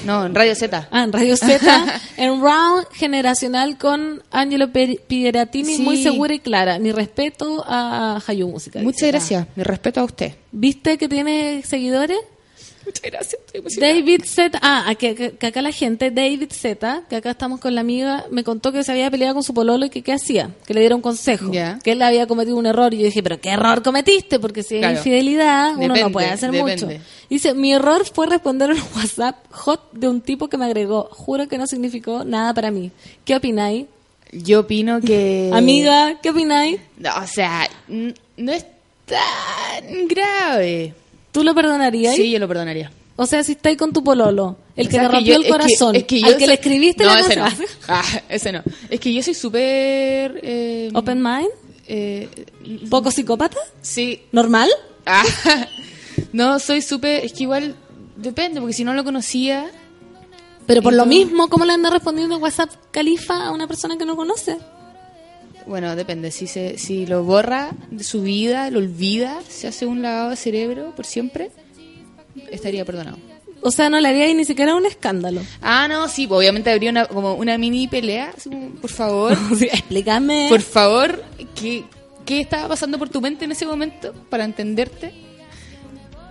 No, 0.05 0.27
en 0.27 0.35
Radio 0.35 0.55
Z. 0.55 0.89
Ah, 0.91 1.03
en 1.05 1.13
Radio 1.13 1.37
Z, 1.37 2.01
en 2.17 2.41
Round 2.41 2.87
Generacional 2.93 3.79
con 3.79 4.23
Angelo 4.31 4.69
Pieratini, 4.73 5.77
Sí. 5.77 5.83
muy 5.83 6.03
segura 6.03 6.35
y 6.35 6.39
clara. 6.41 6.79
Mi 6.79 6.93
respeto 6.93 7.65
a 7.67 8.21
Hayu 8.27 8.49
Música. 8.49 8.81
Muchas 8.81 9.09
gracias. 9.09 9.47
Mi 9.57 9.63
respeto 9.63 10.01
a 10.01 10.05
usted. 10.05 10.33
¿Viste 10.53 10.99
que 10.99 11.09
tiene 11.09 11.63
seguidores? 11.65 12.19
Muchas 12.87 13.03
gracias. 13.03 13.41
Estoy. 13.53 13.81
David 13.81 14.23
Z, 14.25 14.59
ah, 14.63 14.95
que, 14.99 15.15
que- 15.15 15.33
que 15.33 15.47
acá 15.49 15.61
la 15.61 15.73
gente, 15.73 16.11
David 16.11 16.51
Z, 16.53 17.03
que 17.11 17.17
acá 17.17 17.31
estamos 17.33 17.61
con 17.61 17.75
la 17.75 17.81
amiga, 17.83 18.25
me 18.31 18.45
contó 18.45 18.71
que 18.73 18.83
se 18.85 18.93
había 18.93 19.11
peleado 19.11 19.35
con 19.35 19.43
su 19.43 19.53
pololo 19.53 19.87
y 19.87 19.91
que 19.91 20.03
qué 20.03 20.13
hacía, 20.13 20.51
que 20.67 20.73
le 20.73 20.81
diera 20.81 20.95
un 20.95 21.03
consejo, 21.03 21.51
que 21.51 21.93
él 21.93 22.01
había 22.03 22.27
cometido 22.27 22.57
un 22.57 22.67
error 22.67 22.95
y 22.95 22.99
yo 22.99 23.05
dije, 23.05 23.23
pero 23.23 23.41
qué 23.41 23.51
error 23.51 23.83
cometiste, 23.83 24.39
porque 24.39 24.63
si 24.63 24.79
Claro. 24.79 24.95
es 24.95 24.99
infidelidad 25.01 25.71
uno 25.73 25.81
Depende, 25.81 26.01
no 26.03 26.11
puede 26.13 26.31
hacer 26.31 26.51
depende. 26.53 26.87
mucho. 26.87 27.01
Dice, 27.29 27.55
mi 27.55 27.73
error 27.73 28.05
fue 28.07 28.27
responder 28.29 28.71
un 28.71 28.79
WhatsApp 28.97 29.37
hot 29.51 29.93
de 29.93 30.09
un 30.09 30.21
tipo 30.21 30.49
que 30.49 30.57
me 30.57 30.65
agregó, 30.67 31.09
juro 31.11 31.49
que 31.49 31.59
no 31.59 31.67
significó 31.67 32.25
nada 32.25 32.55
para 32.55 32.71
mí. 32.71 32.93
¿Qué 33.25 33.35
opináis? 33.37 33.87
Yo 34.33 34.61
opino 34.61 35.01
que... 35.01 35.51
Amiga, 35.55 36.19
¿qué 36.23 36.31
opináis? 36.31 36.79
No, 36.99 37.11
o 37.17 37.27
sea, 37.27 37.69
no 37.89 38.53
es 38.53 38.65
tan 39.07 40.09
grave. 40.09 40.95
¿Tú 41.37 41.45
lo 41.45 41.55
perdonarías? 41.55 42.15
Sí, 42.15 42.31
yo 42.31 42.39
lo 42.39 42.49
perdonaría. 42.49 42.91
O 43.17 43.27
sea, 43.27 43.45
si 43.45 43.53
estáis 43.53 43.77
con 43.77 43.93
tu 43.93 44.03
pololo, 44.03 44.57
el 44.75 44.87
O 44.87 44.89
que 44.89 44.97
sea, 44.97 45.07
te 45.07 45.15
rompió 45.17 45.35
el 45.37 45.41
es 45.43 45.47
que- 45.47 45.53
corazón, 45.53 45.95
es 45.97 46.05
que 46.05 46.21
yo 46.21 46.27
al 46.29 46.33
que 46.35 46.39
soy- 46.41 46.47
le 46.49 46.55
escribiste 46.55 47.05
no, 47.05 47.13
la 47.13 47.21
ese 47.21 47.35
cosa. 47.35 47.51
no. 47.51 47.65
Ah, 47.89 48.05
ese 48.31 48.53
no. 48.53 48.63
Es 48.89 49.01
que 49.01 49.13
yo 49.13 49.23
soy 49.23 49.35
súper... 49.35 50.41
eh, 50.43 50.89
Open 50.95 51.23
mind, 51.23 51.49
eh, 51.89 52.31
poco 52.89 53.11
psicópata, 53.11 53.59
sí. 53.83 54.23
normal. 54.33 54.71
Ah, 55.05 55.25
no, 56.33 56.59
soy 56.59 56.81
súper... 56.81 57.23
Es 57.25 57.35
que 57.35 57.43
igual 57.43 57.75
depende, 58.17 58.61
porque 58.61 58.73
si 58.75 58.85
no 58.85 58.95
lo 58.95 59.05
conocía... 59.05 59.71
Pero 60.67 60.81
por 60.83 60.95
¿Y 60.95 60.97
lo 60.97 61.05
mismo, 61.07 61.49
¿cómo 61.49 61.65
le 61.67 61.75
anda 61.75 61.91
respondiendo 61.91 62.37
en 62.37 62.43
WhatsApp 62.43 62.71
Califa 62.91 63.47
a 63.47 63.53
una 63.53 63.67
persona 63.69 63.97
que 63.99 64.05
no 64.07 64.17
conoce? 64.17 64.57
Bueno, 65.67 65.97
depende. 65.97 66.31
Si 66.31 66.47
se, 66.47 66.79
si 66.79 67.07
lo 67.07 67.25
borra 67.25 67.71
de 67.91 68.05
su 68.05 68.23
vida, 68.23 68.71
lo 68.71 68.79
olvida, 68.79 69.41
se 69.49 69.67
hace 69.69 69.85
un 69.87 70.03
lavado 70.03 70.31
de 70.31 70.37
cerebro 70.37 70.95
por 70.95 71.05
siempre, 71.07 71.51
estaría 72.51 72.85
perdonado. 72.85 73.19
O 73.63 73.71
sea, 73.73 73.91
no 73.91 73.99
le 73.99 74.09
haría 74.09 74.33
ni 74.33 74.45
siquiera 74.45 74.77
un 74.77 74.87
escándalo. 74.87 75.41
Ah, 75.61 75.89
no, 75.89 76.09
sí, 76.09 76.27
pues, 76.27 76.39
obviamente 76.39 76.71
habría 76.71 76.91
una, 76.91 77.07
como 77.07 77.35
una 77.35 77.59
mini 77.59 77.89
pelea. 77.89 78.33
por 78.81 78.91
favor, 78.91 79.37
Sí, 79.59 79.65
explícame. 79.65 80.47
por 80.49 80.61
favor, 80.61 81.25
¿qué, 81.61 81.83
¿qué 82.25 82.41
estaba 82.41 82.69
pasando 82.69 82.99
por 82.99 83.09
tu 83.09 83.21
mente 83.21 83.45
en 83.45 83.53
ese 83.53 83.67
momento 83.67 84.13
para 84.31 84.45
entenderte? 84.45 85.13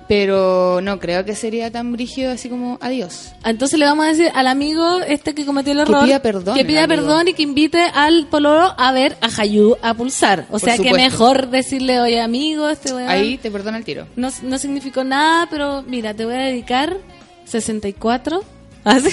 Pero 0.08 0.82
no 0.84 1.00
creo 1.00 1.26
que 1.26 1.34
sería 1.36 1.72
tan 1.72 1.92
brígido 1.92 2.32
así 2.32 2.48
como 2.48 2.78
adiós. 2.80 3.32
Entonces 3.44 3.80
le 3.80 3.86
vamos 3.86 4.06
a 4.06 4.10
decir 4.10 4.30
al 4.36 4.46
amigo 4.48 5.00
este 5.00 5.34
que 5.34 5.46
cometió 5.48 5.72
el 5.74 5.80
Que 5.80 5.84
error 5.92 6.06
pida 6.06 6.22
perdón, 6.22 6.56
que 6.56 6.64
pida 6.64 6.88
perdón 6.88 7.28
y 7.30 7.34
que 7.34 7.42
invite 7.42 7.82
al 7.94 8.28
pololo 8.28 8.76
a 8.78 8.92
ver 8.92 9.18
a 9.22 9.30
Hayu 9.42 9.78
a 9.82 9.96
pulsar. 9.96 10.46
O 10.52 10.60
sea, 10.60 10.78
que 10.78 10.94
mejor 10.94 11.50
decirle, 11.50 12.00
oye 12.00 12.22
amigo, 12.22 12.70
este 12.70 12.94
weón 12.94 13.10
Ahí 13.10 13.38
te 13.40 13.50
perdona 13.50 13.78
el 13.80 13.84
tiro. 13.84 14.06
no, 14.16 14.30
no 14.44 14.58
significó 14.60 15.04
nada, 15.04 15.48
pero 15.50 15.82
mira, 15.88 16.14
te 16.14 16.24
voy 16.26 16.36
a 16.36 16.40
dedicar 16.40 16.98
64. 17.46 18.44
Así 18.84 19.10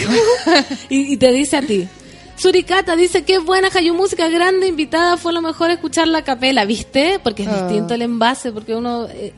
y, 0.91 1.15
y 1.15 1.17
te 1.17 1.33
dice 1.33 1.57
a 1.57 1.63
ti. 1.63 1.89
Suricata 2.37 2.97
dice 2.97 3.23
que 3.23 3.39
buena 3.39 3.69
Hayu 3.73 3.95
música 3.95 4.29
grande 4.29 4.67
invitada 4.67 5.17
fue 5.17 5.33
lo 5.33 5.41
mejor 5.41 5.71
escuchar 5.71 6.09
la 6.09 6.23
capela, 6.23 6.65
¿viste? 6.65 7.19
Porque 7.23 7.45
es 7.45 7.49
Ah. 7.49 7.63
distinto 7.67 7.95
el 7.95 8.03
envase, 8.03 8.53
porque 8.53 8.75
uno 8.75 9.07
eh, 9.09 9.33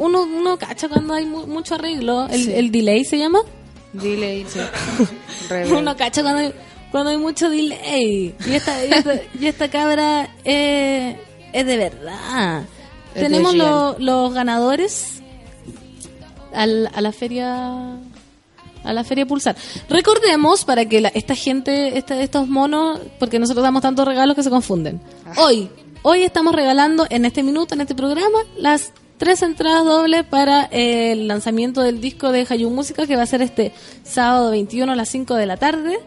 uno 0.00 0.22
uno 0.22 0.58
cacha 0.58 0.88
cuando 0.88 1.14
hay 1.14 1.24
mu- 1.26 1.46
mucho 1.46 1.76
arreglo, 1.76 2.26
el, 2.28 2.44
Sí. 2.44 2.52
el 2.52 2.72
delay 2.72 3.04
se 3.04 3.18
llama. 3.18 3.40
Dile, 3.92 4.44
sí. 4.48 4.58
Uno 5.72 5.96
cacha 5.96 6.22
cuando 6.22 6.40
hay, 6.40 6.52
cuando 6.90 7.10
hay 7.10 7.16
mucho 7.18 7.48
delay. 7.50 8.34
Y 8.46 8.52
esta, 8.52 8.84
y 8.84 8.92
esta, 8.92 9.14
y 9.40 9.46
esta 9.46 9.68
cabra 9.70 10.28
eh, 10.44 11.16
es 11.52 11.66
de 11.66 11.76
verdad. 11.76 12.64
Es 13.14 13.22
Tenemos 13.22 13.52
de 13.52 13.58
lo- 13.58 13.96
los 13.98 14.32
ganadores 14.34 15.22
al- 16.54 16.90
a 16.94 17.00
la 17.00 17.12
feria 17.12 17.96
a 18.82 18.92
la 18.94 19.04
feria 19.04 19.26
Pulsar. 19.26 19.56
Recordemos 19.90 20.64
para 20.64 20.86
que 20.86 21.02
la- 21.02 21.10
esta 21.10 21.34
gente, 21.34 21.98
esta- 21.98 22.18
estos 22.22 22.48
monos, 22.48 22.98
porque 23.18 23.38
nosotros 23.38 23.62
damos 23.62 23.82
tantos 23.82 24.06
regalos 24.06 24.34
que 24.36 24.42
se 24.42 24.48
confunden. 24.48 25.00
Hoy, 25.36 25.68
hoy 26.02 26.22
estamos 26.22 26.54
regalando 26.54 27.06
en 27.10 27.26
este 27.26 27.42
minuto, 27.42 27.74
en 27.74 27.82
este 27.82 27.94
programa, 27.94 28.38
las 28.56 28.92
tres 29.20 29.42
entradas 29.42 29.84
dobles 29.84 30.24
para 30.24 30.66
eh, 30.72 31.12
el 31.12 31.28
lanzamiento 31.28 31.82
del 31.82 32.00
disco 32.00 32.32
de 32.32 32.46
Hayu 32.48 32.70
Música 32.70 33.06
que 33.06 33.16
va 33.16 33.22
a 33.22 33.26
ser 33.26 33.42
este 33.42 33.72
sábado 34.02 34.50
21 34.50 34.90
a 34.90 34.96
las 34.96 35.10
5 35.10 35.34
de 35.34 35.44
la 35.46 35.58
tarde. 35.58 35.98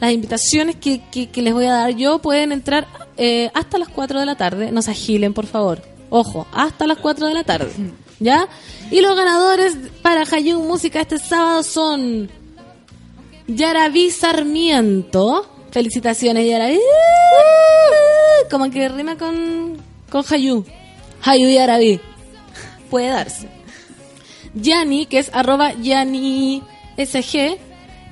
Las 0.00 0.10
invitaciones 0.12 0.76
que, 0.76 1.02
que- 1.12 1.28
que 1.28 1.42
les 1.42 1.52
voy 1.52 1.66
a 1.66 1.72
dar 1.74 1.90
yo 1.94 2.18
pueden 2.20 2.50
entrar 2.50 2.88
eh, 3.18 3.50
hasta 3.52 3.76
las 3.76 3.88
4 3.88 4.18
de 4.20 4.24
la 4.26 4.36
tarde. 4.36 4.72
No 4.72 4.80
se 4.80 4.90
agilen, 4.92 5.34
por 5.34 5.44
favor. 5.46 5.82
Ojo, 6.08 6.46
hasta 6.52 6.86
las 6.86 6.96
4 6.96 7.26
de 7.28 7.34
la 7.34 7.44
tarde. 7.44 7.70
¿Ya? 8.20 8.48
Y 8.90 9.00
los 9.02 9.14
ganadores 9.16 9.76
para 10.00 10.22
Hayu 10.22 10.58
Música 10.62 11.00
este 11.02 11.18
sábado 11.18 11.62
son 11.62 12.30
Yaraví 13.48 14.10
Sarmiento. 14.10 15.46
Felicitaciones, 15.72 16.48
Yaraví. 16.48 16.80
Como 18.50 18.70
que 18.70 18.88
rima 18.88 19.16
con, 19.18 19.76
con 20.10 20.24
Hayu. 20.30 20.64
Hayu 21.22 21.48
Yaraví. 21.48 22.00
Puede 22.92 23.08
darse. 23.08 23.48
Yani, 24.52 25.06
que 25.06 25.18
es 25.18 25.30
arroba 25.32 25.72
Yani 25.80 26.62
SG. 26.98 27.56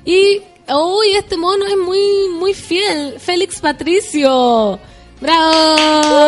Y, 0.05 0.41
uy, 0.67 1.11
este 1.15 1.37
mono 1.37 1.67
es 1.67 1.77
muy, 1.77 2.29
muy 2.39 2.55
fiel. 2.55 3.19
Félix 3.19 3.61
Patricio. 3.61 4.79
¡Bravo! 5.19 6.27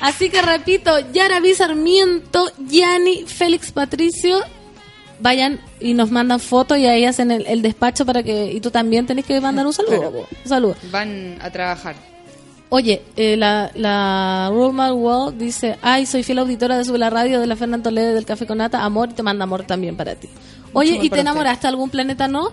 Así 0.00 0.30
que 0.30 0.40
repito, 0.40 0.98
Yaraví 1.12 1.52
Sarmiento, 1.52 2.50
Yani, 2.66 3.26
Félix 3.26 3.70
Patricio. 3.70 4.40
Vayan 5.18 5.60
y 5.78 5.92
nos 5.92 6.10
mandan 6.10 6.40
fotos 6.40 6.78
y 6.78 6.86
ahí 6.86 7.04
hacen 7.04 7.30
el, 7.32 7.46
el 7.46 7.60
despacho 7.60 8.06
para 8.06 8.22
que... 8.22 8.50
Y 8.50 8.60
tú 8.62 8.70
también 8.70 9.06
tenés 9.06 9.26
que 9.26 9.38
mandar 9.42 9.66
un 9.66 9.74
saludo. 9.74 10.26
Un 10.42 10.48
saludo. 10.48 10.74
Van 10.90 11.36
a 11.42 11.50
trabajar. 11.50 11.96
Oye, 12.72 13.02
eh, 13.16 13.36
la, 13.36 13.70
la 13.74 14.48
Roman 14.52 14.92
Wall 14.92 15.36
dice, 15.36 15.76
ay, 15.82 16.06
soy 16.06 16.22
fiel 16.22 16.38
auditora 16.38 16.78
de 16.78 16.84
Sube 16.84 16.98
la 16.98 17.10
Radio 17.10 17.40
de 17.40 17.46
la 17.48 17.56
Fernanda 17.56 17.84
Toledo 17.90 18.14
del 18.14 18.24
Café 18.24 18.46
con 18.46 18.58
Nata, 18.58 18.84
amor, 18.84 19.08
y 19.10 19.14
te 19.14 19.22
manda 19.24 19.42
amor 19.42 19.64
también 19.64 19.96
para 19.96 20.14
ti. 20.14 20.28
Oye, 20.72 20.98
¿y 21.02 21.10
te 21.10 21.20
enamoraste 21.20 21.62
de 21.62 21.68
algún 21.68 21.90
planeta, 21.90 22.28
no? 22.28 22.50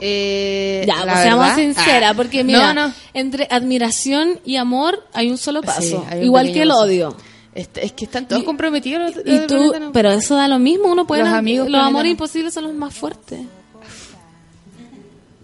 Eh, 0.00 0.84
Ya, 0.88 1.02
pues 1.04 1.18
seamos 1.20 1.54
sinceras, 1.54 2.10
Ah, 2.12 2.14
porque 2.16 2.42
mira, 2.42 2.72
No, 2.72 2.88
no. 2.88 2.94
entre 3.14 3.46
admiración 3.50 4.40
y 4.44 4.56
amor 4.56 5.06
hay 5.12 5.30
un 5.30 5.36
solo 5.38 5.60
paso, 5.62 5.82
Sí, 5.82 5.96
hay 6.08 6.20
un 6.20 6.24
igual 6.24 6.52
que 6.52 6.62
el 6.62 6.68
paso. 6.70 6.80
odio. 6.80 7.16
Este, 7.54 7.84
es 7.84 7.92
que 7.92 8.06
están 8.06 8.26
todos 8.26 8.44
comprometidos. 8.44 9.14
los- 9.14 9.26
Y 9.26 9.46
tú, 9.46 9.74
pero 9.92 10.10
eso 10.10 10.34
da 10.34 10.48
lo 10.48 10.58
mismo, 10.58 10.90
uno 10.90 11.06
puede... 11.06 11.22
Los 11.24 11.32
amigos 11.34 11.68
los 11.68 11.82
amores 11.82 12.10
imposibles 12.12 12.54
son 12.54 12.64
los 12.64 12.72
más 12.74 12.94
fuertes. 12.94 13.40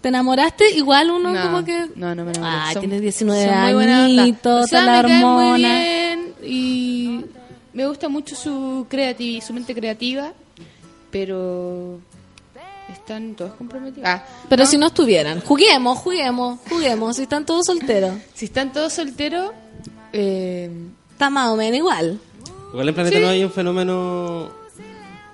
¿Te 0.01 0.07
enamoraste? 0.09 0.71
Igual 0.71 1.11
uno 1.11 1.31
No, 1.33 1.41
como 1.41 1.65
que... 1.65 1.87
no, 1.95 2.15
no 2.15 2.23
me 2.25 2.31
enamoré. 2.31 2.39
Ah, 2.41 2.69
Son- 2.73 2.81
tienes 2.81 3.01
19 3.01 3.45
son 3.45 3.61
muy 3.61 3.73
buena 3.73 4.05
onda. 4.05 4.21
añitos, 4.23 4.63
O 4.63 4.67
sea, 4.67 4.83
la 4.83 5.01
caen 5.01 5.17
muy 5.19 5.25
hormona. 5.25 5.57
bien 5.57 6.33
y 6.43 7.25
me 7.73 7.85
gusta 7.87 8.07
mucho 8.09 8.35
su 8.35 8.85
creatividad, 8.89 9.45
su 9.45 9.53
mente 9.53 9.73
creativa, 9.75 10.31
pero 11.11 11.99
están 12.91 13.35
todos 13.35 13.53
comprometidos. 13.53 14.07
Ah, 14.09 14.23
Pero 14.47 14.65
si 14.65 14.77
no 14.77 14.87
estuvieran, 14.87 15.41
juguemos, 15.41 15.97
juguemos, 15.99 16.59
juguemos, 16.69 17.15
si 17.17 17.23
están 17.23 17.45
todos 17.45 17.65
solteros. 17.65 18.13
si 18.33 18.45
están 18.45 18.71
todos 18.71 18.93
solteros, 18.93 19.51
eh, 20.13 20.69
Está 21.11 21.29
más 21.29 21.49
o 21.49 21.55
menos 21.57 21.77
igual. 21.77 22.17
Igual 22.71 22.87
en 22.89 22.95
Planeta 22.95 23.17
Sí. 23.17 23.21
no 23.23 23.29
hay 23.29 23.43
un 23.43 23.51
fenómeno 23.51 24.49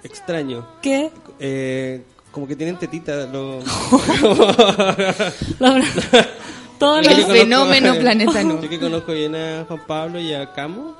extraño. 0.03 0.65
¿Qué? 0.81 1.11
Eh, 1.39 2.03
como 2.35 2.45
que 2.47 2.55
tienen 2.57 2.77
tetitas. 2.77 3.29
Los... 3.31 3.63
Todo 6.77 6.99
El 6.99 7.05
conozco- 7.07 7.31
fenómeno 7.33 7.95
Planeta 7.95 8.43
No. 8.43 8.61
Yo 8.61 8.69
que 8.69 8.79
conozco 8.79 9.13
bien 9.13 9.33
a 9.35 9.63
Juan 9.65 9.81
Pablo 9.87 10.19
y 10.19 10.33
a 10.33 10.51
Camo, 10.53 10.93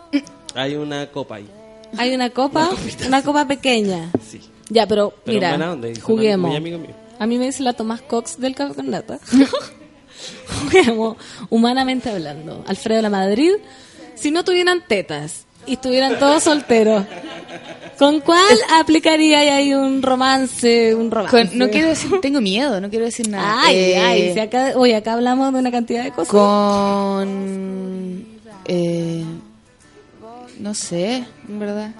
hay 0.56 0.76
una 0.76 1.06
copa 1.12 1.36
ahí. 1.36 1.49
Hay 1.98 2.16
una 2.16 2.30
copa, 2.30 2.70
una 3.06 3.22
copa 3.22 3.45
pequeña. 3.45 4.10
Sí. 4.26 4.40
Ya, 4.70 4.88
pero, 4.88 5.14
Pero 5.26 5.36
mira, 5.36 5.72
onda, 5.72 5.88
juguemos. 6.02 6.49
muy. 6.49 6.90
A 7.20 7.28
mí 7.28 7.38
me 7.38 7.45
dice 7.45 7.62
la 7.64 7.74
Tomás 7.74 8.02
Cox 8.02 8.40
del 8.40 8.56
Café 8.56 8.74
con 8.74 8.90
Nata. 8.90 9.20
juguemos, 10.64 11.18
humanamente 11.49 12.10
hablando. 12.10 12.64
Alfredo 12.68 13.02
La 13.02 13.10
Madrid, 13.10 13.52
si 14.16 14.32
no 14.32 14.44
tuvieran 14.45 14.82
tetas 14.88 15.45
y 15.68 15.74
estuvieran 15.74 16.18
todos 16.20 16.44
solteros, 16.44 17.03
¿con 17.98 18.20
cuál 18.22 18.58
aplicaría 18.80 19.40
ahí 19.56 19.74
un 19.74 20.02
romance? 20.02 20.96
Un 20.96 21.12
romance? 21.12 21.48
con- 21.50 21.58
no 21.58 21.70
quiero 21.70 21.90
decir, 21.90 22.12
tengo 22.22 22.42
miedo, 22.42 22.80
no 22.82 22.90
quiero 22.90 23.06
decir 23.06 23.30
nada. 23.30 23.62
Ay, 23.64 23.76
Eh, 23.78 23.98
ay, 23.98 24.34
si 24.34 24.40
acá, 24.40 24.74
oye, 24.76 24.96
acá 24.96 25.14
hablamos 25.14 25.54
de 25.54 25.60
una 25.60 25.72
cantidad 25.72 26.04
de 26.04 26.12
cosas. 26.12 26.30
Con. 26.32 28.26
Eh, 28.66 29.24
no 30.60 30.74
sé, 30.74 31.24
en 31.48 31.60
verdad. 31.60 31.92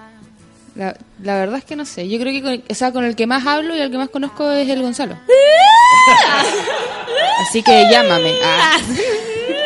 La, 0.76 0.98
la 1.24 1.36
verdad 1.38 1.58
es 1.60 1.64
que 1.64 1.78
no 1.78 1.86
sé. 1.86 2.10
Yo 2.10 2.20
creo 2.20 2.34
que 2.34 2.42
con, 2.42 2.64
o 2.70 2.74
sea, 2.76 2.92
con 2.92 3.06
el 3.06 3.16
que 3.16 3.28
más 3.28 3.46
hablo 3.46 3.76
y 3.76 3.80
el 3.80 3.92
que 3.92 3.98
más 3.98 4.10
conozco 4.10 4.50
es 4.52 4.68
el 4.68 4.82
Gonzalo. 4.82 5.18
Así 7.42 7.64
que 7.64 7.86
llámame. 7.90 8.34
Ah. 8.44 8.78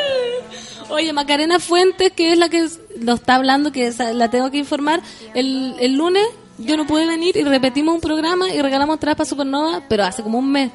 Oye, 0.90 1.14
Macarena 1.14 1.60
Fuentes, 1.60 2.12
que 2.14 2.32
es 2.34 2.38
la 2.38 2.50
que 2.50 2.68
lo 3.02 3.14
está 3.14 3.36
hablando, 3.36 3.72
que 3.72 3.92
la 4.14 4.30
tengo 4.30 4.50
que 4.52 4.58
informar, 4.58 5.02
el, 5.34 5.76
el 5.80 5.94
lunes 5.96 6.26
yo 6.58 6.76
no 6.76 6.86
pude 6.86 7.06
venir 7.06 7.38
y 7.38 7.44
repetimos 7.44 7.96
un 7.96 8.02
programa 8.02 8.50
y 8.50 8.62
regalamos 8.62 8.98
atrás 8.98 9.16
para 9.16 9.30
Supernova, 9.30 9.84
pero 9.88 10.04
hace 10.04 10.24
como 10.24 10.40
un 10.40 10.52
mes. 10.52 10.72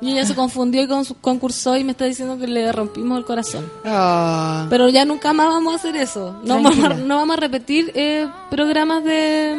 Y 0.00 0.12
ella 0.12 0.24
se 0.24 0.34
confundió 0.36 0.80
y 0.82 0.86
con 0.86 1.04
su- 1.04 1.16
concursó 1.20 1.76
y 1.76 1.82
me 1.82 1.90
está 1.92 2.04
diciendo 2.04 2.38
que 2.38 2.46
le 2.46 2.70
rompimos 2.70 3.18
el 3.18 3.24
corazón. 3.24 3.68
Ah. 3.84 4.66
Pero 4.70 4.88
ya 4.88 5.04
nunca 5.04 5.32
más 5.32 5.48
vamos 5.48 5.72
a 5.72 5.76
hacer 5.76 5.96
eso. 5.96 6.40
No, 6.44 6.62
vamos, 6.62 6.84
a- 6.84 6.94
no 6.94 7.16
vamos 7.16 7.36
a 7.36 7.40
repetir 7.40 7.90
eh, 7.94 8.28
programas 8.50 9.02
de 9.04 9.56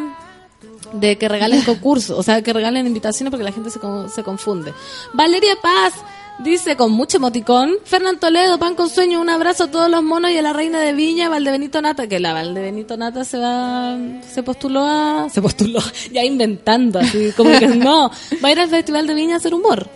de 0.93 1.17
que 1.17 1.29
regalen 1.29 1.61
concursos, 1.61 2.17
o 2.17 2.23
sea, 2.23 2.41
que 2.41 2.51
regalen 2.51 2.87
invitaciones 2.87 3.29
porque 3.29 3.43
la 3.43 3.51
gente 3.51 3.69
se, 3.69 3.79
se 4.13 4.23
confunde. 4.23 4.73
Valeria 5.13 5.55
Paz 5.61 5.93
Dice 6.39 6.77
con 6.77 6.93
mucho 6.93 7.17
emoticón, 7.17 7.75
Fernán 7.83 8.17
Toledo, 8.17 8.57
pan 8.57 8.75
con 8.75 8.89
sueño, 8.89 9.19
un 9.19 9.29
abrazo 9.29 9.65
a 9.65 9.71
todos 9.71 9.89
los 9.89 10.01
monos 10.01 10.31
y 10.31 10.37
a 10.37 10.41
la 10.41 10.53
reina 10.53 10.79
de 10.79 10.93
Viña, 10.93 11.27
Valdebenito 11.27 11.81
Nata, 11.81 12.07
que 12.07 12.21
la 12.21 12.31
Valdebenito 12.31 12.95
Nata 12.95 13.25
se 13.25 13.37
va, 13.37 13.97
se 14.25 14.41
postuló 14.41 14.85
a, 14.85 15.27
se 15.29 15.41
postuló, 15.41 15.81
ya 16.13 16.23
inventando, 16.23 16.99
así 16.99 17.33
como 17.35 17.51
que 17.59 17.67
no, 17.67 18.09
va 18.41 18.49
a 18.49 18.51
ir 18.53 18.59
al 18.61 18.69
Festival 18.69 19.05
de 19.05 19.15
Viña 19.15 19.33
a 19.33 19.37
hacer 19.37 19.53
humor. 19.53 19.89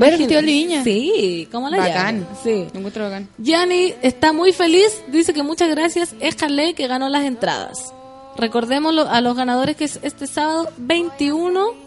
¿Va 0.00 0.08
al 0.08 0.16
Festival 0.18 0.44
de 0.44 0.52
Viña? 0.52 0.82
Sí, 0.82 1.48
¿cómo 1.52 1.70
la 1.70 1.76
Bacán. 1.76 2.26
Sí. 2.42 2.66
Me 2.72 2.80
encuentro 2.80 3.04
bacán. 3.04 3.28
Yanni 3.38 3.94
está 4.02 4.32
muy 4.32 4.52
feliz, 4.52 5.00
dice 5.06 5.32
que 5.32 5.44
muchas 5.44 5.70
gracias, 5.70 6.16
es 6.18 6.34
que 6.34 6.86
ganó 6.88 7.08
las 7.08 7.22
entradas. 7.22 7.94
Recordemos 8.36 8.92
a 9.08 9.20
los 9.20 9.36
ganadores 9.36 9.76
que 9.76 9.84
es 9.84 10.00
este 10.02 10.26
sábado 10.26 10.70
21 10.76 11.83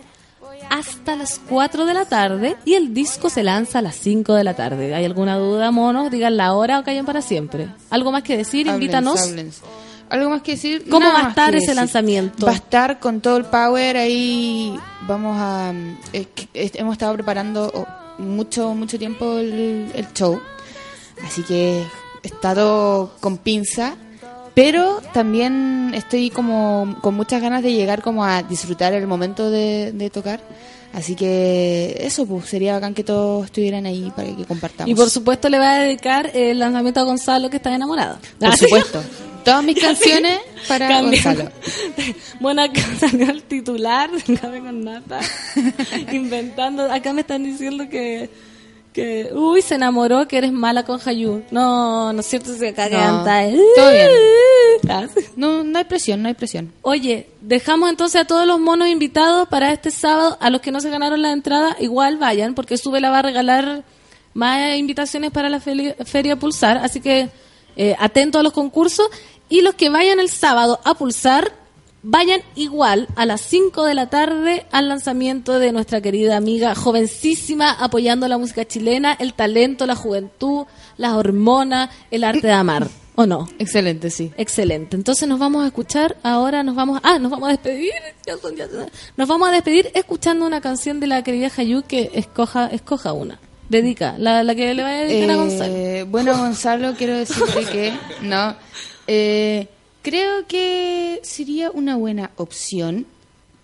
hasta 0.70 1.16
las 1.16 1.40
4 1.50 1.86
de 1.86 1.94
la 1.94 2.06
tarde 2.06 2.58
y 2.66 2.74
el 2.76 2.94
disco 2.94 3.30
se 3.30 3.44
lanza 3.44 3.80
a 3.80 3.82
las 3.82 3.96
5 3.96 4.34
de 4.34 4.44
la 4.44 4.56
tarde. 4.56 4.94
¿Hay 4.96 5.06
alguna 5.06 5.38
duda, 5.38 5.72
monos? 5.72 6.12
Digan 6.12 6.38
la 6.38 6.54
hora 6.54 6.80
o 6.80 6.84
callen 6.84 7.06
para 7.06 7.22
siempre. 7.22 7.68
¿Algo 7.90 8.12
más 8.12 8.24
que 8.24 8.38
decir? 8.38 8.68
Invítanos. 8.68 9.34
¿Algo 10.10 10.30
más 10.30 10.42
que 10.42 10.52
decir? 10.54 10.86
¿Cómo 10.90 11.06
Nada 11.08 11.20
va 11.22 11.26
a 11.28 11.30
estar 11.30 11.50
ese 11.56 11.66
decir. 11.66 11.76
lanzamiento? 11.76 12.46
Va 12.46 12.54
a 12.54 12.56
estar 12.56 13.00
con 13.00 13.20
todo 13.20 13.38
el 13.38 13.46
power 13.46 13.98
ahí. 13.98 14.78
Vamos 15.08 15.36
a. 15.38 15.74
es- 16.14 16.28
hemos 16.76 16.94
estado 16.94 17.14
preparando 17.14 17.70
oh, 17.74 18.22
mucho, 18.22 18.74
mucho 18.74 18.98
tiempo 18.98 19.38
el, 19.38 19.92
el 19.94 20.14
show. 20.14 20.40
Así 21.26 21.42
que 21.44 21.84
está 22.24 22.56
todo 22.56 23.12
con 23.20 23.38
pinza. 23.38 23.96
Pero 24.58 25.04
también 25.14 25.92
estoy 25.94 26.32
como 26.32 26.98
con 27.04 27.14
muchas 27.14 27.44
ganas 27.44 27.62
de 27.62 27.74
llegar 27.74 28.02
como 28.02 28.26
a 28.26 28.42
disfrutar 28.42 28.92
el 28.92 29.06
momento 29.06 29.52
de, 29.52 29.92
de 29.92 30.10
tocar. 30.10 30.40
Así 30.94 31.16
que 31.16 31.96
eso, 32.00 32.26
pues 32.26 32.46
sería 32.46 32.74
bacán 32.74 32.96
que 32.96 33.04
todos 33.04 33.46
estuvieran 33.46 33.86
ahí 33.86 34.12
para 34.16 34.36
que 34.36 34.46
compartamos. 34.46 34.90
Y 34.90 34.96
por 34.96 35.12
supuesto 35.12 35.48
le 35.48 35.60
va 35.60 35.74
a 35.74 35.80
dedicar 35.82 36.32
el 36.34 36.58
lanzamiento 36.58 37.02
a 37.02 37.04
Gonzalo 37.04 37.52
que 37.52 37.58
está 37.58 37.72
enamorado. 37.76 38.18
Por 38.40 38.58
supuesto. 38.58 39.04
Todas 39.46 39.64
mis 39.64 39.80
canciones 39.80 40.40
para. 40.68 41.04
Gonzalo. 41.04 41.52
Bueno, 42.40 42.64
acá 42.64 42.82
salió 43.00 43.30
el 43.30 43.44
titular 43.44 44.10
con 44.42 44.84
Nata. 44.84 45.20
inventando. 46.12 46.92
Acá 46.92 47.14
me 47.14 47.22
están 47.22 47.44
diciendo 47.44 47.88
que, 47.90 48.32
que. 48.98 49.30
Uy, 49.34 49.62
se 49.62 49.76
enamoró 49.76 50.28
que 50.28 50.38
eres 50.40 50.52
mala 50.52 50.84
con 50.84 51.00
Hayu. 51.04 51.44
No, 51.52 52.12
no 52.12 52.20
es 52.20 52.26
cierto, 52.26 52.54
se 52.56 52.70
acá 52.70 52.90
No, 52.90 53.28
eh. 53.28 53.58
todo 53.76 53.92
bien. 53.92 54.10
Ah, 54.90 55.08
No, 55.36 55.64
no 55.64 55.80
hay 55.80 55.86
presión, 55.86 56.22
no 56.22 56.28
hay 56.28 56.34
presión. 56.36 56.72
Oye, 56.84 57.30
dejamos 57.42 57.90
entonces 57.90 58.22
a 58.22 58.26
todos 58.26 58.46
los 58.46 58.60
monos 58.60 58.88
invitados 58.88 59.48
para 59.48 59.72
este 59.72 59.92
sábado. 59.92 60.38
A 60.40 60.50
los 60.50 60.62
que 60.62 60.72
no 60.72 60.82
se 60.82 60.90
ganaron 60.90 61.22
la 61.22 61.32
entrada, 61.32 61.76
igual 61.80 62.18
vayan, 62.18 62.54
porque 62.54 62.78
Sube 62.78 63.02
la 63.02 63.10
va 63.10 63.20
a 63.20 63.24
regalar 63.24 63.84
más 64.34 64.78
invitaciones 64.78 65.32
para 65.32 65.50
la 65.50 65.60
Feria 65.60 66.36
Pulsar. 66.36 66.78
Así 66.78 67.02
que 67.02 67.30
eh, 67.76 67.96
atentos 68.00 68.40
a 68.40 68.44
los 68.44 68.54
concursos. 68.54 69.08
Y 69.50 69.62
los 69.62 69.76
que 69.76 69.90
vayan 69.90 70.20
el 70.20 70.30
sábado 70.30 70.80
a 70.84 70.94
Pulsar, 70.94 71.54
vayan 72.10 72.42
igual 72.56 73.08
a 73.18 73.26
las 73.26 73.42
5 73.42 73.84
de 73.84 73.94
la 73.94 74.10
tarde 74.10 74.66
al 74.72 74.88
lanzamiento 74.88 75.60
de 75.60 75.74
nuestra 75.74 76.00
querida 76.00 76.38
amiga 76.38 76.74
jovencísima, 76.74 77.72
apoyando 77.72 78.30
la 78.30 78.38
música 78.38 78.66
chilena, 78.66 79.14
el 79.20 79.34
talento, 79.34 79.86
la 79.86 79.96
juventud, 79.96 80.66
las 80.96 81.14
hormonas, 81.14 81.90
el 82.10 82.24
arte 82.24 82.48
de 82.48 82.54
amar. 82.54 82.88
¿O 83.16 83.26
no? 83.26 83.50
Excelente, 83.60 84.10
sí. 84.10 84.32
Excelente. 84.38 84.96
Entonces 84.96 85.28
nos 85.28 85.38
vamos 85.38 85.64
a 85.64 85.68
escuchar, 85.68 86.16
ahora 86.24 86.64
nos 86.64 86.76
vamos, 86.76 87.02
ah, 87.04 87.20
nos 87.20 87.30
vamos 87.30 87.50
a 87.50 87.52
despedir, 87.52 87.92
nos 89.18 89.28
vamos 89.28 89.50
a 89.50 89.52
despedir 89.52 89.92
escuchando 89.94 90.46
una 90.46 90.62
canción 90.62 91.02
de 91.02 91.08
la 91.08 91.24
querida 91.24 91.52
Hayu 91.58 91.84
que 91.84 92.12
escoja, 92.14 92.68
escoja 92.68 93.12
una. 93.12 93.38
Dedica, 93.68 94.16
la, 94.18 94.44
la 94.44 94.56
que 94.56 94.74
le 94.74 94.82
va 94.82 94.90
a 94.90 95.04
dedicar 95.04 95.32
a 95.32 95.36
Gonzalo. 95.36 95.74
Eh, 95.74 96.04
bueno, 96.04 96.38
Gonzalo, 96.38 96.94
quiero 96.96 97.18
decirte 97.18 97.66
que 97.66 97.94
no. 98.22 98.56
Eh, 99.08 99.68
creo 100.10 100.48
que 100.48 101.20
sería 101.24 101.72
una 101.72 101.96
buena 101.98 102.32
opción 102.38 103.06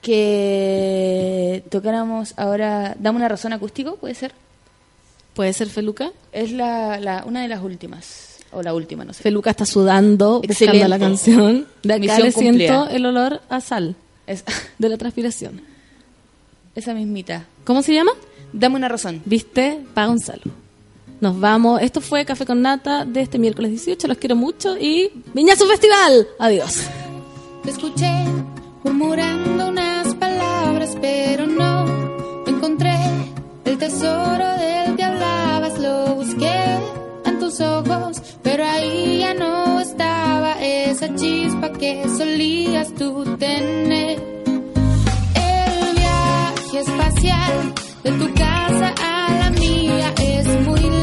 que 0.01 1.63
tocáramos 1.69 2.33
ahora. 2.37 2.95
Dame 2.99 3.17
una 3.17 3.27
razón 3.29 3.53
acústico, 3.53 3.95
¿puede 3.95 4.15
ser? 4.15 4.33
¿Puede 5.33 5.53
ser 5.53 5.69
Feluca? 5.69 6.11
Es 6.31 6.51
la, 6.51 6.99
la, 6.99 7.23
una 7.25 7.41
de 7.41 7.47
las 7.47 7.61
últimas. 7.63 8.29
O 8.51 8.61
la 8.61 8.73
última, 8.75 9.03
no 9.03 9.13
sé. 9.13 9.23
Feluca 9.23 9.49
está 9.49 9.65
sudando, 9.65 10.41
buscando 10.41 10.51
Excelente. 10.53 10.87
la 10.87 10.99
canción. 10.99 11.67
De 11.81 11.93
acá 11.95 12.19
le 12.19 12.31
siento 12.31 12.87
el 12.89 13.03
olor 13.07 13.41
a 13.49 13.59
sal 13.61 13.95
Es- 14.27 14.43
de 14.77 14.89
la 14.89 14.97
transpiración. 14.97 15.61
esa 16.75 16.93
mismita. 16.93 17.45
¿Cómo 17.63 17.81
se 17.81 17.93
llama? 17.95 18.11
Dame 18.51 18.75
una 18.75 18.89
razón. 18.89 19.21
¿Viste? 19.25 19.79
Pa' 19.95 20.05
Gonzalo. 20.05 20.43
Nos 21.23 21.39
vamos. 21.39 21.81
Esto 21.81 22.01
fue 22.01 22.25
Café 22.25 22.45
con 22.45 22.61
Nata 22.61 23.05
de 23.05 23.21
este 23.21 23.39
miércoles 23.39 23.71
18. 23.71 24.09
Los 24.09 24.17
quiero 24.17 24.35
mucho 24.35 24.77
y 24.77 25.09
Viñazo 25.33 25.65
Festival. 25.65 26.27
Adiós. 26.37 26.81
Te 27.63 27.69
escuché 27.69 28.11
murmurando 28.83 29.69
unas 29.69 30.13
palabras, 30.15 30.97
pero 30.99 31.47
no 31.47 31.85
encontré 32.45 32.93
el 33.63 33.77
tesoro 33.77 34.45
del 34.57 34.97
que 34.97 35.03
hablabas. 35.05 35.79
Lo 35.79 36.15
busqué 36.15 36.61
en 37.23 37.39
tus 37.39 37.61
ojos, 37.61 38.21
pero 38.41 38.65
ahí 38.65 39.19
ya 39.19 39.33
no 39.33 39.79
estaba 39.79 40.61
esa 40.61 41.15
chispa 41.15 41.71
que 41.71 42.03
solías 42.17 42.93
tú 42.95 43.23
tener. 43.37 44.19
El 45.35 45.95
viaje 45.95 46.79
espacial 46.79 47.73
de 48.03 48.11
tu 48.11 48.33
casa 48.33 48.93
a 49.01 49.31
la 49.39 49.49
mía 49.51 50.13
es 50.17 50.67
muy 50.67 51.02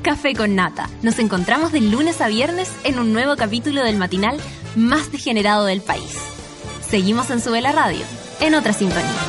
Café 0.00 0.34
con 0.34 0.54
Nata. 0.54 0.88
Nos 1.02 1.18
encontramos 1.18 1.72
de 1.72 1.80
lunes 1.80 2.20
a 2.20 2.28
viernes 2.28 2.70
en 2.84 2.98
un 2.98 3.12
nuevo 3.12 3.36
capítulo 3.36 3.82
del 3.84 3.96
matinal 3.96 4.40
más 4.76 5.12
degenerado 5.12 5.66
del 5.66 5.80
país. 5.80 6.16
Seguimos 6.88 7.30
en 7.30 7.40
Sube 7.40 7.60
la 7.60 7.72
Radio, 7.72 8.04
en 8.40 8.54
otra 8.54 8.72
sintonía. 8.72 9.21